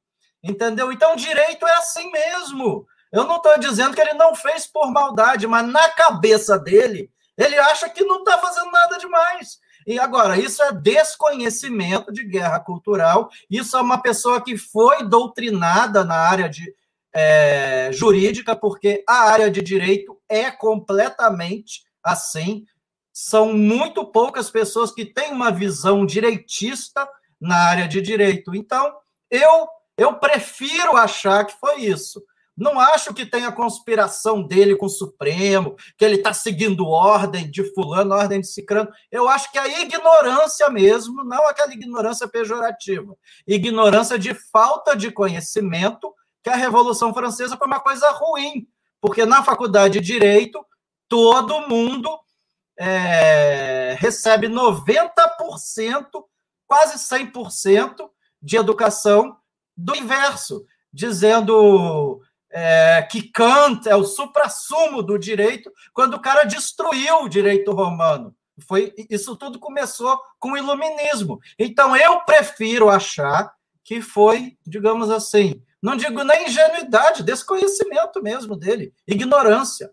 Entendeu? 0.42 0.92
Então, 0.92 1.16
direito 1.16 1.66
é 1.66 1.76
assim 1.76 2.10
mesmo. 2.10 2.86
Eu 3.12 3.24
não 3.24 3.36
estou 3.36 3.58
dizendo 3.58 3.94
que 3.94 4.00
ele 4.00 4.14
não 4.14 4.34
fez 4.34 4.66
por 4.66 4.90
maldade, 4.90 5.46
mas 5.46 5.66
na 5.66 5.88
cabeça 5.90 6.58
dele, 6.58 7.10
ele 7.36 7.56
acha 7.58 7.88
que 7.88 8.04
não 8.04 8.18
está 8.18 8.38
fazendo 8.38 8.70
nada 8.70 8.98
demais. 8.98 9.58
E 9.86 9.98
agora, 9.98 10.36
isso 10.38 10.62
é 10.62 10.72
desconhecimento 10.72 12.12
de 12.12 12.24
guerra 12.24 12.58
cultural, 12.58 13.30
isso 13.48 13.76
é 13.76 13.80
uma 13.80 14.02
pessoa 14.02 14.40
que 14.40 14.56
foi 14.56 15.04
doutrinada 15.04 16.04
na 16.04 16.16
área 16.16 16.48
de, 16.48 16.74
é, 17.14 17.90
jurídica, 17.92 18.56
porque 18.56 19.04
a 19.08 19.30
área 19.30 19.50
de 19.50 19.62
direito 19.62 20.18
é 20.28 20.50
completamente 20.50 21.84
assim. 22.02 22.66
São 23.12 23.52
muito 23.52 24.04
poucas 24.04 24.50
pessoas 24.50 24.90
que 24.90 25.04
têm 25.04 25.30
uma 25.30 25.50
visão 25.50 26.04
direitista 26.04 27.08
na 27.40 27.56
área 27.56 27.88
de 27.88 28.02
direito. 28.02 28.54
Então, 28.54 28.92
eu 29.30 29.68
eu 29.96 30.14
prefiro 30.14 30.96
achar 30.96 31.44
que 31.46 31.58
foi 31.58 31.80
isso. 31.80 32.22
Não 32.56 32.80
acho 32.80 33.12
que 33.12 33.26
tenha 33.26 33.52
conspiração 33.52 34.42
dele 34.42 34.76
com 34.76 34.86
o 34.86 34.90
Supremo, 34.90 35.76
que 35.98 36.04
ele 36.04 36.16
está 36.16 36.32
seguindo 36.32 36.86
ordem 36.86 37.50
de 37.50 37.62
fulano, 37.74 38.14
ordem 38.14 38.40
de 38.40 38.46
cicrano. 38.46 38.90
Eu 39.10 39.28
acho 39.28 39.52
que 39.52 39.58
a 39.58 39.82
ignorância 39.82 40.70
mesmo, 40.70 41.22
não 41.22 41.46
aquela 41.46 41.72
ignorância 41.72 42.26
pejorativa, 42.26 43.14
ignorância 43.46 44.18
de 44.18 44.32
falta 44.34 44.96
de 44.96 45.10
conhecimento 45.10 46.14
que 46.42 46.48
a 46.48 46.56
Revolução 46.56 47.12
Francesa 47.12 47.56
foi 47.56 47.66
uma 47.66 47.80
coisa 47.80 48.08
ruim, 48.12 48.66
porque 49.00 49.26
na 49.26 49.42
faculdade 49.42 50.00
de 50.00 50.06
Direito, 50.06 50.64
todo 51.08 51.68
mundo 51.68 52.08
é, 52.78 53.96
recebe 53.98 54.48
90%, 54.48 55.10
quase 56.66 56.98
100% 56.98 58.08
de 58.40 58.56
educação 58.56 59.36
do 59.76 59.94
inverso, 59.94 60.64
dizendo 60.92 62.20
é, 62.58 63.02
que 63.02 63.30
Kant 63.30 63.86
é 63.86 63.94
o 63.94 64.02
suprassumo 64.02 65.02
do 65.02 65.18
direito, 65.18 65.70
quando 65.92 66.14
o 66.14 66.20
cara 66.20 66.44
destruiu 66.44 67.24
o 67.24 67.28
direito 67.28 67.70
romano. 67.70 68.34
Foi, 68.66 68.94
isso 69.10 69.36
tudo 69.36 69.58
começou 69.58 70.18
com 70.38 70.52
o 70.52 70.56
iluminismo. 70.56 71.38
Então, 71.58 71.94
eu 71.94 72.20
prefiro 72.20 72.88
achar 72.88 73.52
que 73.84 74.00
foi, 74.00 74.56
digamos 74.66 75.10
assim, 75.10 75.62
não 75.82 75.96
digo 75.96 76.24
nem 76.24 76.46
ingenuidade, 76.46 77.22
desconhecimento 77.22 78.22
mesmo 78.22 78.56
dele, 78.56 78.94
ignorância. 79.06 79.92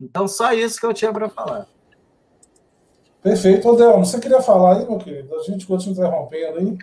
Então, 0.00 0.26
só 0.26 0.54
isso 0.54 0.80
que 0.80 0.86
eu 0.86 0.94
tinha 0.94 1.12
para 1.12 1.28
falar. 1.28 1.68
Perfeito, 3.22 3.68
Odelmo. 3.68 4.06
Você 4.06 4.18
queria 4.18 4.40
falar 4.40 4.78
aí, 4.78 4.86
meu 4.86 4.96
querido? 4.96 5.38
A 5.38 5.42
gente 5.42 5.66
continua 5.66 5.92
interrompendo 5.92 6.58
aí. 6.60 6.78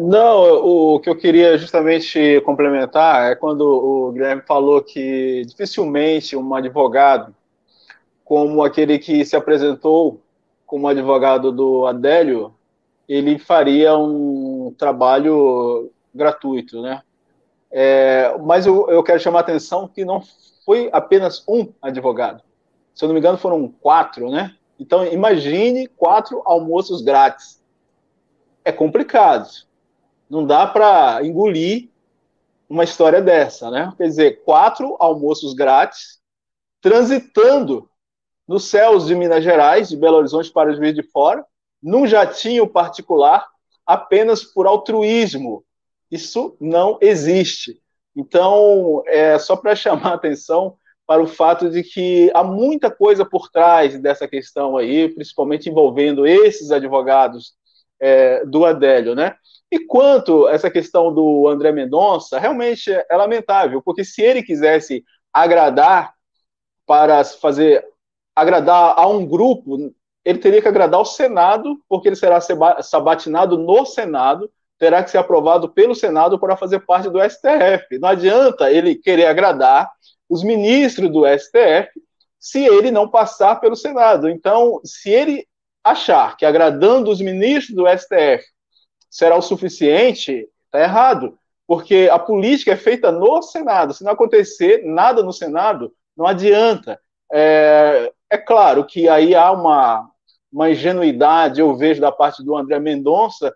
Não, 0.00 0.94
o 0.94 1.00
que 1.00 1.10
eu 1.10 1.18
queria 1.18 1.58
justamente 1.58 2.40
complementar 2.42 3.32
é 3.32 3.34
quando 3.34 3.62
o 3.62 4.12
Guilherme 4.12 4.42
falou 4.46 4.80
que 4.80 5.42
dificilmente 5.44 6.36
um 6.36 6.54
advogado, 6.54 7.34
como 8.24 8.62
aquele 8.62 8.96
que 9.00 9.24
se 9.24 9.34
apresentou 9.34 10.20
como 10.64 10.86
advogado 10.86 11.50
do 11.50 11.84
Adélio, 11.84 12.54
ele 13.08 13.40
faria 13.40 13.98
um 13.98 14.72
trabalho 14.78 15.90
gratuito, 16.14 16.80
né? 16.80 17.02
É, 17.68 18.38
mas 18.38 18.66
eu, 18.66 18.88
eu 18.88 19.02
quero 19.02 19.18
chamar 19.18 19.40
a 19.40 19.42
atenção 19.42 19.88
que 19.88 20.04
não 20.04 20.22
foi 20.64 20.88
apenas 20.92 21.42
um 21.48 21.72
advogado. 21.82 22.40
Se 22.94 23.04
eu 23.04 23.08
não 23.08 23.14
me 23.14 23.18
engano, 23.18 23.36
foram 23.36 23.66
quatro, 23.66 24.30
né? 24.30 24.54
Então, 24.78 25.04
imagine 25.04 25.88
quatro 25.88 26.40
almoços 26.44 27.02
grátis. 27.02 27.60
É 28.64 28.70
complicado. 28.70 29.66
Não 30.28 30.44
dá 30.44 30.66
para 30.66 31.24
engolir 31.24 31.88
uma 32.68 32.84
história 32.84 33.22
dessa, 33.22 33.70
né? 33.70 33.92
Quer 33.96 34.04
dizer, 34.04 34.44
quatro 34.44 34.96
almoços 34.98 35.54
grátis, 35.54 36.18
transitando 36.80 37.88
nos 38.46 38.64
céus 38.68 39.06
de 39.06 39.14
Minas 39.14 39.42
Gerais, 39.42 39.88
de 39.88 39.96
Belo 39.96 40.18
Horizonte 40.18 40.50
para 40.50 40.70
o 40.70 40.74
Juiz 40.74 40.94
de 40.94 41.02
Fora, 41.02 41.44
num 41.82 42.06
jatinho 42.06 42.66
particular, 42.66 43.46
apenas 43.86 44.44
por 44.44 44.66
altruísmo, 44.66 45.64
isso 46.10 46.56
não 46.60 46.98
existe. 47.00 47.80
Então, 48.16 49.02
é 49.06 49.38
só 49.38 49.56
para 49.56 49.76
chamar 49.76 50.12
a 50.12 50.14
atenção 50.14 50.76
para 51.06 51.22
o 51.22 51.26
fato 51.26 51.70
de 51.70 51.82
que 51.82 52.30
há 52.34 52.44
muita 52.44 52.90
coisa 52.90 53.24
por 53.24 53.48
trás 53.50 53.98
dessa 53.98 54.28
questão 54.28 54.76
aí, 54.76 55.08
principalmente 55.08 55.70
envolvendo 55.70 56.26
esses 56.26 56.70
advogados 56.70 57.54
é, 58.00 58.44
do 58.44 58.64
Adélio, 58.64 59.14
né? 59.14 59.34
E 59.70 59.80
quanto 59.80 60.48
essa 60.48 60.70
questão 60.70 61.12
do 61.12 61.46
André 61.48 61.72
Mendonça, 61.72 62.38
realmente 62.38 62.90
é 62.90 63.16
lamentável, 63.16 63.82
porque 63.82 64.04
se 64.04 64.22
ele 64.22 64.42
quisesse 64.42 65.04
agradar 65.32 66.14
para 66.86 67.22
fazer 67.24 67.84
agradar 68.34 68.94
a 68.96 69.06
um 69.06 69.26
grupo, 69.26 69.92
ele 70.24 70.38
teria 70.38 70.62
que 70.62 70.68
agradar 70.68 70.98
ao 70.98 71.04
Senado, 71.04 71.76
porque 71.88 72.08
ele 72.08 72.16
será 72.16 72.38
sabatinado 72.80 73.58
no 73.58 73.84
Senado, 73.84 74.50
terá 74.78 75.02
que 75.02 75.10
ser 75.10 75.18
aprovado 75.18 75.68
pelo 75.68 75.94
Senado 75.94 76.38
para 76.38 76.56
fazer 76.56 76.80
parte 76.80 77.10
do 77.10 77.18
STF. 77.18 77.98
Não 77.98 78.08
adianta 78.08 78.70
ele 78.70 78.94
querer 78.94 79.26
agradar 79.26 79.90
os 80.28 80.44
ministros 80.44 81.10
do 81.10 81.26
STF 81.26 81.90
se 82.38 82.64
ele 82.64 82.90
não 82.90 83.08
passar 83.08 83.56
pelo 83.56 83.74
Senado. 83.74 84.28
Então, 84.28 84.80
se 84.84 85.10
ele 85.10 85.47
achar 85.90 86.36
que 86.36 86.44
agradando 86.44 87.10
os 87.10 87.20
ministros 87.20 87.76
do 87.76 87.86
STF 87.88 88.44
será 89.10 89.36
o 89.36 89.42
suficiente, 89.42 90.48
está 90.66 90.80
errado, 90.80 91.38
porque 91.66 92.08
a 92.10 92.18
política 92.18 92.72
é 92.72 92.76
feita 92.76 93.10
no 93.12 93.42
Senado. 93.42 93.92
Se 93.92 94.04
não 94.04 94.12
acontecer 94.12 94.82
nada 94.84 95.22
no 95.22 95.32
Senado, 95.32 95.92
não 96.16 96.26
adianta. 96.26 97.00
É, 97.32 98.12
é 98.30 98.38
claro 98.38 98.84
que 98.84 99.08
aí 99.08 99.34
há 99.34 99.52
uma, 99.52 100.10
uma 100.52 100.70
ingenuidade, 100.70 101.60
eu 101.60 101.76
vejo, 101.76 102.00
da 102.00 102.10
parte 102.10 102.42
do 102.42 102.56
André 102.56 102.78
Mendonça, 102.78 103.54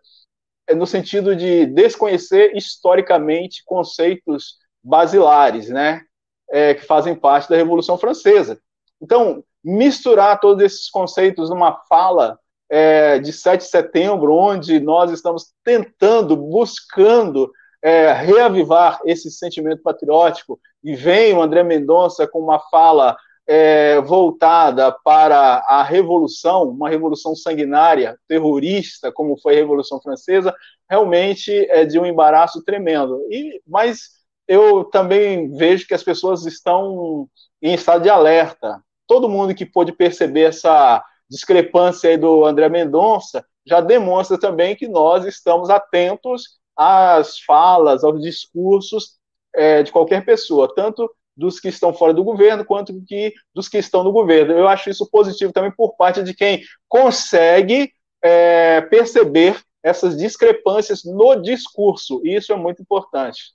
é 0.67 0.75
no 0.75 0.87
sentido 0.87 1.35
de 1.35 1.67
desconhecer 1.67 2.57
historicamente 2.57 3.63
conceitos 3.65 4.57
basilares, 4.83 5.69
né, 5.69 6.03
é, 6.51 6.75
que 6.75 6.85
fazem 6.85 7.15
parte 7.15 7.49
da 7.49 7.57
Revolução 7.57 7.99
Francesa. 7.99 8.61
Então, 9.01 9.43
misturar 9.65 10.41
todos 10.41 10.63
esses 10.63 10.91
conceitos 10.91 11.51
numa 11.51 11.81
fala 11.89 12.39
é, 12.71 13.19
de 13.19 13.33
7 13.33 13.61
de 13.61 13.67
setembro, 13.67 14.35
onde 14.35 14.81
nós 14.81 15.11
estamos 15.11 15.53
tentando, 15.65 16.37
buscando 16.37 17.51
é, 17.83 18.13
reavivar 18.13 19.01
esse 19.05 19.31
sentimento 19.31 19.83
patriótico, 19.83 20.59
e 20.83 20.95
vem 20.95 21.35
o 21.35 21.43
André 21.43 21.63
Mendonça 21.63 22.27
com 22.27 22.41
uma 22.41 22.59
fala 22.59 23.17
é, 23.47 24.01
voltada 24.01 24.93
para 25.05 25.59
a 25.69 25.83
revolução, 25.83 26.71
uma 26.71 26.89
revolução 26.89 27.35
sanguinária, 27.35 28.17
terrorista, 28.29 29.13
como 29.13 29.39
foi 29.41 29.55
a 29.55 29.57
Revolução 29.59 30.01
Francesa, 30.01 30.55
realmente 30.89 31.53
é 31.71 31.85
de 31.85 31.99
um 31.99 32.07
embaraço 32.07 32.63
tremendo. 32.65 33.21
E, 33.31 33.61
mas 33.67 34.23
eu 34.47 34.85
também 34.85 35.51
vejo 35.51 35.87
que 35.87 35.95
as 35.95 36.03
pessoas 36.03 36.47
estão 36.47 37.29
em 37.61 37.75
estado 37.75 38.03
de 38.03 38.11
alerta. 38.11 38.81
Todo 39.13 39.29
mundo 39.29 39.55
que 39.55 39.67
pôde 39.67 39.93
perceber 39.93 40.45
essa 40.45 41.05
discrepância 41.29 42.09
aí 42.09 42.17
do 42.17 42.47
André 42.47 42.71
Mendonça 42.71 43.45
já 43.63 43.79
demonstra 43.79 44.41
também 44.41 44.75
que 44.75 44.89
nós 44.89 45.27
estamos 45.27 45.69
atentos 45.69 46.59
às 46.75 47.39
falas, 47.41 48.05
aos 48.05 48.23
discursos 48.23 49.19
é, 49.55 49.83
de 49.83 49.93
qualquer 49.93 50.25
pessoa, 50.25 50.75
tanto 50.75 51.15
dos 51.37 51.61
que 51.61 51.69
estão 51.69 51.93
fora 51.93 52.15
do 52.15 52.25
governo 52.25 52.65
quanto 52.65 53.05
que, 53.05 53.35
dos 53.55 53.69
que 53.69 53.77
estão 53.77 54.03
no 54.03 54.13
governo. 54.13 54.55
Eu 54.55 54.67
acho 54.67 54.89
isso 54.89 55.07
positivo 55.11 55.53
também 55.53 55.73
por 55.73 55.95
parte 55.95 56.23
de 56.23 56.33
quem 56.33 56.63
consegue 56.89 57.93
é, 58.25 58.81
perceber 58.81 59.61
essas 59.83 60.17
discrepâncias 60.17 61.05
no 61.05 61.37
discurso, 61.37 62.23
e 62.25 62.35
isso 62.35 62.51
é 62.51 62.57
muito 62.57 62.81
importante. 62.81 63.53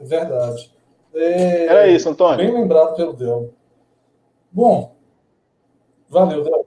Verdade. 0.00 0.77
É, 1.18 1.66
Era 1.66 1.88
isso, 1.88 2.08
Antônio. 2.08 2.36
Bem 2.36 2.54
lembrado 2.54 2.94
pelo 2.94 3.12
Del. 3.12 3.50
Bom, 4.52 4.94
valeu, 6.08 6.44
Del. 6.44 6.66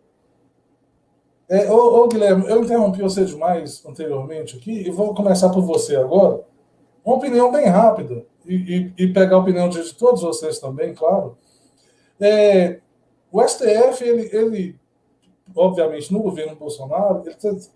É, 1.50 1.70
ô, 1.72 2.04
ô, 2.04 2.08
Guilherme, 2.08 2.48
eu 2.48 2.64
interrompi 2.64 3.02
você 3.02 3.26
demais 3.26 3.86
anteriormente 3.86 4.58
aqui 4.58 4.72
e 4.72 4.90
vou 4.90 5.14
começar 5.14 5.50
por 5.50 5.62
você 5.62 5.96
agora. 5.96 6.44
Uma 7.04 7.16
opinião 7.16 7.52
bem 7.52 7.66
rápida 7.66 8.26
e, 8.46 8.56
e, 8.56 9.04
e 9.06 9.14
pegar 9.14 9.36
a 9.36 9.40
opinião 9.40 9.68
de 9.68 9.94
todos 9.96 10.22
vocês 10.22 10.60
também, 10.60 10.94
claro. 10.94 11.38
É, 12.20 12.80
o 13.32 13.42
STF, 13.46 14.04
ele, 14.04 14.30
ele, 14.32 14.80
obviamente, 15.56 16.12
no 16.14 16.22
governo 16.22 16.56
Bolsonaro, 16.56 17.24
ele 17.26 17.36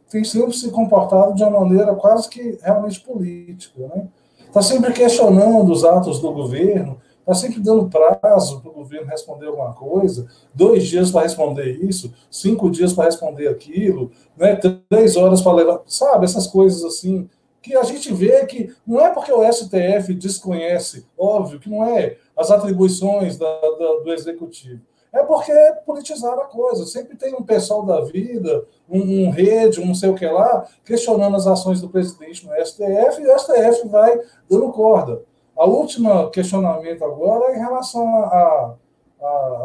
tem 0.09 0.23
sempre 0.23 0.53
se 0.53 0.69
comportado 0.71 1.33
de 1.33 1.43
uma 1.43 1.59
maneira 1.61 1.95
quase 1.95 2.29
que 2.29 2.57
realmente 2.61 2.99
política, 3.01 3.87
né? 3.87 4.07
Está 4.55 4.61
sempre 4.61 4.93
questionando 4.93 5.69
os 5.69 5.83
atos 5.83 6.21
do 6.21 6.31
governo, 6.31 6.97
está 7.19 7.33
sempre 7.33 7.59
dando 7.59 7.89
prazo 7.89 8.61
para 8.61 8.71
o 8.71 8.73
governo 8.73 9.09
responder 9.09 9.47
alguma 9.47 9.73
coisa, 9.73 10.27
dois 10.53 10.87
dias 10.87 11.11
para 11.11 11.23
responder 11.23 11.83
isso, 11.83 12.13
cinco 12.31 12.71
dias 12.71 12.93
para 12.93 13.03
responder 13.03 13.49
aquilo, 13.49 14.11
né, 14.37 14.57
três 14.87 15.17
horas 15.17 15.41
para 15.41 15.51
levar, 15.51 15.81
sabe, 15.85 16.23
essas 16.23 16.47
coisas 16.47 16.85
assim, 16.85 17.29
que 17.61 17.75
a 17.75 17.83
gente 17.83 18.13
vê 18.13 18.45
que 18.45 18.73
não 18.87 19.05
é 19.05 19.09
porque 19.09 19.29
o 19.29 19.43
STF 19.51 20.13
desconhece, 20.13 21.05
óbvio 21.17 21.59
que 21.59 21.69
não 21.69 21.83
é 21.83 22.15
as 22.37 22.49
atribuições 22.49 23.37
da, 23.37 23.59
da, 23.59 24.03
do 24.05 24.13
executivo, 24.13 24.79
é 25.15 25.23
porque 25.23 25.53
politizaram 25.85 26.41
a 26.41 26.45
coisa. 26.45 26.85
Sempre 26.85 27.15
tem 27.15 27.33
um 27.33 27.41
pessoal 27.41 27.83
da 27.83 28.01
vida, 28.01 28.65
um, 28.89 29.27
um, 29.27 29.29
rede, 29.29 29.79
um 29.79 29.85
não 29.85 29.95
sei 29.95 30.09
o 30.09 30.15
que 30.15 30.27
lá, 30.27 30.67
questionando 30.83 31.37
as 31.37 31.47
ações 31.47 31.79
do 31.79 31.89
presidente 31.89 32.45
no 32.45 32.53
STF, 32.53 33.21
e 33.21 33.27
o 33.27 33.39
STF 33.39 33.87
vai 33.87 34.19
dando 34.49 34.71
corda. 34.73 35.23
A 35.57 35.65
última 35.65 36.29
questionamento 36.29 37.03
agora 37.05 37.53
é 37.53 37.55
em 37.55 37.59
relação 37.59 38.05
à 38.25 38.75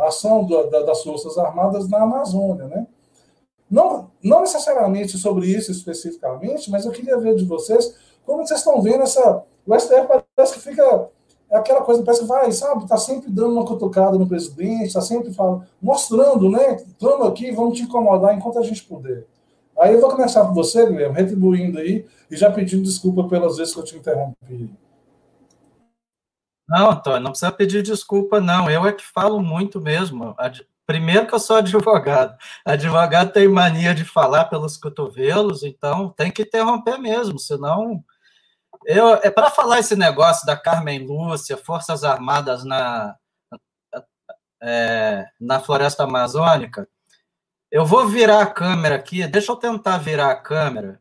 ação 0.06 0.44
do, 0.44 0.70
da, 0.70 0.82
das 0.82 1.02
Forças 1.02 1.36
Armadas 1.36 1.88
na 1.88 2.02
Amazônia, 2.02 2.66
né? 2.66 2.86
Não, 3.68 4.10
não 4.22 4.40
necessariamente 4.40 5.18
sobre 5.18 5.46
isso 5.46 5.70
especificamente, 5.70 6.70
mas 6.70 6.84
eu 6.84 6.92
queria 6.92 7.18
ver 7.18 7.34
de 7.34 7.44
vocês 7.44 7.94
como 8.24 8.46
vocês 8.46 8.60
estão 8.60 8.80
vendo 8.80 9.02
essa. 9.02 9.44
O 9.66 9.78
STF 9.78 10.06
parece 10.34 10.54
que 10.54 10.60
fica 10.60 11.08
é 11.50 11.56
aquela 11.56 11.82
coisa, 11.82 12.02
parece 12.04 12.22
que 12.22 12.28
vai, 12.28 12.52
sabe, 12.52 12.84
está 12.84 12.96
sempre 12.96 13.28
dando 13.28 13.54
uma 13.54 13.66
cutucada 13.66 14.16
no 14.16 14.26
presidente, 14.26 14.84
está 14.84 15.00
sempre 15.00 15.32
falando, 15.34 15.66
mostrando, 15.82 16.48
né? 16.48 16.76
Estamos 16.76 17.26
aqui, 17.26 17.50
vamos 17.50 17.76
te 17.76 17.82
incomodar 17.82 18.36
enquanto 18.36 18.60
a 18.60 18.62
gente 18.62 18.84
puder. 18.84 19.26
Aí 19.78 19.94
eu 19.94 20.00
vou 20.00 20.10
começar 20.10 20.44
por 20.44 20.54
você, 20.54 20.86
Guilherme, 20.86 21.16
retribuindo 21.16 21.78
aí 21.78 22.06
e 22.30 22.36
já 22.36 22.52
pedindo 22.52 22.82
desculpa 22.82 23.24
pelas 23.24 23.56
vezes 23.56 23.74
que 23.74 23.80
eu 23.80 23.84
te 23.84 23.96
interrompi. 23.96 24.70
Não, 26.68 26.92
Antônio, 26.92 27.20
não 27.20 27.30
precisa 27.32 27.50
pedir 27.50 27.82
desculpa, 27.82 28.40
não. 28.40 28.70
Eu 28.70 28.86
é 28.86 28.92
que 28.92 29.02
falo 29.02 29.42
muito 29.42 29.80
mesmo. 29.80 30.36
Primeiro 30.86 31.26
que 31.26 31.34
eu 31.34 31.40
sou 31.40 31.56
advogado. 31.58 32.36
Advogado 32.64 33.32
tem 33.32 33.48
mania 33.48 33.92
de 33.92 34.04
falar 34.04 34.44
pelos 34.44 34.76
cotovelos, 34.76 35.64
então 35.64 36.10
tem 36.10 36.30
que 36.30 36.42
interromper 36.42 36.96
mesmo, 36.96 37.40
senão 37.40 38.04
eu, 38.98 39.14
é 39.22 39.30
para 39.30 39.50
falar 39.50 39.78
esse 39.78 39.94
negócio 39.94 40.46
da 40.46 40.56
Carmen 40.56 41.06
Lúcia, 41.06 41.56
Forças 41.56 42.02
Armadas 42.02 42.64
na, 42.64 43.14
é, 44.62 45.26
na 45.40 45.60
Floresta 45.60 46.04
Amazônica. 46.04 46.88
Eu 47.70 47.86
vou 47.86 48.08
virar 48.08 48.42
a 48.42 48.46
câmera 48.46 48.96
aqui, 48.96 49.26
deixa 49.26 49.52
eu 49.52 49.56
tentar 49.56 49.98
virar 49.98 50.30
a 50.30 50.36
câmera. 50.36 51.00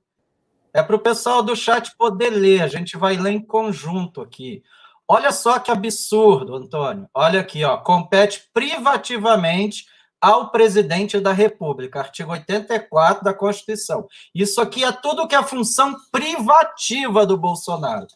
É 0.72 0.84
para 0.84 0.95
o 0.95 0.99
pessoal 0.99 1.41
do 1.41 1.56
chat 1.56 1.95
poder 1.98 2.30
ler, 2.30 2.61
a 2.61 2.68
gente 2.68 2.95
vai 2.95 3.18
ler 3.18 3.32
em 3.32 3.41
conjunto 3.41 4.22
aqui. 4.22 4.64
Olha 5.07 5.32
só 5.32 5.57
que 5.57 5.72
absurdo, 5.72 6.56
Antônio. 6.56 7.10
Olha 7.11 7.40
aqui, 7.40 7.64
ó. 7.64 7.78
Compete 7.78 8.48
privativamente 8.53 9.88
ao 10.22 10.52
presidente 10.52 11.20
da 11.20 11.32
República, 11.32 12.00
artigo 12.00 12.32
84 12.32 13.24
da 13.24 13.34
Constituição. 13.34 14.08
Isso 14.34 14.60
aqui 14.60 14.84
é 14.84 14.91
tudo 14.91 15.28
que 15.28 15.36
é 15.36 15.44
função 15.44 15.96
privativa 16.12 17.26
do 17.26 17.38
Bolsonaro. 17.38 18.08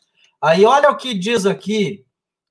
Aí 0.41 0.65
olha 0.65 0.89
o 0.89 0.97
que 0.97 1.13
diz 1.13 1.45
aqui 1.45 2.05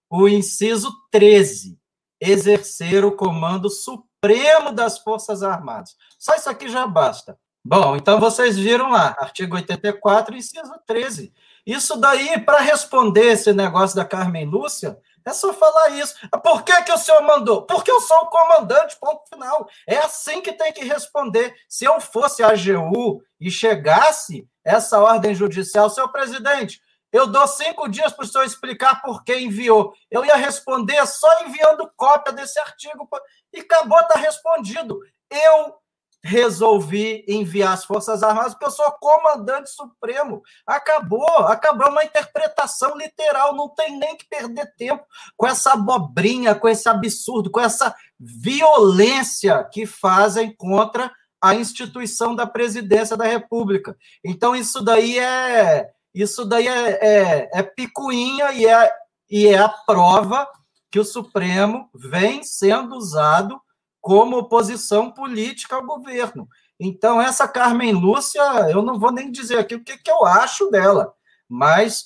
o 0.09 0.29
inciso 0.29 0.91
13: 1.11 1.79
exercer 2.21 3.05
o 3.05 3.13
comando 3.13 3.69
supremo 3.69 4.73
das 4.73 4.99
Forças 4.99 5.43
Armadas. 5.43 5.97
Só 6.19 6.35
isso 6.35 6.49
aqui 6.49 6.69
já 6.69 6.87
basta. 6.87 7.39
Bom, 7.65 7.95
então 7.95 8.19
vocês 8.19 8.57
viram 8.59 8.91
lá, 8.91 9.15
artigo 9.19 9.55
84, 9.55 10.37
inciso 10.37 10.73
13. 10.85 11.33
Isso 11.65 11.97
daí, 11.97 12.41
para 12.41 12.61
responder 12.61 13.33
esse 13.33 13.53
negócio 13.53 13.95
da 13.95 14.05
Carmen 14.05 14.47
Lúcia, 14.47 14.99
é 15.25 15.33
só 15.33 15.53
falar 15.53 15.91
isso. 15.91 16.15
Por 16.43 16.63
que, 16.63 16.83
que 16.83 16.93
o 16.93 16.99
senhor 16.99 17.23
mandou? 17.23 17.63
Porque 17.63 17.91
eu 17.91 18.01
sou 18.01 18.17
o 18.19 18.27
comandante, 18.27 18.97
ponto 19.01 19.29
final. 19.29 19.69
É 19.87 19.99
assim 19.99 20.41
que 20.41 20.53
tem 20.53 20.73
que 20.73 20.85
responder. 20.85 21.55
Se 21.69 21.85
eu 21.85 22.01
fosse 22.01 22.43
a 22.43 22.49
AGU 22.49 23.23
e 23.41 23.51
chegasse 23.51 24.49
essa 24.65 25.01
ordem 25.01 25.35
judicial, 25.35 25.91
senhor 25.91 26.09
presidente, 26.09 26.81
eu 27.13 27.27
dou 27.27 27.47
cinco 27.47 27.89
dias 27.89 28.13
para 28.13 28.25
o 28.25 28.27
senhor 28.27 28.45
explicar 28.45 29.03
por 29.03 29.23
que 29.23 29.37
enviou. 29.37 29.93
Eu 30.11 30.25
ia 30.25 30.37
responder 30.37 31.07
só 31.07 31.29
enviando 31.45 31.91
cópia 31.95 32.33
desse 32.33 32.59
artigo 32.59 33.09
e 33.53 33.61
acabou, 33.61 34.01
está 34.01 34.19
respondido. 34.19 34.99
Eu 35.31 35.82
resolvi 36.23 37.25
enviar 37.27 37.73
as 37.73 37.85
Forças 37.85 38.23
Armadas 38.23 38.53
porque 38.53 38.67
eu 38.67 38.71
sou 38.71 38.91
comandante 38.93 39.71
supremo. 39.71 40.43
Acabou, 40.67 41.47
acabou 41.49 41.91
uma 41.91 42.05
interpretação 42.05 42.97
literal, 42.97 43.57
não 43.57 43.69
tem 43.69 43.99
nem 43.99 44.17
que 44.17 44.29
perder 44.29 44.73
tempo 44.77 45.05
com 45.37 45.47
essa 45.47 45.73
abobrinha, 45.73 46.55
com 46.55 46.69
esse 46.69 46.89
absurdo, 46.89 47.51
com 47.51 47.61
essa 47.61 47.95
violência 48.19 49.65
que 49.73 49.85
fazem 49.85 50.55
contra 50.55 51.11
a 51.43 51.57
instituição 51.57 52.37
da 52.37 52.47
presidência 52.47 53.17
da 53.17 53.25
República. 53.25 53.97
Então 54.25 54.55
isso 54.55 54.81
daí 54.81 55.19
é 55.19 55.91
isso 56.15 56.45
daí 56.45 56.69
é, 56.69 56.99
é, 57.03 57.51
é 57.53 57.63
picuinha 57.63 58.53
e 58.53 58.67
é, 58.67 58.93
e 59.31 59.47
é 59.49 59.59
a 59.59 59.69
prova 59.69 60.47
que 60.91 61.01
o 61.01 61.05
Supremo 61.05 61.89
vem 61.95 62.43
sendo 62.45 62.95
usado 62.97 63.61
como 64.03 64.37
oposição 64.37 65.13
política 65.13 65.77
ao 65.77 65.87
governo. 65.87 66.49
Então, 66.79 67.23
essa 67.23 67.47
Carmen 67.47 67.93
Lúcia, 67.93 68.43
eu 68.69 68.83
não 68.83 68.99
vou 68.99 69.13
nem 69.13 69.31
dizer 69.31 69.59
aqui 69.59 69.77
o 69.77 69.85
que, 69.85 69.97
que 69.97 70.11
eu 70.11 70.27
acho 70.27 70.69
dela, 70.69 71.15
mas 71.49 72.05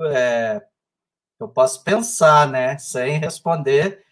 é, 0.00 0.62
eu 1.40 1.48
posso 1.48 1.82
pensar, 1.82 2.46
né, 2.46 2.78
sem 2.78 3.18
responder, 3.18 4.04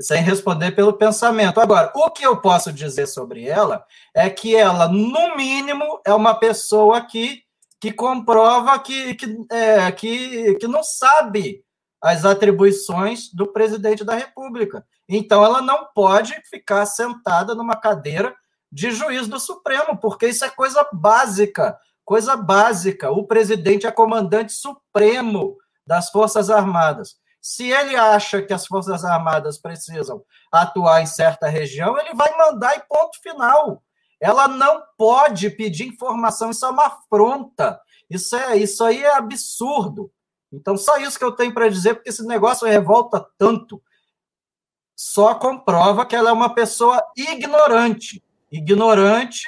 sem 0.00 0.22
responder 0.22 0.72
pelo 0.72 0.94
pensamento. 0.94 1.60
Agora, 1.60 1.92
o 1.94 2.10
que 2.10 2.24
eu 2.24 2.40
posso 2.40 2.72
dizer 2.72 3.06
sobre 3.06 3.46
ela 3.46 3.84
é 4.14 4.30
que 4.30 4.56
ela, 4.56 4.88
no 4.88 5.36
mínimo, 5.36 6.00
é 6.06 6.14
uma 6.14 6.34
pessoa 6.34 7.02
que, 7.02 7.42
que 7.78 7.92
comprova 7.92 8.78
que, 8.78 9.14
que, 9.14 9.38
é, 9.50 9.92
que, 9.92 10.54
que 10.54 10.66
não 10.66 10.82
sabe 10.82 11.62
as 12.02 12.24
atribuições 12.24 13.32
do 13.32 13.46
presidente 13.46 14.02
da 14.02 14.14
República. 14.14 14.84
Então, 15.08 15.44
ela 15.44 15.62
não 15.62 15.86
pode 15.94 16.34
ficar 16.50 16.84
sentada 16.84 17.54
numa 17.54 17.76
cadeira 17.76 18.34
de 18.70 18.90
juiz 18.90 19.28
do 19.28 19.38
Supremo, 19.38 19.96
porque 19.98 20.26
isso 20.26 20.44
é 20.44 20.50
coisa 20.50 20.86
básica. 20.92 21.78
Coisa 22.04 22.36
básica. 22.36 23.10
O 23.12 23.24
presidente 23.26 23.86
é 23.86 23.92
comandante 23.92 24.52
supremo 24.52 25.56
das 25.86 26.10
Forças 26.10 26.50
Armadas. 26.50 27.16
Se 27.40 27.70
ele 27.70 27.94
acha 27.94 28.42
que 28.42 28.52
as 28.52 28.66
Forças 28.66 29.04
Armadas 29.04 29.58
precisam 29.58 30.22
atuar 30.50 31.02
em 31.02 31.06
certa 31.06 31.48
região, 31.48 31.98
ele 31.98 32.14
vai 32.14 32.36
mandar 32.36 32.76
e 32.76 32.80
ponto 32.88 33.20
final. 33.22 33.82
Ela 34.20 34.48
não 34.48 34.82
pode 34.96 35.50
pedir 35.50 35.88
informação, 35.88 36.50
isso 36.50 36.64
é 36.64 36.68
uma 36.70 36.86
afronta. 36.86 37.80
Isso, 38.08 38.36
é, 38.36 38.56
isso 38.56 38.84
aí 38.84 39.02
é 39.02 39.16
absurdo. 39.16 40.10
Então, 40.52 40.76
só 40.76 40.98
isso 40.98 41.18
que 41.18 41.24
eu 41.24 41.32
tenho 41.32 41.54
para 41.54 41.68
dizer, 41.68 41.94
porque 41.94 42.10
esse 42.10 42.24
negócio 42.26 42.68
revolta 42.68 43.26
tanto. 43.38 43.82
Só 44.94 45.34
comprova 45.34 46.04
que 46.04 46.14
ela 46.14 46.30
é 46.30 46.32
uma 46.32 46.54
pessoa 46.54 47.02
ignorante. 47.16 48.22
Ignorante, 48.50 49.46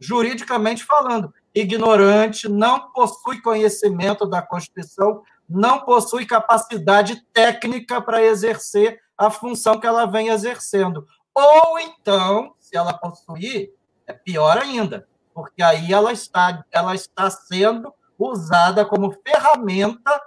juridicamente 0.00 0.82
falando. 0.82 1.32
Ignorante, 1.54 2.48
não 2.48 2.90
possui 2.92 3.40
conhecimento 3.40 4.26
da 4.26 4.40
Constituição, 4.40 5.22
não 5.48 5.80
possui 5.80 6.26
capacidade 6.26 7.22
técnica 7.32 8.00
para 8.00 8.22
exercer 8.22 9.00
a 9.16 9.30
função 9.30 9.78
que 9.78 9.86
ela 9.86 10.06
vem 10.06 10.28
exercendo. 10.28 11.06
Ou 11.34 11.78
então, 11.78 12.54
se 12.58 12.76
ela 12.76 12.94
possuir, 12.94 13.72
é 14.06 14.12
pior 14.12 14.58
ainda, 14.58 15.06
porque 15.34 15.62
aí 15.62 15.92
ela 15.92 16.12
está, 16.12 16.64
ela 16.70 16.94
está 16.94 17.30
sendo 17.30 17.92
usada 18.18 18.84
como 18.84 19.14
ferramenta 19.26 20.20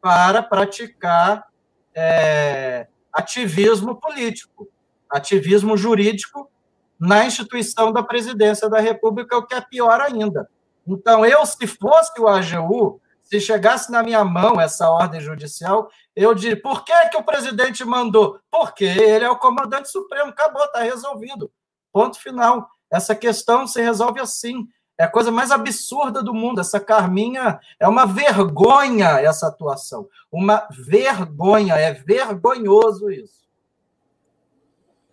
para 0.00 0.42
praticar 0.42 1.46
é, 1.94 2.86
ativismo 3.12 3.98
político, 4.00 4.68
ativismo 5.10 5.76
jurídico 5.76 6.50
na 6.98 7.24
instituição 7.24 7.92
da 7.92 8.02
presidência 8.02 8.68
da 8.68 8.80
República, 8.80 9.36
o 9.36 9.46
que 9.46 9.54
é 9.54 9.60
pior 9.60 10.00
ainda. 10.00 10.48
Então, 10.86 11.24
eu, 11.24 11.44
se 11.44 11.66
fosse 11.66 12.20
o 12.20 12.28
AGU, 12.28 13.00
se 13.22 13.40
chegasse 13.40 13.90
na 13.90 14.02
minha 14.02 14.24
mão 14.24 14.60
essa 14.60 14.88
ordem 14.88 15.20
judicial, 15.20 15.90
eu 16.14 16.32
diria: 16.34 16.60
por 16.60 16.84
que, 16.84 17.08
que 17.08 17.16
o 17.16 17.24
presidente 17.24 17.84
mandou? 17.84 18.38
Porque 18.50 18.84
ele 18.84 19.24
é 19.24 19.30
o 19.30 19.38
comandante 19.38 19.90
supremo, 19.90 20.30
acabou, 20.30 20.64
está 20.64 20.80
resolvido. 20.80 21.50
Ponto 21.92 22.20
final. 22.20 22.68
Essa 22.90 23.16
questão 23.16 23.66
se 23.66 23.82
resolve 23.82 24.20
assim. 24.20 24.68
É 24.98 25.04
a 25.04 25.10
coisa 25.10 25.30
mais 25.30 25.50
absurda 25.50 26.22
do 26.22 26.32
mundo. 26.32 26.60
Essa 26.60 26.80
Carminha 26.80 27.60
é 27.78 27.86
uma 27.86 28.06
vergonha 28.06 29.20
essa 29.20 29.48
atuação. 29.48 30.08
Uma 30.32 30.66
vergonha. 30.70 31.74
É 31.74 31.92
vergonhoso 31.92 33.10
isso. 33.10 33.46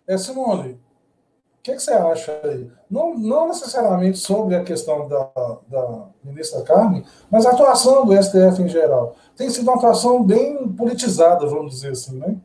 É, 0.08 0.18
Simone, 0.18 0.74
o 0.74 0.80
que, 1.64 1.74
que, 1.74 1.80
você 1.80 1.94
acha 1.94 2.40
aí? 2.44 2.70
Não, 2.92 3.18
não 3.18 3.48
necessariamente 3.48 4.18
sobre 4.18 4.56
a 4.56 4.64
questão 4.64 5.08
da, 5.08 5.32
da 5.68 6.08
ministra 6.24 6.62
Carmen, 6.62 7.06
mas 7.32 7.46
a 7.46 7.52
atuação 7.52 8.06
do 8.06 8.22
STF 8.22 8.62
em 8.62 8.68
geral. 8.68 9.16
Tem 9.36 9.50
sido 9.50 9.64
uma 9.64 9.76
atuação 9.76 10.22
bem 10.24 10.68
politizada, 10.74 11.48
vamos 11.48 11.76
dizer 11.76 11.92
assim, 11.92 12.18
né? 12.18 12.36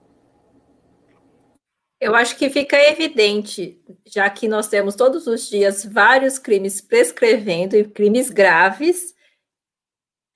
Eu 2.01 2.15
acho 2.15 2.37
que 2.37 2.49
fica 2.49 2.77
evidente, 2.77 3.83
já 4.07 4.31
que 4.31 4.47
nós 4.47 4.69
temos 4.69 4.95
todos 4.95 5.27
os 5.27 5.49
dias 5.49 5.85
vários 5.85 6.39
crimes 6.39 6.81
prescrevendo 6.81 7.77
e 7.77 7.85
crimes 7.85 8.31
graves, 8.31 9.15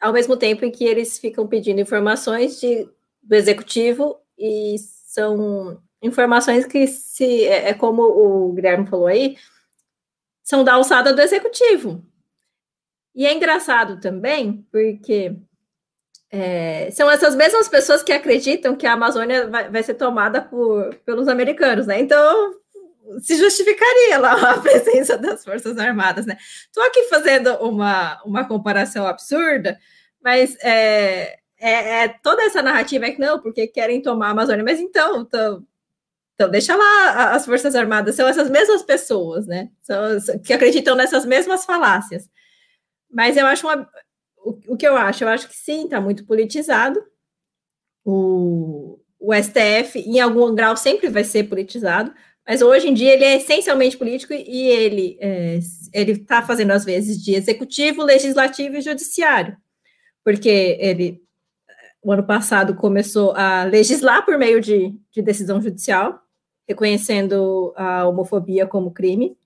ao 0.01 0.13
mesmo 0.13 0.37
tempo 0.37 0.65
em 0.65 0.71
que 0.73 0.85
eles 0.85 1.19
ficam 1.19 1.47
pedindo 1.47 1.81
informações 1.81 2.61
de, 2.61 2.89
do 3.23 3.35
executivo 3.37 4.19
e 4.37 4.77
são 4.79 5.81
informações 6.03 6.67
que 6.67 6.89
se 6.89 7.45
é, 7.45 7.69
é 7.69 7.75
como 7.75 8.03
o 8.03 8.53
Guilherme 8.53 8.89
falou 8.89 9.07
aí, 9.07 9.37
são 10.43 10.65
da 10.65 10.75
alçada 10.75 11.15
do 11.15 11.21
executivo. 11.21 12.05
E 13.15 13.25
é 13.25 13.33
engraçado 13.33 14.01
também, 14.01 14.67
porque 14.73 15.37
é, 16.35 16.91
são 16.91 17.11
essas 17.11 17.37
mesmas 17.37 17.69
pessoas 17.69 18.03
que 18.03 18.11
acreditam 18.11 18.75
que 18.75 18.87
a 18.87 18.95
Amazônia 18.95 19.49
vai, 19.49 19.69
vai 19.69 19.83
ser 19.83 19.93
tomada 19.95 20.41
por, 20.41 20.95
pelos 21.05 21.29
americanos, 21.29 21.87
né? 21.87 22.01
Então, 22.01 22.55
se 23.21 23.37
justificaria 23.37 24.19
lá 24.19 24.33
a 24.53 24.59
presença 24.59 25.19
das 25.19 25.45
Forças 25.45 25.77
Armadas, 25.77 26.25
né? 26.25 26.39
Estou 26.41 26.83
aqui 26.85 27.03
fazendo 27.05 27.55
uma, 27.57 28.19
uma 28.25 28.49
comparação 28.49 29.07
absurda, 29.07 29.79
mas 30.25 30.57
é, 30.63 31.39
é, 31.61 32.05
é, 32.05 32.09
toda 32.09 32.43
essa 32.45 32.63
narrativa 32.63 33.05
é 33.05 33.11
que 33.11 33.21
não, 33.21 33.39
porque 33.39 33.67
querem 33.67 34.01
tomar 34.01 34.29
a 34.29 34.31
Amazônia, 34.31 34.65
mas 34.65 34.81
então, 34.81 35.21
então, 35.21 35.63
então 36.35 36.49
deixa 36.49 36.75
lá 36.75 37.33
as 37.35 37.45
Forças 37.45 37.75
Armadas, 37.75 38.15
são 38.15 38.27
essas 38.27 38.49
mesmas 38.49 38.83
pessoas, 38.83 39.47
né? 39.47 39.69
São, 39.83 40.19
que 40.43 40.55
acreditam 40.55 40.97
nessas 40.97 41.27
mesmas 41.27 41.67
falácias. 41.67 42.27
Mas 43.11 43.37
eu 43.37 43.47
acho 43.47 43.67
uma, 43.67 43.87
o, 44.45 44.77
que 44.77 44.87
eu 44.87 44.97
acho? 44.97 45.25
Eu 45.25 45.29
acho 45.29 45.49
que 45.49 45.57
sim, 45.57 45.85
está 45.85 46.01
muito 46.01 46.25
politizado. 46.27 47.03
O, 48.05 48.99
o 49.19 49.33
STF, 49.35 50.01
em 50.01 50.21
algum 50.21 50.55
grau, 50.55 50.77
sempre 50.77 51.09
vai 51.09 51.25
ser 51.25 51.45
politizado, 51.45 52.13
mas 52.47 52.61
hoje 52.61 52.89
em 52.89 52.95
dia 52.95 53.13
ele 53.15 53.25
é 53.25 53.37
essencialmente 53.37 53.97
político 53.97 54.33
e 54.33 54.67
ele 54.69 55.17
é, 55.21 55.61
ele 55.93 56.13
está 56.13 56.43
fazendo 56.43 56.73
às 56.73 56.85
vezes 56.85 57.23
de 57.23 57.35
executivo, 57.35 58.03
legislativo 58.03 58.77
e 58.77 58.81
judiciário, 58.81 59.57
porque 60.25 60.77
ele 60.81 61.23
o 62.03 62.11
ano 62.11 62.27
passado 62.27 62.75
começou 62.75 63.33
a 63.37 63.63
legislar 63.63 64.25
por 64.25 64.37
meio 64.37 64.61
de, 64.61 64.93
de 65.13 65.23
decisão 65.23 65.63
judicial, 65.63 66.21
reconhecendo 66.69 67.73
a 67.77 68.09
homofobia 68.09 68.67
como 68.67 68.91
crime. 68.91 69.37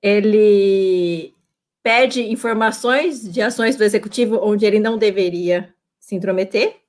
Ele 0.00 1.34
pede 1.82 2.30
informações 2.30 3.22
de 3.30 3.42
ações 3.42 3.76
do 3.76 3.84
executivo 3.84 4.38
onde 4.42 4.64
ele 4.64 4.78
não 4.78 4.96
deveria 4.96 5.74
se 5.98 6.14
intrometer. 6.14 6.80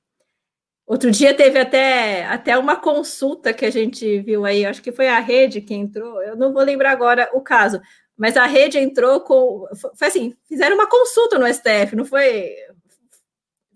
Outro 0.86 1.10
dia 1.10 1.34
teve 1.34 1.58
até, 1.58 2.26
até 2.26 2.56
uma 2.58 2.76
consulta 2.76 3.52
que 3.54 3.64
a 3.64 3.70
gente 3.70 4.20
viu 4.20 4.44
aí, 4.44 4.66
acho 4.66 4.82
que 4.82 4.92
foi 4.92 5.08
a 5.08 5.18
rede 5.18 5.60
que 5.62 5.74
entrou, 5.74 6.22
eu 6.22 6.36
não 6.36 6.52
vou 6.52 6.62
lembrar 6.62 6.90
agora 6.90 7.30
o 7.32 7.40
caso, 7.40 7.80
mas 8.16 8.36
a 8.36 8.46
rede 8.46 8.78
entrou 8.78 9.20
com. 9.22 9.66
Foi 9.94 10.08
assim, 10.08 10.36
fizeram 10.46 10.76
uma 10.76 10.88
consulta 10.88 11.38
no 11.38 11.52
STF, 11.52 11.96
não 11.96 12.04
foi. 12.04 12.54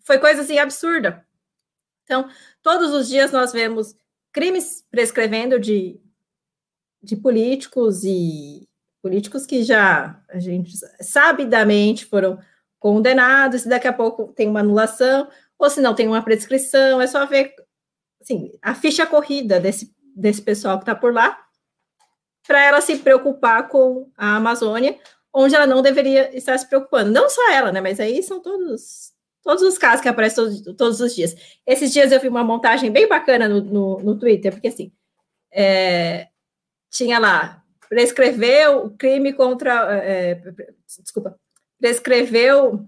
Foi 0.05 0.19
coisa 0.19 0.43
assim 0.43 0.59
absurda. 0.59 1.27
Então, 2.05 2.29
todos 2.63 2.93
os 2.93 3.09
dias 3.09 3.33
nós 3.33 3.53
vemos 3.53 3.95
crimes 4.33 4.85
prescrevendo 4.91 5.59
de, 5.59 6.01
de 7.03 7.17
políticos 7.17 8.05
e, 8.05 8.68
políticos 9.09 9.47
que 9.47 9.63
já 9.63 10.21
a 10.29 10.39
gente 10.39 10.75
sabidamente 11.01 12.05
foram 12.05 12.39
condenados, 12.79 13.65
e 13.65 13.69
daqui 13.69 13.89
a 13.89 13.93
pouco 13.93 14.33
tem 14.35 14.47
uma 14.47 14.61
anulação, 14.61 15.29
ou 15.59 15.71
se 15.71 15.81
não 15.81 15.95
tem 15.95 16.07
uma 16.07 16.23
prescrição, 16.23 17.01
é 17.01 17.07
só 17.07 17.25
ver 17.27 17.55
assim, 18.21 18.53
a 18.61 18.75
ficha 18.75 19.07
corrida 19.07 19.59
desse, 19.59 19.95
desse 20.15 20.43
pessoal 20.43 20.77
que 20.77 20.83
está 20.83 20.95
por 20.95 21.13
lá, 21.13 21.39
para 22.47 22.63
ela 22.63 22.81
se 22.81 22.99
preocupar 22.99 23.69
com 23.69 24.11
a 24.17 24.37
Amazônia, 24.37 24.99
onde 25.33 25.55
ela 25.55 25.67
não 25.67 25.83
deveria 25.83 26.37
estar 26.37 26.57
se 26.59 26.69
preocupando. 26.69 27.11
Não 27.11 27.29
só 27.29 27.51
ela, 27.51 27.73
né? 27.73 27.81
Mas 27.81 28.01
aí 28.01 28.23
são 28.23 28.41
todos 28.41 29.13
todos 29.43 29.63
os 29.63 29.79
casos 29.79 30.03
que 30.03 30.09
aparecem 30.09 30.45
todos, 30.45 30.77
todos 30.77 31.01
os 31.01 31.15
dias. 31.15 31.35
Esses 31.67 31.93
dias 31.93 32.13
eu 32.13 32.21
vi 32.21 32.29
uma 32.29 32.45
montagem 32.45 32.91
bem 32.91 33.09
bacana 33.09 33.49
no, 33.49 33.63
no, 33.63 33.99
no 34.01 34.19
Twitter, 34.19 34.53
porque 34.53 34.69
assim, 34.69 34.93
é, 35.51 36.29
tinha 36.91 37.19
lá 37.19 37.63
prescreveu 37.89 38.87
o 38.87 38.91
crime 38.91 39.33
contra. 39.33 40.03
É, 40.05 40.31
é 40.31 40.43
desculpa, 41.03 41.39
prescreveu 41.81 42.87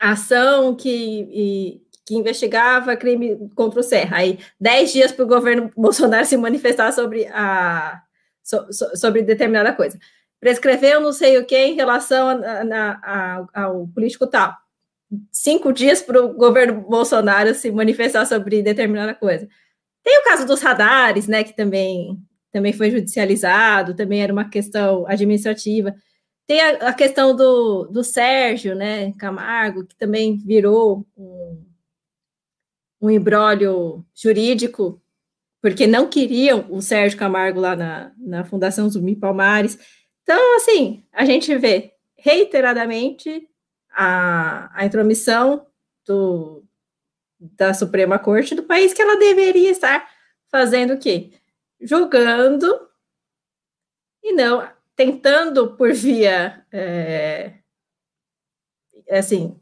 a 0.00 0.12
ação 0.12 0.74
que, 0.74 1.28
e, 1.30 1.82
que 2.06 2.14
investigava 2.14 2.96
crime 2.96 3.50
contra 3.54 3.80
o 3.80 3.82
Serra. 3.82 4.18
Aí, 4.18 4.38
dez 4.58 4.92
dias 4.92 5.12
para 5.12 5.24
o 5.24 5.28
governo 5.28 5.70
Bolsonaro 5.76 6.24
se 6.24 6.36
manifestar 6.36 6.92
sobre, 6.92 7.26
a, 7.26 8.02
so, 8.42 8.72
so, 8.72 8.96
sobre 8.96 9.22
determinada 9.22 9.72
coisa. 9.72 9.98
Prescreveu 10.40 11.00
não 11.00 11.12
sei 11.12 11.36
o 11.36 11.44
que 11.44 11.56
em 11.56 11.74
relação 11.74 12.28
a, 12.28 12.32
a, 12.32 13.46
a, 13.52 13.62
ao 13.62 13.86
político 13.88 14.26
tal. 14.26 14.56
Cinco 15.30 15.72
dias 15.72 16.00
para 16.00 16.22
o 16.22 16.32
governo 16.32 16.80
Bolsonaro 16.80 17.52
se 17.54 17.70
manifestar 17.70 18.24
sobre 18.24 18.62
determinada 18.62 19.12
coisa. 19.12 19.46
Tem 20.02 20.18
o 20.20 20.24
caso 20.24 20.46
dos 20.46 20.62
radares, 20.62 21.26
né, 21.26 21.44
que 21.44 21.54
também 21.54 22.18
também 22.50 22.72
foi 22.72 22.90
judicializado, 22.90 23.94
também 23.94 24.22
era 24.22 24.32
uma 24.32 24.48
questão 24.48 25.06
administrativa. 25.06 25.94
Tem 26.46 26.60
a, 26.60 26.88
a 26.88 26.92
questão 26.92 27.34
do, 27.34 27.84
do 27.86 28.02
Sérgio, 28.02 28.74
né, 28.74 29.12
Camargo, 29.12 29.86
que 29.86 29.96
também 29.96 30.36
virou 30.36 31.06
um, 31.16 31.64
um 33.00 33.10
embrólio 33.10 34.04
jurídico, 34.14 35.00
porque 35.62 35.86
não 35.86 36.08
queriam 36.08 36.66
o 36.70 36.80
Sérgio 36.80 37.18
Camargo 37.18 37.60
lá 37.60 37.76
na, 37.76 38.12
na 38.18 38.44
Fundação 38.44 38.88
Zumbi 38.88 39.14
Palmares. 39.14 39.78
Então, 40.22 40.56
assim, 40.56 41.02
a 41.12 41.24
gente 41.24 41.56
vê 41.56 41.92
reiteradamente 42.16 43.48
a, 43.92 44.70
a 44.74 44.84
intromissão 44.84 45.66
do, 46.06 46.64
da 47.38 47.72
Suprema 47.72 48.18
Corte 48.18 48.54
do 48.54 48.62
país 48.62 48.92
que 48.92 49.00
ela 49.02 49.18
deveria 49.18 49.70
estar 49.70 50.08
fazendo 50.50 50.94
o 50.94 50.98
quê? 50.98 51.30
Jogando 51.80 52.88
e 54.22 54.32
não 54.32 54.68
tentando 54.94 55.76
por 55.76 55.92
via 55.92 56.64
é, 56.72 57.54
assim 59.10 59.58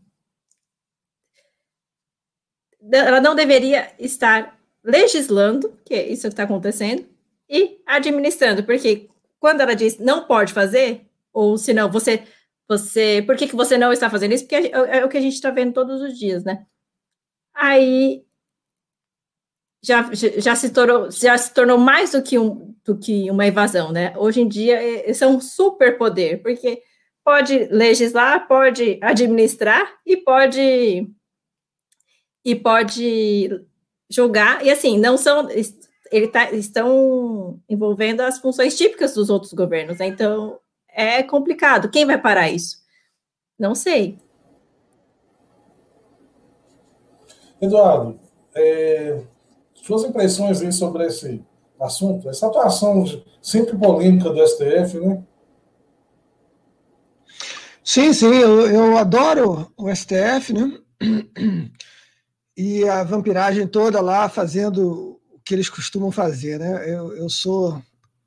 ela 2.93 3.21
não 3.21 3.35
deveria 3.35 3.93
estar 3.99 4.59
legislando, 4.83 5.79
que 5.85 5.95
é 5.95 6.09
isso 6.09 6.23
que 6.23 6.29
está 6.29 6.45
acontecendo, 6.45 7.07
e 7.49 7.81
administrando, 7.87 8.65
porque 8.65 9.09
quando 9.39 9.61
ela 9.61 9.75
diz 9.75 9.99
não 9.99 10.27
pode 10.27 10.53
fazer, 10.53 11.07
ou 11.33 11.59
se 11.59 11.73
não, 11.73 11.91
você, 11.91 12.25
você, 12.67 13.23
por 13.27 13.37
que, 13.37 13.49
que 13.49 13.57
você 13.57 13.77
não 13.77 13.93
está 13.93 14.09
fazendo 14.11 14.33
isso? 14.33 14.45
Porque 14.45 14.57
é, 14.57 14.99
é 14.99 15.05
o 15.05 15.09
que 15.09 15.17
a 15.17 15.21
gente 15.21 15.35
está 15.35 15.51
vendo 15.51 15.73
todos 15.73 16.01
os 16.01 16.19
dias, 16.19 16.45
né? 16.45 16.67
Aí 17.55 18.25
já, 19.83 20.11
já, 20.13 20.55
se 20.57 20.71
tornou, 20.71 21.11
já 21.11 21.37
se 21.39 21.53
tornou 21.55 21.79
mais 21.79 22.13
do 22.13 22.23
que, 22.23 22.39
um, 22.39 22.75
do 22.85 22.99
que 22.99 23.31
uma 23.31 23.47
invasão, 23.47 23.93
né? 23.93 24.13
Hoje 24.17 24.41
em 24.41 24.49
dia, 24.49 25.09
isso 25.11 25.25
é 25.25 25.27
um 25.27 25.41
superpoder, 25.41 26.43
porque 26.43 26.83
pode 27.25 27.69
legislar, 27.71 28.49
pode 28.49 28.99
administrar 29.03 29.87
e 30.05 30.17
pode 30.17 31.09
e 32.45 32.55
pode 32.55 33.51
julgar. 34.11 34.65
E 34.65 34.71
assim, 34.71 34.99
não 34.99 35.17
são 35.17 35.49
ele 36.11 36.29
tá, 36.29 36.51
estão 36.53 37.61
envolvendo 37.69 38.23
as 38.23 38.39
funções 38.39 38.77
típicas 38.77 39.15
dos 39.15 39.31
outros 39.31 39.53
governos, 39.53 39.99
né? 39.99 40.07
Então 40.07 40.59
é 40.89 41.23
complicado. 41.23 41.91
Quem 41.91 42.07
vai 42.07 42.21
parar 42.21 42.51
isso? 42.51 42.79
Não 43.59 43.75
sei. 43.75 44.19
Eduardo, 47.61 48.19
é, 48.55 49.21
suas 49.89 50.05
impressões 50.05 50.61
aí 50.61 50.71
sobre 50.71 51.07
esse 51.07 51.43
assunto, 51.81 52.29
essa 52.29 52.47
atuação 52.47 53.05
sempre 53.41 53.75
polêmica 53.75 54.29
do 54.29 54.47
STF, 54.47 55.01
né? 55.01 55.23
Sim, 57.83 58.13
sim, 58.13 58.27
eu, 58.27 58.67
eu 58.69 58.99
adoro 58.99 59.73
o 59.79 59.89
STF, 59.95 60.53
né? 60.53 60.79
E 62.55 62.87
a 62.89 63.03
vampiragem 63.05 63.67
toda 63.69 64.01
lá 64.01 64.29
fazendo 64.29 65.19
o 65.31 65.41
que 65.43 65.55
eles 65.55 65.71
costumam 65.71 66.11
fazer, 66.11 66.59
né? 66.59 66.93
Eu, 66.93 67.17
eu 67.17 67.31
sou 67.31 67.81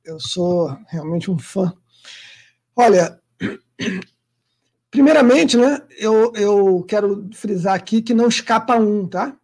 eu 0.04 0.18
sou 0.18 0.76
realmente 0.88 1.30
um 1.30 1.38
fã. 1.38 1.72
Olha, 2.74 3.20
primeiramente, 4.90 5.56
né? 5.56 5.80
Eu, 5.96 6.32
eu 6.34 6.82
quero 6.88 7.28
frisar 7.34 7.74
aqui 7.74 8.02
que 8.02 8.14
não 8.14 8.26
escapa 8.26 8.74
um, 8.76 9.06
tá? 9.06 9.36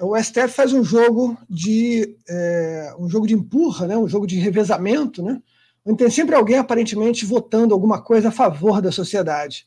O 0.00 0.16
STF 0.16 0.48
faz 0.48 0.72
um 0.72 0.84
jogo 0.84 1.36
de 1.48 2.16
é, 2.28 2.94
um 2.98 3.08
jogo 3.08 3.26
de 3.26 3.34
empurra, 3.34 3.86
né, 3.86 3.96
um 3.96 4.08
jogo 4.08 4.26
de 4.26 4.36
revezamento, 4.36 5.22
né, 5.22 5.40
onde 5.84 5.98
tem 5.98 6.10
sempre 6.10 6.34
alguém 6.34 6.58
aparentemente 6.58 7.24
votando 7.24 7.72
alguma 7.72 8.02
coisa 8.02 8.28
a 8.28 8.32
favor 8.32 8.82
da 8.82 8.92
sociedade. 8.92 9.66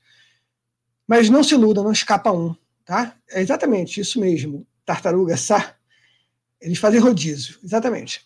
Mas 1.08 1.30
não 1.30 1.44
se 1.44 1.56
iluda, 1.56 1.82
não 1.82 1.92
escapa 1.92 2.32
um, 2.32 2.56
tá? 2.86 3.16
É 3.32 3.42
exatamente 3.42 4.00
isso 4.00 4.20
mesmo. 4.20 4.68
Tartaruga, 4.86 5.36
sa, 5.38 5.74
eles 6.62 6.78
fazem 6.78 7.00
rodízio, 7.00 7.58
exatamente. 7.64 8.22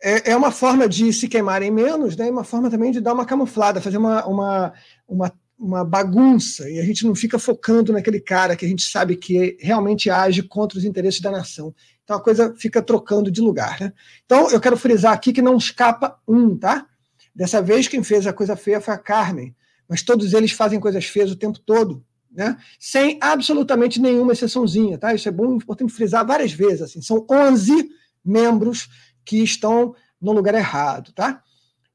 É, 0.00 0.30
é 0.30 0.36
uma 0.36 0.52
forma 0.52 0.88
de 0.88 1.12
se 1.12 1.26
queimarem 1.26 1.70
menos, 1.70 2.16
né? 2.16 2.30
Uma 2.30 2.44
forma 2.44 2.70
também 2.70 2.92
de 2.92 3.00
dar 3.00 3.12
uma 3.12 3.26
camuflada, 3.26 3.80
fazer 3.80 3.96
uma, 3.96 4.24
uma, 4.26 4.72
uma 5.08 5.32
uma 5.58 5.84
bagunça 5.84 6.70
e 6.70 6.78
a 6.78 6.84
gente 6.84 7.04
não 7.04 7.14
fica 7.14 7.38
focando 7.38 7.92
naquele 7.92 8.20
cara 8.20 8.54
que 8.54 8.64
a 8.64 8.68
gente 8.68 8.82
sabe 8.82 9.16
que 9.16 9.56
realmente 9.60 10.08
age 10.08 10.42
contra 10.42 10.78
os 10.78 10.84
interesses 10.84 11.20
da 11.20 11.30
nação. 11.30 11.74
Então 12.04 12.16
a 12.16 12.22
coisa 12.22 12.54
fica 12.56 12.80
trocando 12.80 13.30
de 13.30 13.40
lugar. 13.40 13.80
Né? 13.80 13.92
Então 14.24 14.50
eu 14.50 14.60
quero 14.60 14.76
frisar 14.76 15.12
aqui 15.12 15.32
que 15.32 15.42
não 15.42 15.56
escapa 15.56 16.18
um, 16.26 16.56
tá? 16.56 16.86
Dessa 17.34 17.60
vez 17.60 17.88
quem 17.88 18.02
fez 18.02 18.26
a 18.26 18.32
coisa 18.32 18.56
feia 18.56 18.80
foi 18.80 18.94
a 18.94 18.98
Carmen, 18.98 19.54
mas 19.88 20.02
todos 20.02 20.32
eles 20.32 20.52
fazem 20.52 20.78
coisas 20.78 21.04
feias 21.06 21.30
o 21.30 21.36
tempo 21.36 21.58
todo, 21.58 22.04
né? 22.30 22.56
Sem 22.78 23.18
absolutamente 23.20 24.00
nenhuma 24.00 24.32
exceçãozinha, 24.32 24.96
tá? 24.96 25.12
Isso 25.12 25.28
é 25.28 25.32
bom, 25.32 25.56
importante 25.56 25.92
frisar 25.92 26.26
várias 26.26 26.52
vezes. 26.52 26.82
Assim, 26.82 27.02
são 27.02 27.26
11 27.30 27.90
membros 28.24 28.88
que 29.24 29.42
estão 29.42 29.94
no 30.20 30.32
lugar 30.32 30.54
errado, 30.54 31.12
tá? 31.12 31.42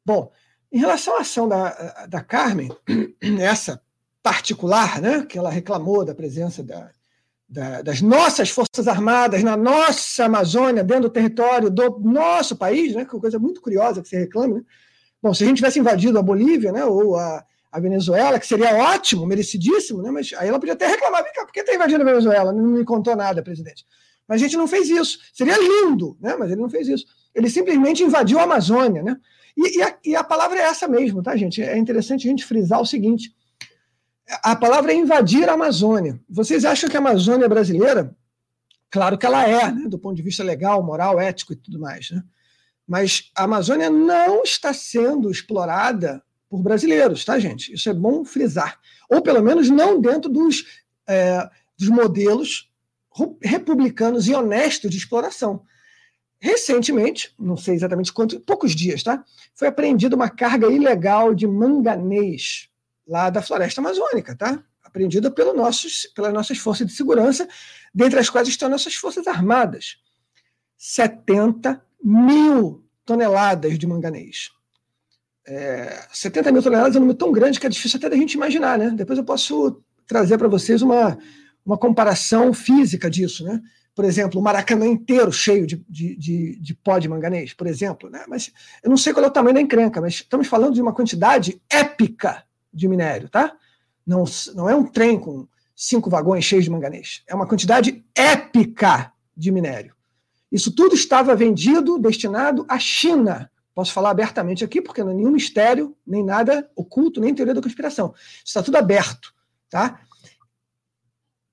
Bom, 0.05 0.31
em 0.73 0.79
relação 0.79 1.15
à 1.15 1.21
ação 1.21 1.47
da, 1.47 2.07
da 2.09 2.21
Carmen, 2.21 2.75
essa 3.39 3.79
particular, 4.23 4.99
né, 4.99 5.23
que 5.23 5.37
ela 5.37 5.51
reclamou 5.51 6.03
da 6.03 6.15
presença 6.15 6.63
da, 6.63 6.89
da, 7.47 7.83
das 7.83 8.01
nossas 8.01 8.49
Forças 8.49 8.87
Armadas 8.87 9.43
na 9.43 9.55
nossa 9.55 10.25
Amazônia, 10.25 10.83
dentro 10.83 11.03
do 11.03 11.09
território 11.11 11.69
do 11.69 11.99
nosso 11.99 12.55
país, 12.55 12.95
né, 12.95 13.05
que 13.05 13.11
é 13.11 13.13
uma 13.13 13.21
coisa 13.21 13.37
muito 13.37 13.61
curiosa 13.61 14.01
que 14.01 14.07
você 14.07 14.17
reclame. 14.17 14.55
Né? 14.55 14.61
Bom, 15.21 15.31
se 15.31 15.43
a 15.43 15.47
gente 15.47 15.57
tivesse 15.57 15.77
invadido 15.77 16.17
a 16.17 16.23
Bolívia 16.23 16.71
né, 16.71 16.83
ou 16.83 17.17
a, 17.17 17.45
a 17.71 17.79
Venezuela, 17.79 18.39
que 18.39 18.47
seria 18.47 18.75
ótimo, 18.75 19.27
merecidíssimo, 19.27 20.01
né, 20.01 20.09
mas 20.09 20.33
aí 20.37 20.49
ela 20.49 20.59
podia 20.59 20.73
até 20.73 20.87
reclamar, 20.87 21.23
por 21.23 21.51
que 21.51 21.59
está 21.59 21.75
invadindo 21.75 22.01
a 22.01 22.05
Venezuela? 22.05 22.51
Não 22.51 22.63
me 22.63 22.83
contou 22.83 23.15
nada, 23.15 23.43
presidente. 23.43 23.85
Mas 24.27 24.41
a 24.41 24.45
gente 24.45 24.57
não 24.57 24.67
fez 24.67 24.89
isso. 24.89 25.19
Seria 25.33 25.57
lindo, 25.57 26.17
né, 26.19 26.35
mas 26.35 26.49
ele 26.49 26.61
não 26.61 26.69
fez 26.69 26.87
isso. 26.87 27.05
Ele 27.35 27.49
simplesmente 27.49 28.01
invadiu 28.01 28.39
a 28.39 28.43
Amazônia, 28.43 29.03
né? 29.03 29.17
E, 29.55 29.77
e, 29.77 29.83
a, 29.83 29.97
e, 30.05 30.15
a, 30.15 30.23
palavra 30.23 30.59
é 30.59 30.63
essa 30.63 30.87
mesmo, 30.87 31.21
tá, 31.21 31.35
gente? 31.37 31.61
É 31.61 31.77
interessante 31.77 32.27
a 32.27 32.29
gente 32.29 32.45
frisar 32.45 32.81
o 32.81 32.85
seguinte: 32.85 33.33
a 34.43 34.55
palavra 34.55 34.91
é 34.91 34.95
invadir 34.95 35.47
a 35.47 35.53
Amazônia. 35.53 36.19
Vocês 36.29 36.65
acham 36.65 36.89
que 36.89 36.95
a 36.95 36.99
Amazônia 36.99 37.45
é 37.45 37.49
brasileira? 37.49 38.15
Claro 38.89 39.17
que 39.17 39.25
ela 39.25 39.47
é, 39.47 39.71
né, 39.71 39.87
do 39.87 39.97
ponto 39.97 40.15
de 40.15 40.21
vista 40.21 40.43
legal, 40.43 40.83
moral, 40.83 41.19
ético 41.19 41.53
e 41.53 41.55
tudo 41.55 41.79
mais. 41.79 42.11
Né? 42.11 42.23
Mas 42.87 43.31
a 43.35 43.45
Amazônia 43.45 43.89
não 43.89 44.43
está 44.43 44.73
sendo 44.73 45.31
explorada 45.31 46.23
por 46.47 46.61
brasileiros, 46.61 47.25
tá, 47.25 47.39
gente? 47.39 47.73
Isso 47.73 47.89
é 47.89 47.93
bom 47.93 48.23
frisar. 48.23 48.79
Ou 49.09 49.21
pelo 49.21 49.41
menos 49.41 49.69
não 49.69 49.99
dentro 49.99 50.29
dos, 50.29 50.83
é, 51.07 51.49
dos 51.77 51.89
modelos 51.89 52.71
republicanos 53.41 54.27
e 54.27 54.33
honestos 54.35 54.91
de 54.91 54.97
exploração. 54.97 55.63
Recentemente, 56.43 57.33
não 57.39 57.55
sei 57.55 57.73
exatamente 57.73 58.11
quanto, 58.11 58.37
poucos 58.41 58.75
dias, 58.75 59.01
tá? 59.01 59.23
Foi 59.55 59.65
apreendida 59.65 60.13
uma 60.13 60.29
carga 60.29 60.67
ilegal 60.67 61.33
de 61.33 61.47
manganês 61.47 62.67
lá 63.07 63.29
da 63.29 63.41
floresta 63.41 63.79
amazônica, 63.79 64.35
tá? 64.35 64.61
Apreendida 64.83 65.31
pelo 65.31 65.53
nossos, 65.53 66.05
pelas 66.13 66.33
nossas 66.33 66.57
forças 66.57 66.85
de 66.85 66.91
segurança, 66.91 67.47
dentre 67.95 68.19
as 68.19 68.29
quais 68.29 68.49
estão 68.49 68.67
nossas 68.67 68.93
forças 68.93 69.25
armadas. 69.25 69.95
70 70.77 71.81
mil 72.03 72.83
toneladas 73.05 73.79
de 73.79 73.87
manganês. 73.87 74.49
É, 75.47 76.05
70 76.11 76.51
mil 76.51 76.61
toneladas 76.61 76.93
é 76.93 76.97
um 76.97 77.03
número 77.03 77.17
tão 77.17 77.31
grande 77.31 77.57
que 77.57 77.65
é 77.65 77.69
difícil 77.69 77.95
até 77.97 78.09
da 78.09 78.17
gente 78.17 78.33
imaginar, 78.33 78.77
né? 78.77 78.89
Depois 78.89 79.17
eu 79.17 79.23
posso 79.23 79.81
trazer 80.05 80.37
para 80.37 80.49
vocês 80.49 80.81
uma, 80.81 81.17
uma 81.65 81.77
comparação 81.77 82.53
física 82.53 83.09
disso, 83.09 83.45
né? 83.45 83.61
Por 83.95 84.05
exemplo, 84.05 84.39
o 84.39 84.43
Maracanã 84.43 84.87
inteiro 84.87 85.31
cheio 85.31 85.67
de, 85.67 85.83
de, 85.87 86.15
de, 86.15 86.59
de 86.59 86.73
pó 86.73 86.97
de 86.97 87.07
manganês, 87.07 87.53
por 87.53 87.67
exemplo. 87.67 88.09
Né? 88.09 88.23
Mas 88.27 88.51
eu 88.83 88.89
não 88.89 88.97
sei 88.97 89.13
qual 89.13 89.23
é 89.23 89.27
o 89.27 89.31
tamanho 89.31 89.55
da 89.55 89.61
encrenca, 89.61 90.01
mas 90.01 90.15
estamos 90.15 90.47
falando 90.47 90.73
de 90.73 90.81
uma 90.81 90.93
quantidade 90.93 91.61
épica 91.69 92.43
de 92.73 92.87
minério, 92.87 93.29
tá? 93.29 93.55
Não, 94.05 94.23
não 94.55 94.69
é 94.69 94.75
um 94.75 94.83
trem 94.83 95.19
com 95.19 95.47
cinco 95.75 96.09
vagões 96.09 96.43
cheios 96.43 96.63
de 96.63 96.71
manganês. 96.71 97.23
É 97.27 97.35
uma 97.35 97.47
quantidade 97.47 98.03
épica 98.15 99.11
de 99.35 99.51
minério. 99.51 99.95
Isso 100.51 100.71
tudo 100.71 100.95
estava 100.95 101.35
vendido, 101.35 101.99
destinado 101.99 102.65
à 102.67 102.79
China. 102.79 103.49
Posso 103.73 103.91
falar 103.91 104.11
abertamente 104.11 104.63
aqui, 104.63 104.81
porque 104.81 105.03
não 105.03 105.11
é 105.11 105.15
nenhum 105.15 105.31
mistério, 105.31 105.95
nem 106.05 106.23
nada 106.23 106.69
oculto, 106.75 107.19
nem 107.19 107.33
teoria 107.33 107.55
da 107.55 107.61
conspiração. 107.61 108.13
Está 108.43 108.61
tudo 108.61 108.77
aberto. 108.77 109.33
Tá? 109.69 109.99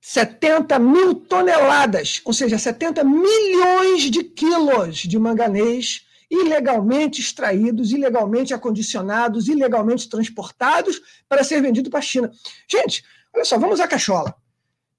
70 0.01 0.79
mil 0.79 1.13
toneladas, 1.13 2.21
ou 2.25 2.33
seja, 2.33 2.57
70 2.57 3.03
milhões 3.03 4.09
de 4.09 4.23
quilos 4.23 4.97
de 4.97 5.19
manganês 5.19 6.07
ilegalmente 6.29 7.21
extraídos, 7.21 7.91
ilegalmente 7.91 8.53
acondicionados, 8.53 9.47
ilegalmente 9.47 10.09
transportados 10.09 11.01
para 11.29 11.43
ser 11.43 11.61
vendido 11.61 11.89
para 11.89 11.99
a 11.99 12.01
China. 12.01 12.31
Gente, 12.67 13.03
olha 13.33 13.45
só, 13.45 13.59
vamos 13.59 13.79
à 13.79 13.87
cachola. 13.87 14.33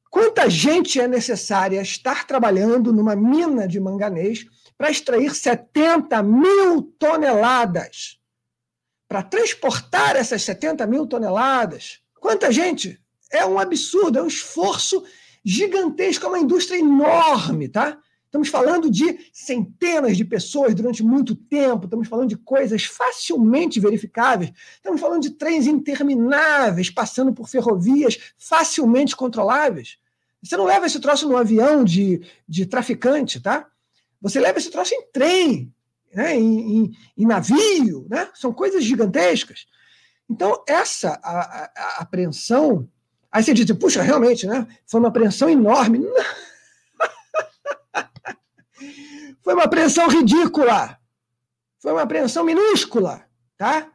Quanta 0.08 0.48
gente 0.48 1.00
é 1.00 1.08
necessária 1.08 1.80
estar 1.80 2.26
trabalhando 2.26 2.92
numa 2.92 3.16
mina 3.16 3.66
de 3.66 3.80
manganês 3.80 4.44
para 4.76 4.90
extrair 4.90 5.34
70 5.34 6.22
mil 6.22 6.82
toneladas? 6.98 8.20
Para 9.08 9.22
transportar 9.22 10.16
essas 10.16 10.42
70 10.42 10.86
mil 10.86 11.06
toneladas? 11.06 12.02
Quanta 12.20 12.52
gente? 12.52 13.01
É 13.32 13.46
um 13.46 13.58
absurdo, 13.58 14.18
é 14.18 14.22
um 14.22 14.26
esforço 14.26 15.02
gigantesco, 15.44 16.26
é 16.26 16.28
uma 16.28 16.38
indústria 16.38 16.78
enorme, 16.78 17.68
tá? 17.68 17.98
Estamos 18.32 18.48
falando 18.48 18.90
de 18.90 19.30
centenas 19.30 20.16
de 20.16 20.24
pessoas 20.24 20.74
durante 20.74 21.02
muito 21.02 21.34
tempo, 21.34 21.84
estamos 21.84 22.08
falando 22.08 22.30
de 22.30 22.36
coisas 22.36 22.84
facilmente 22.84 23.78
verificáveis, 23.78 24.50
estamos 24.76 25.00
falando 25.00 25.20
de 25.20 25.30
trens 25.30 25.66
intermináveis 25.66 26.88
passando 26.88 27.32
por 27.34 27.46
ferrovias 27.46 28.18
facilmente 28.38 29.14
controláveis. 29.14 29.98
Você 30.42 30.56
não 30.56 30.64
leva 30.64 30.86
esse 30.86 30.98
troço 30.98 31.28
num 31.28 31.36
avião 31.36 31.84
de, 31.84 32.22
de 32.48 32.64
traficante, 32.64 33.38
tá? 33.38 33.68
Você 34.20 34.40
leva 34.40 34.58
esse 34.58 34.70
troço 34.70 34.94
em 34.94 35.02
trem, 35.12 35.70
né? 36.14 36.34
em, 36.34 36.78
em, 36.78 36.92
em 37.18 37.26
navio, 37.26 38.06
né? 38.08 38.30
São 38.34 38.52
coisas 38.52 38.82
gigantescas. 38.82 39.66
Então, 40.28 40.64
essa 40.66 41.20
a, 41.22 41.40
a, 41.40 41.72
a 41.76 41.96
apreensão 41.98 42.88
Aí 43.32 43.42
você 43.42 43.54
diz, 43.54 43.64
puxa, 43.72 44.02
realmente, 44.02 44.46
né? 44.46 44.66
Foi 44.86 45.00
uma 45.00 45.08
apreensão 45.08 45.48
enorme. 45.48 46.00
Foi 49.42 49.54
uma 49.54 49.64
apreensão 49.64 50.06
ridícula. 50.08 50.98
Foi 51.80 51.92
uma 51.92 52.02
apreensão 52.02 52.44
minúscula, 52.44 53.24
tá? 53.56 53.90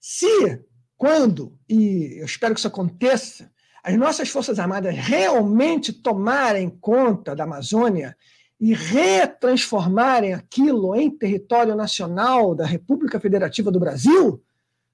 Se, 0.00 0.60
quando, 0.98 1.56
e 1.68 2.18
eu 2.18 2.26
espero 2.26 2.52
que 2.52 2.58
isso 2.58 2.68
aconteça, 2.68 3.50
as 3.82 3.96
nossas 3.96 4.28
Forças 4.28 4.58
Armadas 4.58 4.94
realmente 4.94 5.92
tomarem 5.92 6.68
conta 6.68 7.34
da 7.34 7.44
Amazônia 7.44 8.16
e 8.60 8.74
retransformarem 8.74 10.34
aquilo 10.34 10.94
em 10.96 11.10
território 11.10 11.74
nacional 11.74 12.54
da 12.54 12.66
República 12.66 13.20
Federativa 13.20 13.70
do 13.70 13.80
Brasil, 13.80 14.42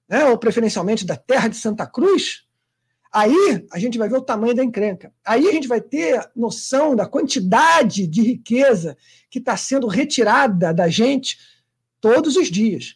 né, 0.07 0.25
ou 0.25 0.37
preferencialmente 0.37 1.05
da 1.05 1.15
terra 1.15 1.47
de 1.47 1.55
Santa 1.55 1.85
Cruz, 1.85 2.45
aí 3.11 3.65
a 3.71 3.77
gente 3.77 3.97
vai 3.97 4.07
ver 4.07 4.17
o 4.17 4.21
tamanho 4.21 4.55
da 4.55 4.63
encrenca. 4.63 5.13
Aí 5.25 5.47
a 5.47 5.51
gente 5.51 5.67
vai 5.67 5.81
ter 5.81 6.29
noção 6.35 6.95
da 6.95 7.05
quantidade 7.05 8.07
de 8.07 8.21
riqueza 8.21 8.97
que 9.29 9.39
está 9.39 9.57
sendo 9.57 9.87
retirada 9.87 10.73
da 10.73 10.87
gente 10.87 11.37
todos 11.99 12.35
os 12.35 12.49
dias. 12.49 12.95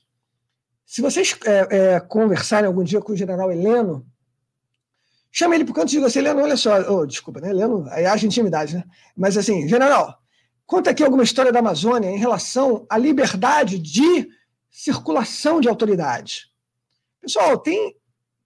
Se 0.86 1.02
vocês 1.02 1.36
é, 1.46 1.96
é, 1.96 2.00
conversarem 2.00 2.68
algum 2.68 2.84
dia 2.84 3.02
com 3.02 3.14
o 3.14 3.18
general 3.18 3.52
Heleno, 3.52 4.06
chama 5.32 5.56
ele 5.56 5.66
para 5.66 5.72
o 5.72 5.76
canto 5.76 5.90
e 5.90 5.92
diga 5.92 6.06
assim, 6.06 6.20
Heleno, 6.20 6.42
olha 6.42 6.56
só, 6.56 6.80
oh, 6.92 7.06
desculpa, 7.06 7.42
né, 7.42 7.50
Heleno, 7.50 7.86
aí 7.90 8.06
haja 8.06 8.26
intimidade, 8.26 8.76
né? 8.76 8.84
Mas 9.18 9.36
assim, 9.36 9.68
general, 9.68 10.18
conta 10.66 10.92
aqui 10.92 11.04
alguma 11.04 11.24
história 11.24 11.52
da 11.52 11.60
Amazônia 11.60 12.10
em 12.10 12.18
relação 12.18 12.86
à 12.90 12.98
liberdade 12.98 13.78
de 13.80 14.30
circulação 14.70 15.60
de 15.60 15.68
autoridades. 15.68 16.50
Pessoal, 17.20 17.58
tem, 17.58 17.96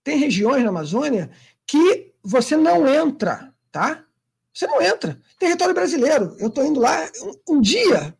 tem 0.04 0.18
regiões 0.18 0.64
na 0.64 0.70
Amazônia 0.70 1.30
que 1.70 2.14
você 2.24 2.58
não 2.58 2.88
entra, 2.88 3.54
tá? 3.72 4.04
Você 4.52 4.66
não 4.66 4.82
entra. 4.82 5.22
Território 5.38 5.76
brasileiro. 5.76 6.36
Eu 6.40 6.48
estou 6.48 6.66
indo 6.66 6.80
lá 6.80 7.08
um, 7.22 7.58
um, 7.58 7.62
dia, 7.62 8.18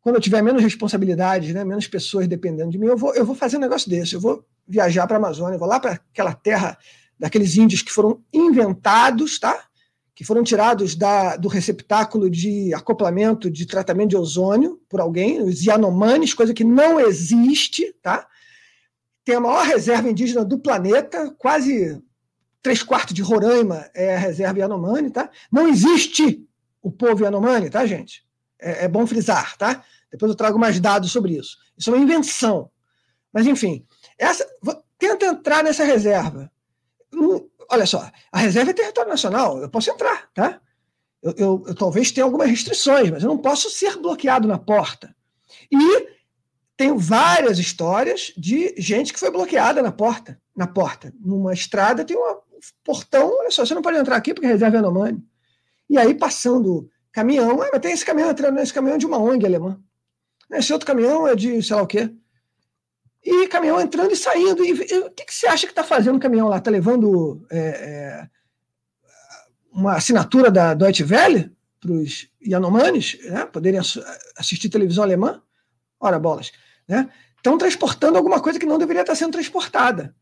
quando 0.00 0.14
eu 0.14 0.20
tiver 0.20 0.40
menos 0.40 0.62
responsabilidade, 0.62 1.52
né, 1.52 1.64
menos 1.64 1.88
pessoas 1.88 2.28
dependendo 2.28 2.70
de 2.70 2.78
mim, 2.78 2.86
eu 2.86 2.96
vou, 2.96 3.12
eu 3.12 3.24
vou 3.24 3.34
fazer 3.34 3.56
um 3.56 3.60
negócio 3.60 3.90
desse. 3.90 4.14
Eu 4.14 4.20
vou 4.20 4.46
viajar 4.68 5.04
para 5.08 5.16
a 5.16 5.18
Amazônia, 5.18 5.58
vou 5.58 5.66
lá 5.66 5.80
para 5.80 5.94
aquela 5.94 6.32
terra 6.32 6.78
daqueles 7.18 7.56
índios 7.56 7.82
que 7.82 7.90
foram 7.90 8.22
inventados, 8.32 9.40
tá? 9.40 9.64
Que 10.14 10.22
foram 10.22 10.44
tirados 10.44 10.94
da, 10.94 11.36
do 11.36 11.48
receptáculo 11.48 12.30
de 12.30 12.72
acoplamento 12.72 13.50
de 13.50 13.66
tratamento 13.66 14.10
de 14.10 14.16
ozônio 14.16 14.80
por 14.88 15.00
alguém, 15.00 15.42
os 15.42 15.64
Yanomamis, 15.64 16.34
coisa 16.34 16.54
que 16.54 16.62
não 16.62 17.00
existe, 17.00 17.92
tá? 18.00 18.28
tem 19.24 19.36
a 19.36 19.40
maior 19.40 19.64
reserva 19.64 20.10
indígena 20.10 20.44
do 20.44 20.58
planeta, 20.58 21.32
quase 21.38 22.02
três 22.62 22.82
quartos 22.82 23.14
de 23.14 23.22
Roraima 23.22 23.88
é 23.94 24.16
a 24.16 24.18
reserva 24.18 24.58
Yanomami, 24.58 25.10
tá? 25.10 25.30
Não 25.50 25.68
existe 25.68 26.46
o 26.82 26.90
povo 26.90 27.24
Yanomami, 27.24 27.70
tá, 27.70 27.86
gente? 27.86 28.24
É, 28.58 28.84
é, 28.84 28.88
bom 28.88 29.06
frisar, 29.06 29.56
tá? 29.56 29.84
Depois 30.10 30.30
eu 30.30 30.36
trago 30.36 30.58
mais 30.58 30.78
dados 30.80 31.10
sobre 31.10 31.36
isso. 31.36 31.56
Isso 31.76 31.90
é 31.90 31.94
uma 31.94 32.02
invenção. 32.02 32.70
Mas, 33.32 33.46
enfim, 33.46 33.86
essa, 34.18 34.46
tenta 34.98 35.26
entrar 35.26 35.62
nessa 35.64 35.84
reserva. 35.84 36.50
olha 37.70 37.86
só, 37.86 38.10
a 38.30 38.38
reserva 38.38 38.70
é 38.70 38.74
território 38.74 39.10
nacional, 39.10 39.58
eu 39.58 39.68
posso 39.70 39.90
entrar, 39.90 40.28
tá? 40.34 40.60
Eu, 41.22 41.34
eu, 41.36 41.64
eu 41.68 41.74
talvez 41.74 42.10
tenha 42.10 42.24
algumas 42.24 42.48
restrições, 42.48 43.10
mas 43.10 43.22
eu 43.22 43.28
não 43.28 43.38
posso 43.38 43.70
ser 43.70 43.96
bloqueado 43.98 44.48
na 44.48 44.58
porta. 44.58 45.14
E 45.70 46.08
tenho 46.76 46.98
várias 46.98 47.58
histórias 47.58 48.32
de 48.36 48.74
gente 48.78 49.12
que 49.12 49.18
foi 49.18 49.30
bloqueada 49.30 49.82
na 49.82 49.92
porta. 49.92 50.40
Na 50.56 50.66
porta. 50.66 51.12
Numa 51.20 51.52
estrada 51.52 52.04
tem 52.04 52.16
um 52.16 52.40
portão, 52.84 53.30
olha 53.38 53.50
só, 53.50 53.64
você 53.64 53.74
não 53.74 53.82
pode 53.82 53.98
entrar 53.98 54.16
aqui 54.16 54.34
porque 54.34 54.46
a 54.46 54.50
reserva 54.50 54.76
é 54.76 54.78
Yanomami. 54.78 55.24
E 55.88 55.98
aí, 55.98 56.14
passando 56.14 56.88
caminhão, 57.12 57.60
ah, 57.62 57.68
mas 57.72 57.80
tem 57.80 57.92
esse 57.92 58.04
caminhão 58.04 58.30
entrando, 58.30 58.58
esse 58.60 58.72
caminhão 58.72 58.94
é 58.94 58.98
de 58.98 59.06
uma 59.06 59.18
ONG 59.18 59.44
alemã. 59.44 59.80
Esse 60.52 60.72
outro 60.72 60.86
caminhão 60.86 61.26
é 61.26 61.34
de 61.34 61.62
sei 61.62 61.76
lá 61.76 61.82
o 61.82 61.86
quê. 61.86 62.12
E 63.22 63.48
caminhão 63.48 63.80
entrando 63.80 64.12
e 64.12 64.16
saindo. 64.16 64.64
E, 64.64 64.70
e 64.70 64.98
o 64.98 65.10
que, 65.10 65.24
que, 65.24 65.34
você 65.34 65.46
acha 65.46 65.66
que 65.66 65.72
está 65.72 65.84
fazendo 65.84 66.16
o 66.16 66.20
caminhão 66.20 66.48
lá? 66.48 66.58
Está 66.58 66.70
levando 66.70 67.46
é, 67.50 67.58
é, 67.58 68.28
uma 69.72 69.96
assinatura 69.96 70.50
da 70.50 70.74
Deutsche 70.74 71.04
Welle 71.04 71.54
para 71.78 71.92
os 71.92 72.28
Yanomamis 72.46 73.18
né, 73.24 73.46
poderem 73.46 73.80
assistir 74.36 74.68
televisão 74.68 75.04
alemã? 75.04 75.42
Ora, 75.98 76.18
bolas 76.18 76.50
né, 76.88 77.10
estão 77.36 77.58
transportando 77.58 78.16
alguma 78.16 78.40
coisa 78.40 78.58
que 78.58 78.66
não 78.66 78.78
deveria 78.78 79.02
estar 79.02 79.14
sendo 79.14 79.32
transportada. 79.32 80.14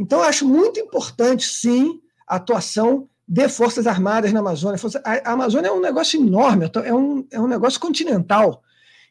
Então, 0.00 0.22
acho 0.22 0.48
muito 0.48 0.80
importante, 0.80 1.46
sim, 1.46 2.00
a 2.26 2.36
atuação 2.36 3.06
de 3.28 3.46
Forças 3.50 3.86
Armadas 3.86 4.32
na 4.32 4.40
Amazônia. 4.40 4.80
A 5.04 5.32
Amazônia 5.32 5.68
é 5.68 5.72
um 5.72 5.80
negócio 5.80 6.18
enorme, 6.18 6.70
é 6.82 6.94
um, 6.94 7.26
é 7.30 7.38
um 7.38 7.46
negócio 7.46 7.78
continental. 7.78 8.62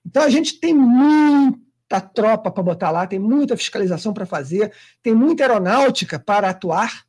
Então, 0.04 0.24
a 0.24 0.30
gente 0.30 0.60
tem 0.60 0.74
muita 0.74 2.02
tropa 2.02 2.50
para 2.50 2.64
botar 2.64 2.90
lá, 2.90 3.06
tem 3.06 3.20
muita 3.20 3.56
fiscalização 3.56 4.12
para 4.16 4.26
fazer, 4.26 4.74
tem 5.04 5.14
muita 5.14 5.44
aeronáutica 5.44 6.18
para 6.18 6.50
atuar. 6.50 7.06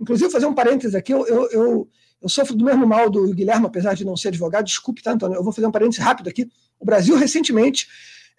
Inclusive, 0.00 0.30
fazer 0.30 0.46
um 0.46 0.54
parênteses 0.54 0.94
aqui, 0.94 1.12
eu, 1.12 1.26
eu, 1.26 1.50
eu, 1.50 1.88
eu 2.22 2.28
sofro 2.28 2.54
do 2.54 2.64
mesmo 2.64 2.86
mal 2.86 3.10
do 3.10 3.34
Guilherme, 3.34 3.66
apesar 3.66 3.94
de 3.94 4.04
não 4.04 4.16
ser 4.16 4.28
advogado, 4.28 4.64
desculpe, 4.64 5.02
tá, 5.02 5.10
Antônio? 5.10 5.34
Eu 5.34 5.42
vou 5.42 5.52
fazer 5.52 5.66
um 5.66 5.72
parênteses 5.72 6.04
rápido 6.04 6.28
aqui. 6.28 6.48
O 6.78 6.84
Brasil, 6.84 7.16
recentemente, 7.18 7.88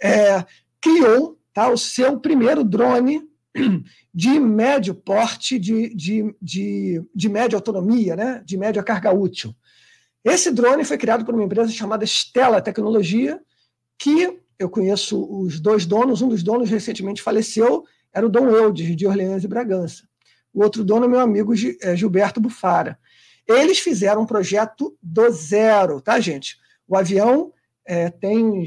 é, 0.01 0.45
criou 0.80 1.38
tá, 1.53 1.67
o 1.67 1.77
seu 1.77 2.17
primeiro 2.17 2.63
drone 2.63 3.27
de 4.14 4.40
médio 4.40 4.94
porte, 4.94 5.57
de, 5.57 5.94
de, 5.95 6.36
de, 6.41 7.03
de 7.14 7.30
média 7.30 7.57
autonomia, 7.57 8.15
né, 8.15 8.44
de 8.45 8.57
média 8.57 8.84
carga 8.84 9.11
útil. 9.11 9.56
Esse 10.23 10.52
drone 10.52 10.84
foi 10.84 10.98
criado 10.98 11.23
por 11.23 11.34
uma 11.34 11.44
empresa 11.44 11.72
chamada 11.72 12.03
Stella 12.03 12.61
Tecnologia, 12.61 13.40
que 13.98 14.40
eu 14.57 14.69
conheço 14.69 15.23
os 15.41 15.60
dois 15.60 15.86
donos, 15.86 16.22
um 16.22 16.30
dos 16.30 16.44
donos 16.44 16.69
recentemente 16.69 17.22
faleceu, 17.22 17.84
era 18.14 18.26
o 18.26 18.30
Dom 18.30 18.49
Eudes, 18.49 18.95
de 18.95 19.06
Orleans 19.06 19.44
e 19.44 19.48
Bragança. 19.48 20.03
O 20.53 20.64
outro 20.64 20.84
dono 20.84 21.06
é 21.06 21.07
meu 21.07 21.19
amigo 21.19 21.53
é, 21.82 21.95
Gilberto 21.95 22.40
Bufara. 22.40 22.98
Eles 23.48 23.80
fizeram 23.80 24.22
um 24.22 24.26
projeto 24.26 24.98
do 25.03 25.30
zero, 25.30 26.02
tá, 26.02 26.19
gente? 26.19 26.57
O 26.88 26.95
avião 26.95 27.52
é, 27.86 28.10
tem 28.10 28.65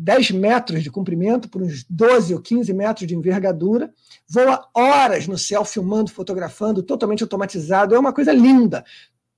10 0.00 0.30
metros 0.30 0.82
de 0.82 0.90
comprimento 0.90 1.46
por 1.46 1.60
uns 1.60 1.84
12 1.84 2.32
ou 2.32 2.40
15 2.40 2.72
metros 2.72 3.06
de 3.06 3.14
envergadura, 3.14 3.92
voa 4.26 4.66
horas 4.74 5.26
no 5.26 5.36
céu 5.36 5.62
filmando, 5.62 6.10
fotografando, 6.10 6.82
totalmente 6.82 7.22
automatizado, 7.22 7.94
é 7.94 7.98
uma 7.98 8.12
coisa 8.12 8.32
linda, 8.32 8.82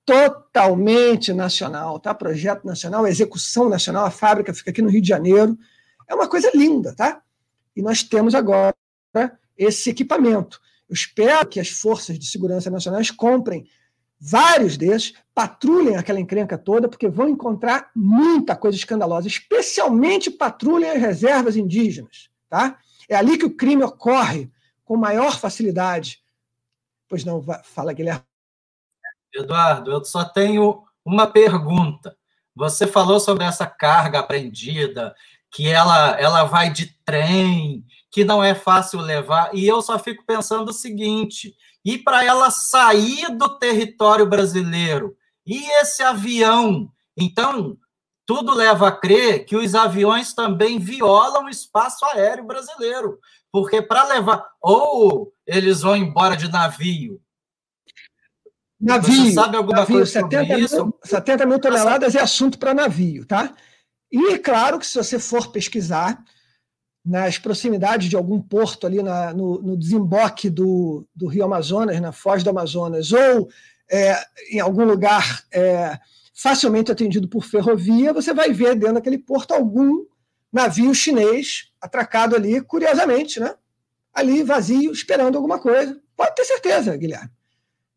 totalmente 0.05 1.33
nacional, 1.33 1.99
tá? 1.99 2.13
Projeto 2.13 2.65
nacional, 2.65 3.05
execução 3.05 3.67
nacional, 3.67 4.05
a 4.05 4.11
fábrica 4.11 4.53
fica 4.53 4.71
aqui 4.71 4.81
no 4.81 4.89
Rio 4.89 5.01
de 5.01 5.09
Janeiro, 5.09 5.57
é 6.07 6.15
uma 6.15 6.29
coisa 6.29 6.49
linda, 6.55 6.95
tá? 6.95 7.21
E 7.75 7.81
nós 7.81 8.01
temos 8.01 8.33
agora 8.33 8.73
esse 9.57 9.89
equipamento. 9.89 10.61
Eu 10.89 10.93
espero 10.93 11.45
que 11.45 11.59
as 11.59 11.69
forças 11.69 12.17
de 12.17 12.25
segurança 12.25 12.69
nacionais 12.69 13.11
comprem 13.11 13.67
vários 14.25 14.77
desses, 14.77 15.13
patrulhem 15.35 15.97
aquela 15.97 16.19
encrenca 16.19 16.57
toda, 16.57 16.87
porque 16.87 17.09
vão 17.09 17.27
encontrar 17.27 17.91
muita 17.93 18.55
coisa 18.55 18.77
escandalosa, 18.77 19.27
especialmente 19.27 20.31
patrulhem 20.31 20.91
as 20.91 21.01
reservas 21.01 21.57
indígenas. 21.57 22.29
Tá? 22.49 22.77
É 23.09 23.15
ali 23.15 23.37
que 23.37 23.45
o 23.45 23.55
crime 23.55 23.83
ocorre 23.83 24.49
com 24.85 24.95
maior 24.95 25.37
facilidade. 25.37 26.23
Pois 27.09 27.25
não, 27.25 27.43
fala, 27.63 27.91
Guilherme. 27.91 28.23
Eduardo, 29.35 29.91
eu 29.91 30.05
só 30.05 30.23
tenho 30.23 30.83
uma 31.03 31.27
pergunta. 31.27 32.15
Você 32.55 32.87
falou 32.87 33.19
sobre 33.19 33.43
essa 33.43 33.65
carga 33.65 34.19
apreendida, 34.19 35.13
que 35.51 35.67
ela, 35.67 36.11
ela 36.19 36.43
vai 36.45 36.71
de 36.71 36.95
trem, 37.03 37.83
que 38.09 38.23
não 38.23 38.43
é 38.43 38.55
fácil 38.55 38.99
levar, 38.99 39.53
e 39.53 39.67
eu 39.67 39.81
só 39.81 39.99
fico 39.99 40.23
pensando 40.25 40.69
o 40.69 40.73
seguinte: 40.73 41.55
e 41.83 41.97
para 41.97 42.23
ela 42.23 42.49
sair 42.49 43.29
do 43.35 43.57
território 43.57 44.25
brasileiro. 44.25 45.15
E 45.45 45.63
esse 45.81 46.01
avião? 46.01 46.89
Então, 47.17 47.77
tudo 48.25 48.55
leva 48.55 48.87
a 48.87 48.91
crer 48.91 49.45
que 49.45 49.55
os 49.55 49.75
aviões 49.75 50.33
também 50.33 50.79
violam 50.79 51.45
o 51.45 51.49
espaço 51.49 52.05
aéreo 52.05 52.45
brasileiro, 52.45 53.19
porque 53.51 53.81
para 53.81 54.05
levar 54.05 54.47
ou 54.61 55.33
eles 55.45 55.81
vão 55.81 55.95
embora 55.95 56.37
de 56.37 56.49
navio. 56.49 57.21
Navio, 58.79 59.25
Você 59.25 59.31
sabe 59.31 59.57
alguma 59.57 59.79
navio, 59.79 59.95
coisa 59.97 60.19
sobre 60.19 60.37
70 60.37 60.59
isso? 60.59 60.85
Mil, 60.85 60.99
70 61.03 61.45
mil 61.45 61.59
toneladas 61.59 62.15
é 62.15 62.21
assunto 62.21 62.57
para 62.57 62.73
navio, 62.73 63.25
tá? 63.25 63.53
E 64.11 64.37
claro 64.39 64.77
que 64.77 64.85
se 64.85 64.97
você 64.97 65.17
for 65.17 65.51
pesquisar, 65.51 66.23
nas 67.05 67.37
proximidades 67.37 68.09
de 68.09 68.15
algum 68.15 68.41
porto 68.41 68.87
ali 68.87 69.03
na, 69.03 69.33
no, 69.33 69.61
no, 69.61 69.77
desemboque 69.77 70.49
do, 70.49 71.05
do 71.13 71.27
Rio 71.27 71.43
Amazonas, 71.43 71.99
na 71.99 72.11
foz 72.11 72.43
do 72.43 72.49
Amazonas, 72.49 73.11
ou 73.11 73.49
é, 73.91 74.15
em 74.49 74.59
algum 74.59 74.85
lugar 74.85 75.43
é, 75.51 75.99
facilmente 76.33 76.91
atendido 76.91 77.27
por 77.27 77.43
ferrovia, 77.43 78.13
você 78.13 78.33
vai 78.33 78.53
ver 78.53 78.75
dentro 78.75 78.95
daquele 78.95 79.17
porto 79.17 79.53
algum 79.53 80.05
navio 80.51 80.95
chinês 80.95 81.71
atracado 81.81 82.35
ali, 82.35 82.61
curiosamente, 82.61 83.39
né? 83.39 83.53
ali 84.13 84.43
vazio, 84.43 84.91
esperando 84.91 85.35
alguma 85.35 85.59
coisa. 85.59 85.99
Pode 86.15 86.35
ter 86.35 86.45
certeza, 86.45 86.95
Guilherme. 86.95 87.31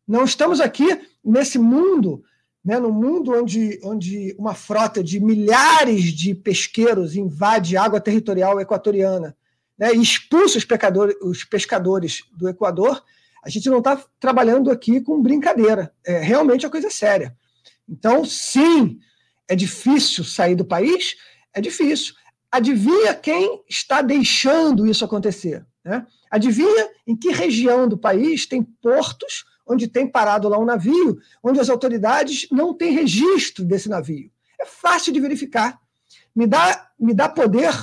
Não 0.07 0.23
estamos 0.23 0.59
aqui 0.59 0.99
nesse 1.23 1.59
mundo 1.59 2.23
né, 2.67 2.77
no 2.81 2.91
mundo 2.91 3.31
onde, 3.31 3.79
onde 3.81 4.35
uma 4.37 4.53
frota 4.53 5.01
de 5.01 5.21
milhares 5.21 6.11
de 6.11 6.35
pesqueiros 6.35 7.15
invade 7.15 7.77
água 7.77 8.01
territorial 8.01 8.59
equatoriana 8.59 9.33
né, 9.79 9.95
e 9.95 10.01
expulsa 10.01 10.57
os, 10.57 10.65
os 11.21 11.45
pescadores 11.45 12.23
do 12.33 12.49
Equador, 12.49 13.01
a 13.41 13.49
gente 13.49 13.69
não 13.69 13.77
está 13.77 14.03
trabalhando 14.19 14.69
aqui 14.69 14.99
com 14.99 15.21
brincadeira. 15.21 15.93
É 16.05 16.19
realmente 16.19 16.65
a 16.65 16.69
coisa 16.69 16.87
é 16.87 16.89
séria. 16.89 17.33
Então, 17.87 18.25
sim, 18.25 18.99
é 19.47 19.55
difícil 19.55 20.25
sair 20.25 20.55
do 20.55 20.65
país? 20.65 21.15
É 21.53 21.61
difícil. 21.61 22.15
Adivinha 22.51 23.13
quem 23.13 23.63
está 23.69 24.01
deixando 24.01 24.85
isso 24.85 25.05
acontecer? 25.05 25.65
Né? 25.85 26.05
Adivinha 26.29 26.89
em 27.07 27.15
que 27.15 27.31
região 27.31 27.87
do 27.87 27.97
país 27.97 28.45
tem 28.45 28.61
portos 28.61 29.45
onde 29.67 29.87
tem 29.87 30.07
parado 30.07 30.47
lá 30.47 30.57
um 30.57 30.65
navio, 30.65 31.17
onde 31.43 31.59
as 31.59 31.69
autoridades 31.69 32.47
não 32.51 32.73
têm 32.73 32.93
registro 32.93 33.65
desse 33.65 33.89
navio. 33.89 34.31
É 34.59 34.65
fácil 34.65 35.13
de 35.13 35.19
verificar. 35.19 35.79
Me 36.35 36.47
dá, 36.47 36.89
me 36.99 37.13
dá 37.13 37.27
poder, 37.27 37.73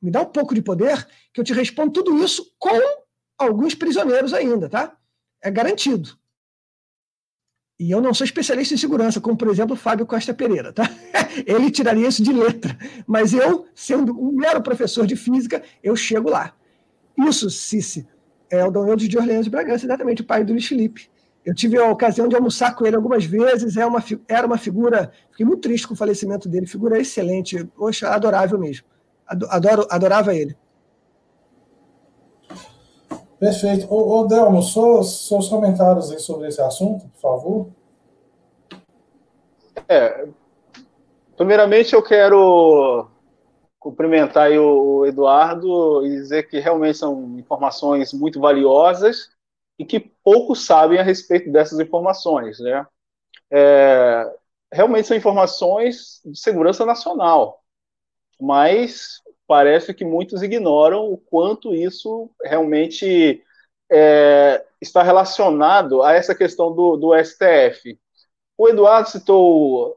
me 0.00 0.10
dá 0.10 0.22
um 0.22 0.26
pouco 0.26 0.54
de 0.54 0.62
poder, 0.62 1.06
que 1.32 1.40
eu 1.40 1.44
te 1.44 1.52
respondo 1.52 1.92
tudo 1.92 2.22
isso 2.22 2.54
com 2.58 2.80
alguns 3.38 3.74
prisioneiros 3.74 4.32
ainda, 4.32 4.68
tá? 4.68 4.96
É 5.42 5.50
garantido. 5.50 6.16
E 7.78 7.90
eu 7.90 8.00
não 8.00 8.14
sou 8.14 8.24
especialista 8.24 8.72
em 8.72 8.78
segurança, 8.78 9.20
como, 9.20 9.36
por 9.36 9.48
exemplo, 9.48 9.74
o 9.74 9.78
Fábio 9.78 10.06
Costa 10.06 10.32
Pereira, 10.32 10.72
tá? 10.72 10.88
Ele 11.46 11.70
tiraria 11.70 12.08
isso 12.08 12.22
de 12.22 12.32
letra. 12.32 12.76
Mas 13.06 13.34
eu, 13.34 13.66
sendo 13.74 14.18
um 14.18 14.32
mero 14.32 14.62
professor 14.62 15.06
de 15.06 15.14
física, 15.14 15.62
eu 15.82 15.94
chego 15.94 16.30
lá. 16.30 16.54
Isso, 17.18 17.50
Cici, 17.50 18.06
é 18.50 18.64
o 18.64 18.70
Dom 18.70 18.88
Eudes 18.88 19.08
de 19.08 19.18
Orleans 19.18 19.44
de 19.44 19.50
Bragança, 19.50 19.84
exatamente, 19.84 20.22
o 20.22 20.24
pai 20.24 20.42
do 20.42 20.52
Luiz 20.52 20.66
Felipe. 20.66 21.10
Eu 21.46 21.54
tive 21.54 21.78
a 21.78 21.88
ocasião 21.88 22.26
de 22.26 22.34
almoçar 22.34 22.74
com 22.74 22.84
ele 22.84 22.96
algumas 22.96 23.24
vezes, 23.24 23.76
é 23.76 23.86
uma, 23.86 24.02
era 24.26 24.44
uma 24.44 24.58
figura, 24.58 25.12
fiquei 25.30 25.46
muito 25.46 25.60
triste 25.60 25.86
com 25.86 25.94
o 25.94 25.96
falecimento 25.96 26.48
dele, 26.48 26.66
figura 26.66 26.98
excelente, 26.98 27.64
poxa, 27.66 28.08
adorável 28.08 28.58
mesmo. 28.58 28.84
Adoro, 29.24 29.86
adorava 29.88 30.34
ele. 30.34 30.56
Perfeito. 33.38 33.86
Ô, 33.88 34.18
ô 34.18 34.26
Delmo, 34.26 34.60
seus, 34.60 35.28
seus 35.28 35.48
comentários 35.48 36.10
aí 36.10 36.18
sobre 36.18 36.48
esse 36.48 36.60
assunto, 36.60 37.06
por 37.10 37.20
favor. 37.20 37.68
É, 39.88 40.26
primeiramente 41.36 41.94
eu 41.94 42.02
quero 42.02 43.06
cumprimentar 43.78 44.50
o 44.50 45.06
Eduardo 45.06 46.04
e 46.04 46.10
dizer 46.10 46.48
que 46.48 46.58
realmente 46.58 46.98
são 46.98 47.38
informações 47.38 48.12
muito 48.12 48.40
valiosas 48.40 49.35
e 49.78 49.84
que 49.84 50.00
poucos 50.00 50.64
sabem 50.64 50.98
a 50.98 51.02
respeito 51.02 51.50
dessas 51.50 51.78
informações, 51.80 52.58
né? 52.60 52.86
É, 53.50 54.34
realmente 54.72 55.08
são 55.08 55.16
informações 55.16 56.20
de 56.24 56.38
segurança 56.38 56.84
nacional, 56.84 57.62
mas 58.40 59.22
parece 59.46 59.94
que 59.94 60.04
muitos 60.04 60.42
ignoram 60.42 61.10
o 61.12 61.16
quanto 61.16 61.74
isso 61.74 62.30
realmente 62.42 63.42
é, 63.90 64.64
está 64.80 65.02
relacionado 65.02 66.02
a 66.02 66.12
essa 66.12 66.34
questão 66.34 66.74
do, 66.74 66.96
do 66.96 67.14
STF. 67.14 67.98
O 68.58 68.68
Eduardo 68.68 69.10
citou 69.10 69.96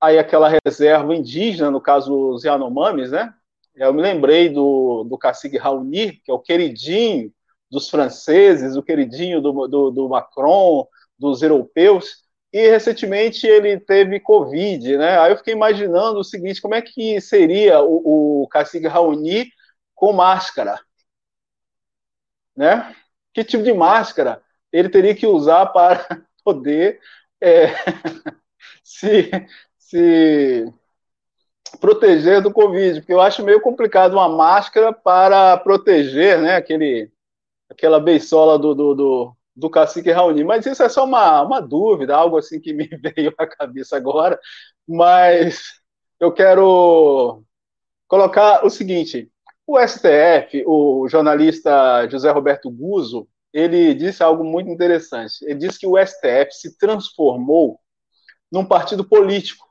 aí 0.00 0.18
aquela 0.18 0.50
reserva 0.64 1.14
indígena, 1.14 1.70
no 1.70 1.80
caso 1.80 2.30
os 2.30 2.44
Yanomamis, 2.44 3.10
né? 3.10 3.34
Eu 3.74 3.92
me 3.92 4.02
lembrei 4.02 4.48
do, 4.48 5.04
do 5.04 5.16
cacique 5.18 5.56
Raoni, 5.56 6.12
que 6.24 6.30
é 6.30 6.34
o 6.34 6.38
queridinho 6.38 7.32
dos 7.70 7.88
franceses, 7.90 8.76
o 8.76 8.82
queridinho 8.82 9.40
do, 9.40 9.66
do, 9.68 9.90
do 9.90 10.08
Macron, 10.08 10.86
dos 11.18 11.42
europeus, 11.42 12.24
e 12.52 12.70
recentemente 12.70 13.46
ele 13.46 13.78
teve 13.78 14.20
Covid, 14.20 14.96
né? 14.96 15.18
Aí 15.18 15.32
eu 15.32 15.36
fiquei 15.36 15.52
imaginando 15.52 16.18
o 16.18 16.24
seguinte: 16.24 16.62
como 16.62 16.74
é 16.74 16.82
que 16.82 17.20
seria 17.20 17.80
o, 17.82 18.42
o 18.44 18.48
cacique 18.48 18.86
Raoni 18.86 19.50
com 19.94 20.12
máscara? 20.12 20.80
Né? 22.56 22.94
Que 23.32 23.44
tipo 23.44 23.62
de 23.62 23.72
máscara 23.72 24.42
ele 24.72 24.88
teria 24.88 25.14
que 25.14 25.26
usar 25.26 25.66
para 25.66 26.06
poder 26.44 27.00
é, 27.40 27.68
se, 28.82 29.30
se 29.78 30.72
proteger 31.80 32.40
do 32.42 32.52
Covid? 32.52 33.00
Porque 33.00 33.12
eu 33.12 33.20
acho 33.20 33.44
meio 33.44 33.60
complicado 33.60 34.14
uma 34.14 34.28
máscara 34.28 34.92
para 34.92 35.56
proteger 35.58 36.40
né, 36.40 36.56
aquele, 36.56 37.12
aquela 37.68 38.00
beisola 38.00 38.58
do, 38.58 38.74
do, 38.74 38.94
do, 38.94 39.36
do 39.54 39.70
cacique 39.70 40.10
Raoni. 40.10 40.44
Mas 40.44 40.66
isso 40.66 40.82
é 40.82 40.88
só 40.88 41.04
uma, 41.04 41.42
uma 41.42 41.60
dúvida, 41.60 42.16
algo 42.16 42.38
assim 42.38 42.60
que 42.60 42.72
me 42.74 42.86
veio 42.86 43.34
à 43.38 43.46
cabeça 43.46 43.96
agora. 43.96 44.38
Mas 44.86 45.62
eu 46.18 46.32
quero 46.32 47.42
colocar 48.06 48.64
o 48.64 48.70
seguinte: 48.70 49.30
o 49.66 49.78
STF, 49.78 50.64
o 50.66 51.08
jornalista 51.08 52.08
José 52.08 52.30
Roberto 52.30 52.70
Guzzo, 52.70 53.28
ele 53.52 53.94
disse 53.94 54.22
algo 54.22 54.44
muito 54.44 54.70
interessante. 54.70 55.44
Ele 55.44 55.56
disse 55.56 55.78
que 55.78 55.86
o 55.86 55.96
STF 55.98 56.52
se 56.52 56.78
transformou 56.78 57.78
num 58.50 58.64
partido 58.64 59.04
político. 59.04 59.66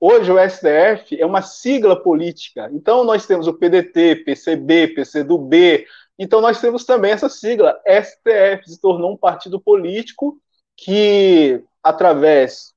Hoje 0.00 0.30
o 0.30 0.38
STF 0.38 1.18
é 1.18 1.24
uma 1.24 1.40
sigla 1.40 2.00
política. 2.02 2.68
Então 2.72 3.04
nós 3.04 3.26
temos 3.26 3.46
o 3.46 3.54
PDT, 3.54 4.16
PCB, 4.16 4.88
PCdoB, 4.88 5.86
então, 6.18 6.40
nós 6.40 6.60
temos 6.60 6.84
também 6.84 7.10
essa 7.10 7.28
sigla, 7.28 7.80
STF, 7.86 8.70
se 8.70 8.80
tornou 8.80 9.12
um 9.12 9.16
partido 9.16 9.60
político 9.60 10.40
que, 10.76 11.62
através 11.82 12.72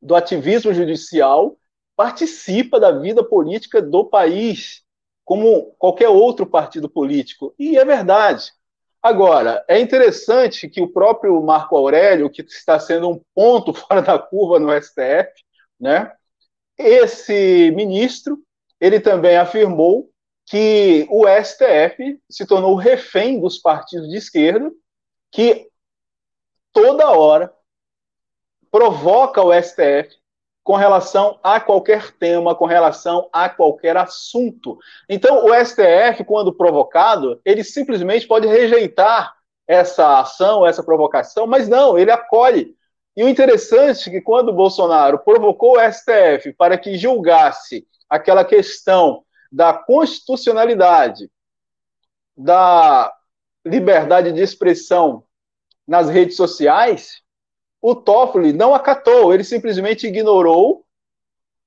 do 0.00 0.14
ativismo 0.14 0.72
judicial, 0.72 1.56
participa 1.96 2.78
da 2.78 2.90
vida 2.92 3.24
política 3.24 3.82
do 3.82 4.04
país, 4.04 4.82
como 5.24 5.74
qualquer 5.78 6.08
outro 6.08 6.46
partido 6.46 6.88
político. 6.88 7.54
E 7.58 7.76
é 7.76 7.84
verdade. 7.84 8.52
Agora, 9.02 9.64
é 9.66 9.80
interessante 9.80 10.68
que 10.68 10.80
o 10.80 10.92
próprio 10.92 11.40
Marco 11.42 11.76
Aurélio, 11.76 12.30
que 12.30 12.42
está 12.42 12.78
sendo 12.78 13.10
um 13.10 13.20
ponto 13.34 13.74
fora 13.74 14.00
da 14.00 14.18
curva 14.18 14.60
no 14.60 14.70
STF, 14.80 15.32
né? 15.78 16.12
Esse 16.78 17.72
ministro, 17.72 18.38
ele 18.80 19.00
também 19.00 19.36
afirmou 19.36 20.11
que 20.52 21.06
o 21.08 21.24
STF 21.26 22.20
se 22.28 22.44
tornou 22.44 22.74
refém 22.74 23.40
dos 23.40 23.56
partidos 23.56 24.10
de 24.10 24.18
esquerda, 24.18 24.70
que 25.30 25.66
toda 26.74 27.10
hora 27.10 27.50
provoca 28.70 29.42
o 29.42 29.50
STF 29.50 30.14
com 30.62 30.76
relação 30.76 31.40
a 31.42 31.58
qualquer 31.58 32.12
tema, 32.18 32.54
com 32.54 32.66
relação 32.66 33.30
a 33.32 33.48
qualquer 33.48 33.96
assunto. 33.96 34.78
Então, 35.08 35.42
o 35.46 35.54
STF, 35.54 36.22
quando 36.26 36.52
provocado, 36.52 37.40
ele 37.46 37.64
simplesmente 37.64 38.26
pode 38.26 38.46
rejeitar 38.46 39.34
essa 39.66 40.20
ação, 40.20 40.66
essa 40.66 40.82
provocação, 40.82 41.46
mas 41.46 41.66
não, 41.66 41.98
ele 41.98 42.10
acolhe. 42.10 42.76
E 43.16 43.24
o 43.24 43.28
interessante 43.28 44.10
é 44.10 44.12
que 44.12 44.20
quando 44.20 44.52
Bolsonaro 44.52 45.18
provocou 45.18 45.78
o 45.78 45.80
STF 45.90 46.52
para 46.58 46.76
que 46.76 46.98
julgasse 46.98 47.86
aquela 48.06 48.44
questão 48.44 49.24
da 49.52 49.74
constitucionalidade, 49.74 51.30
da 52.34 53.12
liberdade 53.64 54.32
de 54.32 54.40
expressão 54.40 55.22
nas 55.86 56.08
redes 56.08 56.36
sociais, 56.36 57.20
o 57.80 57.94
Toffoli 57.94 58.52
não 58.52 58.74
acatou, 58.74 59.34
ele 59.34 59.44
simplesmente 59.44 60.06
ignorou 60.06 60.86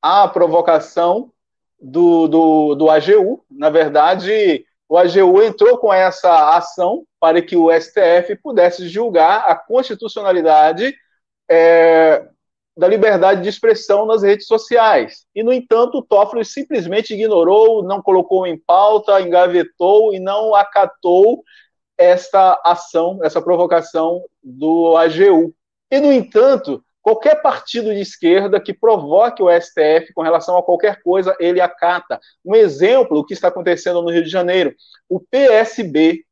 a 0.02 0.28
provocação 0.28 1.32
do, 1.80 2.28
do, 2.28 2.76
do 2.76 2.90
AGU. 2.90 3.45
Na 3.52 3.70
verdade, 3.70 4.66
o 4.90 4.98
AGU 4.98 5.44
entrou 5.44 5.78
com 5.78 5.94
essa 5.94 6.56
ação 6.56 7.06
para 7.20 7.41
que 7.41 7.56
o 7.56 7.70
STF 7.72 8.36
pudesse 8.41 8.88
julgar 8.88 9.45
a 9.48 9.56
constitucionalidade 9.56 10.95
é, 11.49 12.28
da 12.77 12.88
liberdade 12.88 13.41
de 13.41 13.49
expressão 13.49 14.06
nas 14.06 14.22
redes 14.22 14.47
sociais. 14.47 15.26
E, 15.34 15.41
no 15.41 15.53
entanto, 15.53 15.99
o 15.99 16.02
Toffoli 16.02 16.43
simplesmente 16.43 17.14
ignorou, 17.14 17.84
não 17.84 18.02
colocou 18.02 18.45
em 18.45 18.57
pauta, 18.57 19.22
engavetou 19.22 20.14
e 20.14 20.19
não 20.19 20.53
acatou 20.53 21.43
essa 21.97 22.60
ação, 22.65 23.19
essa 23.23 23.41
provocação 23.41 24.23
do 24.43 24.97
AGU. 24.97 25.53
E, 25.89 25.99
no 25.99 26.11
entanto, 26.11 26.84
qualquer 27.02 27.41
partido 27.41 27.93
de 27.93 28.02
esquerda 28.02 28.60
que 28.60 28.73
provoque 28.73 29.41
o 29.41 29.49
STF 29.49 30.11
com 30.14 30.22
relação 30.22 30.57
a 30.57 30.64
qualquer 30.64 31.02
coisa, 31.02 31.35
ele 31.39 31.61
acata. 31.61 32.19
Um 32.43 32.56
exemplo, 32.56 33.19
o 33.19 33.26
que 33.26 33.34
está 33.34 33.47
acontecendo 33.47 34.02
no 34.02 34.11
Rio 34.11 34.23
de 34.23 34.30
Janeiro. 34.30 34.76
O 35.07 35.22
PSB, 35.22 36.26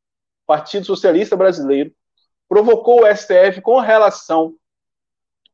Partido 0.46 0.84
Socialista 0.84 1.36
Brasileiro, 1.36 1.90
provocou 2.46 3.04
o 3.04 3.16
STF 3.16 3.62
com 3.62 3.80
relação 3.80 4.54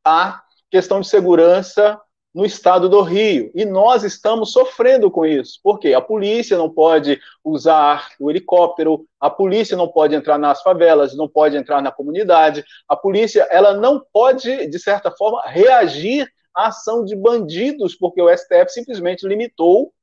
a 0.03 0.41
questão 0.71 1.01
de 1.01 1.07
segurança 1.07 1.99
no 2.33 2.45
estado 2.45 2.87
do 2.87 3.01
Rio. 3.01 3.51
E 3.53 3.65
nós 3.65 4.03
estamos 4.03 4.53
sofrendo 4.53 5.11
com 5.11 5.25
isso. 5.25 5.59
Por 5.61 5.77
quê? 5.77 5.93
A 5.93 6.01
polícia 6.01 6.57
não 6.57 6.69
pode 6.69 7.19
usar 7.43 8.09
o 8.19 8.31
helicóptero, 8.31 9.05
a 9.19 9.29
polícia 9.29 9.75
não 9.75 9.89
pode 9.89 10.15
entrar 10.15 10.37
nas 10.37 10.61
favelas, 10.61 11.15
não 11.15 11.27
pode 11.27 11.57
entrar 11.57 11.81
na 11.81 11.91
comunidade. 11.91 12.63
A 12.87 12.95
polícia, 12.95 13.47
ela 13.51 13.73
não 13.73 14.01
pode, 14.13 14.67
de 14.67 14.79
certa 14.79 15.11
forma, 15.11 15.43
reagir 15.45 16.31
à 16.55 16.67
ação 16.67 17.03
de 17.03 17.15
bandidos, 17.15 17.95
porque 17.95 18.21
o 18.21 18.29
STF 18.29 18.69
simplesmente 18.69 19.27
limitou 19.27 19.93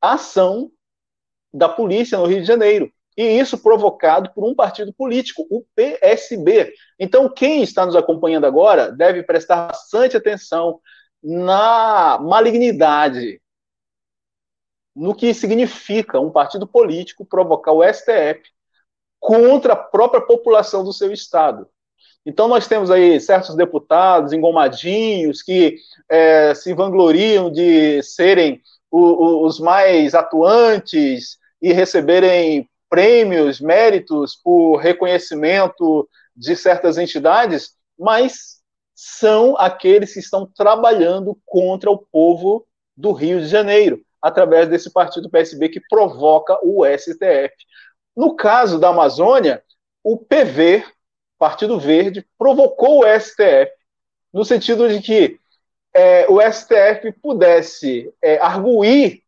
a 0.00 0.14
ação 0.14 0.70
da 1.52 1.68
polícia 1.68 2.16
no 2.16 2.26
Rio 2.26 2.40
de 2.40 2.46
Janeiro. 2.46 2.90
E 3.18 3.36
isso 3.36 3.58
provocado 3.58 4.30
por 4.32 4.48
um 4.48 4.54
partido 4.54 4.92
político, 4.92 5.44
o 5.50 5.64
PSB. 5.74 6.72
Então, 6.96 7.28
quem 7.28 7.64
está 7.64 7.84
nos 7.84 7.96
acompanhando 7.96 8.46
agora 8.46 8.92
deve 8.92 9.24
prestar 9.24 9.66
bastante 9.66 10.16
atenção 10.16 10.78
na 11.20 12.16
malignidade, 12.22 13.42
no 14.94 15.16
que 15.16 15.34
significa 15.34 16.20
um 16.20 16.30
partido 16.30 16.64
político 16.64 17.26
provocar 17.26 17.72
o 17.72 17.82
STF 17.82 18.40
contra 19.18 19.72
a 19.72 19.76
própria 19.76 20.20
população 20.20 20.84
do 20.84 20.92
seu 20.92 21.12
estado. 21.12 21.68
Então, 22.24 22.46
nós 22.46 22.68
temos 22.68 22.88
aí 22.88 23.20
certos 23.20 23.56
deputados 23.56 24.32
engomadinhos 24.32 25.42
que 25.42 25.76
é, 26.08 26.54
se 26.54 26.72
vangloriam 26.72 27.50
de 27.50 28.00
serem 28.00 28.62
o, 28.88 29.00
o, 29.00 29.44
os 29.44 29.58
mais 29.58 30.14
atuantes 30.14 31.36
e 31.60 31.72
receberem 31.72 32.68
prêmios, 32.88 33.60
méritos 33.60 34.36
por 34.36 34.76
reconhecimento 34.76 36.08
de 36.36 36.56
certas 36.56 36.98
entidades, 36.98 37.74
mas 37.98 38.58
são 38.94 39.56
aqueles 39.56 40.12
que 40.12 40.20
estão 40.20 40.46
trabalhando 40.46 41.38
contra 41.44 41.90
o 41.90 41.98
povo 41.98 42.66
do 42.96 43.12
Rio 43.12 43.40
de 43.40 43.46
Janeiro, 43.46 44.00
através 44.20 44.68
desse 44.68 44.90
partido 44.92 45.30
PSB 45.30 45.68
que 45.68 45.80
provoca 45.88 46.58
o 46.64 46.84
STF. 46.84 47.54
No 48.16 48.34
caso 48.34 48.78
da 48.78 48.88
Amazônia, 48.88 49.62
o 50.02 50.16
PV, 50.16 50.84
Partido 51.38 51.78
Verde, 51.78 52.26
provocou 52.36 53.04
o 53.04 53.20
STF, 53.20 53.70
no 54.32 54.44
sentido 54.44 54.88
de 54.88 55.00
que 55.00 55.38
é, 55.94 56.26
o 56.28 56.40
STF 56.40 57.12
pudesse 57.22 58.12
é, 58.20 58.38
arguir 58.38 59.22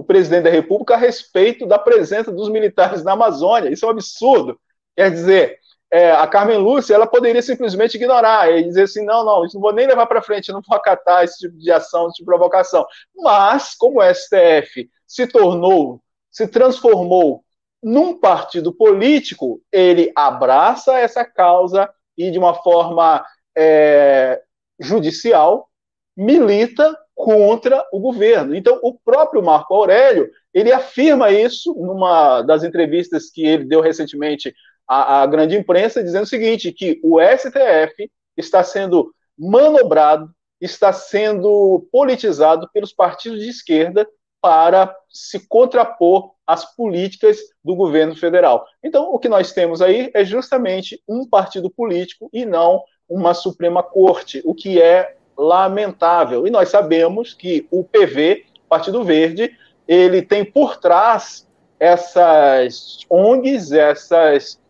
o 0.00 0.04
presidente 0.04 0.44
da 0.44 0.50
República 0.50 0.94
a 0.94 0.96
respeito 0.96 1.66
da 1.66 1.78
presença 1.78 2.32
dos 2.32 2.48
militares 2.48 3.04
na 3.04 3.12
Amazônia. 3.12 3.70
Isso 3.70 3.84
é 3.84 3.88
um 3.88 3.90
absurdo. 3.90 4.58
Quer 4.96 5.10
dizer, 5.10 5.58
é, 5.90 6.10
a 6.10 6.26
Carmen 6.26 6.56
Lúcia 6.56 6.94
ela 6.94 7.06
poderia 7.06 7.42
simplesmente 7.42 7.96
ignorar 7.96 8.50
e 8.50 8.64
dizer 8.64 8.84
assim: 8.84 9.04
não, 9.04 9.22
não, 9.22 9.44
isso 9.44 9.56
não 9.56 9.60
vou 9.60 9.74
nem 9.74 9.86
levar 9.86 10.06
para 10.06 10.22
frente, 10.22 10.52
não 10.52 10.62
vou 10.66 10.74
acatar 10.74 11.22
esse 11.22 11.38
tipo 11.40 11.58
de 11.58 11.70
ação, 11.70 12.06
esse 12.06 12.14
tipo 12.14 12.30
de 12.30 12.36
provocação. 12.38 12.86
Mas, 13.14 13.74
como 13.74 14.00
o 14.00 14.14
STF 14.14 14.88
se 15.06 15.26
tornou, 15.26 16.00
se 16.30 16.48
transformou 16.48 17.44
num 17.82 18.18
partido 18.18 18.72
político, 18.72 19.60
ele 19.70 20.10
abraça 20.16 20.98
essa 20.98 21.26
causa 21.26 21.90
e, 22.16 22.30
de 22.30 22.38
uma 22.38 22.54
forma 22.54 23.22
é, 23.54 24.40
judicial, 24.78 25.68
milita 26.16 26.96
contra 27.20 27.86
o 27.92 28.00
governo. 28.00 28.54
Então, 28.54 28.80
o 28.82 28.94
próprio 28.94 29.42
Marco 29.42 29.74
Aurélio 29.74 30.30
ele 30.54 30.72
afirma 30.72 31.30
isso 31.30 31.74
numa 31.74 32.40
das 32.40 32.64
entrevistas 32.64 33.30
que 33.30 33.44
ele 33.44 33.64
deu 33.64 33.82
recentemente 33.82 34.54
a, 34.88 35.20
a 35.20 35.26
grande 35.26 35.54
imprensa 35.54 36.02
dizendo 36.02 36.24
o 36.24 36.28
seguinte, 36.28 36.72
que 36.72 36.98
o 37.04 37.18
STF 37.20 38.10
está 38.36 38.64
sendo 38.64 39.12
manobrado, 39.38 40.30
está 40.60 40.92
sendo 40.94 41.86
politizado 41.92 42.68
pelos 42.72 42.92
partidos 42.92 43.40
de 43.40 43.50
esquerda 43.50 44.08
para 44.40 44.96
se 45.10 45.46
contrapor 45.46 46.32
às 46.46 46.74
políticas 46.74 47.38
do 47.62 47.76
governo 47.76 48.16
federal. 48.16 48.64
Então, 48.82 49.12
o 49.12 49.18
que 49.18 49.28
nós 49.28 49.52
temos 49.52 49.82
aí 49.82 50.10
é 50.14 50.24
justamente 50.24 51.02
um 51.06 51.28
partido 51.28 51.70
político 51.70 52.30
e 52.32 52.46
não 52.46 52.82
uma 53.06 53.34
Suprema 53.34 53.82
Corte, 53.82 54.40
o 54.42 54.54
que 54.54 54.80
é 54.80 55.16
lamentável. 55.40 56.46
E 56.46 56.50
nós 56.50 56.68
sabemos 56.68 57.32
que 57.32 57.66
o 57.70 57.82
PV, 57.82 58.44
Partido 58.68 59.02
Verde, 59.02 59.56
ele 59.88 60.20
tem 60.20 60.44
por 60.44 60.76
trás 60.76 61.48
essas 61.78 62.98
ONGs, 63.08 63.72
essas 63.72 64.60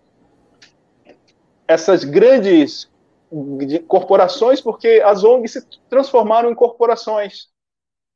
essas 1.67 2.03
grandes 2.03 2.91
corporações, 3.87 4.61
porque 4.61 5.01
as 5.05 5.23
ONGs 5.23 5.53
se 5.53 5.67
transformaram 5.89 6.51
em 6.51 6.55
corporações. 6.55 7.49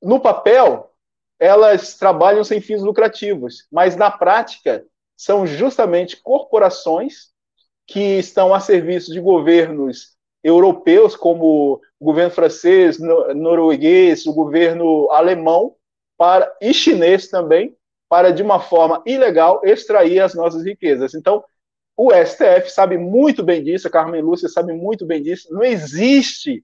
No 0.02 0.18
papel, 0.18 0.90
elas 1.38 1.96
trabalham 1.96 2.42
sem 2.42 2.60
fins 2.60 2.82
lucrativos, 2.82 3.66
mas 3.70 3.94
na 3.94 4.10
prática 4.10 4.84
são 5.16 5.46
justamente 5.46 6.16
corporações 6.16 7.32
que 7.86 8.18
estão 8.18 8.52
a 8.52 8.58
serviço 8.58 9.12
de 9.12 9.20
governos 9.20 10.13
europeus, 10.44 11.16
como 11.16 11.80
o 11.98 12.04
governo 12.04 12.30
francês, 12.30 12.98
norueguês, 12.98 14.26
o 14.26 14.34
governo 14.34 15.10
alemão, 15.10 15.74
para 16.18 16.54
e 16.60 16.72
chinês 16.74 17.28
também, 17.28 17.74
para 18.08 18.30
de 18.30 18.42
uma 18.42 18.60
forma 18.60 19.02
ilegal 19.06 19.62
extrair 19.64 20.20
as 20.20 20.34
nossas 20.34 20.62
riquezas. 20.62 21.14
Então, 21.14 21.42
o 21.96 22.10
STF 22.12 22.70
sabe 22.70 22.98
muito 22.98 23.42
bem 23.42 23.64
disso, 23.64 23.88
a 23.88 23.90
Carmen 23.90 24.20
Lúcia 24.20 24.48
sabe 24.48 24.74
muito 24.74 25.06
bem 25.06 25.22
disso. 25.22 25.48
Não 25.50 25.64
existe 25.64 26.62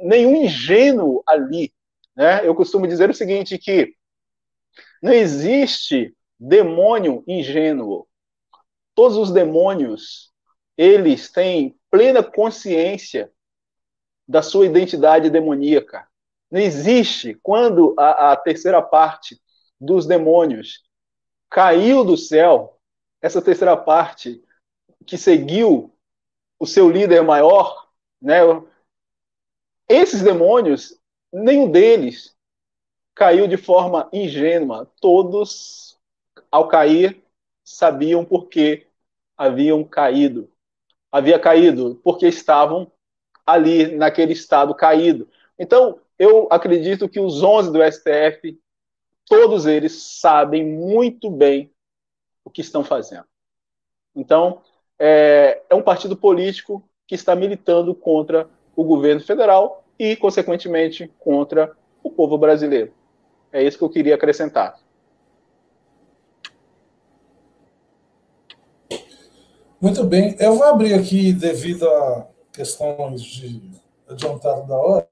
nenhum 0.00 0.44
ingênuo 0.44 1.22
ali. 1.26 1.72
Né? 2.16 2.46
Eu 2.46 2.54
costumo 2.54 2.86
dizer 2.86 3.08
o 3.08 3.14
seguinte, 3.14 3.58
que 3.58 3.94
não 5.00 5.12
existe 5.12 6.14
demônio 6.38 7.22
ingênuo. 7.28 8.08
Todos 8.94 9.16
os 9.16 9.30
demônios, 9.30 10.32
eles 10.76 11.30
têm 11.30 11.77
plena 11.90 12.22
consciência 12.22 13.32
da 14.26 14.42
sua 14.42 14.66
identidade 14.66 15.30
demoníaca. 15.30 16.06
Não 16.50 16.60
existe 16.60 17.34
quando 17.42 17.94
a, 17.98 18.32
a 18.32 18.36
terceira 18.36 18.82
parte 18.82 19.40
dos 19.80 20.06
demônios 20.06 20.84
caiu 21.50 22.04
do 22.04 22.16
céu, 22.16 22.78
essa 23.20 23.40
terceira 23.40 23.76
parte 23.76 24.42
que 25.06 25.16
seguiu 25.16 25.94
o 26.58 26.66
seu 26.66 26.90
líder 26.90 27.22
maior, 27.22 27.88
né? 28.20 28.40
Esses 29.88 30.22
demônios, 30.22 31.00
nenhum 31.32 31.70
deles 31.70 32.36
caiu 33.14 33.48
de 33.48 33.56
forma 33.56 34.08
ingênua. 34.12 34.90
Todos, 35.00 35.98
ao 36.50 36.68
cair, 36.68 37.24
sabiam 37.64 38.24
por 38.24 38.48
que 38.48 38.86
haviam 39.36 39.82
caído. 39.84 40.50
Havia 41.10 41.38
caído 41.38 42.00
porque 42.04 42.26
estavam 42.26 42.90
ali 43.46 43.96
naquele 43.96 44.32
estado 44.32 44.74
caído. 44.74 45.28
Então, 45.58 46.00
eu 46.18 46.48
acredito 46.50 47.08
que 47.08 47.18
os 47.18 47.42
11 47.42 47.72
do 47.72 47.82
STF, 47.82 48.58
todos 49.26 49.66
eles 49.66 50.18
sabem 50.20 50.64
muito 50.64 51.30
bem 51.30 51.72
o 52.44 52.50
que 52.50 52.60
estão 52.60 52.84
fazendo. 52.84 53.24
Então, 54.14 54.62
é, 54.98 55.62
é 55.70 55.74
um 55.74 55.82
partido 55.82 56.16
político 56.16 56.82
que 57.06 57.14
está 57.14 57.34
militando 57.34 57.94
contra 57.94 58.48
o 58.76 58.84
governo 58.84 59.20
federal 59.20 59.84
e, 59.98 60.16
consequentemente, 60.16 61.10
contra 61.18 61.74
o 62.02 62.10
povo 62.10 62.36
brasileiro. 62.36 62.92
É 63.52 63.62
isso 63.62 63.78
que 63.78 63.84
eu 63.84 63.90
queria 63.90 64.14
acrescentar. 64.14 64.78
Muito 69.80 70.02
bem. 70.02 70.34
Eu 70.40 70.56
vou 70.56 70.64
abrir 70.64 70.92
aqui, 70.92 71.32
devido 71.32 71.88
a 71.88 72.26
questões 72.52 73.22
de 73.22 73.62
adiantado 74.08 74.66
da 74.66 74.76
hora, 74.76 75.08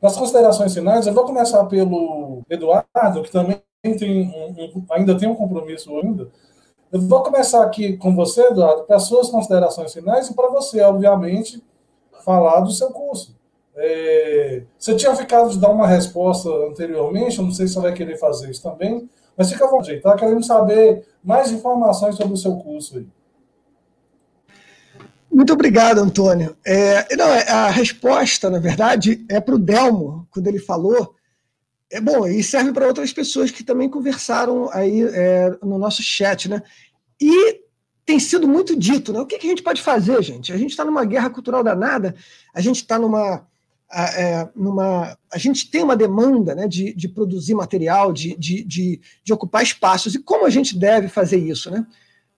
nas 0.00 0.16
considerações 0.16 0.72
finais, 0.72 1.06
eu 1.06 1.12
vou 1.12 1.24
começar 1.24 1.64
pelo 1.64 2.42
Eduardo, 2.48 3.22
que 3.24 3.32
também 3.32 3.60
tem 3.82 4.28
um, 4.28 4.50
um, 4.50 4.86
ainda 4.90 5.18
tem 5.18 5.28
um 5.28 5.34
compromisso 5.34 5.90
ainda. 5.98 6.28
Eu 6.92 7.00
vou 7.00 7.24
começar 7.24 7.64
aqui 7.64 7.96
com 7.96 8.14
você, 8.14 8.42
Eduardo, 8.42 8.84
para 8.84 8.96
as 8.96 9.04
suas 9.04 9.28
considerações 9.28 9.92
finais 9.92 10.28
e 10.28 10.34
para 10.34 10.48
você, 10.48 10.80
obviamente, 10.82 11.60
falar 12.24 12.60
do 12.60 12.70
seu 12.70 12.90
curso. 12.90 13.36
É, 13.74 14.62
você 14.78 14.94
tinha 14.94 15.14
ficado 15.16 15.50
de 15.50 15.58
dar 15.58 15.70
uma 15.70 15.88
resposta 15.88 16.48
anteriormente, 16.68 17.38
eu 17.38 17.44
não 17.44 17.52
sei 17.52 17.66
se 17.66 17.74
você 17.74 17.80
vai 17.80 17.92
querer 17.92 18.16
fazer 18.16 18.48
isso 18.50 18.62
também, 18.62 19.10
mas 19.36 19.50
fica 19.50 19.64
à 19.64 19.68
vontade, 19.68 19.94
está 19.94 20.16
querendo 20.16 20.44
saber 20.44 21.04
mais 21.22 21.50
informações 21.50 22.14
sobre 22.14 22.34
o 22.34 22.36
seu 22.36 22.56
curso 22.56 22.98
aí. 22.98 23.06
Muito 25.38 25.52
obrigado, 25.52 25.98
Antônio. 25.98 26.56
É, 26.66 27.14
não, 27.14 27.32
é, 27.32 27.48
a 27.48 27.70
resposta, 27.70 28.50
na 28.50 28.58
verdade, 28.58 29.24
é 29.28 29.40
para 29.40 29.54
o 29.54 29.58
Delmo, 29.58 30.26
quando 30.32 30.48
ele 30.48 30.58
falou. 30.58 31.14
É 31.92 32.00
bom, 32.00 32.26
e 32.26 32.42
serve 32.42 32.72
para 32.72 32.88
outras 32.88 33.12
pessoas 33.12 33.52
que 33.52 33.62
também 33.62 33.88
conversaram 33.88 34.68
aí 34.72 35.00
é, 35.00 35.56
no 35.62 35.78
nosso 35.78 36.02
chat, 36.02 36.48
né? 36.48 36.60
E 37.20 37.60
tem 38.04 38.18
sido 38.18 38.48
muito 38.48 38.74
dito, 38.74 39.12
né? 39.12 39.20
O 39.20 39.26
que, 39.26 39.38
que 39.38 39.46
a 39.46 39.50
gente 39.50 39.62
pode 39.62 39.80
fazer, 39.80 40.20
gente? 40.24 40.52
A 40.52 40.56
gente 40.56 40.70
está 40.70 40.84
numa 40.84 41.04
guerra 41.04 41.30
cultural 41.30 41.62
danada, 41.62 42.16
a 42.52 42.60
gente 42.60 42.78
está 42.78 42.98
numa 42.98 43.46
é, 43.92 44.48
numa. 44.56 45.16
A 45.32 45.38
gente 45.38 45.70
tem 45.70 45.84
uma 45.84 45.96
demanda 45.96 46.52
né, 46.52 46.66
de, 46.66 46.92
de 46.92 47.08
produzir 47.08 47.54
material, 47.54 48.12
de, 48.12 48.36
de, 48.36 48.64
de, 48.64 49.00
de, 49.22 49.32
ocupar 49.32 49.62
espaços. 49.62 50.16
E 50.16 50.18
como 50.18 50.44
a 50.46 50.50
gente 50.50 50.76
deve 50.76 51.06
fazer 51.06 51.38
isso? 51.38 51.70
Né? 51.70 51.86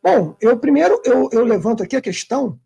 Bom, 0.03 0.37
eu 0.39 0.59
primeiro 0.59 1.01
eu, 1.03 1.31
eu 1.33 1.45
levanto 1.45 1.83
aqui 1.83 1.97
a 1.97 2.03
questão 2.03 2.61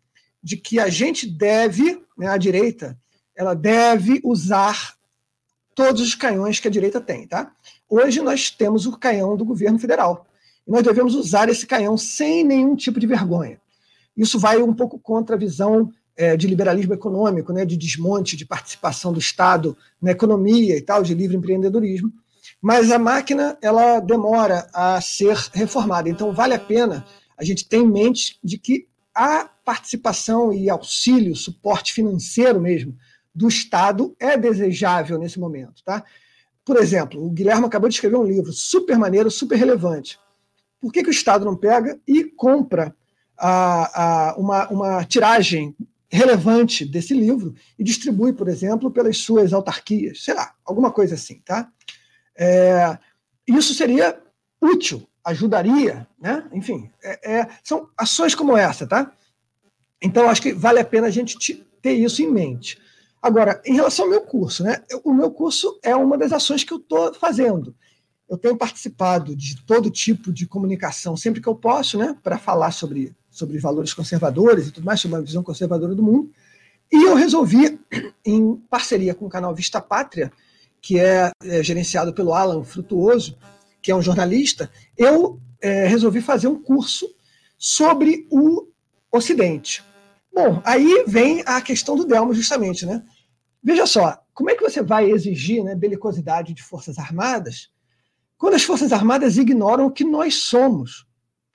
de 0.45 0.57
que 0.57 0.79
a 0.79 0.89
gente 0.89 1.27
deve, 1.27 1.99
né, 2.15 2.27
a 2.27 2.37
direita, 2.37 2.95
ela 3.35 3.55
deve 3.55 4.21
usar 4.23 4.93
todos 5.73 5.99
os 5.99 6.13
canhões 6.13 6.59
que 6.59 6.67
a 6.67 6.71
direita 6.71 7.01
tem. 7.01 7.27
Tá? 7.27 7.51
Hoje 7.89 8.21
nós 8.21 8.51
temos 8.51 8.85
o 8.85 8.95
canhão 8.95 9.35
do 9.35 9.43
governo 9.43 9.79
federal. 9.79 10.27
E 10.67 10.69
nós 10.69 10.83
devemos 10.83 11.15
usar 11.15 11.49
esse 11.49 11.65
canhão 11.65 11.97
sem 11.97 12.43
nenhum 12.43 12.75
tipo 12.75 12.99
de 12.99 13.07
vergonha. 13.07 13.59
Isso 14.15 14.37
vai 14.37 14.61
um 14.61 14.71
pouco 14.71 14.99
contra 14.99 15.35
a 15.35 15.39
visão 15.39 15.91
é, 16.15 16.37
de 16.37 16.45
liberalismo 16.45 16.93
econômico, 16.93 17.51
né, 17.51 17.65
de 17.65 17.75
desmonte 17.75 18.37
de 18.37 18.45
participação 18.45 19.11
do 19.11 19.19
Estado 19.19 19.75
na 19.99 20.11
economia 20.11 20.77
e 20.77 20.81
tal, 20.81 21.01
de 21.01 21.15
livre 21.15 21.35
empreendedorismo. 21.35 22.13
Mas 22.61 22.91
a 22.91 22.99
máquina 22.99 23.57
ela 23.63 23.99
demora 23.99 24.69
a 24.71 25.01
ser 25.01 25.35
reformada. 25.53 26.07
Então 26.07 26.31
vale 26.31 26.53
a 26.53 26.59
pena 26.59 27.03
a 27.35 27.43
gente 27.43 27.67
ter 27.67 27.77
em 27.77 27.87
mente 27.87 28.37
de 28.43 28.59
que 28.59 28.87
a 29.15 29.49
participação 29.63 30.51
e 30.51 30.69
auxílio, 30.69 31.35
suporte 31.35 31.93
financeiro 31.93 32.59
mesmo 32.59 32.95
do 33.33 33.47
Estado 33.47 34.15
é 34.19 34.37
desejável 34.37 35.17
nesse 35.17 35.39
momento, 35.39 35.83
tá? 35.83 36.03
Por 36.65 36.77
exemplo, 36.77 37.23
o 37.23 37.29
Guilherme 37.29 37.65
acabou 37.65 37.87
de 37.87 37.95
escrever 37.95 38.17
um 38.17 38.23
livro 38.23 38.51
super 38.51 38.97
maneiro, 38.97 39.31
super 39.31 39.55
relevante. 39.55 40.19
Por 40.79 40.91
que, 40.91 41.03
que 41.03 41.09
o 41.09 41.11
Estado 41.11 41.45
não 41.45 41.55
pega 41.55 41.99
e 42.07 42.23
compra 42.23 42.95
a, 43.37 44.29
a, 44.31 44.35
uma, 44.35 44.67
uma 44.69 45.05
tiragem 45.05 45.75
relevante 46.09 46.85
desse 46.85 47.13
livro 47.13 47.53
e 47.77 47.83
distribui, 47.83 48.33
por 48.33 48.47
exemplo, 48.47 48.89
pelas 48.89 49.17
suas 49.17 49.53
autarquias, 49.53 50.23
sei 50.23 50.33
lá, 50.33 50.53
alguma 50.65 50.91
coisa 50.91 51.15
assim, 51.15 51.41
tá? 51.45 51.69
É, 52.37 52.97
isso 53.47 53.73
seria 53.73 54.19
útil, 54.61 55.07
ajudaria, 55.25 56.07
né? 56.19 56.47
Enfim, 56.53 56.89
é, 57.03 57.39
é, 57.39 57.47
são 57.63 57.89
ações 57.97 58.35
como 58.35 58.55
essa, 58.55 58.85
tá? 58.85 59.11
Então, 60.01 60.29
acho 60.29 60.41
que 60.41 60.53
vale 60.53 60.79
a 60.79 60.85
pena 60.85 61.07
a 61.07 61.11
gente 61.11 61.65
ter 61.81 61.93
isso 61.93 62.21
em 62.21 62.31
mente. 62.31 62.77
Agora, 63.21 63.59
em 63.65 63.73
relação 63.73 64.05
ao 64.05 64.11
meu 64.11 64.21
curso, 64.21 64.63
né? 64.63 64.83
O 65.03 65.11
meu 65.11 65.31
curso 65.31 65.79
é 65.81 65.95
uma 65.95 66.17
das 66.17 66.31
ações 66.31 66.63
que 66.63 66.71
eu 66.71 66.77
estou 66.77 67.13
fazendo. 67.15 67.75
Eu 68.29 68.37
tenho 68.37 68.55
participado 68.55 69.35
de 69.35 69.63
todo 69.65 69.89
tipo 69.89 70.31
de 70.31 70.45
comunicação 70.45 71.17
sempre 71.17 71.41
que 71.41 71.47
eu 71.47 71.55
posso, 71.55 71.97
né? 71.97 72.15
Para 72.23 72.37
falar 72.37 72.71
sobre 72.71 73.15
sobre 73.35 73.59
valores 73.59 73.93
conservadores 73.93 74.67
e 74.67 74.71
tudo 74.71 74.85
mais, 74.85 75.01
sobre 75.01 75.17
uma 75.17 75.23
visão 75.23 75.43
conservadora 75.43 75.93
do 75.93 76.01
mundo. 76.01 76.31
E 76.89 77.03
eu 77.03 77.15
resolvi, 77.15 77.77
em 78.23 78.55
parceria 78.69 79.13
com 79.13 79.25
o 79.25 79.29
canal 79.29 79.53
Vista 79.53 79.81
Pátria, 79.81 80.31
que 80.81 80.97
é, 80.97 81.31
é 81.43 81.61
gerenciado 81.61 82.13
pelo 82.13 82.33
Alan 82.33 82.63
Frutuoso, 82.63 83.37
que 83.85 83.91
é 83.91 83.95
um 83.95 84.01
jornalista, 84.01 84.71
eu 84.97 85.39
é, 85.61 85.85
resolvi 85.85 86.19
fazer 86.19 86.47
um 86.47 86.59
curso 86.59 87.07
sobre 87.55 88.27
o 88.31 88.67
Ocidente. 89.11 89.83
Bom, 90.33 90.59
aí 90.65 91.05
vem 91.07 91.43
a 91.45 91.61
questão 91.61 91.95
do 91.95 92.03
Delmo, 92.03 92.33
justamente, 92.33 92.83
né? 92.83 93.05
Veja 93.63 93.85
só, 93.85 94.19
como 94.33 94.49
é 94.49 94.55
que 94.55 94.63
você 94.63 94.81
vai 94.81 95.11
exigir 95.11 95.63
né, 95.63 95.75
belicosidade 95.75 96.51
de 96.51 96.63
Forças 96.63 96.97
Armadas 96.97 97.69
quando 98.39 98.55
as 98.55 98.63
Forças 98.63 98.91
Armadas 98.91 99.37
ignoram 99.37 99.85
o 99.85 99.91
que 99.91 100.03
nós 100.03 100.33
somos? 100.33 101.05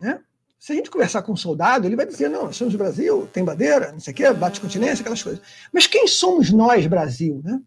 Né? 0.00 0.20
Se 0.56 0.70
a 0.70 0.76
gente 0.76 0.88
conversar 0.88 1.22
com 1.22 1.32
um 1.32 1.36
soldado, 1.36 1.84
ele 1.84 1.96
vai 1.96 2.06
dizer: 2.06 2.30
não, 2.30 2.44
nós 2.44 2.56
somos 2.56 2.76
Brasil, 2.76 3.28
tem 3.32 3.44
bandeira, 3.44 3.90
não 3.90 3.98
sei 3.98 4.12
o 4.12 4.16
quê, 4.16 4.32
bate 4.32 4.60
continência, 4.60 5.02
aquelas 5.02 5.22
coisas. 5.22 5.42
Mas 5.72 5.88
quem 5.88 6.06
somos 6.06 6.52
nós, 6.52 6.86
Brasil? 6.86 7.40
Né? 7.42 7.60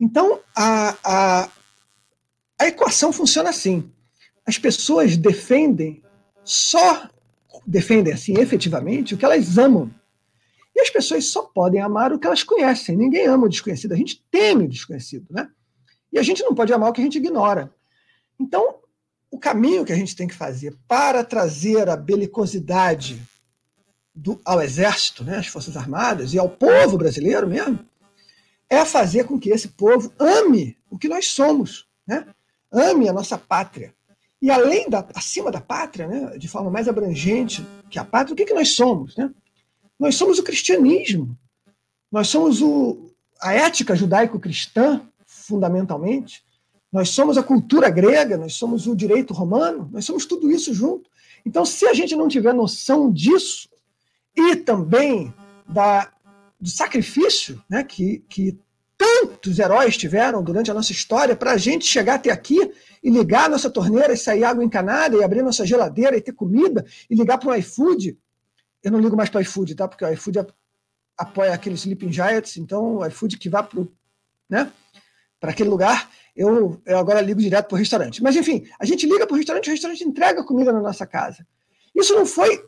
Então, 0.00 0.40
a, 0.56 0.96
a, 1.04 1.48
a 2.62 2.68
equação 2.68 3.12
funciona 3.12 3.50
assim. 3.50 3.90
As 4.46 4.58
pessoas 4.58 5.16
defendem 5.16 6.02
só 6.44 7.08
defendem 7.66 8.12
assim 8.12 8.34
efetivamente 8.38 9.14
o 9.14 9.18
que 9.18 9.24
elas 9.24 9.58
amam. 9.58 9.90
E 10.74 10.80
as 10.80 10.90
pessoas 10.90 11.26
só 11.26 11.42
podem 11.42 11.80
amar 11.80 12.12
o 12.12 12.18
que 12.18 12.26
elas 12.26 12.42
conhecem. 12.42 12.96
Ninguém 12.96 13.26
ama 13.26 13.46
o 13.46 13.48
desconhecido, 13.48 13.92
a 13.92 13.96
gente 13.96 14.24
teme 14.30 14.64
o 14.64 14.68
desconhecido, 14.68 15.26
né? 15.30 15.48
E 16.12 16.18
a 16.18 16.22
gente 16.22 16.42
não 16.42 16.54
pode 16.54 16.72
amar 16.72 16.90
o 16.90 16.92
que 16.92 17.00
a 17.00 17.04
gente 17.04 17.18
ignora. 17.18 17.72
Então, 18.38 18.76
o 19.30 19.38
caminho 19.38 19.84
que 19.84 19.92
a 19.92 19.96
gente 19.96 20.16
tem 20.16 20.26
que 20.26 20.34
fazer 20.34 20.76
para 20.88 21.22
trazer 21.24 21.88
a 21.88 21.96
belicosidade 21.96 23.20
do, 24.14 24.40
ao 24.44 24.60
exército, 24.60 25.24
né, 25.24 25.38
às 25.38 25.46
Forças 25.46 25.76
Armadas 25.76 26.34
e 26.34 26.38
ao 26.38 26.48
povo 26.48 26.98
brasileiro 26.98 27.46
mesmo, 27.46 27.78
é 28.68 28.84
fazer 28.84 29.24
com 29.24 29.38
que 29.38 29.50
esse 29.50 29.68
povo 29.68 30.12
ame 30.18 30.76
o 30.90 30.98
que 30.98 31.08
nós 31.08 31.28
somos, 31.28 31.86
né? 32.06 32.26
Ame 32.72 33.08
a 33.08 33.12
nossa 33.12 33.36
pátria. 33.36 33.94
E 34.40 34.50
além 34.50 34.88
da, 34.90 35.06
acima 35.14 35.50
da 35.50 35.60
pátria, 35.60 36.08
né, 36.08 36.36
de 36.36 36.48
forma 36.48 36.70
mais 36.70 36.88
abrangente 36.88 37.64
que 37.88 37.98
a 37.98 38.04
pátria, 38.04 38.34
o 38.34 38.36
que, 38.36 38.44
que 38.44 38.54
nós 38.54 38.70
somos? 38.70 39.16
Né? 39.16 39.30
Nós 39.98 40.16
somos 40.16 40.38
o 40.38 40.42
cristianismo, 40.42 41.36
nós 42.10 42.28
somos 42.28 42.60
o, 42.60 43.12
a 43.40 43.52
ética 43.52 43.94
judaico-cristã, 43.94 45.00
fundamentalmente, 45.24 46.42
nós 46.92 47.10
somos 47.10 47.38
a 47.38 47.42
cultura 47.42 47.88
grega, 47.88 48.36
nós 48.36 48.54
somos 48.54 48.86
o 48.86 48.96
direito 48.96 49.32
romano, 49.32 49.88
nós 49.92 50.04
somos 50.04 50.26
tudo 50.26 50.50
isso 50.50 50.74
junto. 50.74 51.08
Então, 51.46 51.64
se 51.64 51.86
a 51.86 51.94
gente 51.94 52.14
não 52.14 52.28
tiver 52.28 52.52
noção 52.52 53.10
disso, 53.10 53.68
e 54.36 54.56
também 54.56 55.32
da, 55.68 56.10
do 56.60 56.68
sacrifício 56.68 57.62
né, 57.68 57.82
que, 57.82 58.24
que 58.28 58.58
tantos 59.02 59.58
heróis 59.58 59.96
tiveram 59.96 60.42
durante 60.42 60.70
a 60.70 60.74
nossa 60.74 60.92
história 60.92 61.34
para 61.34 61.52
a 61.52 61.56
gente 61.56 61.84
chegar 61.84 62.14
até 62.14 62.30
aqui 62.30 62.58
e 63.02 63.10
ligar 63.10 63.50
nossa 63.50 63.68
torneira 63.68 64.12
e 64.12 64.16
sair 64.16 64.44
água 64.44 64.62
encanada 64.62 65.16
e 65.16 65.24
abrir 65.24 65.42
nossa 65.42 65.66
geladeira 65.66 66.16
e 66.16 66.20
ter 66.20 66.32
comida 66.32 66.84
e 67.10 67.14
ligar 67.16 67.38
para 67.38 67.50
o 67.50 67.54
iFood. 67.56 68.16
Eu 68.82 68.92
não 68.92 69.00
ligo 69.00 69.16
mais 69.16 69.28
para 69.28 69.38
o 69.38 69.42
iFood, 69.42 69.74
tá? 69.74 69.88
Porque 69.88 70.04
o 70.04 70.12
iFood 70.12 70.46
apoia 71.18 71.52
aqueles 71.52 71.80
Sleeping 71.80 72.12
Giants, 72.12 72.56
então 72.56 72.98
o 72.98 73.06
iFood 73.06 73.38
que 73.38 73.48
vá 73.48 73.62
para 73.62 73.82
né, 74.48 74.70
aquele 75.42 75.68
lugar 75.70 76.08
eu, 76.34 76.80
eu 76.86 76.98
agora 76.98 77.20
ligo 77.20 77.40
direto 77.40 77.66
para 77.68 77.74
o 77.74 77.78
restaurante. 77.78 78.22
Mas, 78.22 78.36
enfim, 78.36 78.66
a 78.78 78.84
gente 78.84 79.06
liga 79.06 79.26
para 79.26 79.34
o 79.34 79.36
restaurante, 79.36 79.68
o 79.68 79.72
restaurante 79.72 80.04
entrega 80.04 80.44
comida 80.44 80.72
na 80.72 80.80
nossa 80.80 81.06
casa. 81.06 81.46
Isso 81.94 82.14
não 82.14 82.24
foi 82.24 82.64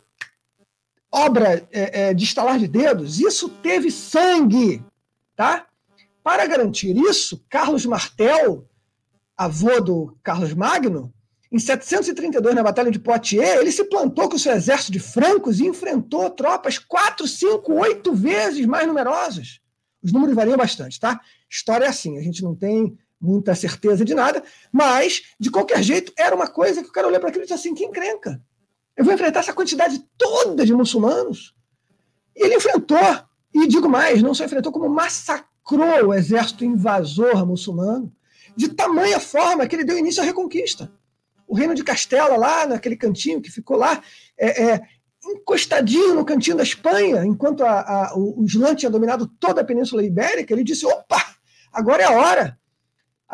obra 1.10 1.66
é, 1.70 2.08
é, 2.08 2.14
de 2.14 2.24
estalar 2.24 2.58
de 2.58 2.66
dedos, 2.66 3.20
isso 3.20 3.48
teve 3.48 3.90
sangue, 3.90 4.84
tá? 5.36 5.66
Para 6.24 6.46
garantir 6.46 6.96
isso, 6.96 7.44
Carlos 7.50 7.84
Martel, 7.84 8.66
avô 9.36 9.78
do 9.78 10.18
Carlos 10.22 10.54
Magno, 10.54 11.12
em 11.52 11.58
732, 11.58 12.54
na 12.54 12.62
Batalha 12.62 12.90
de 12.90 12.98
Poitiers, 12.98 13.60
ele 13.60 13.70
se 13.70 13.84
plantou 13.84 14.30
com 14.30 14.38
seu 14.38 14.52
exército 14.52 14.90
de 14.90 14.98
francos 14.98 15.60
e 15.60 15.66
enfrentou 15.66 16.30
tropas 16.30 16.78
quatro, 16.78 17.28
cinco, 17.28 17.74
oito 17.74 18.14
vezes 18.14 18.64
mais 18.64 18.86
numerosas. 18.86 19.60
Os 20.02 20.12
números 20.12 20.34
variam 20.34 20.56
bastante, 20.56 20.98
tá? 20.98 21.20
História 21.48 21.84
é 21.84 21.88
assim, 21.88 22.16
a 22.16 22.22
gente 22.22 22.42
não 22.42 22.56
tem 22.56 22.98
muita 23.20 23.54
certeza 23.54 24.02
de 24.02 24.14
nada, 24.14 24.42
mas, 24.72 25.34
de 25.38 25.50
qualquer 25.50 25.82
jeito, 25.82 26.10
era 26.18 26.34
uma 26.34 26.48
coisa 26.48 26.82
que 26.82 26.88
o 26.88 26.92
cara 26.92 27.06
olhou 27.06 27.20
para 27.20 27.28
aquilo 27.28 27.44
e 27.44 27.46
disse 27.46 27.54
assim: 27.54 27.74
que 27.74 27.84
encrenca. 27.84 28.42
Eu 28.96 29.04
vou 29.04 29.12
enfrentar 29.12 29.40
essa 29.40 29.52
quantidade 29.52 30.02
toda 30.16 30.64
de 30.64 30.72
muçulmanos. 30.72 31.54
E 32.34 32.44
ele 32.44 32.56
enfrentou, 32.56 32.98
e 33.52 33.66
digo 33.66 33.90
mais, 33.90 34.22
não 34.22 34.34
só 34.34 34.44
enfrentou, 34.44 34.72
como 34.72 34.88
massacrou 34.88 35.53
o 35.72 36.14
exército 36.14 36.64
invasor 36.64 37.46
muçulmano, 37.46 38.12
de 38.56 38.68
tamanha 38.68 39.18
forma 39.18 39.66
que 39.66 39.74
ele 39.74 39.84
deu 39.84 39.98
início 39.98 40.22
à 40.22 40.26
reconquista. 40.26 40.92
O 41.46 41.54
reino 41.54 41.74
de 41.74 41.82
Castela, 41.82 42.36
lá 42.36 42.66
naquele 42.66 42.96
cantinho 42.96 43.40
que 43.40 43.50
ficou 43.50 43.76
lá, 43.76 44.02
é, 44.38 44.64
é, 44.64 44.80
encostadinho 45.24 46.14
no 46.14 46.24
cantinho 46.24 46.56
da 46.56 46.62
Espanha, 46.62 47.24
enquanto 47.24 47.64
a, 47.64 47.80
a, 47.80 48.16
o 48.16 48.44
Islã 48.44 48.74
tinha 48.74 48.90
dominado 48.90 49.26
toda 49.40 49.60
a 49.60 49.64
Península 49.64 50.04
Ibérica, 50.04 50.52
ele 50.52 50.64
disse: 50.64 50.86
opa, 50.86 51.22
agora 51.72 52.02
é 52.02 52.06
a 52.06 52.12
hora 52.12 52.58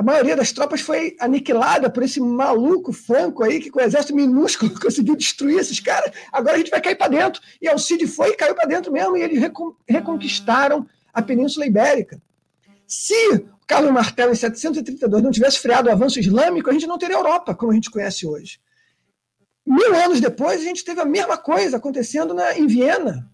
a 0.00 0.02
maioria 0.02 0.34
das 0.34 0.50
tropas 0.50 0.80
foi 0.80 1.14
aniquilada 1.20 1.90
por 1.90 2.02
esse 2.02 2.20
maluco 2.20 2.90
franco 2.90 3.44
aí 3.44 3.60
que 3.60 3.70
com 3.70 3.80
o 3.80 3.82
exército 3.82 4.14
minúsculo 4.14 4.72
conseguiu 4.80 5.14
destruir 5.14 5.58
esses 5.58 5.78
caras. 5.78 6.10
Agora 6.32 6.54
a 6.54 6.58
gente 6.58 6.70
vai 6.70 6.80
cair 6.80 6.96
para 6.96 7.08
dentro. 7.08 7.42
E 7.60 7.68
Alcide 7.68 8.06
foi 8.06 8.30
e 8.30 8.36
caiu 8.36 8.54
para 8.54 8.66
dentro 8.66 8.90
mesmo, 8.90 9.14
e 9.14 9.20
eles 9.20 9.38
reconquistaram 9.86 10.86
a 11.12 11.22
Península 11.22 11.66
Ibérica. 11.66 12.20
Se 12.86 13.46
Carlos 13.66 13.92
Martel, 13.92 14.32
em 14.32 14.34
732, 14.34 15.22
não 15.22 15.30
tivesse 15.30 15.60
freado 15.60 15.88
o 15.88 15.92
avanço 15.92 16.18
islâmico, 16.18 16.68
a 16.68 16.72
gente 16.72 16.88
não 16.88 16.98
teria 16.98 17.16
Europa, 17.16 17.54
como 17.54 17.70
a 17.70 17.74
gente 17.74 17.90
conhece 17.90 18.26
hoje. 18.26 18.58
Mil 19.64 19.94
anos 19.94 20.20
depois, 20.20 20.60
a 20.60 20.64
gente 20.64 20.84
teve 20.84 21.00
a 21.00 21.04
mesma 21.04 21.38
coisa 21.38 21.76
acontecendo 21.76 22.34
na, 22.34 22.58
em 22.58 22.66
Viena. 22.66 23.30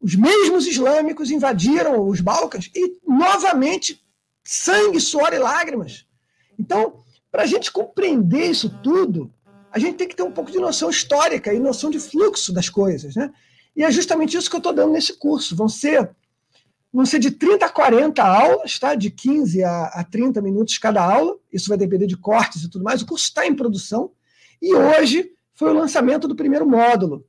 Os 0.00 0.16
mesmos 0.16 0.66
islâmicos 0.66 1.30
invadiram 1.30 2.08
os 2.08 2.20
Balcãs 2.20 2.70
e, 2.74 2.98
novamente, 3.06 4.04
sangue, 4.42 5.00
suor 5.00 5.32
e 5.32 5.38
lágrimas. 5.38 6.04
Então, 6.58 7.04
para 7.30 7.44
a 7.44 7.46
gente 7.46 7.70
compreender 7.70 8.50
isso 8.50 8.68
tudo, 8.82 9.32
a 9.70 9.78
gente 9.78 9.96
tem 9.96 10.08
que 10.08 10.16
ter 10.16 10.24
um 10.24 10.32
pouco 10.32 10.50
de 10.50 10.58
noção 10.58 10.90
histórica 10.90 11.54
e 11.54 11.60
noção 11.60 11.88
de 11.88 12.00
fluxo 12.00 12.52
das 12.52 12.68
coisas. 12.68 13.14
Né? 13.14 13.30
E 13.76 13.84
é 13.84 13.90
justamente 13.92 14.36
isso 14.36 14.50
que 14.50 14.56
eu 14.56 14.58
estou 14.58 14.72
dando 14.72 14.92
nesse 14.92 15.12
curso. 15.12 15.54
Vão 15.54 15.68
ser 15.68 16.10
vão 16.92 17.04
ser 17.04 17.18
de 17.18 17.30
30 17.30 17.66
a 17.66 17.68
40 17.68 18.22
aulas, 18.22 18.78
tá? 18.78 18.94
de 18.94 19.10
15 19.10 19.62
a, 19.62 19.84
a 19.86 20.04
30 20.04 20.40
minutos 20.40 20.78
cada 20.78 21.02
aula. 21.02 21.36
Isso 21.52 21.68
vai 21.68 21.78
depender 21.78 22.06
de 22.06 22.16
cortes 22.16 22.62
e 22.62 22.70
tudo 22.70 22.84
mais. 22.84 23.02
O 23.02 23.06
curso 23.06 23.24
está 23.24 23.46
em 23.46 23.54
produção. 23.54 24.10
E 24.60 24.74
hoje 24.74 25.30
foi 25.54 25.70
o 25.70 25.74
lançamento 25.74 26.26
do 26.26 26.34
primeiro 26.34 26.68
módulo. 26.68 27.24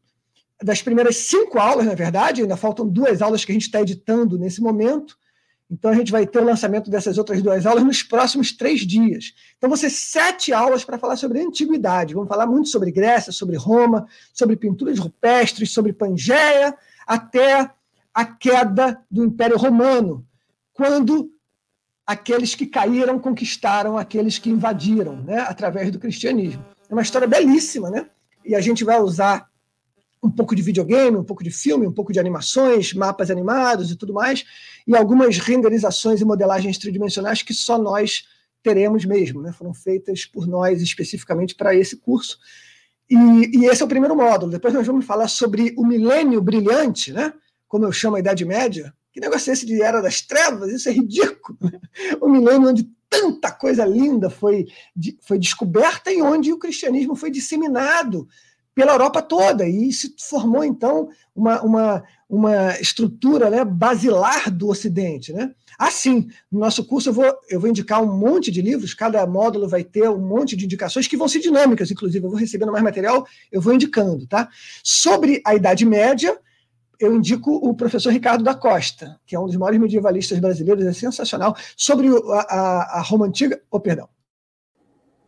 Das 0.61 0.81
primeiras 0.81 1.18
cinco 1.18 1.57
aulas, 1.57 1.86
na 1.86 1.95
verdade, 1.95 2.41
ainda 2.41 2.57
faltam 2.57 2.88
duas 2.88 3.22
aulas 3.22 3.45
que 3.45 3.52
a 3.52 3.53
gente 3.53 3.65
está 3.65 3.81
editando 3.81 4.38
nesse 4.38 4.61
momento. 4.61 5.18
Então, 5.72 5.91
a 5.91 5.94
gente 5.94 6.11
vai 6.11 6.26
ter 6.26 6.40
o 6.40 6.44
lançamento 6.44 6.90
dessas 6.90 7.19
outras 7.19 7.41
duas 7.44 7.65
aulas 7.65 7.84
nos 7.84 8.02
próximos 8.02 8.52
três 8.52 8.81
dias. 8.81 9.36
Então, 9.57 9.69
vão 9.69 9.77
ser 9.77 9.91
sete 9.91 10.52
aulas 10.52 10.84
para 10.84 10.98
falar 10.98 11.15
sobre 11.15 11.40
antiguidade. 11.40 12.15
Vamos 12.15 12.27
falar 12.27 12.48
muito 12.48 12.69
sobre 12.69 12.91
Grécia, 12.91 13.31
sobre 13.31 13.56
Roma, 13.56 14.07
sobre 14.34 14.56
pinturas 14.56 14.98
rupestres, 14.98 15.72
sobre 15.72 15.94
Pangeia, 15.94 16.76
até 17.06 17.69
a 18.20 18.26
queda 18.26 19.02
do 19.10 19.24
Império 19.24 19.56
Romano, 19.58 20.28
quando 20.74 21.32
aqueles 22.06 22.54
que 22.54 22.66
caíram 22.66 23.18
conquistaram 23.18 23.98
aqueles 23.98 24.38
que 24.38 24.50
invadiram, 24.50 25.24
né, 25.24 25.40
através 25.40 25.90
do 25.90 25.98
cristianismo. 25.98 26.66
É 26.90 26.94
uma 26.94 27.02
história 27.02 27.26
belíssima, 27.26 27.90
né? 27.90 28.10
E 28.44 28.56
a 28.56 28.60
gente 28.60 28.84
vai 28.84 29.00
usar 29.00 29.48
um 30.22 30.30
pouco 30.30 30.54
de 30.54 30.62
videogame, 30.62 31.16
um 31.16 31.24
pouco 31.24 31.41
de 31.41 31.50
filme, 31.50 31.88
um 31.88 31.94
pouco 31.94 32.12
de 32.12 32.20
animações, 32.20 32.94
mapas 32.94 33.32
animados 33.32 33.90
e 33.90 33.96
tudo 33.96 34.14
mais, 34.14 34.44
e 34.86 34.94
algumas 34.98 35.38
renderizações 35.38 36.20
e 36.20 36.26
modelagens 36.26 36.78
tridimensionais 36.78 37.41
que 37.41 37.54
só 37.54 37.78
nós 37.78 38.26
teremos 38.62 39.06
mesmo, 39.06 39.41
né? 39.41 39.54
Foram 39.54 39.74
feitas 39.74 40.26
por 40.26 40.46
nós 40.46 40.82
especificamente 40.82 41.56
para 41.56 41.74
esse 41.74 41.96
curso. 41.96 42.38
E, 43.10 43.16
e, 43.16 43.66
esse 43.66 43.82
é 43.82 43.86
o 43.86 43.88
primeiro 43.88 44.14
módulo. 44.14 44.52
Depois 44.52 44.74
nós 44.74 44.86
vamos 44.86 45.06
falar 45.06 45.30
sobre 45.30 45.74
o 45.78 45.86
milênio 45.86 46.41
brilhante, 46.41 47.14
né? 47.14 47.32
Como 47.70 47.86
eu 47.86 47.91
chamo 47.94 48.18
a 48.18 48.20
Idade 48.20 48.44
Média. 48.44 48.94
Que 49.14 49.22
negócio 49.22 49.50
é 49.50 49.54
esse 49.54 49.66
de 49.66 49.82
Era 49.82 50.02
das 50.02 50.22
Trevas? 50.22 50.72
Isso 50.74 50.90
é 50.90 50.91
ridículo. 50.91 51.58
O 52.20 52.28
milênio 52.28 52.68
onde 52.68 52.90
tanta 53.10 53.52
coisa 53.52 53.86
linda 53.86 54.30
foi, 54.30 54.68
foi 55.22 55.40
descoberta 55.40 56.12
e 56.12 56.22
onde 56.22 56.52
o 56.52 56.60
cristianismo 56.60 57.16
foi 57.16 57.32
disseminado 57.32 58.28
pela 58.76 58.94
Europa 58.94 59.22
toda 59.22 59.68
e 59.68 59.91
se 59.91 60.16
formou 60.18 60.64
então 60.64 61.10
uma, 61.36 61.62
uma, 61.62 62.04
uma 62.30 62.80
estrutura 62.80 63.50
né, 63.50 63.66
basilar 63.66 64.50
do 64.50 64.70
Ocidente. 64.70 65.34
Né? 65.34 65.52
Assim, 65.78 66.30
no 66.52 66.60
nosso 66.60 66.86
curso 66.86 67.10
eu 67.10 67.14
vou, 67.14 67.26
eu 67.50 67.60
vou 67.60 67.70
indicar 67.70 68.02
um 68.02 68.18
monte 68.18 68.52
de 68.52 68.62
livros, 68.62 68.94
cada 68.94 69.26
módulo 69.28 69.68
vai 69.68 69.84
ter 69.84 70.10
um 70.10 70.20
monte 70.20 70.56
de 70.56 70.66
indicações 70.66 71.08
que 71.08 71.18
vão 71.18 71.28
ser 71.28 71.40
dinâmicas, 71.40 71.91
inclusive 71.91 72.26
eu 72.26 72.30
vou 72.30 72.40
recebendo 72.40 72.72
mais 72.72 72.84
material, 72.84 73.28
eu 73.52 73.60
vou 73.60 73.74
indicando. 73.74 74.26
Tá? 74.26 74.48
Sobre 74.84 75.41
a 75.46 75.56
Idade 75.56 75.86
Média, 75.86 76.40
eu 77.00 77.16
indico 77.16 77.56
o 77.56 77.74
professor 77.74 78.12
Ricardo 78.12 78.44
da 78.44 78.54
Costa, 78.54 79.20
que 79.26 79.36
é 79.36 79.40
um 79.40 79.46
dos 79.46 79.56
maiores 79.56 79.80
medievalistas 79.80 80.38
brasileiros, 80.40 80.86
é 80.86 80.94
sensacional, 80.94 81.56
sobre 81.78 82.08
a, 82.08 82.40
a, 82.40 83.00
a 83.00 83.02
Roma 83.02 83.26
Antiga. 83.26 83.62
Oh, 83.72 83.80
perdão. 83.80 84.10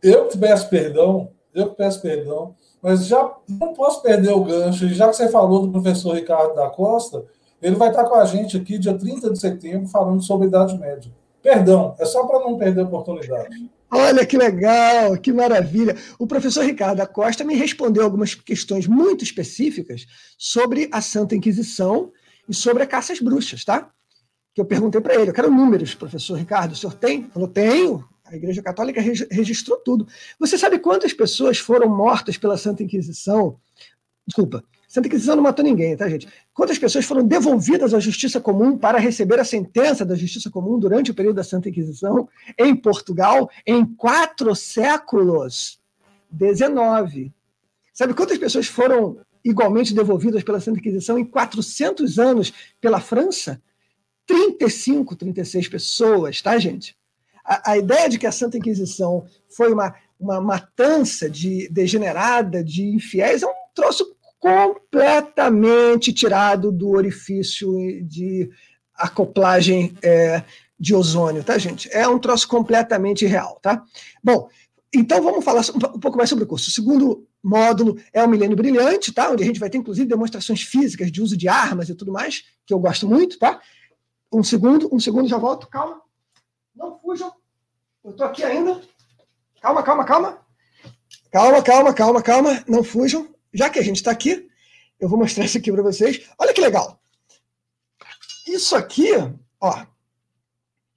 Eu 0.02 0.28
que 0.28 0.36
peço 0.36 0.68
perdão, 0.68 1.30
eu 1.54 1.70
que 1.70 1.76
peço 1.76 2.02
perdão 2.02 2.54
mas 2.82 3.06
já 3.06 3.32
não 3.48 3.72
posso 3.72 4.02
perder 4.02 4.32
o 4.32 4.42
gancho. 4.42 4.88
Já 4.88 5.08
que 5.08 5.14
você 5.14 5.28
falou 5.28 5.64
do 5.64 5.70
professor 5.70 6.16
Ricardo 6.16 6.56
da 6.56 6.68
Costa, 6.68 7.24
ele 7.62 7.76
vai 7.76 7.90
estar 7.90 8.04
com 8.04 8.16
a 8.16 8.24
gente 8.24 8.56
aqui 8.56 8.76
dia 8.76 8.98
30 8.98 9.30
de 9.30 9.38
setembro 9.38 9.86
falando 9.86 10.20
sobre 10.20 10.48
Idade 10.48 10.76
Média. 10.76 11.12
Perdão, 11.40 11.94
é 11.98 12.04
só 12.04 12.26
para 12.26 12.40
não 12.40 12.58
perder 12.58 12.80
a 12.80 12.84
oportunidade. 12.84 13.70
Olha 13.94 14.24
que 14.24 14.38
legal, 14.38 15.18
que 15.18 15.30
maravilha. 15.30 15.94
O 16.18 16.26
professor 16.26 16.64
Ricardo 16.64 16.96
da 16.96 17.06
Costa 17.06 17.44
me 17.44 17.54
respondeu 17.54 18.02
algumas 18.02 18.34
questões 18.34 18.86
muito 18.86 19.22
específicas 19.22 20.06
sobre 20.38 20.88
a 20.90 21.02
Santa 21.02 21.36
Inquisição 21.36 22.10
e 22.48 22.54
sobre 22.54 22.82
a 22.82 22.86
caça 22.86 23.12
às 23.12 23.20
bruxas, 23.20 23.66
tá? 23.66 23.90
Que 24.54 24.62
eu 24.62 24.64
perguntei 24.64 24.98
para 24.98 25.14
ele. 25.14 25.28
Eu 25.28 25.34
quero 25.34 25.50
números, 25.50 25.94
professor 25.94 26.38
Ricardo. 26.38 26.72
O 26.72 26.76
senhor 26.76 26.94
tem? 26.94 27.24
Falou, 27.24 27.46
tenho. 27.46 28.02
A 28.24 28.34
Igreja 28.34 28.62
Católica 28.62 28.98
registrou 29.30 29.76
tudo. 29.76 30.08
Você 30.40 30.56
sabe 30.56 30.78
quantas 30.78 31.12
pessoas 31.12 31.58
foram 31.58 31.86
mortas 31.94 32.38
pela 32.38 32.56
Santa 32.56 32.82
Inquisição? 32.82 33.60
Desculpa, 34.26 34.64
Santa 34.92 35.08
Inquisição 35.08 35.34
não 35.34 35.42
matou 35.42 35.64
ninguém, 35.64 35.96
tá, 35.96 36.06
gente? 36.06 36.28
Quantas 36.52 36.78
pessoas 36.78 37.06
foram 37.06 37.26
devolvidas 37.26 37.94
à 37.94 37.98
justiça 37.98 38.38
comum 38.38 38.76
para 38.76 38.98
receber 38.98 39.40
a 39.40 39.44
sentença 39.44 40.04
da 40.04 40.14
justiça 40.14 40.50
comum 40.50 40.78
durante 40.78 41.10
o 41.10 41.14
período 41.14 41.36
da 41.36 41.42
Santa 41.42 41.70
Inquisição 41.70 42.28
em 42.58 42.76
Portugal 42.76 43.48
em 43.66 43.86
quatro 43.86 44.54
séculos? 44.54 45.80
19. 46.30 47.32
Sabe 47.94 48.12
quantas 48.12 48.36
pessoas 48.36 48.66
foram 48.66 49.16
igualmente 49.42 49.94
devolvidas 49.94 50.42
pela 50.42 50.60
Santa 50.60 50.78
Inquisição 50.78 51.18
em 51.18 51.24
400 51.24 52.18
anos 52.18 52.52
pela 52.78 53.00
França? 53.00 53.62
35, 54.26 55.16
36 55.16 55.68
pessoas, 55.68 56.42
tá, 56.42 56.58
gente? 56.58 56.94
a, 57.42 57.72
a, 57.72 57.78
ideia 57.78 58.10
de 58.10 58.18
que 58.18 58.26
a 58.26 58.32
Santa 58.32 58.58
Inquisição 58.58 59.24
foi 59.48 59.72
uma, 59.72 59.94
uma 60.20 60.38
matança 60.38 61.30
de 61.30 61.66
degenerada 61.70 62.62
de 62.62 62.84
infiéis 62.84 63.42
é 63.42 63.46
um 63.46 63.54
troço 63.74 64.14
completamente 64.42 66.12
tirado 66.12 66.72
do 66.72 66.90
orifício 66.90 67.70
de 68.04 68.50
acoplagem 68.92 69.96
é, 70.02 70.42
de 70.76 70.92
ozônio, 70.96 71.44
tá, 71.44 71.56
gente? 71.58 71.88
É 71.92 72.08
um 72.08 72.18
troço 72.18 72.48
completamente 72.48 73.24
real, 73.24 73.60
tá? 73.62 73.84
Bom, 74.22 74.48
então 74.92 75.22
vamos 75.22 75.44
falar 75.44 75.62
um 75.94 76.00
pouco 76.00 76.18
mais 76.18 76.28
sobre 76.28 76.42
o 76.42 76.46
curso. 76.48 76.70
O 76.70 76.72
segundo 76.72 77.24
módulo 77.40 77.96
é 78.12 78.24
o 78.24 78.28
Milênio 78.28 78.56
Brilhante, 78.56 79.12
tá? 79.12 79.30
Onde 79.30 79.44
a 79.44 79.46
gente 79.46 79.60
vai 79.60 79.70
ter, 79.70 79.78
inclusive, 79.78 80.08
demonstrações 80.08 80.62
físicas 80.62 81.12
de 81.12 81.22
uso 81.22 81.36
de 81.36 81.48
armas 81.48 81.88
e 81.88 81.94
tudo 81.94 82.10
mais, 82.10 82.42
que 82.66 82.74
eu 82.74 82.80
gosto 82.80 83.06
muito, 83.08 83.38
tá? 83.38 83.60
Um 84.32 84.42
segundo, 84.42 84.92
um 84.92 84.98
segundo, 84.98 85.28
já 85.28 85.38
volto, 85.38 85.68
calma. 85.68 86.02
Não 86.74 86.98
fujam. 86.98 87.32
Eu 88.02 88.10
estou 88.10 88.26
aqui 88.26 88.42
ainda. 88.42 88.80
Calma, 89.60 89.84
calma, 89.84 90.04
calma. 90.04 90.38
Calma, 91.30 91.62
calma, 91.62 91.94
calma, 91.94 92.22
calma. 92.22 92.64
Não 92.66 92.82
fujam. 92.82 93.32
Já 93.52 93.68
que 93.70 93.78
a 93.78 93.82
gente 93.82 93.96
está 93.96 94.10
aqui, 94.10 94.48
eu 94.98 95.08
vou 95.08 95.18
mostrar 95.18 95.44
isso 95.44 95.58
aqui 95.58 95.70
para 95.72 95.82
vocês. 95.82 96.28
Olha 96.38 96.54
que 96.54 96.60
legal. 96.60 97.00
Isso 98.46 98.76
aqui, 98.76 99.10
ó. 99.60 99.86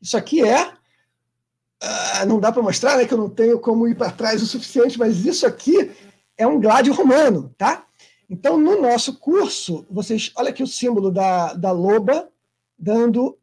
Isso 0.02 0.18
aqui 0.18 0.44
é. 0.44 0.68
Uh, 0.68 2.26
não 2.28 2.40
dá 2.40 2.52
para 2.52 2.64
mostrar, 2.64 2.98
né? 2.98 3.06
Que 3.06 3.14
eu 3.14 3.18
não 3.18 3.30
tenho 3.30 3.60
como 3.60 3.88
ir 3.88 3.96
para 3.96 4.12
trás 4.12 4.42
o 4.42 4.48
suficiente, 4.48 4.98
mas 4.98 5.26
isso 5.26 5.46
aqui 5.46 5.92
é 6.38 6.46
um 6.46 6.60
gládio 6.60 6.94
romano, 6.94 7.54
tá? 7.58 7.86
Então, 8.30 8.58
no 8.58 8.82
nosso 8.82 9.20
curso, 9.20 9.86
vocês. 9.90 10.32
Olha 10.36 10.50
aqui 10.50 10.64
o 10.64 10.68
símbolo 10.68 11.12
da, 11.12 11.54
da 11.54 11.72
loba 11.72 12.30
dando 12.78 13.38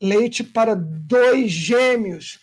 leite 0.00 0.42
para 0.42 0.74
dois 0.74 1.50
gêmeos, 1.50 2.40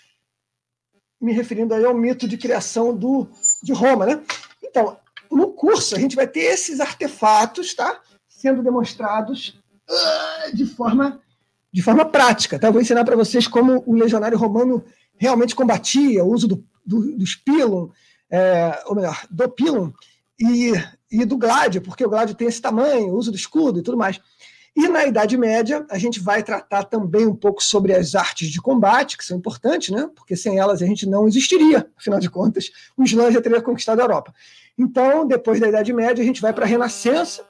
me 1.19 1.33
referindo 1.33 1.73
aí 1.73 1.83
ao 1.83 1.93
mito 1.93 2.27
de 2.27 2.37
criação 2.37 2.95
do, 2.95 3.27
de 3.61 3.73
Roma, 3.73 4.05
né? 4.05 4.23
Então, 4.63 4.97
no 5.31 5.51
curso 5.53 5.95
a 5.95 5.99
gente 5.99 6.15
vai 6.15 6.27
ter 6.27 6.41
esses 6.41 6.79
artefatos, 6.79 7.73
tá? 7.73 8.01
Sendo 8.27 8.63
demonstrados 8.63 9.59
uh, 9.89 10.55
de 10.55 10.65
forma 10.65 11.21
de 11.71 11.83
forma 11.83 12.03
prática, 12.03 12.57
tá? 12.57 12.71
vou 12.71 12.81
ensinar 12.81 13.05
para 13.05 13.15
vocês 13.15 13.47
como 13.47 13.83
o 13.85 13.93
legionário 13.93 14.37
romano 14.37 14.83
realmente 15.15 15.55
combatia 15.55 16.23
o 16.23 16.31
uso 16.31 16.47
do, 16.47 16.65
do, 16.83 17.15
do 17.15 17.23
spilum, 17.23 17.91
é, 18.31 18.83
ou 18.87 18.95
melhor, 18.95 19.23
do 19.29 19.47
pilum 19.49 19.91
e, 20.39 20.73
e 21.11 21.25
do 21.25 21.37
gládio, 21.37 21.81
porque 21.81 22.03
o 22.03 22.09
gládio 22.09 22.33
tem 22.33 22.47
esse 22.47 22.61
tamanho, 22.61 23.09
o 23.09 23.15
uso 23.15 23.31
do 23.31 23.37
escudo 23.37 23.79
e 23.79 23.83
tudo 23.83 23.97
mais. 23.97 24.19
E 24.75 24.87
na 24.87 25.05
Idade 25.05 25.37
Média, 25.37 25.85
a 25.89 25.97
gente 25.97 26.19
vai 26.19 26.41
tratar 26.41 26.85
também 26.85 27.27
um 27.27 27.35
pouco 27.35 27.61
sobre 27.61 27.93
as 27.93 28.15
artes 28.15 28.49
de 28.49 28.61
combate, 28.61 29.17
que 29.17 29.25
são 29.25 29.37
importantes, 29.37 29.89
né? 29.89 30.09
porque 30.15 30.35
sem 30.35 30.57
elas 30.57 30.81
a 30.81 30.85
gente 30.85 31.05
não 31.05 31.27
existiria, 31.27 31.87
afinal 31.97 32.19
de 32.19 32.29
contas, 32.29 32.71
o 32.95 33.03
Islã 33.03 33.31
já 33.31 33.41
teria 33.41 33.61
conquistado 33.61 33.99
a 33.99 34.03
Europa. 34.03 34.33
Então, 34.79 35.27
depois 35.27 35.59
da 35.59 35.67
Idade 35.67 35.91
Média, 35.91 36.23
a 36.23 36.25
gente 36.25 36.41
vai 36.41 36.53
para 36.53 36.63
a 36.63 36.67
Renascença. 36.67 37.43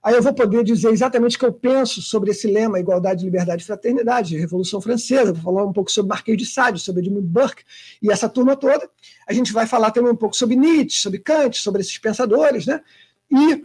Aí 0.00 0.14
eu 0.14 0.22
vou 0.22 0.32
poder 0.32 0.62
dizer 0.62 0.90
exatamente 0.90 1.36
o 1.36 1.38
que 1.40 1.44
eu 1.44 1.52
penso 1.52 2.00
sobre 2.00 2.30
esse 2.30 2.46
lema 2.46 2.78
igualdade, 2.78 3.24
liberdade 3.24 3.62
e 3.62 3.66
fraternidade, 3.66 4.38
Revolução 4.38 4.80
Francesa. 4.80 5.32
Vou 5.32 5.42
falar 5.42 5.66
um 5.66 5.72
pouco 5.72 5.90
sobre 5.90 6.10
Marquês 6.10 6.38
de 6.38 6.46
Sade, 6.46 6.78
sobre 6.78 7.02
Edmund 7.02 7.26
Burke 7.26 7.64
e 8.00 8.10
essa 8.10 8.28
turma 8.28 8.54
toda. 8.54 8.88
A 9.28 9.32
gente 9.32 9.52
vai 9.52 9.66
falar 9.66 9.90
também 9.90 10.12
um 10.12 10.16
pouco 10.16 10.36
sobre 10.36 10.54
Nietzsche, 10.54 11.02
sobre 11.02 11.18
Kant, 11.18 11.58
sobre 11.58 11.82
esses 11.82 11.98
pensadores, 11.98 12.66
né? 12.66 12.80
E 13.28 13.64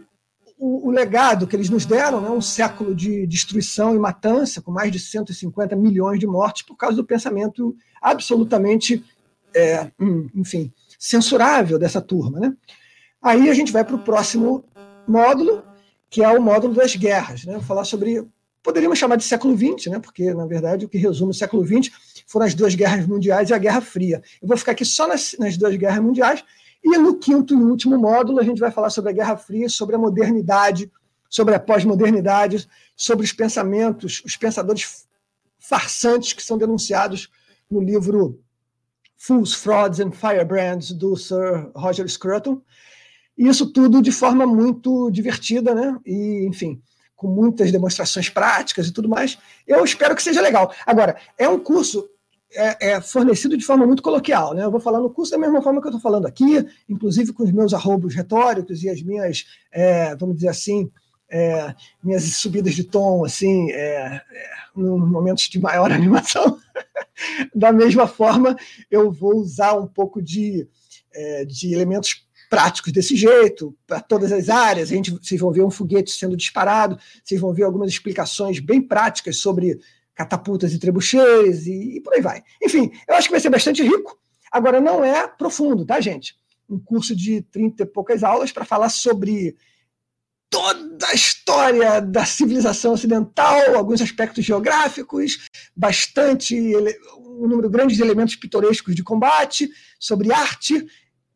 o, 0.58 0.88
o, 0.88 0.90
legado 0.90 1.46
que 1.46 1.54
eles 1.54 1.70
nos 1.70 1.86
deram, 1.86 2.20
né, 2.20 2.28
um 2.28 2.40
século 2.40 2.94
de 2.94 3.26
destruição 3.26 3.94
e 3.94 3.98
matança, 3.98 4.60
com 4.60 4.70
mais 4.70 4.90
de 4.90 4.98
150 4.98 5.76
milhões 5.76 6.18
de 6.18 6.26
mortes, 6.26 6.62
por 6.62 6.76
causa 6.76 6.96
do 6.96 7.04
pensamento 7.04 7.74
absolutamente, 8.02 9.02
é, 9.54 9.90
hum, 9.98 10.28
enfim, 10.34 10.72
censurável 10.98 11.78
dessa 11.78 12.00
turma. 12.00 12.40
Né? 12.40 12.56
Aí 13.26 13.50
a 13.50 13.54
gente 13.54 13.72
vai 13.72 13.84
para 13.84 13.96
o 13.96 13.98
próximo 13.98 14.64
módulo, 15.06 15.64
que 16.08 16.22
é 16.22 16.28
o 16.28 16.40
módulo 16.40 16.74
das 16.74 16.94
guerras. 16.94 17.44
Né? 17.44 17.54
Vou 17.54 17.62
falar 17.62 17.84
sobre. 17.84 18.24
Poderíamos 18.62 18.98
chamar 18.98 19.16
de 19.16 19.24
século 19.24 19.56
XX, 19.56 19.86
né? 19.92 19.98
porque, 19.98 20.32
na 20.32 20.46
verdade, 20.46 20.84
o 20.84 20.88
que 20.88 20.98
resume 20.98 21.30
o 21.30 21.34
século 21.34 21.64
XX 21.64 21.92
foram 22.26 22.46
as 22.46 22.54
duas 22.54 22.74
guerras 22.74 23.06
mundiais 23.06 23.50
e 23.50 23.54
a 23.54 23.58
Guerra 23.58 23.80
Fria. 23.80 24.22
Eu 24.40 24.48
vou 24.48 24.56
ficar 24.56 24.72
aqui 24.72 24.84
só 24.84 25.06
nas, 25.06 25.36
nas 25.38 25.56
duas 25.56 25.76
guerras 25.76 26.02
mundiais 26.02 26.44
e 26.82 26.98
no 26.98 27.16
quinto 27.16 27.54
e 27.54 27.56
último 27.56 27.98
módulo, 27.98 28.40
a 28.40 28.44
gente 28.44 28.60
vai 28.60 28.70
falar 28.70 28.90
sobre 28.90 29.10
a 29.10 29.14
Guerra 29.14 29.36
Fria, 29.36 29.68
sobre 29.68 29.96
a 29.96 29.98
modernidade 29.98 30.90
sobre 31.28 31.54
a 31.54 31.60
pós-modernidade, 31.60 32.68
sobre 32.96 33.24
os 33.24 33.32
pensamentos, 33.32 34.22
os 34.24 34.36
pensadores 34.36 35.06
farsantes 35.58 36.32
que 36.32 36.42
são 36.42 36.56
denunciados 36.56 37.30
no 37.70 37.80
livro 37.80 38.40
Fools, 39.16 39.54
Frauds 39.54 39.98
and 39.98 40.12
Firebrands, 40.12 40.92
do 40.92 41.16
Sir 41.16 41.70
Roger 41.74 42.08
Scruton. 42.08 42.60
E 43.36 43.48
isso 43.48 43.66
tudo 43.72 44.00
de 44.00 44.12
forma 44.12 44.46
muito 44.46 45.10
divertida, 45.10 45.74
né? 45.74 45.98
E, 46.04 46.46
enfim, 46.46 46.80
com 47.14 47.28
muitas 47.28 47.72
demonstrações 47.72 48.28
práticas 48.28 48.86
e 48.86 48.92
tudo 48.92 49.08
mais. 49.08 49.38
Eu 49.66 49.84
espero 49.84 50.14
que 50.14 50.22
seja 50.22 50.40
legal. 50.40 50.72
Agora, 50.86 51.16
é 51.38 51.48
um 51.48 51.58
curso 51.58 52.08
é, 52.54 52.90
é, 52.90 53.00
fornecido 53.00 53.56
de 53.56 53.64
forma 53.64 53.86
muito 53.86 54.02
coloquial. 54.02 54.54
Né? 54.54 54.64
Eu 54.64 54.70
vou 54.70 54.80
falar 54.80 55.00
no 55.00 55.10
curso 55.10 55.32
da 55.32 55.38
mesma 55.38 55.62
forma 55.62 55.80
que 55.80 55.86
eu 55.86 55.90
estou 55.90 56.00
falando 56.00 56.26
aqui, 56.26 56.64
inclusive 56.88 57.32
com 57.32 57.42
os 57.42 57.52
meus 57.52 57.74
arrobos 57.74 58.14
retóricos 58.14 58.82
e 58.82 58.88
as 58.88 59.02
minhas, 59.02 59.44
é, 59.72 60.14
vamos 60.16 60.36
dizer 60.36 60.48
assim, 60.48 60.90
é, 61.30 61.74
minhas 62.02 62.22
subidas 62.36 62.74
de 62.74 62.84
tom, 62.84 63.24
assim, 63.24 63.70
é, 63.72 64.22
é, 64.22 64.22
momentos 64.74 65.44
de 65.44 65.60
maior 65.60 65.90
animação. 65.92 66.58
da 67.54 67.72
mesma 67.72 68.06
forma, 68.06 68.56
eu 68.90 69.10
vou 69.10 69.36
usar 69.36 69.74
um 69.74 69.86
pouco 69.86 70.22
de, 70.22 70.68
é, 71.12 71.44
de 71.44 71.72
elementos 71.72 72.25
práticos 72.48 72.92
desse 72.92 73.16
jeito, 73.16 73.76
para 73.86 74.00
todas 74.00 74.32
as 74.32 74.48
áreas. 74.48 74.90
A 74.90 74.94
gente, 74.94 75.10
vocês 75.10 75.40
vão 75.40 75.52
ver 75.52 75.62
um 75.62 75.70
foguete 75.70 76.10
sendo 76.10 76.36
disparado, 76.36 76.98
vocês 77.24 77.40
vão 77.40 77.52
ver 77.52 77.64
algumas 77.64 77.90
explicações 77.90 78.58
bem 78.58 78.80
práticas 78.80 79.38
sobre 79.38 79.78
catapultas 80.14 80.72
e 80.72 80.78
trebucheiros 80.78 81.66
e, 81.66 81.96
e 81.96 82.00
por 82.00 82.14
aí 82.14 82.20
vai. 82.20 82.42
Enfim, 82.62 82.90
eu 83.06 83.14
acho 83.14 83.28
que 83.28 83.32
vai 83.32 83.40
ser 83.40 83.50
bastante 83.50 83.82
rico. 83.82 84.18
Agora, 84.50 84.80
não 84.80 85.04
é 85.04 85.26
profundo, 85.28 85.84
tá, 85.84 86.00
gente? 86.00 86.34
Um 86.68 86.78
curso 86.78 87.14
de 87.14 87.42
30 87.42 87.82
e 87.82 87.86
poucas 87.86 88.24
aulas 88.24 88.50
para 88.50 88.64
falar 88.64 88.88
sobre 88.88 89.56
toda 90.48 91.08
a 91.08 91.14
história 91.14 92.00
da 92.00 92.24
civilização 92.24 92.92
ocidental, 92.92 93.76
alguns 93.76 94.00
aspectos 94.00 94.44
geográficos, 94.44 95.46
bastante 95.76 96.56
um 97.18 97.46
número 97.46 97.68
grande 97.68 97.94
de 97.94 98.02
elementos 98.02 98.36
pitorescos 98.36 98.94
de 98.94 99.02
combate, 99.02 99.68
sobre 99.98 100.32
arte 100.32 100.86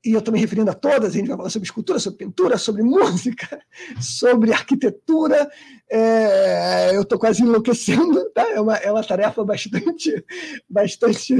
e 0.05 0.13
eu 0.13 0.19
estou 0.19 0.33
me 0.33 0.41
referindo 0.41 0.71
a 0.71 0.75
todas, 0.75 1.11
a 1.11 1.19
gente 1.19 1.29
vai 1.29 1.37
falar 1.37 1.51
sobre 1.51 1.67
escultura, 1.67 1.99
sobre 1.99 2.25
pintura, 2.25 2.57
sobre 2.57 2.83
música, 2.85 3.61
sobre 4.01 4.53
arquitetura. 4.53 5.51
É, 5.91 6.97
eu 6.97 7.03
estou 7.03 7.19
quase 7.19 7.43
enlouquecendo, 7.43 8.31
tá? 8.31 8.49
é, 8.49 8.61
uma, 8.61 8.77
é 8.77 8.91
uma 8.91 9.05
tarefa 9.05 9.45
bastante, 9.45 10.25
bastante 10.69 11.35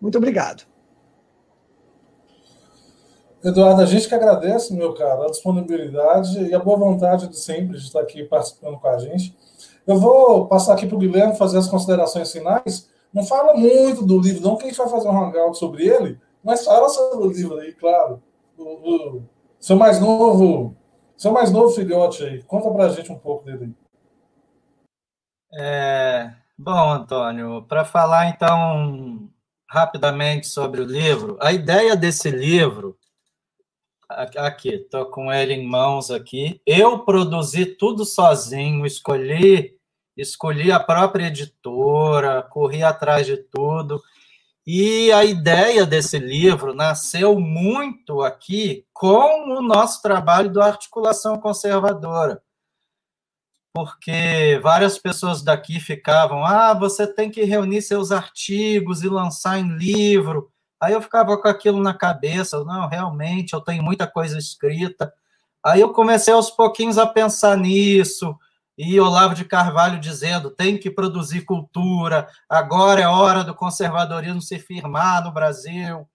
Muito 0.00 0.18
obrigado. 0.18 0.73
Eduardo, 3.44 3.82
a 3.82 3.84
gente 3.84 4.08
que 4.08 4.14
agradece, 4.14 4.74
meu 4.74 4.94
cara, 4.94 5.26
a 5.26 5.30
disponibilidade 5.30 6.42
e 6.42 6.54
a 6.54 6.58
boa 6.58 6.78
vontade 6.78 7.28
de 7.28 7.38
sempre 7.38 7.76
de 7.76 7.84
estar 7.84 8.00
aqui 8.00 8.24
participando 8.24 8.78
com 8.78 8.88
a 8.88 8.96
gente. 8.96 9.36
Eu 9.86 9.98
vou 9.98 10.48
passar 10.48 10.72
aqui 10.72 10.86
para 10.86 10.96
o 10.96 10.98
Guilherme 10.98 11.36
fazer 11.36 11.58
as 11.58 11.68
considerações 11.68 12.32
finais. 12.32 12.88
Não 13.12 13.22
fala 13.22 13.52
muito 13.52 14.02
do 14.02 14.18
livro, 14.18 14.42
não, 14.42 14.56
que 14.56 14.64
a 14.64 14.68
gente 14.68 14.78
vai 14.78 14.88
fazer 14.88 15.08
um 15.08 15.22
hangout 15.22 15.58
sobre 15.58 15.86
ele, 15.86 16.18
mas 16.42 16.64
fala 16.64 16.88
sobre 16.88 17.26
o 17.26 17.30
livro 17.30 17.58
aí, 17.58 17.74
claro. 17.74 18.22
O, 18.56 19.16
o 19.18 19.22
seu 19.60 19.76
mais 19.76 20.00
novo, 20.00 20.74
seu 21.14 21.30
mais 21.30 21.52
novo 21.52 21.74
filhote 21.74 22.24
aí. 22.24 22.42
Conta 22.44 22.70
para 22.70 22.86
a 22.86 22.88
gente 22.88 23.12
um 23.12 23.18
pouco 23.18 23.44
dele. 23.44 23.74
É, 25.52 26.30
bom, 26.56 26.92
Antônio, 26.92 27.62
para 27.68 27.84
falar 27.84 28.26
então 28.30 29.28
rapidamente 29.68 30.46
sobre 30.46 30.80
o 30.80 30.84
livro, 30.84 31.36
a 31.40 31.52
ideia 31.52 31.94
desse 31.94 32.30
livro 32.30 32.96
Aqui, 34.08 34.68
estou 34.68 35.06
com 35.06 35.32
ele 35.32 35.54
em 35.54 35.66
mãos 35.66 36.10
aqui. 36.10 36.60
Eu 36.66 37.00
produzi 37.00 37.64
tudo 37.66 38.04
sozinho, 38.04 38.84
escolhi, 38.84 39.78
escolhi 40.16 40.70
a 40.70 40.78
própria 40.78 41.26
editora, 41.26 42.42
corri 42.42 42.82
atrás 42.82 43.26
de 43.26 43.36
tudo. 43.36 44.02
E 44.66 45.12
a 45.12 45.24
ideia 45.24 45.84
desse 45.84 46.18
livro 46.18 46.74
nasceu 46.74 47.38
muito 47.38 48.22
aqui 48.22 48.86
com 48.92 49.58
o 49.58 49.62
nosso 49.62 50.00
trabalho 50.00 50.50
do 50.50 50.62
Articulação 50.62 51.38
Conservadora. 51.38 52.42
Porque 53.74 54.58
várias 54.62 54.98
pessoas 54.98 55.42
daqui 55.42 55.80
ficavam, 55.80 56.46
ah, 56.46 56.72
você 56.72 57.06
tem 57.06 57.30
que 57.30 57.42
reunir 57.42 57.82
seus 57.82 58.12
artigos 58.12 59.02
e 59.02 59.08
lançar 59.08 59.58
em 59.58 59.76
livro. 59.76 60.53
Aí 60.84 60.92
eu 60.92 61.02
ficava 61.02 61.36
com 61.40 61.48
aquilo 61.48 61.82
na 61.82 61.94
cabeça, 61.94 62.62
não, 62.64 62.86
realmente, 62.86 63.54
eu 63.54 63.60
tenho 63.60 63.82
muita 63.82 64.06
coisa 64.06 64.38
escrita. 64.38 65.12
Aí 65.64 65.80
eu 65.80 65.92
comecei 65.92 66.34
aos 66.34 66.50
pouquinhos 66.50 66.98
a 66.98 67.06
pensar 67.06 67.56
nisso, 67.56 68.38
e 68.76 69.00
Olavo 69.00 69.34
de 69.34 69.44
Carvalho 69.44 69.98
dizendo 69.98 70.50
tem 70.50 70.76
que 70.76 70.90
produzir 70.90 71.42
cultura, 71.42 72.28
agora 72.48 73.00
é 73.00 73.08
hora 73.08 73.44
do 73.44 73.54
conservadorismo 73.54 74.42
se 74.42 74.58
firmar 74.58 75.24
no 75.24 75.32
Brasil. 75.32 76.06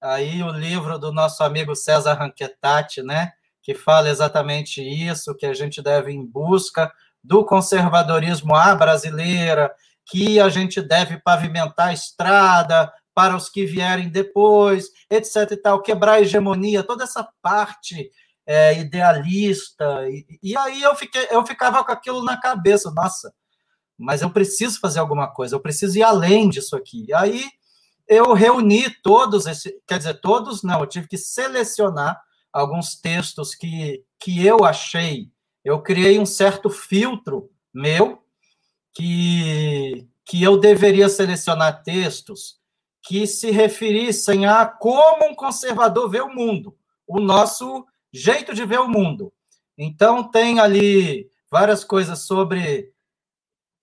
Aí 0.00 0.42
o 0.42 0.50
livro 0.50 0.98
do 0.98 1.12
nosso 1.12 1.44
amigo 1.44 1.76
César 1.76 2.14
Ranquetati, 2.14 3.02
né, 3.02 3.32
que 3.62 3.74
fala 3.74 4.08
exatamente 4.08 4.80
isso, 4.80 5.34
que 5.34 5.44
a 5.44 5.52
gente 5.52 5.82
deve 5.82 6.12
ir 6.12 6.14
em 6.14 6.24
busca 6.24 6.90
do 7.22 7.44
conservadorismo 7.44 8.54
à 8.54 8.74
brasileira, 8.74 9.70
que 10.06 10.40
a 10.40 10.48
gente 10.48 10.80
deve 10.80 11.18
pavimentar 11.18 11.88
a 11.88 11.92
estrada, 11.92 12.90
para 13.14 13.36
os 13.36 13.48
que 13.48 13.66
vierem 13.66 14.08
depois, 14.08 14.90
etc. 15.10 15.50
e 15.52 15.56
tal, 15.56 15.82
quebrar 15.82 16.12
a 16.12 16.20
hegemonia, 16.20 16.82
toda 16.82 17.04
essa 17.04 17.28
parte 17.42 18.10
é, 18.46 18.78
idealista. 18.78 20.08
E, 20.08 20.26
e, 20.42 20.56
aí 20.56 20.82
eu, 20.82 20.94
fiquei, 20.94 21.26
eu 21.30 21.44
ficava 21.44 21.84
com 21.84 21.92
aquilo 21.92 22.24
na 22.24 22.40
cabeça, 22.40 22.90
nossa, 22.90 23.32
mas 23.98 24.22
eu 24.22 24.30
preciso 24.30 24.80
fazer 24.80 24.98
alguma 24.98 25.28
coisa, 25.28 25.54
eu 25.54 25.60
preciso 25.60 25.98
ir 25.98 26.02
além 26.02 26.48
disso 26.48 26.76
aqui. 26.76 27.06
E 27.08 27.14
aí 27.14 27.44
eu 28.08 28.32
reuni 28.32 28.90
todos, 29.02 29.46
esse, 29.46 29.80
quer 29.86 29.98
dizer, 29.98 30.20
todos 30.20 30.62
não, 30.62 30.80
eu 30.80 30.86
tive 30.86 31.06
que 31.06 31.18
selecionar 31.18 32.20
alguns 32.52 32.96
textos 32.96 33.54
que, 33.54 34.04
que 34.18 34.44
eu 34.44 34.64
achei, 34.64 35.30
eu 35.64 35.80
criei 35.80 36.18
um 36.18 36.26
certo 36.26 36.68
filtro 36.68 37.50
meu, 37.72 38.20
que, 38.92 40.08
que 40.24 40.42
eu 40.42 40.58
deveria 40.58 41.08
selecionar 41.08 41.82
textos 41.82 42.59
que 43.02 43.26
se 43.26 43.50
referissem 43.50 44.46
a 44.46 44.66
como 44.66 45.26
um 45.26 45.34
conservador 45.34 46.08
vê 46.08 46.20
o 46.20 46.34
mundo, 46.34 46.76
o 47.06 47.20
nosso 47.20 47.86
jeito 48.12 48.54
de 48.54 48.64
ver 48.64 48.80
o 48.80 48.88
mundo. 48.88 49.32
Então, 49.76 50.22
tem 50.22 50.60
ali 50.60 51.30
várias 51.50 51.84
coisas 51.84 52.20
sobre. 52.20 52.92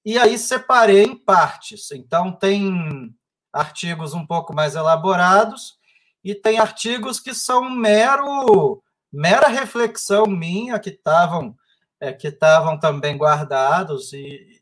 E 0.06 0.18
aí, 0.18 0.38
separei 0.38 1.04
em 1.04 1.16
partes. 1.16 1.92
Então, 1.92 2.32
tem 2.32 3.14
artigos 3.52 4.14
um 4.14 4.26
pouco 4.26 4.54
mais 4.54 4.76
elaborados 4.76 5.78
e 6.24 6.36
tem 6.36 6.60
artigos 6.60 7.20
que 7.20 7.34
são 7.34 7.70
mero 7.70 8.82
mera 9.12 9.48
reflexão 9.48 10.26
minha 10.28 10.80
que 10.80 10.90
estavam 10.90 11.56
é, 12.00 12.14
que 12.14 12.28
estavam 12.28 12.80
também 12.80 13.18
guardados 13.18 14.14
e 14.14 14.57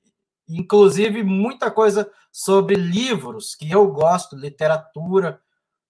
inclusive 0.47 1.23
muita 1.23 1.71
coisa 1.71 2.09
sobre 2.31 2.75
livros 2.75 3.55
que 3.55 3.69
eu 3.71 3.87
gosto, 3.87 4.35
literatura, 4.35 5.39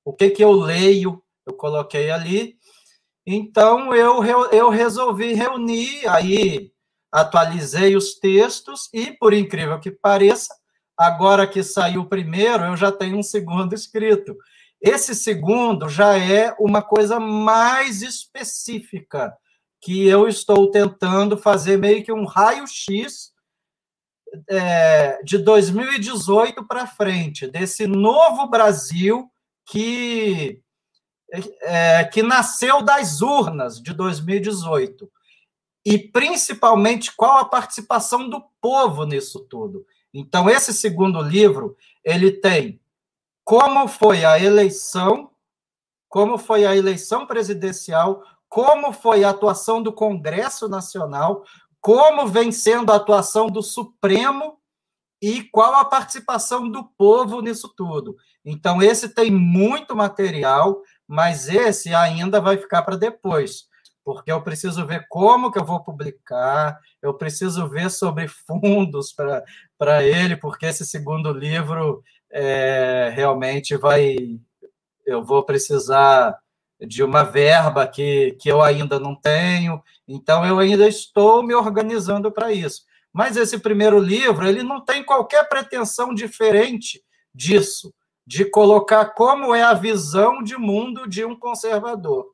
o 0.03 0.13
que 0.13 0.29
que 0.29 0.43
eu 0.43 0.51
leio, 0.51 1.23
eu 1.45 1.53
coloquei 1.53 2.11
ali. 2.11 2.57
Então 3.25 3.93
eu 3.93 4.23
eu 4.51 4.69
resolvi 4.69 5.33
reunir, 5.33 6.07
aí 6.07 6.71
atualizei 7.11 7.95
os 7.95 8.15
textos 8.15 8.89
e 8.93 9.11
por 9.11 9.33
incrível 9.33 9.79
que 9.79 9.89
pareça, 9.89 10.53
agora 10.97 11.47
que 11.47 11.63
saiu 11.63 12.01
o 12.01 12.09
primeiro, 12.09 12.65
eu 12.65 12.77
já 12.77 12.91
tenho 12.91 13.17
um 13.17 13.23
segundo 13.23 13.73
escrito. 13.73 14.35
Esse 14.81 15.15
segundo 15.15 15.89
já 15.89 16.17
é 16.17 16.55
uma 16.59 16.81
coisa 16.81 17.19
mais 17.19 18.01
específica 18.01 19.35
que 19.81 20.07
eu 20.07 20.27
estou 20.27 20.69
tentando 20.69 21.37
fazer 21.37 21.77
meio 21.77 22.03
que 22.03 22.11
um 22.11 22.25
raio-x 22.25 23.31
é, 24.49 25.21
de 25.23 25.37
2018 25.37 26.65
para 26.65 26.87
frente, 26.87 27.47
desse 27.47 27.87
novo 27.87 28.47
Brasil 28.47 29.29
que, 29.65 30.61
é, 31.61 32.03
que 32.05 32.21
nasceu 32.21 32.81
das 32.81 33.21
urnas 33.21 33.81
de 33.81 33.93
2018. 33.93 35.09
E, 35.85 35.99
principalmente, 35.99 37.15
qual 37.15 37.37
a 37.37 37.45
participação 37.45 38.27
do 38.27 38.43
povo 38.59 39.05
nisso 39.05 39.39
tudo. 39.41 39.85
Então, 40.13 40.49
esse 40.49 40.73
segundo 40.73 41.21
livro, 41.21 41.77
ele 42.03 42.31
tem 42.31 42.79
como 43.43 43.87
foi 43.87 44.25
a 44.25 44.39
eleição, 44.39 45.29
como 46.09 46.37
foi 46.37 46.65
a 46.65 46.75
eleição 46.75 47.27
presidencial, 47.27 48.23
como 48.49 48.91
foi 48.91 49.23
a 49.23 49.29
atuação 49.29 49.83
do 49.83 49.93
Congresso 49.93 50.67
Nacional, 50.67 51.43
como 51.85 52.25
vem 52.25 52.51
sendo 52.51 52.91
a 52.91 52.95
atuação 52.95 53.45
do 53.45 53.61
Supremo 53.61 54.57
e 55.21 55.43
qual 55.43 55.75
a 55.75 55.85
participação 55.85 56.67
do 56.67 56.83
povo 56.97 57.41
nisso 57.41 57.71
tudo. 57.77 58.17
Então, 58.43 58.81
esse 58.81 59.07
tem 59.07 59.29
muito 59.29 59.95
material, 59.95 60.81
mas 61.07 61.47
esse 61.47 61.93
ainda 61.93 62.41
vai 62.41 62.57
ficar 62.57 62.81
para 62.81 62.95
depois, 62.95 63.67
porque 64.03 64.31
eu 64.31 64.41
preciso 64.41 64.83
ver 64.87 65.05
como 65.07 65.51
que 65.51 65.59
eu 65.59 65.63
vou 65.63 65.79
publicar, 65.79 66.79
eu 67.03 67.13
preciso 67.13 67.69
ver 67.69 67.91
sobre 67.91 68.27
fundos 68.27 69.13
para 69.77 70.03
ele, 70.03 70.35
porque 70.35 70.65
esse 70.65 70.87
segundo 70.87 71.31
livro 71.31 72.01
é, 72.31 73.11
realmente 73.13 73.77
vai. 73.77 74.39
Eu 75.05 75.23
vou 75.23 75.43
precisar 75.45 76.35
de 76.79 77.03
uma 77.03 77.23
verba 77.23 77.87
que, 77.87 78.35
que 78.39 78.49
eu 78.49 78.61
ainda 78.61 78.99
não 78.99 79.15
tenho, 79.15 79.81
então 80.07 80.45
eu 80.45 80.59
ainda 80.59 80.87
estou 80.87 81.41
me 81.41 81.53
organizando 81.53 82.31
para 82.31 82.51
isso. 82.51 82.83
Mas 83.13 83.37
esse 83.37 83.57
primeiro 83.59 83.97
livro, 83.97 84.47
ele 84.47 84.61
não 84.61 84.81
tem 84.81 85.03
qualquer 85.03 85.47
pretensão 85.47 86.13
diferente 86.13 87.01
disso, 87.33 87.93
de 88.27 88.43
colocar 88.43 89.05
como 89.13 89.55
é 89.55 89.63
a 89.63 89.73
visão 89.73 90.43
de 90.43 90.57
mundo 90.57 91.07
de 91.07 91.23
um 91.23 91.37
conservador. 91.37 92.25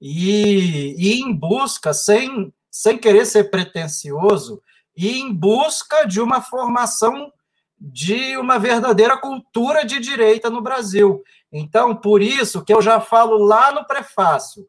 E, 0.00 0.94
e 0.98 1.20
em 1.20 1.32
busca, 1.32 1.94
sem, 1.94 2.52
sem 2.70 2.98
querer 2.98 3.24
ser 3.24 3.44
pretensioso, 3.44 4.60
e 4.96 5.18
em 5.18 5.32
busca 5.32 6.04
de 6.04 6.20
uma 6.20 6.42
formação 6.42 7.32
de 7.78 8.36
uma 8.38 8.58
verdadeira 8.58 9.16
cultura 9.16 9.84
de 9.84 10.00
direita 10.00 10.48
no 10.48 10.62
Brasil. 10.62 11.22
Então, 11.52 11.94
por 11.94 12.22
isso 12.22 12.64
que 12.64 12.72
eu 12.72 12.82
já 12.82 13.00
falo 13.00 13.36
lá 13.38 13.72
no 13.72 13.86
prefácio, 13.86 14.66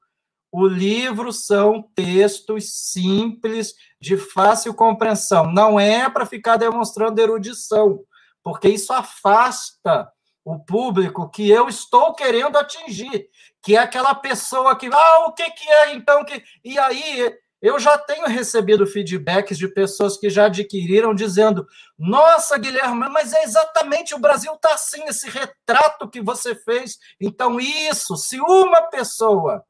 o 0.52 0.66
livro 0.66 1.32
são 1.32 1.84
textos 1.94 2.72
simples, 2.91 3.74
de 3.99 4.18
fácil 4.18 4.74
compreensão. 4.74 5.52
Não 5.52 5.80
é 5.80 6.10
para 6.10 6.26
ficar 6.26 6.58
demonstrando 6.58 7.20
erudição, 7.20 7.99
porque 8.44 8.70
isso 8.70 8.94
afasta 8.94 10.12
o 10.45 10.58
público 10.60 11.30
que 11.30 11.49
eu 11.49 11.68
estou 11.68 12.14
querendo 12.14 12.58
atingir, 12.58 13.28
que 13.62 13.76
é 13.76 13.80
aquela 13.80 14.16
pessoa 14.16 14.76
que, 14.78 14.88
ah, 14.88 15.26
o 15.28 15.34
que, 15.34 15.49
que 15.52 15.70
é 15.70 15.94
então 15.94 16.24
que. 16.24 16.41
E 16.64 16.80
aí 16.80 17.38
eu 17.61 17.79
já 17.79 17.97
tenho 17.97 18.27
recebido 18.27 18.85
feedbacks 18.85 19.57
de 19.57 19.67
pessoas 19.67 20.17
que 20.17 20.29
já 20.29 20.45
adquiriram 20.45 21.13
dizendo: 21.13 21.67
Nossa, 21.97 22.57
Guilherme, 22.57 23.09
mas 23.09 23.34
é 23.34 23.43
exatamente 23.43 24.13
o 24.13 24.19
Brasil 24.19 24.53
está 24.53 24.73
assim, 24.73 25.03
esse 25.05 25.29
retrato 25.29 26.07
que 26.07 26.21
você 26.21 26.53
fez. 26.53 26.97
Então, 27.19 27.59
isso, 27.59 28.15
se 28.15 28.39
uma 28.39 28.84
pessoa 28.84 29.63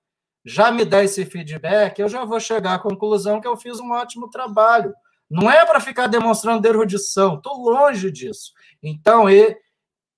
já 0.44 0.72
me 0.72 0.84
der 0.84 1.06
esse 1.06 1.26
feedback, 1.26 2.00
eu 2.00 2.10
já 2.10 2.26
vou 2.26 2.40
chegar 2.40 2.74
à 2.76 2.80
conclusão 2.80 3.40
que 3.40 3.48
eu 3.48 3.58
fiz 3.58 3.80
um 3.80 3.92
ótimo 3.92 4.30
trabalho. 4.30 4.94
Não 5.30 5.50
é 5.52 5.66
para 5.66 5.80
ficar 5.82 6.08
demonstrando 6.08 6.66
erudição, 6.66 7.36
estou 7.36 7.58
longe 7.58 8.10
disso. 8.12 8.54
Então, 8.82 9.26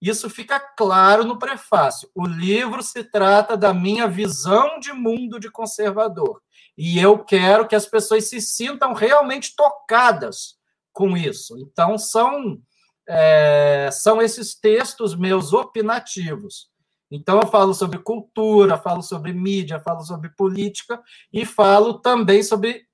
isso 0.01 0.29
fica 0.29 0.59
claro 0.59 1.23
no 1.23 1.39
prefácio. 1.39 2.09
O 2.13 2.25
livro 2.25 2.81
se 2.83 3.03
trata 3.03 3.57
da 3.57 3.73
minha 3.73 4.07
visão 4.07 4.79
de 4.79 4.93
mundo 4.93 5.39
de 5.39 5.49
conservador. 5.49 6.41
E 6.81 6.97
eu 6.97 7.19
quero 7.19 7.67
que 7.67 7.75
as 7.75 7.85
pessoas 7.85 8.29
se 8.29 8.39
sintam 8.39 8.93
realmente 8.93 9.53
tocadas 9.53 10.57
com 10.93 11.17
isso. 11.17 11.57
Então, 11.57 11.97
são, 11.97 12.57
é, 13.05 13.89
são 13.91 14.21
esses 14.21 14.57
textos 14.57 15.13
meus 15.13 15.51
opinativos. 15.51 16.71
Então, 17.11 17.41
eu 17.41 17.47
falo 17.47 17.73
sobre 17.73 17.99
cultura, 17.99 18.77
falo 18.77 19.01
sobre 19.01 19.33
mídia, 19.33 19.81
falo 19.81 19.99
sobre 20.05 20.29
política 20.29 21.03
e 21.33 21.45
falo 21.45 21.99
também 21.99 22.41
sobre. 22.41 22.87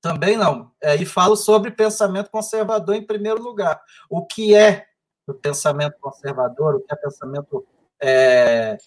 Também 0.00 0.38
não, 0.38 0.72
é, 0.82 0.96
e 0.96 1.04
falo 1.04 1.36
sobre 1.36 1.70
pensamento 1.70 2.30
conservador 2.30 2.94
em 2.94 3.06
primeiro 3.06 3.42
lugar. 3.42 3.78
O 4.08 4.24
que 4.24 4.54
é 4.54 4.86
o 5.26 5.34
pensamento 5.34 5.98
conservador, 6.00 6.76
o 6.76 6.80
que 6.80 6.94
é 6.94 6.96
pensamento 6.96 7.66
é, 8.00 8.78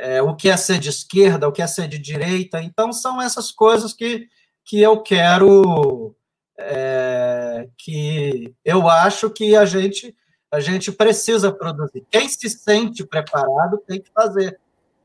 é, 0.00 0.22
o 0.22 0.34
que 0.34 0.48
é 0.48 0.56
ser 0.56 0.78
de 0.78 0.88
esquerda, 0.88 1.46
o 1.46 1.52
que 1.52 1.60
é 1.60 1.66
ser 1.66 1.86
de 1.86 1.98
direita. 1.98 2.62
Então, 2.62 2.90
são 2.90 3.20
essas 3.20 3.52
coisas 3.52 3.92
que, 3.92 4.28
que 4.64 4.80
eu 4.80 5.02
quero, 5.02 6.16
é, 6.58 7.68
que 7.76 8.54
eu 8.64 8.88
acho 8.88 9.28
que 9.28 9.54
a 9.54 9.66
gente, 9.66 10.16
a 10.50 10.58
gente 10.58 10.90
precisa 10.90 11.52
produzir. 11.52 12.06
Quem 12.10 12.26
se 12.28 12.48
sente 12.48 13.04
preparado 13.04 13.76
tem 13.86 14.00
que 14.00 14.10
fazer. 14.10 14.58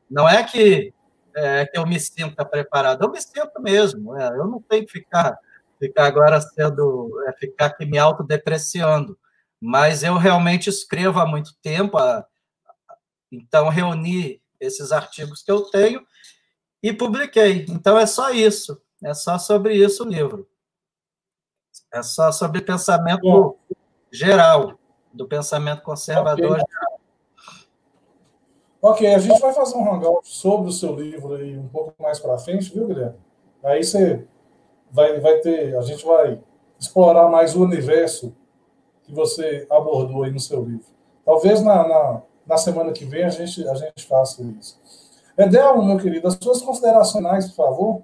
Não 0.09 0.30
é 0.30 0.41
que, 0.43 0.93
é, 1.35 1.65
que 1.65 1.77
eu 1.77 1.85
me 1.85 1.99
sinta 1.99 2.45
preparado, 2.45 3.03
eu 3.03 3.11
me 3.11 3.22
sinto 3.22 3.61
mesmo. 3.61 4.17
É, 4.17 4.30
eu 4.30 4.48
não 4.48 4.61
tenho 4.61 4.85
que 4.85 4.93
ficar, 4.93 5.38
ficar 5.77 6.06
agora 6.06 6.40
sendo, 6.40 7.11
é, 7.27 7.33
ficar 7.33 7.65
aqui 7.65 7.85
me 7.85 7.98
autodepreciando. 7.98 9.17
Mas 9.59 10.03
eu 10.03 10.15
realmente 10.15 10.69
escrevo 10.69 11.19
há 11.19 11.25
muito 11.25 11.53
tempo, 11.61 11.98
a, 11.98 12.25
então 13.30 13.67
reunir 13.67 14.41
esses 14.59 14.92
artigos 14.92 15.42
que 15.42 15.51
eu 15.51 15.64
tenho 15.69 16.06
e 16.82 16.93
publiquei. 16.93 17.66
Então 17.69 17.98
é 17.98 18.06
só 18.06 18.30
isso. 18.32 18.82
É 19.03 19.14
só 19.14 19.38
sobre 19.38 19.75
isso 19.75 20.03
o 20.03 20.08
livro. 20.08 20.48
É 21.93 22.01
só 22.01 22.32
sobre 22.32 22.61
pensamento 22.61 23.22
Bom. 23.22 23.58
geral, 24.11 24.77
do 25.14 25.27
pensamento 25.27 25.82
conservador 25.82 26.51
okay. 26.51 26.66
geral. 26.69 27.00
Ok, 28.82 29.16
a 29.16 29.17
gente 29.17 29.40
vai 29.40 29.51
fazer 29.51 29.75
um 29.75 29.92
hangout 29.92 30.27
sobre 30.27 30.69
o 30.69 30.72
seu 30.72 30.95
livro 30.95 31.34
aí 31.35 31.58
um 31.58 31.67
pouco 31.67 31.93
mais 32.00 32.19
para 32.19 32.38
frente, 32.38 32.72
viu, 32.72 32.88
Guilherme? 32.88 33.17
Aí 33.64 33.84
você 33.84 34.27
vai, 34.92 35.19
vai 35.19 35.40
ter, 35.40 35.75
a 35.75 35.82
gente 35.82 36.06
vai 36.06 36.40
explorar 36.80 37.27
mais 37.30 37.56
o 37.56 37.64
universo 37.64 38.35
que 39.03 39.11
você 39.11 39.66
abordou 39.72 40.24
aí 40.24 40.32
no 40.32 40.40
seu 40.40 40.64
livro. 40.64 40.85
Talvez 41.25 41.64
na, 41.64 41.88
na 41.88 42.22
na 42.45 42.57
semana 42.57 42.91
que 42.91 43.06
vem 43.06 43.24
a 43.24 43.30
gente, 43.30 43.67
a 43.67 43.74
gente 43.74 44.06
faça 44.06 44.43
isso. 44.43 44.80
Edelmo, 45.38 45.83
meu 45.83 45.98
querido, 45.98 46.27
as 46.27 46.38
suas 46.41 46.61
considerações, 46.61 47.49
por 47.49 47.56
favor. 47.56 48.03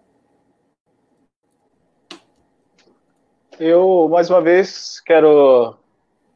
Eu, 3.60 4.10
mais 4.10 4.30
uma 4.30 4.42
vez, 4.42 5.00
quero 5.00 5.76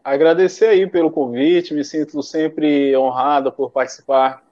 agradecer 0.04 0.68
aí 0.68 0.88
pelo 0.88 1.10
convite, 1.10 1.74
me 1.74 1.84
sinto 1.84 2.22
sempre 2.22 2.96
honrado 2.96 3.52
por 3.52 3.72
participar 3.72 4.44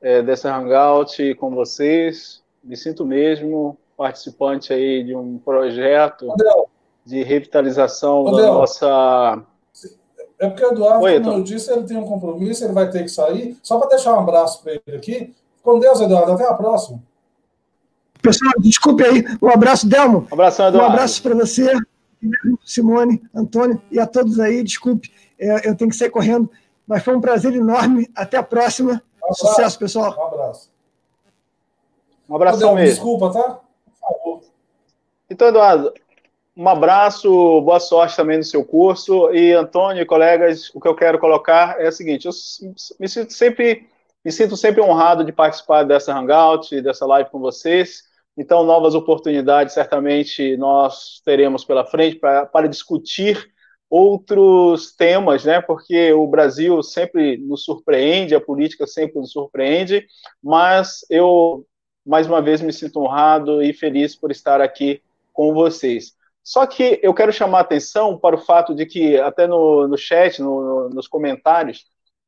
é, 0.00 0.22
dessa 0.22 0.54
Hangout 0.54 1.34
com 1.34 1.50
vocês, 1.50 2.42
me 2.64 2.76
sinto 2.76 3.04
mesmo 3.04 3.76
participante 3.96 4.72
aí 4.72 5.04
de 5.04 5.14
um 5.14 5.38
projeto 5.38 6.32
Adel. 6.32 6.70
de 7.04 7.22
revitalização 7.22 8.26
Adel. 8.28 8.36
da 8.36 8.46
nossa 8.46 9.46
é 10.40 10.48
porque 10.48 10.64
o 10.64 10.72
Eduardo, 10.72 11.04
Oi, 11.04 11.20
como 11.20 11.36
eu 11.36 11.42
disse, 11.42 11.70
ele 11.70 11.82
tem 11.82 11.98
um 11.98 12.06
compromisso, 12.06 12.64
ele 12.64 12.72
vai 12.72 12.90
ter 12.90 13.02
que 13.02 13.10
sair. 13.10 13.58
Só 13.62 13.78
para 13.78 13.90
deixar 13.90 14.14
um 14.14 14.20
abraço 14.20 14.62
para 14.62 14.72
ele 14.72 14.96
aqui. 14.96 15.34
Com 15.62 15.78
Deus, 15.78 16.00
Eduardo. 16.00 16.32
Até 16.32 16.44
a 16.44 16.54
próxima. 16.54 16.98
Pessoal, 18.22 18.54
desculpe 18.58 19.04
aí. 19.04 19.22
Um 19.42 19.50
abraço, 19.50 19.86
Delmo. 19.86 20.26
Um 20.30 20.34
abraço, 20.34 20.62
Eduardo. 20.62 20.78
Um 20.78 20.92
abraço 20.92 21.22
para 21.22 21.34
você, 21.34 21.70
Simone, 22.64 23.22
Antônio 23.34 23.82
e 23.90 24.00
a 24.00 24.06
todos 24.06 24.40
aí. 24.40 24.64
Desculpe, 24.64 25.12
é, 25.38 25.68
eu 25.68 25.76
tenho 25.76 25.90
que 25.90 25.96
sair 25.96 26.10
correndo. 26.10 26.50
Mas 26.86 27.04
foi 27.04 27.14
um 27.14 27.20
prazer 27.20 27.54
enorme. 27.54 28.10
Até 28.14 28.38
a 28.38 28.42
próxima. 28.42 29.02
Um 29.22 29.34
Sucesso, 29.34 29.78
pessoal. 29.78 30.16
Um 30.18 30.26
abraço. 30.26 30.70
Um 32.26 32.34
abração 32.34 32.74
mesmo. 32.74 32.94
Desculpa, 32.94 33.30
tá? 33.30 33.60
Por 33.84 34.08
favor. 34.08 34.40
Então, 35.28 35.48
Eduardo, 35.48 35.92
um 36.56 36.68
abraço, 36.68 37.60
boa 37.62 37.80
sorte 37.80 38.16
também 38.16 38.38
no 38.38 38.44
seu 38.44 38.64
curso. 38.64 39.32
E, 39.32 39.52
Antônio 39.52 40.02
e 40.02 40.06
colegas, 40.06 40.70
o 40.74 40.80
que 40.80 40.88
eu 40.88 40.94
quero 40.94 41.18
colocar 41.18 41.80
é 41.80 41.88
o 41.88 41.92
seguinte: 41.92 42.26
eu 42.26 42.32
me 42.98 43.08
sinto 43.08 43.32
sempre, 43.32 43.86
me 44.24 44.32
sinto 44.32 44.56
sempre 44.56 44.80
honrado 44.80 45.24
de 45.24 45.32
participar 45.32 45.84
dessa 45.84 46.16
Hangout, 46.16 46.80
dessa 46.82 47.06
live 47.06 47.30
com 47.30 47.38
vocês. 47.38 48.04
Então, 48.36 48.64
novas 48.64 48.94
oportunidades 48.94 49.74
certamente 49.74 50.56
nós 50.56 51.20
teremos 51.24 51.64
pela 51.64 51.84
frente 51.84 52.16
para, 52.16 52.68
discutir 52.68 53.50
outros 53.88 54.94
temas, 54.94 55.44
né? 55.44 55.60
Porque 55.60 56.12
o 56.12 56.26
Brasil 56.26 56.82
sempre 56.82 57.36
nos 57.38 57.64
surpreende, 57.64 58.34
a 58.34 58.40
política 58.40 58.86
sempre 58.86 59.18
nos 59.18 59.32
surpreende, 59.32 60.06
mas 60.42 61.04
eu 61.10 61.66
mais 62.06 62.26
uma 62.26 62.40
vez 62.40 62.60
me 62.60 62.72
sinto 62.72 63.00
honrado 63.00 63.62
e 63.62 63.72
feliz 63.72 64.16
por 64.16 64.30
estar 64.30 64.60
aqui 64.60 65.02
com 65.32 65.52
vocês. 65.52 66.14
Só 66.50 66.66
que 66.66 66.98
eu 67.00 67.14
quero 67.14 67.32
chamar 67.32 67.58
a 67.58 67.60
atenção 67.60 68.18
para 68.18 68.34
o 68.34 68.44
fato 68.44 68.74
de 68.74 68.84
que, 68.84 69.16
até 69.20 69.46
no, 69.46 69.86
no 69.86 69.96
chat, 69.96 70.42
no, 70.42 70.88
nos 70.88 71.06
comentários, 71.06 71.86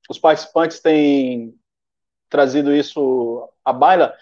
os 0.09 0.17
participantes 0.17 0.79
têm 0.79 1.59
trazido 2.29 2.73
isso 2.73 3.51
à 3.65 3.73
baila. 3.73 4.15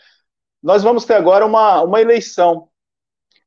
Nós 0.62 0.82
vamos 0.82 1.04
ter 1.04 1.12
agora 1.12 1.44
uma, 1.44 1.82
uma 1.82 2.00
eleição. 2.00 2.70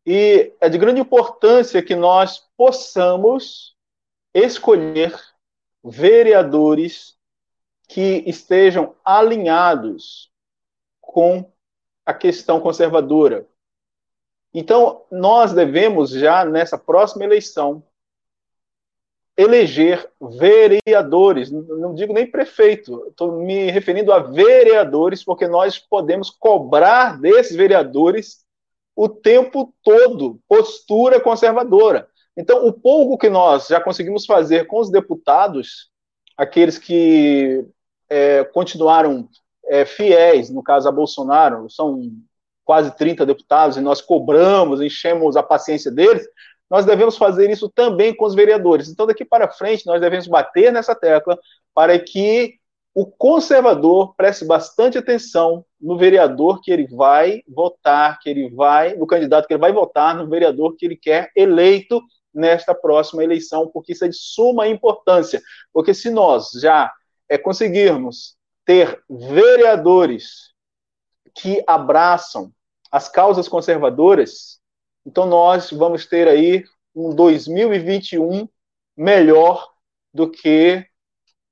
E 0.05 0.53
é 0.61 0.69
de 0.69 0.77
grande 0.77 1.01
importância 1.01 1.81
que 1.81 1.95
nós 1.95 2.47
possamos 2.55 3.75
escolher 4.31 5.19
vereadores 5.83 7.17
que 7.87 8.23
estejam 8.27 8.95
alinhados 9.03 10.31
com 11.01 11.51
a 12.05 12.13
questão 12.13 12.59
conservadora. 12.59 13.47
Então, 14.53 15.01
nós 15.11 15.51
devemos 15.51 16.11
já 16.11 16.45
nessa 16.45 16.77
próxima 16.77 17.23
eleição 17.23 17.83
eleger 19.35 20.07
vereadores, 20.21 21.49
não 21.51 21.95
digo 21.95 22.13
nem 22.13 22.29
prefeito, 22.29 23.07
estou 23.07 23.41
me 23.41 23.71
referindo 23.71 24.13
a 24.13 24.19
vereadores, 24.19 25.23
porque 25.23 25.47
nós 25.47 25.79
podemos 25.79 26.29
cobrar 26.29 27.19
desses 27.19 27.55
vereadores 27.55 28.45
o 28.95 29.09
tempo 29.09 29.73
todo 29.81 30.39
postura 30.47 31.19
conservadora. 31.19 32.07
Então, 32.37 32.67
o 32.67 32.71
pouco 32.71 33.17
que 33.17 33.29
nós 33.29 33.67
já 33.67 33.81
conseguimos 33.81 34.25
fazer 34.25 34.67
com 34.67 34.79
os 34.79 34.91
deputados, 34.91 35.89
aqueles 36.37 36.77
que 36.77 37.65
é, 38.07 38.43
continuaram 38.43 39.27
é, 39.65 39.83
fiéis, 39.83 40.51
no 40.51 40.61
caso 40.61 40.87
a 40.87 40.91
Bolsonaro, 40.91 41.67
são 41.71 42.11
quase 42.63 42.95
30 42.95 43.25
deputados, 43.25 43.77
e 43.77 43.81
nós 43.81 44.01
cobramos, 44.01 44.81
enchemos 44.81 45.35
a 45.35 45.43
paciência 45.43 45.91
deles, 45.91 46.27
nós 46.69 46.85
devemos 46.85 47.17
fazer 47.17 47.49
isso 47.51 47.69
também 47.69 48.15
com 48.15 48.25
os 48.25 48.33
vereadores. 48.33 48.89
Então, 48.89 49.05
daqui 49.05 49.23
para 49.23 49.51
frente, 49.51 49.85
nós 49.85 50.01
devemos 50.01 50.27
bater 50.27 50.71
nessa 50.71 50.95
tecla 50.95 51.37
para 51.73 51.99
que 51.99 52.55
o 52.95 53.05
conservador 53.05 54.15
preste 54.15 54.45
bastante 54.45 54.97
atenção 54.97 55.65
no 55.81 55.97
vereador 55.97 56.61
que 56.61 56.71
ele 56.71 56.87
vai 56.87 57.41
votar, 57.47 58.19
que 58.19 58.29
ele 58.29 58.49
vai, 58.49 58.95
no 58.95 59.07
candidato 59.07 59.47
que 59.47 59.53
ele 59.53 59.61
vai 59.61 59.73
votar, 59.73 60.15
no 60.15 60.27
vereador 60.27 60.75
que 60.75 60.85
ele 60.85 60.95
quer 60.95 61.31
eleito 61.35 62.01
nesta 62.33 62.73
próxima 62.73 63.23
eleição, 63.23 63.67
porque 63.67 63.93
isso 63.93 64.05
é 64.05 64.07
de 64.07 64.15
suma 64.15 64.67
importância. 64.67 65.41
Porque 65.71 65.93
se 65.93 66.09
nós 66.09 66.51
já 66.61 66.91
é, 67.27 67.37
conseguirmos 67.37 68.35
ter 68.65 69.01
vereadores 69.09 70.52
que 71.33 71.63
abraçam 71.65 72.51
as 72.91 73.09
causas 73.09 73.47
conservadoras, 73.47 74.59
então 75.05 75.25
nós 75.25 75.71
vamos 75.71 76.05
ter 76.05 76.27
aí 76.27 76.63
um 76.95 77.13
2021 77.13 78.47
melhor 78.95 79.71
do 80.13 80.29
que 80.29 80.85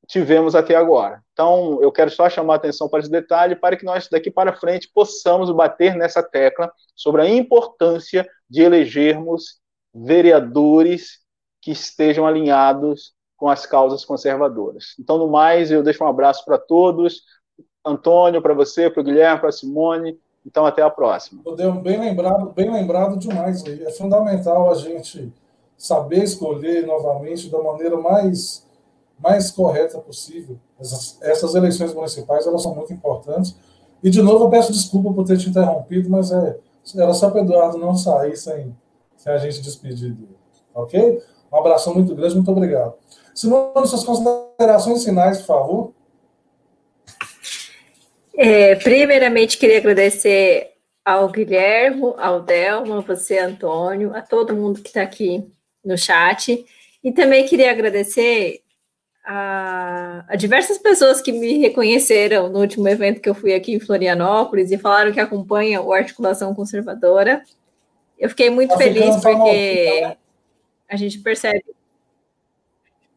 tivemos 0.08 0.56
até 0.56 0.76
agora. 0.76 1.24
Então, 1.32 1.82
eu 1.82 1.92
quero 1.92 2.12
só 2.12 2.30
chamar 2.30 2.54
a 2.54 2.58
atenção 2.58 2.90
para 2.90 3.00
esse 3.00 3.10
detalhe, 3.10 3.56
para 3.56 3.78
que 3.78 3.86
nós, 3.86 4.08
daqui 4.10 4.30
para 4.30 4.54
frente, 4.54 4.92
possamos 4.94 5.50
bater 5.52 5.96
nessa 5.96 6.22
tecla 6.22 6.72
sobre 6.96 7.22
a 7.22 7.30
importância 7.30 8.30
de 8.50 8.62
elegermos 8.62 9.62
vereadores 9.94 11.20
que 11.62 11.72
estejam 11.72 12.28
alinhados 12.28 13.14
com 13.38 13.50
as 13.50 13.66
causas 13.66 14.04
conservadoras. 14.04 14.96
Então, 15.00 15.18
no 15.18 15.28
mais, 15.30 15.72
eu 15.72 15.82
deixo 15.82 16.04
um 16.04 16.08
abraço 16.08 16.44
para 16.46 16.58
todos. 16.58 17.24
Antônio, 17.86 18.42
para 18.42 18.54
você, 18.54 18.90
para 18.90 19.02
o 19.02 19.04
Guilherme, 19.04 19.40
para 19.40 19.50
a 19.50 19.54
Simone. 19.54 20.20
Então, 20.46 20.66
até 20.66 20.82
a 20.82 20.90
próxima. 20.90 21.42
Bem 21.84 22.00
lembrado, 22.00 22.52
bem 22.56 22.72
lembrado 22.72 23.18
demais. 23.18 23.64
É 23.66 23.92
fundamental 23.92 24.72
a 24.72 24.76
gente 24.76 25.32
saber 25.78 26.24
escolher 26.24 26.86
novamente 26.86 27.50
da 27.50 27.62
maneira 27.62 27.98
mais, 27.98 28.66
mais 29.20 29.52
correta 29.52 30.00
possível. 30.00 30.58
Essas, 30.80 31.18
essas 31.22 31.56
eleições 31.56 31.94
municipais 31.94 32.46
elas 32.48 32.64
são 32.64 32.74
muito 32.74 32.92
importantes. 32.92 33.56
E, 34.04 34.10
de 34.10 34.22
novo, 34.22 34.46
eu 34.46 34.50
peço 34.50 34.72
desculpa 34.72 35.14
por 35.14 35.26
ter 35.26 35.38
te 35.38 35.50
interrompido, 35.50 36.10
mas 36.10 36.32
é, 36.32 36.58
era 36.96 37.14
só 37.14 37.30
para 37.30 37.42
o 37.42 37.44
Eduardo 37.44 37.78
não 37.78 37.96
sair 37.96 38.36
sem, 38.36 38.76
sem 39.16 39.32
a 39.32 39.38
gente 39.38 39.62
despedir 39.62 40.14
dele. 40.14 40.36
Ok? 40.74 41.22
Um 41.52 41.58
abração 41.58 41.94
muito 41.94 42.16
grande, 42.16 42.36
muito 42.36 42.52
obrigado. 42.52 42.94
Simone, 43.34 43.88
suas 43.88 44.04
considerações 44.04 45.04
finais, 45.04 45.40
por 45.40 45.46
favor. 45.46 45.92
É, 48.44 48.74
primeiramente, 48.74 49.56
queria 49.56 49.78
agradecer 49.78 50.72
ao 51.06 51.30
Guilherme, 51.30 52.02
ao 52.18 52.42
Delmo, 52.42 52.96
a 52.96 53.00
você, 53.00 53.38
Antônio, 53.38 54.16
a 54.16 54.22
todo 54.24 54.56
mundo 54.56 54.82
que 54.82 54.88
está 54.88 55.04
aqui 55.04 55.48
no 55.86 55.96
chat. 55.96 56.66
E 57.04 57.12
também 57.12 57.46
queria 57.46 57.70
agradecer 57.70 58.64
a, 59.24 60.26
a, 60.28 60.36
diversas 60.36 60.80
pessoas 60.80 61.22
que 61.22 61.32
me 61.32 61.60
reconheceram 61.60 62.50
no 62.50 62.62
último 62.62 62.88
evento 62.88 63.22
que 63.22 63.30
eu 63.30 63.36
fui 63.36 63.54
aqui 63.54 63.76
em 63.76 63.80
Florianópolis 63.80 64.72
e 64.72 64.78
falaram 64.80 65.12
que 65.12 65.20
acompanham 65.20 65.86
o 65.86 65.94
Articulação 65.94 66.56
Conservadora. 66.56 67.44
Eu 68.18 68.28
fiquei 68.28 68.50
muito 68.50 68.72
tá 68.72 68.78
feliz 68.78 69.18
porque 69.18 70.02
né? 70.02 70.18
a 70.90 70.96
gente 70.96 71.20
percebe. 71.20 71.64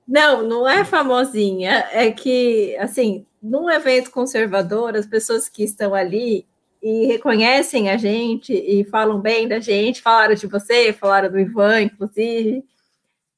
Não, 0.07 0.43
não 0.43 0.69
é 0.69 0.85
famosinha, 0.85 1.89
é 1.93 2.11
que, 2.11 2.77
assim, 2.77 3.25
num 3.45 3.69
evento 3.69 4.11
conservador, 4.11 4.97
as 4.97 5.07
pessoas 5.07 5.51
que 5.51 5.63
estão 5.63 5.95
ali 5.95 6.47
e 6.83 7.05
reconhecem 7.07 7.91
a 7.91 7.97
gente 7.99 8.55
e 8.55 8.85
falam 8.85 9.21
bem 9.21 9.47
da 9.47 9.61
gente, 9.61 10.01
falaram 10.01 10.35
de 10.35 10.47
você, 10.47 10.95
falaram 10.95 11.31
do 11.31 11.39
Ivan, 11.39 11.83
inclusive. 11.83 12.65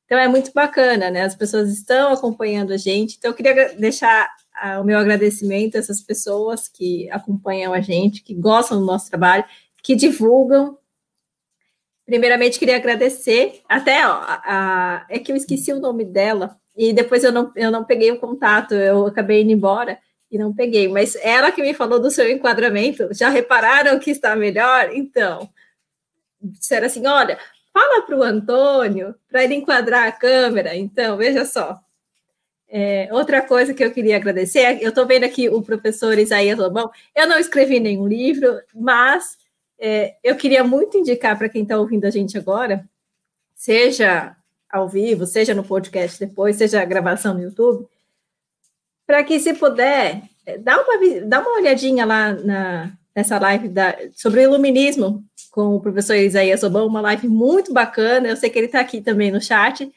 Então 0.05 0.17
é 0.17 0.29
muito 0.29 0.53
bacana, 0.53 1.11
né? 1.11 1.23
As 1.23 1.35
pessoas 1.35 1.73
estão 1.73 2.13
acompanhando 2.13 2.73
a 2.73 2.77
gente. 2.77 3.17
Então 3.19 3.33
eu 3.33 3.35
queria 3.35 3.75
deixar 3.75 4.31
ah, 4.55 4.81
o 4.81 4.85
meu 4.85 4.97
agradecimento 4.97 5.75
a 5.75 5.81
essas 5.81 6.01
pessoas 6.01 6.69
que 6.69 7.11
acompanham 7.11 7.73
a 7.73 7.81
gente, 7.81 8.23
que 8.23 8.33
gostam 8.33 8.79
do 8.79 8.87
nosso 8.87 9.11
trabalho, 9.11 9.45
que 9.83 9.97
divulgam. 9.97 10.79
Primeiramente, 12.05 12.61
queria 12.61 12.77
agradecer. 12.77 13.61
Até, 13.69 14.07
ó, 14.07 14.13
a, 14.13 14.43
a, 14.45 15.07
é 15.11 15.19
que 15.19 15.33
eu 15.33 15.37
esqueci 15.37 15.73
o 15.73 15.81
nome 15.81 16.05
dela, 16.05 16.57
e 16.77 16.93
depois 16.93 17.25
eu 17.25 17.33
não, 17.33 17.51
eu 17.57 17.71
não 17.71 17.85
peguei 17.85 18.11
o 18.13 18.19
contato, 18.19 18.75
eu 18.75 19.07
acabei 19.07 19.43
indo 19.43 19.53
embora 19.53 19.99
e 20.31 20.39
não 20.39 20.55
peguei. 20.55 20.89
Mas 20.89 21.17
ela 21.17 21.51
que 21.51 21.63
me 21.63 21.73
falou 21.73 21.99
do 21.99 22.11
seu 22.11 22.31
enquadramento, 22.31 23.09
já 23.13 23.29
repararam 23.29 23.99
que 23.99 24.11
está 24.11 24.37
melhor? 24.37 24.91
Então, 24.93 25.49
disseram 26.41 26.87
assim: 26.87 27.07
olha, 27.07 27.39
fala 27.73 28.03
para 28.03 28.17
o 28.17 28.23
Antônio 28.23 29.15
para 29.29 29.45
ele 29.45 29.55
enquadrar 29.55 30.07
a 30.07 30.13
câmera. 30.13 30.77
Então, 30.77 31.17
veja 31.17 31.45
só. 31.45 31.81
É, 32.69 33.09
outra 33.13 33.41
coisa 33.43 33.73
que 33.73 33.85
eu 33.85 33.93
queria 33.93 34.17
agradecer, 34.17 34.83
eu 34.83 34.89
estou 34.89 35.07
vendo 35.07 35.25
aqui 35.25 35.49
o 35.49 35.63
professor 35.63 36.19
Isaías 36.19 36.59
Lobão. 36.59 36.91
Eu 37.15 37.27
não 37.27 37.39
escrevi 37.39 37.79
nenhum 37.79 38.09
livro, 38.09 38.61
mas 38.75 39.39
é, 39.79 40.17
eu 40.23 40.37
queria 40.37 40.65
muito 40.65 40.99
indicar 40.99 41.39
para 41.39 41.49
quem 41.49 41.63
está 41.63 41.79
ouvindo 41.79 42.05
a 42.07 42.11
gente 42.11 42.37
agora, 42.37 42.85
seja 43.55 44.37
ao 44.77 44.89
vivo, 44.89 45.27
seja 45.27 45.55
no 45.55 45.65
podcast 45.65 46.19
depois, 46.19 46.57
seja 46.57 46.81
a 46.81 46.85
gravação 46.85 47.35
no 47.35 47.43
YouTube, 47.43 47.87
para 49.07 49.23
que, 49.23 49.39
se 49.39 49.55
puder, 49.55 50.23
dá 50.61 50.81
uma, 50.81 51.27
dá 51.27 51.41
uma 51.41 51.55
olhadinha 51.55 52.05
lá 52.05 52.33
na, 52.33 52.93
nessa 53.15 53.39
live 53.39 53.69
da, 53.69 53.97
sobre 54.15 54.41
o 54.41 54.43
iluminismo 54.43 55.25
com 55.51 55.75
o 55.75 55.81
professor 55.81 56.15
Isaías 56.17 56.63
Obão, 56.63 56.87
uma 56.87 57.01
live 57.01 57.29
muito 57.29 57.73
bacana. 57.73 58.29
Eu 58.29 58.37
sei 58.37 58.51
que 58.51 58.59
ele 58.59 58.67
está 58.67 58.79
aqui 58.79 59.01
também 59.01 59.31
no 59.31 59.41
chat. 59.41 59.91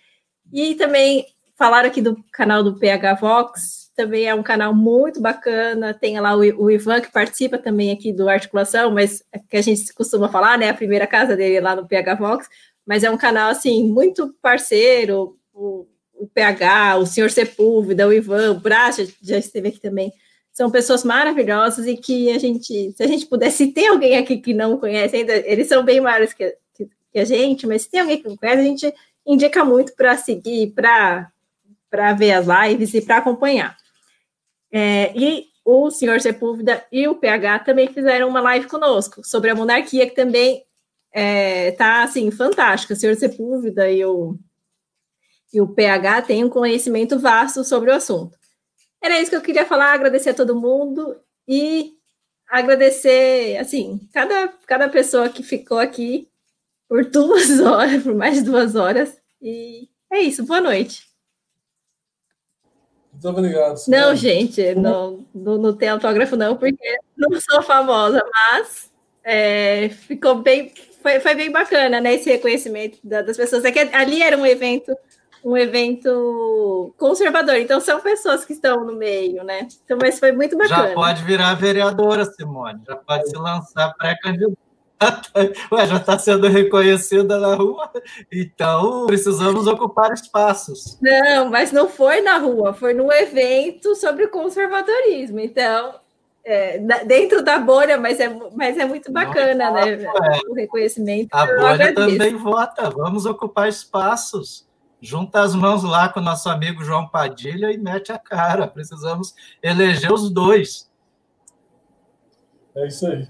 E 0.53 0.73
também 0.75 1.25
falaram 1.57 1.89
aqui 1.89 2.01
do 2.01 2.23
canal 2.31 2.63
do 2.63 2.79
PH 2.79 3.15
Vox, 3.15 3.91
também 3.93 4.25
é 4.25 4.33
um 4.33 4.41
canal 4.41 4.73
muito 4.73 5.19
bacana. 5.19 5.93
Tem 5.93 6.17
lá 6.21 6.33
o, 6.33 6.39
o 6.39 6.71
Ivan, 6.71 7.01
que 7.01 7.11
participa 7.11 7.57
também 7.57 7.91
aqui 7.91 8.13
do 8.13 8.29
Articulação, 8.29 8.89
mas 8.89 9.21
é 9.33 9.39
que 9.39 9.57
a 9.57 9.61
gente 9.61 9.93
costuma 9.93 10.29
falar, 10.29 10.57
né? 10.57 10.69
A 10.69 10.73
primeira 10.73 11.05
casa 11.05 11.35
dele 11.35 11.59
lá 11.59 11.75
no 11.75 11.85
PH 11.85 12.15
Vox 12.15 12.47
mas 12.89 13.03
é 13.03 13.11
um 13.11 13.17
canal 13.17 13.51
assim 13.51 13.87
muito 13.87 14.33
parceiro. 14.41 15.37
O, 15.53 15.85
o 16.15 16.27
PH, 16.27 16.97
o 16.97 17.05
senhor 17.05 17.29
Sepúlveda, 17.29 18.07
o 18.07 18.11
Ivan, 18.11 18.49
o 18.49 18.59
Brás 18.59 18.97
já, 19.21 19.37
esteve 19.37 19.67
aqui 19.67 19.79
também. 19.79 20.11
São 20.51 20.71
pessoas 20.71 21.03
maravilhosas 21.03 21.85
e 21.85 21.95
que 21.95 22.31
a 22.31 22.39
gente, 22.39 22.91
se 22.91 23.03
a 23.03 23.05
gente 23.05 23.27
pudesse, 23.27 23.57
se 23.57 23.71
tem 23.71 23.89
alguém 23.89 24.17
aqui 24.17 24.37
que 24.37 24.55
não 24.55 24.79
conhece 24.79 25.17
ainda, 25.17 25.37
eles 25.47 25.67
são 25.67 25.85
bem 25.85 26.01
maiores 26.01 26.33
que, 26.33 26.57
que, 26.73 26.89
que 27.13 27.19
a 27.19 27.23
gente, 27.25 27.67
mas 27.67 27.83
se 27.83 27.91
tem 27.91 27.99
alguém 27.99 28.23
que 28.23 28.27
não 28.27 28.35
conhece, 28.35 28.59
a 28.59 28.63
gente 28.63 28.93
indica 29.23 29.63
muito 29.63 29.93
para 29.95 30.17
seguir, 30.17 30.73
para 30.73 31.31
ver 32.17 32.31
as 32.31 32.47
lives 32.47 32.95
e 32.95 33.01
para 33.01 33.17
acompanhar. 33.17 33.77
É, 34.71 35.13
e 35.15 35.45
o 35.63 35.91
senhor 35.91 36.19
Sepúlveda 36.19 36.83
e 36.91 37.07
o 37.07 37.13
PH 37.13 37.59
também 37.59 37.87
fizeram 37.87 38.27
uma 38.27 38.41
live 38.41 38.65
conosco 38.65 39.23
sobre 39.23 39.51
a 39.51 39.55
monarquia, 39.55 40.09
que 40.09 40.15
também 40.15 40.65
é, 41.11 41.71
tá 41.71 42.03
assim, 42.03 42.29
fantástica. 42.31 42.93
O 42.93 42.97
senhor 42.97 43.15
Sepúlveda 43.15 43.89
e 43.89 44.03
o, 44.05 44.37
e 45.53 45.61
o 45.61 45.67
PH 45.67 46.23
têm 46.23 46.43
um 46.43 46.49
conhecimento 46.49 47.19
vasto 47.19 47.63
sobre 47.63 47.89
o 47.89 47.95
assunto. 47.95 48.37
Era 49.01 49.19
isso 49.19 49.29
que 49.29 49.35
eu 49.35 49.41
queria 49.41 49.65
falar, 49.65 49.93
agradecer 49.93 50.31
a 50.31 50.33
todo 50.33 50.59
mundo 50.59 51.19
e 51.47 51.93
agradecer, 52.47 53.57
assim, 53.57 53.99
cada, 54.13 54.47
cada 54.65 54.89
pessoa 54.89 55.29
que 55.29 55.43
ficou 55.43 55.77
aqui 55.77 56.27
por 56.87 57.05
duas 57.05 57.59
horas, 57.61 58.03
por 58.03 58.15
mais 58.15 58.35
de 58.35 58.43
duas 58.43 58.75
horas. 58.75 59.17
E 59.41 59.87
é 60.11 60.19
isso, 60.19 60.45
boa 60.45 60.59
noite. 60.59 61.07
Muito 63.13 63.29
obrigado. 63.29 63.77
Simone. 63.77 64.01
Não, 64.01 64.15
gente, 64.15 64.75
não, 64.75 65.25
não, 65.33 65.57
não 65.57 65.75
tem 65.75 65.89
autógrafo, 65.89 66.35
não, 66.35 66.55
porque 66.55 66.97
não 67.17 67.39
sou 67.39 67.61
famosa, 67.61 68.23
mas 68.33 68.91
é, 69.23 69.89
ficou 69.89 70.35
bem. 70.35 70.73
Foi, 71.01 71.19
foi 71.19 71.35
bem 71.35 71.51
bacana, 71.51 71.99
né? 72.01 72.13
Esse 72.15 72.29
reconhecimento 72.29 72.99
das 73.03 73.37
pessoas. 73.37 73.63
É 73.65 73.71
que 73.71 73.79
ali 73.79 74.21
era 74.21 74.37
um 74.37 74.45
evento 74.45 74.95
um 75.43 75.55
evento 75.55 76.93
conservador. 76.97 77.55
Então, 77.55 77.79
são 77.79 78.01
pessoas 78.01 78.45
que 78.45 78.53
estão 78.53 78.83
no 78.83 78.93
meio, 78.93 79.43
né? 79.43 79.67
Então, 79.83 79.97
mas 80.01 80.19
foi 80.19 80.31
muito 80.31 80.57
bacana. 80.57 80.89
Já 80.89 80.93
pode 80.93 81.23
virar 81.23 81.53
vereadora, 81.55 82.25
Simone. 82.25 82.81
Já 82.85 82.95
pode 82.95 83.29
se 83.29 83.37
lançar 83.37 83.93
pré-candidata. 83.95 84.57
Ué, 85.71 85.87
já 85.87 85.95
está 85.95 86.19
sendo 86.19 86.47
reconhecida 86.47 87.39
na 87.39 87.55
rua, 87.55 87.89
então 88.29 89.05
precisamos 89.07 89.65
ocupar 89.65 90.11
espaços. 90.11 90.97
Não, 91.01 91.49
mas 91.49 91.71
não 91.71 91.87
foi 91.87 92.19
na 92.19 92.37
rua, 92.37 92.73
foi 92.73 92.93
num 92.93 93.09
evento 93.09 93.95
sobre 93.95 94.27
conservadorismo. 94.27 95.39
Então, 95.39 95.95
é, 96.43 96.79
dentro 97.05 97.43
da 97.43 97.59
bolha, 97.59 97.97
mas 97.97 98.19
é, 98.19 98.29
mas 98.55 98.77
é 98.77 98.85
muito 98.85 99.11
bacana, 99.11 99.71
né? 99.71 100.03
É. 100.03 100.49
O 100.49 100.53
reconhecimento. 100.53 101.29
A 101.33 101.45
bolha 101.45 101.93
também 101.93 102.35
vota, 102.35 102.89
vamos 102.89 103.25
ocupar 103.25 103.67
espaços 103.67 104.67
junta 105.01 105.41
as 105.41 105.55
mãos 105.55 105.83
lá 105.83 106.09
com 106.09 106.19
o 106.19 106.23
nosso 106.23 106.49
amigo 106.49 106.83
João 106.83 107.07
Padilha 107.07 107.71
e 107.71 107.77
mete 107.77 108.11
a 108.11 108.19
cara. 108.19 108.67
Precisamos 108.67 109.33
eleger 109.63 110.11
os 110.11 110.29
dois. 110.29 110.89
É 112.75 112.87
isso 112.87 113.07
aí. 113.07 113.27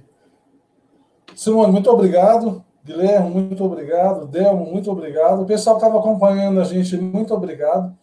Simone, 1.35 1.71
muito 1.71 1.89
obrigado. 1.89 2.63
Guilherme, 2.83 3.29
muito 3.29 3.63
obrigado. 3.63 4.25
Delmo, 4.27 4.65
muito 4.65 4.91
obrigado. 4.91 5.41
O 5.41 5.45
pessoal 5.45 5.77
que 5.77 5.85
estava 5.85 5.99
acompanhando 5.99 6.59
a 6.59 6.63
gente, 6.63 6.97
muito 6.97 7.33
obrigado. 7.33 7.95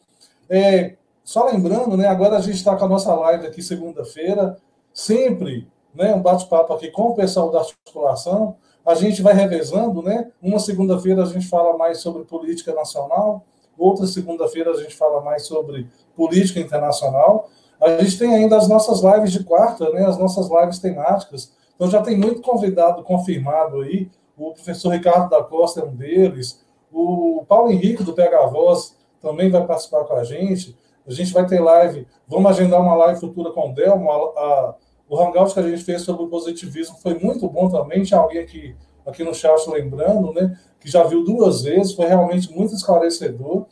É, 0.48 0.96
só 1.24 1.46
lembrando, 1.46 1.96
né, 1.96 2.06
agora 2.06 2.36
a 2.36 2.40
gente 2.40 2.54
está 2.54 2.76
com 2.76 2.84
a 2.84 2.88
nossa 2.88 3.12
live 3.14 3.46
aqui 3.46 3.60
segunda-feira, 3.60 4.56
sempre 4.96 5.68
né, 5.94 6.14
um 6.14 6.22
bate-papo 6.22 6.72
aqui 6.72 6.90
com 6.90 7.10
o 7.10 7.14
pessoal 7.14 7.50
da 7.50 7.60
articulação. 7.60 8.56
A 8.84 8.94
gente 8.94 9.22
vai 9.22 9.34
revezando, 9.34 10.02
né? 10.02 10.30
Uma 10.40 10.58
segunda-feira 10.58 11.22
a 11.22 11.26
gente 11.26 11.46
fala 11.48 11.76
mais 11.76 11.98
sobre 11.98 12.24
política 12.24 12.74
nacional, 12.74 13.44
Outra 13.78 14.06
segunda-feira 14.06 14.70
a 14.70 14.76
gente 14.76 14.96
fala 14.96 15.20
mais 15.20 15.46
sobre 15.46 15.86
política 16.14 16.60
internacional. 16.60 17.50
A 17.80 17.98
gente 17.98 18.18
tem 18.18 18.34
ainda 18.34 18.56
as 18.56 18.68
nossas 18.68 19.02
lives 19.02 19.32
de 19.32 19.44
quarta, 19.44 19.90
né, 19.90 20.06
as 20.06 20.16
nossas 20.16 20.48
lives 20.48 20.78
temáticas. 20.78 21.52
Então 21.74 21.90
já 21.90 22.00
tem 22.00 22.16
muito 22.16 22.40
convidado 22.40 23.02
confirmado 23.02 23.82
aí. 23.82 24.10
O 24.36 24.52
professor 24.52 24.90
Ricardo 24.90 25.28
da 25.28 25.42
Costa 25.42 25.80
é 25.80 25.84
um 25.84 25.94
deles. 25.94 26.64
O 26.90 27.44
Paulo 27.46 27.70
Henrique, 27.70 28.02
do 28.02 28.14
PH 28.14 28.46
Voz, 28.46 28.96
também 29.20 29.50
vai 29.50 29.66
participar 29.66 30.04
com 30.04 30.14
a 30.14 30.24
gente. 30.24 30.76
A 31.06 31.12
gente 31.12 31.32
vai 31.32 31.46
ter 31.46 31.60
live, 31.60 32.06
vamos 32.26 32.50
agendar 32.50 32.80
uma 32.80 32.94
live 32.94 33.20
futura 33.20 33.52
com 33.52 33.70
o 33.70 33.74
Delmo. 33.74 34.10
A, 34.10 34.16
a, 34.16 34.74
o 35.08 35.20
hangout 35.20 35.54
que 35.54 35.60
a 35.60 35.62
gente 35.62 35.84
fez 35.84 36.02
sobre 36.02 36.24
o 36.24 36.28
positivismo 36.28 36.96
foi 37.02 37.14
muito 37.18 37.48
bom 37.48 37.68
também. 37.68 38.02
Tinha 38.02 38.20
alguém 38.20 38.40
aqui, 38.40 38.74
aqui 39.06 39.22
no 39.22 39.34
chat 39.34 39.68
lembrando, 39.68 40.32
né? 40.32 40.58
que 40.80 40.90
já 40.90 41.02
viu 41.04 41.24
duas 41.24 41.62
vezes, 41.62 41.94
foi 41.94 42.06
realmente 42.06 42.52
muito 42.52 42.74
esclarecedor. 42.74 43.56
O 43.58 43.66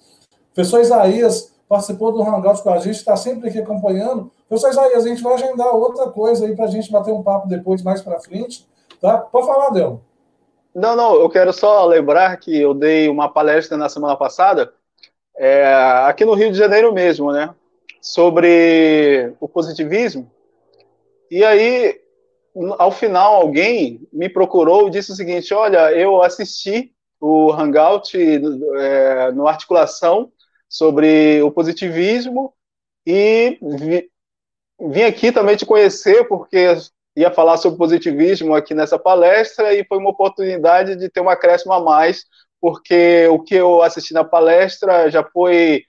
professor 0.55 0.81
Isaías 0.81 1.53
participou 1.69 2.13
do 2.13 2.23
Hangout 2.23 2.63
com 2.63 2.71
a 2.71 2.79
gente, 2.79 2.97
está 2.97 3.17
sempre 3.17 3.49
aqui 3.49 3.59
acompanhando. 3.59 4.31
Professor 4.49 4.71
Isaías, 4.71 5.05
a 5.05 5.09
gente 5.09 5.23
vai 5.23 5.35
agendar 5.35 5.75
outra 5.75 6.11
coisa 6.11 6.45
aí 6.45 6.55
para 6.55 6.67
a 6.67 6.69
gente 6.69 6.91
bater 6.91 7.13
um 7.13 7.23
papo 7.23 7.49
depois, 7.49 7.83
mais 7.83 8.03
para 8.03 8.21
frente. 8.21 8.67
Tá? 9.01 9.19
Pode 9.19 9.47
falar, 9.47 9.71
Del. 9.71 10.01
Não, 10.75 10.97
não, 10.97 11.15
eu 11.15 11.29
quero 11.29 11.53
só 11.53 11.87
lembrar 11.87 12.37
que 12.37 12.61
eu 12.61 12.75
dei 12.75 13.09
uma 13.09 13.29
palestra 13.29 13.77
na 13.77 13.89
semana 13.89 14.17
passada, 14.17 14.73
é, 15.37 15.73
aqui 16.07 16.25
no 16.25 16.35
Rio 16.35 16.51
de 16.51 16.59
Janeiro 16.59 16.93
mesmo, 16.93 17.33
né? 17.33 17.55
Sobre 18.01 19.33
o 19.41 19.49
positivismo. 19.49 20.29
E 21.35 21.45
aí, 21.45 22.01
ao 22.79 22.93
final, 22.93 23.35
alguém 23.35 24.07
me 24.13 24.29
procurou 24.29 24.87
e 24.87 24.91
disse 24.91 25.11
o 25.11 25.17
seguinte: 25.17 25.53
Olha, 25.53 25.91
eu 25.91 26.23
assisti 26.23 26.95
o 27.21 27.53
Hangout 27.53 28.17
é, 28.17 29.33
no 29.33 29.49
Articulação 29.49 30.31
sobre 30.69 31.43
o 31.43 31.51
positivismo 31.51 32.55
e 33.05 33.59
vi, 33.61 34.09
vim 34.81 35.03
aqui 35.03 35.33
também 35.33 35.57
te 35.57 35.67
conhecer 35.67 36.23
porque 36.29 36.77
ia 37.17 37.33
falar 37.33 37.57
sobre 37.57 37.79
positivismo 37.79 38.55
aqui 38.55 38.73
nessa 38.73 38.97
palestra 38.97 39.75
e 39.75 39.85
foi 39.85 39.99
uma 39.99 40.11
oportunidade 40.11 40.95
de 40.95 41.09
ter 41.09 41.21
um 41.21 41.29
acréscimo 41.29 41.73
a 41.73 41.83
mais, 41.83 42.27
porque 42.61 43.27
o 43.27 43.41
que 43.41 43.57
eu 43.57 43.83
assisti 43.83 44.15
na 44.15 44.23
palestra 44.23 45.11
já 45.11 45.25
foi 45.25 45.83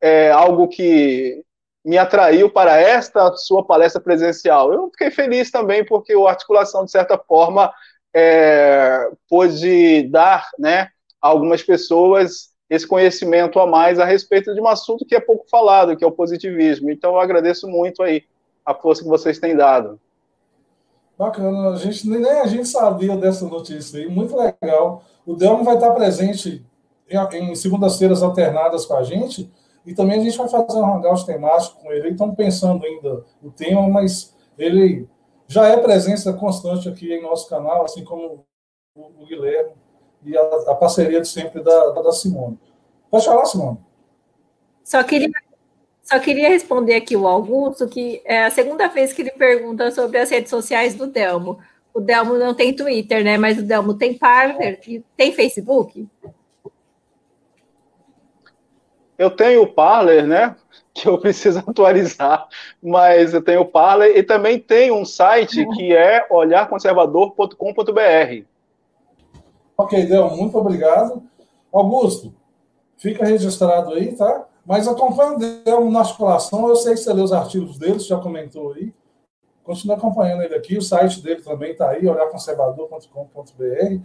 é, 0.00 0.30
algo 0.30 0.66
que 0.68 1.44
me 1.86 1.96
atraiu 1.96 2.50
para 2.50 2.80
esta 2.80 3.32
sua 3.36 3.64
palestra 3.64 4.02
presencial. 4.02 4.72
Eu 4.72 4.90
fiquei 4.90 5.08
feliz 5.08 5.52
também 5.52 5.84
porque 5.84 6.16
o 6.16 6.26
Articulação, 6.26 6.84
de 6.84 6.90
certa 6.90 7.16
forma, 7.16 7.72
é, 8.12 9.08
pôde 9.28 10.02
dar 10.10 10.50
né, 10.58 10.88
a 11.22 11.28
algumas 11.28 11.62
pessoas 11.62 12.50
esse 12.68 12.84
conhecimento 12.84 13.60
a 13.60 13.66
mais 13.68 14.00
a 14.00 14.04
respeito 14.04 14.52
de 14.52 14.60
um 14.60 14.66
assunto 14.66 15.06
que 15.06 15.14
é 15.14 15.20
pouco 15.20 15.48
falado, 15.48 15.96
que 15.96 16.02
é 16.02 16.06
o 16.06 16.10
positivismo. 16.10 16.90
Então, 16.90 17.12
eu 17.12 17.20
agradeço 17.20 17.68
muito 17.68 18.02
aí 18.02 18.24
a 18.64 18.74
força 18.74 19.04
que 19.04 19.08
vocês 19.08 19.38
têm 19.38 19.54
dado. 19.54 20.00
Bacana, 21.16 21.70
a 21.70 21.76
gente, 21.76 22.08
nem 22.08 22.40
a 22.40 22.46
gente 22.48 22.66
sabia 22.66 23.16
dessa 23.16 23.46
notícia 23.46 24.00
aí, 24.00 24.08
muito 24.08 24.36
legal. 24.36 25.04
O 25.24 25.34
Delmo 25.34 25.62
vai 25.62 25.76
estar 25.76 25.92
presente 25.92 26.66
em, 27.08 27.52
em 27.52 27.54
segundas-feiras 27.54 28.24
alternadas 28.24 28.84
com 28.84 28.96
a 28.96 29.04
gente, 29.04 29.48
e 29.86 29.94
também 29.94 30.18
a 30.18 30.22
gente 30.22 30.36
vai 30.36 30.48
fazer 30.48 30.78
um 30.78 30.96
hangout 30.96 31.24
temático 31.24 31.80
com 31.80 31.92
ele. 31.92 32.10
Estamos 32.10 32.34
pensando 32.34 32.84
ainda 32.84 33.24
o 33.40 33.52
tema, 33.52 33.88
mas 33.88 34.34
ele 34.58 35.08
já 35.46 35.68
é 35.68 35.76
presença 35.76 36.32
constante 36.32 36.88
aqui 36.88 37.12
em 37.12 37.22
nosso 37.22 37.48
canal, 37.48 37.84
assim 37.84 38.04
como 38.04 38.44
o, 38.96 39.00
o 39.22 39.26
Guilherme 39.26 39.70
e 40.24 40.36
a, 40.36 40.42
a, 40.42 40.74
parceria 40.74 41.20
de 41.20 41.28
sempre 41.28 41.62
da, 41.62 41.90
da 41.90 42.10
Simone. 42.10 42.58
Pode 43.08 43.24
falar, 43.24 43.44
Simone. 43.44 43.78
Só 44.82 45.04
queria, 45.04 45.30
só 46.02 46.18
queria 46.18 46.48
responder 46.48 46.96
aqui 46.96 47.16
o 47.16 47.28
Augusto, 47.28 47.88
que 47.88 48.20
é 48.24 48.44
a 48.44 48.50
segunda 48.50 48.88
vez 48.88 49.12
que 49.12 49.22
ele 49.22 49.30
pergunta 49.30 49.92
sobre 49.92 50.18
as 50.18 50.30
redes 50.30 50.50
sociais 50.50 50.96
do 50.96 51.06
Delmo. 51.06 51.60
O 51.94 52.00
Delmo 52.00 52.34
não 52.34 52.54
tem 52.54 52.74
Twitter, 52.74 53.22
né? 53.22 53.38
Mas 53.38 53.56
o 53.56 53.62
Delmo 53.62 53.94
tem 53.94 54.18
Parler 54.18 54.80
e 54.86 55.02
tem 55.16 55.32
Facebook? 55.32 56.08
Eu 59.18 59.30
tenho 59.30 59.62
o 59.62 59.72
Parler, 59.72 60.26
né? 60.26 60.54
que 60.96 61.08
eu 61.08 61.18
preciso 61.20 61.58
atualizar, 61.58 62.48
mas 62.82 63.34
eu 63.34 63.42
tenho 63.42 63.60
o 63.60 63.66
Parler 63.66 64.16
e 64.16 64.22
também 64.22 64.58
tem 64.58 64.90
um 64.90 65.04
site 65.04 65.66
que 65.74 65.94
é 65.94 66.26
olharconservador.com.br. 66.30 68.44
Ok, 69.78 70.06
Del, 70.06 70.30
muito 70.30 70.56
obrigado. 70.56 71.22
Augusto, 71.70 72.32
fica 72.96 73.26
registrado 73.26 73.92
aí, 73.92 74.16
tá? 74.16 74.46
Mas 74.64 74.88
acompanha 74.88 75.32
o 75.32 75.38
Del 75.38 75.90
na 75.90 76.00
articulação, 76.00 76.66
eu 76.68 76.76
sei 76.76 76.94
que 76.94 77.00
você 77.00 77.12
lê 77.12 77.20
os 77.20 77.32
artigos 77.32 77.78
dele, 77.78 77.98
já 77.98 78.18
comentou 78.18 78.72
aí. 78.72 78.94
Continue 79.62 79.96
acompanhando 79.96 80.42
ele 80.42 80.54
aqui, 80.54 80.78
o 80.78 80.82
site 80.82 81.20
dele 81.20 81.42
também 81.42 81.72
está 81.72 81.90
aí, 81.90 82.06
olharconservador.com.br. 82.06 84.00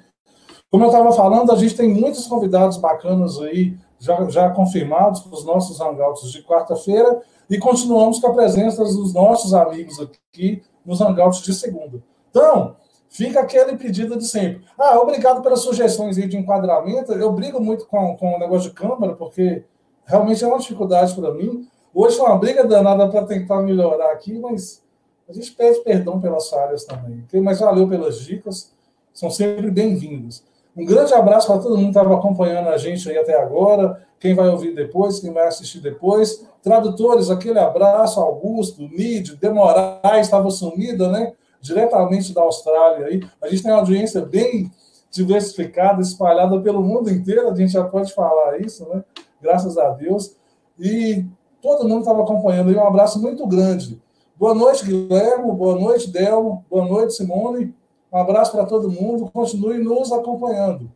Como 0.69 0.83
eu 0.83 0.87
estava 0.87 1.13
falando, 1.13 1.51
a 1.51 1.55
gente 1.55 1.75
tem 1.75 1.87
muitos 1.87 2.27
convidados 2.27 2.77
bacanas 2.77 3.39
aí 3.39 3.77
já, 4.01 4.27
já 4.29 4.49
confirmados 4.49 5.21
para 5.21 5.33
os 5.35 5.45
nossos 5.45 5.79
hangouts 5.79 6.31
de 6.31 6.41
quarta-feira 6.41 7.21
e 7.47 7.59
continuamos 7.59 8.17
com 8.17 8.27
a 8.27 8.33
presença 8.33 8.83
dos 8.83 9.13
nossos 9.13 9.53
amigos 9.53 9.99
aqui 9.99 10.63
nos 10.83 10.99
hangouts 10.99 11.43
de 11.43 11.53
segunda. 11.53 12.01
Então, 12.31 12.75
fica 13.07 13.39
aquele 13.41 13.77
pedido 13.77 14.17
de 14.17 14.25
sempre. 14.25 14.65
Ah, 14.75 14.99
obrigado 14.99 15.43
pelas 15.43 15.59
sugestões 15.59 16.17
aí 16.17 16.27
de 16.27 16.35
enquadramento. 16.35 17.13
Eu 17.13 17.31
brigo 17.31 17.61
muito 17.61 17.85
com, 17.85 18.17
com 18.17 18.35
o 18.35 18.39
negócio 18.39 18.71
de 18.71 18.75
câmera, 18.75 19.13
porque 19.13 19.63
realmente 20.03 20.43
é 20.43 20.47
uma 20.47 20.57
dificuldade 20.57 21.13
para 21.13 21.31
mim. 21.31 21.69
Hoje 21.93 22.17
foi 22.17 22.25
uma 22.25 22.39
briga 22.39 22.65
danada 22.65 23.07
para 23.07 23.27
tentar 23.27 23.61
melhorar 23.61 24.13
aqui, 24.13 24.39
mas 24.39 24.81
a 25.29 25.33
gente 25.33 25.51
pede 25.51 25.79
perdão 25.81 26.19
pelas 26.19 26.49
falhas 26.49 26.85
também. 26.85 27.23
Mas 27.43 27.59
valeu 27.59 27.87
pelas 27.87 28.19
dicas, 28.19 28.73
são 29.13 29.29
sempre 29.29 29.69
bem-vindas. 29.69 30.43
Um 30.75 30.85
grande 30.85 31.13
abraço 31.13 31.47
para 31.47 31.59
todo 31.59 31.75
mundo 31.75 31.91
que 31.91 31.99
estava 31.99 32.15
acompanhando 32.15 32.69
a 32.69 32.77
gente 32.77 33.09
aí 33.09 33.17
até 33.17 33.37
agora, 33.37 34.01
quem 34.19 34.33
vai 34.33 34.47
ouvir 34.47 34.73
depois, 34.73 35.19
quem 35.19 35.33
vai 35.33 35.47
assistir 35.47 35.79
depois. 35.79 36.45
Tradutores, 36.63 37.29
aquele 37.29 37.59
abraço, 37.59 38.21
Augusto, 38.21 38.81
Nídio, 38.83 39.35
Demorais, 39.35 40.27
estava 40.27 40.49
sumida, 40.49 41.09
né? 41.09 41.33
Diretamente 41.59 42.33
da 42.33 42.41
Austrália 42.41 43.07
aí. 43.07 43.21
A 43.41 43.47
gente 43.49 43.63
tem 43.63 43.71
uma 43.71 43.79
audiência 43.79 44.21
bem 44.21 44.71
diversificada, 45.11 46.01
espalhada 46.01 46.59
pelo 46.61 46.81
mundo 46.81 47.09
inteiro, 47.09 47.49
a 47.49 47.55
gente 47.55 47.73
já 47.73 47.83
pode 47.83 48.13
falar 48.13 48.61
isso, 48.61 48.87
né? 48.87 49.03
Graças 49.41 49.77
a 49.77 49.89
Deus. 49.89 50.35
E 50.79 51.25
todo 51.61 51.87
mundo 51.87 51.99
estava 51.99 52.21
acompanhando 52.21 52.69
aí, 52.69 52.75
um 52.75 52.87
abraço 52.87 53.21
muito 53.21 53.45
grande. 53.45 54.01
Boa 54.37 54.55
noite, 54.55 54.85
Guilherme, 54.85 55.51
boa 55.51 55.77
noite, 55.77 56.09
Delmo, 56.09 56.65
boa 56.69 56.85
noite, 56.85 57.13
Simone. 57.13 57.75
Um 58.11 58.17
abraço 58.17 58.51
para 58.51 58.65
todo 58.65 58.91
mundo. 58.91 59.29
Continue 59.31 59.83
nos 59.83 60.11
acompanhando. 60.11 60.91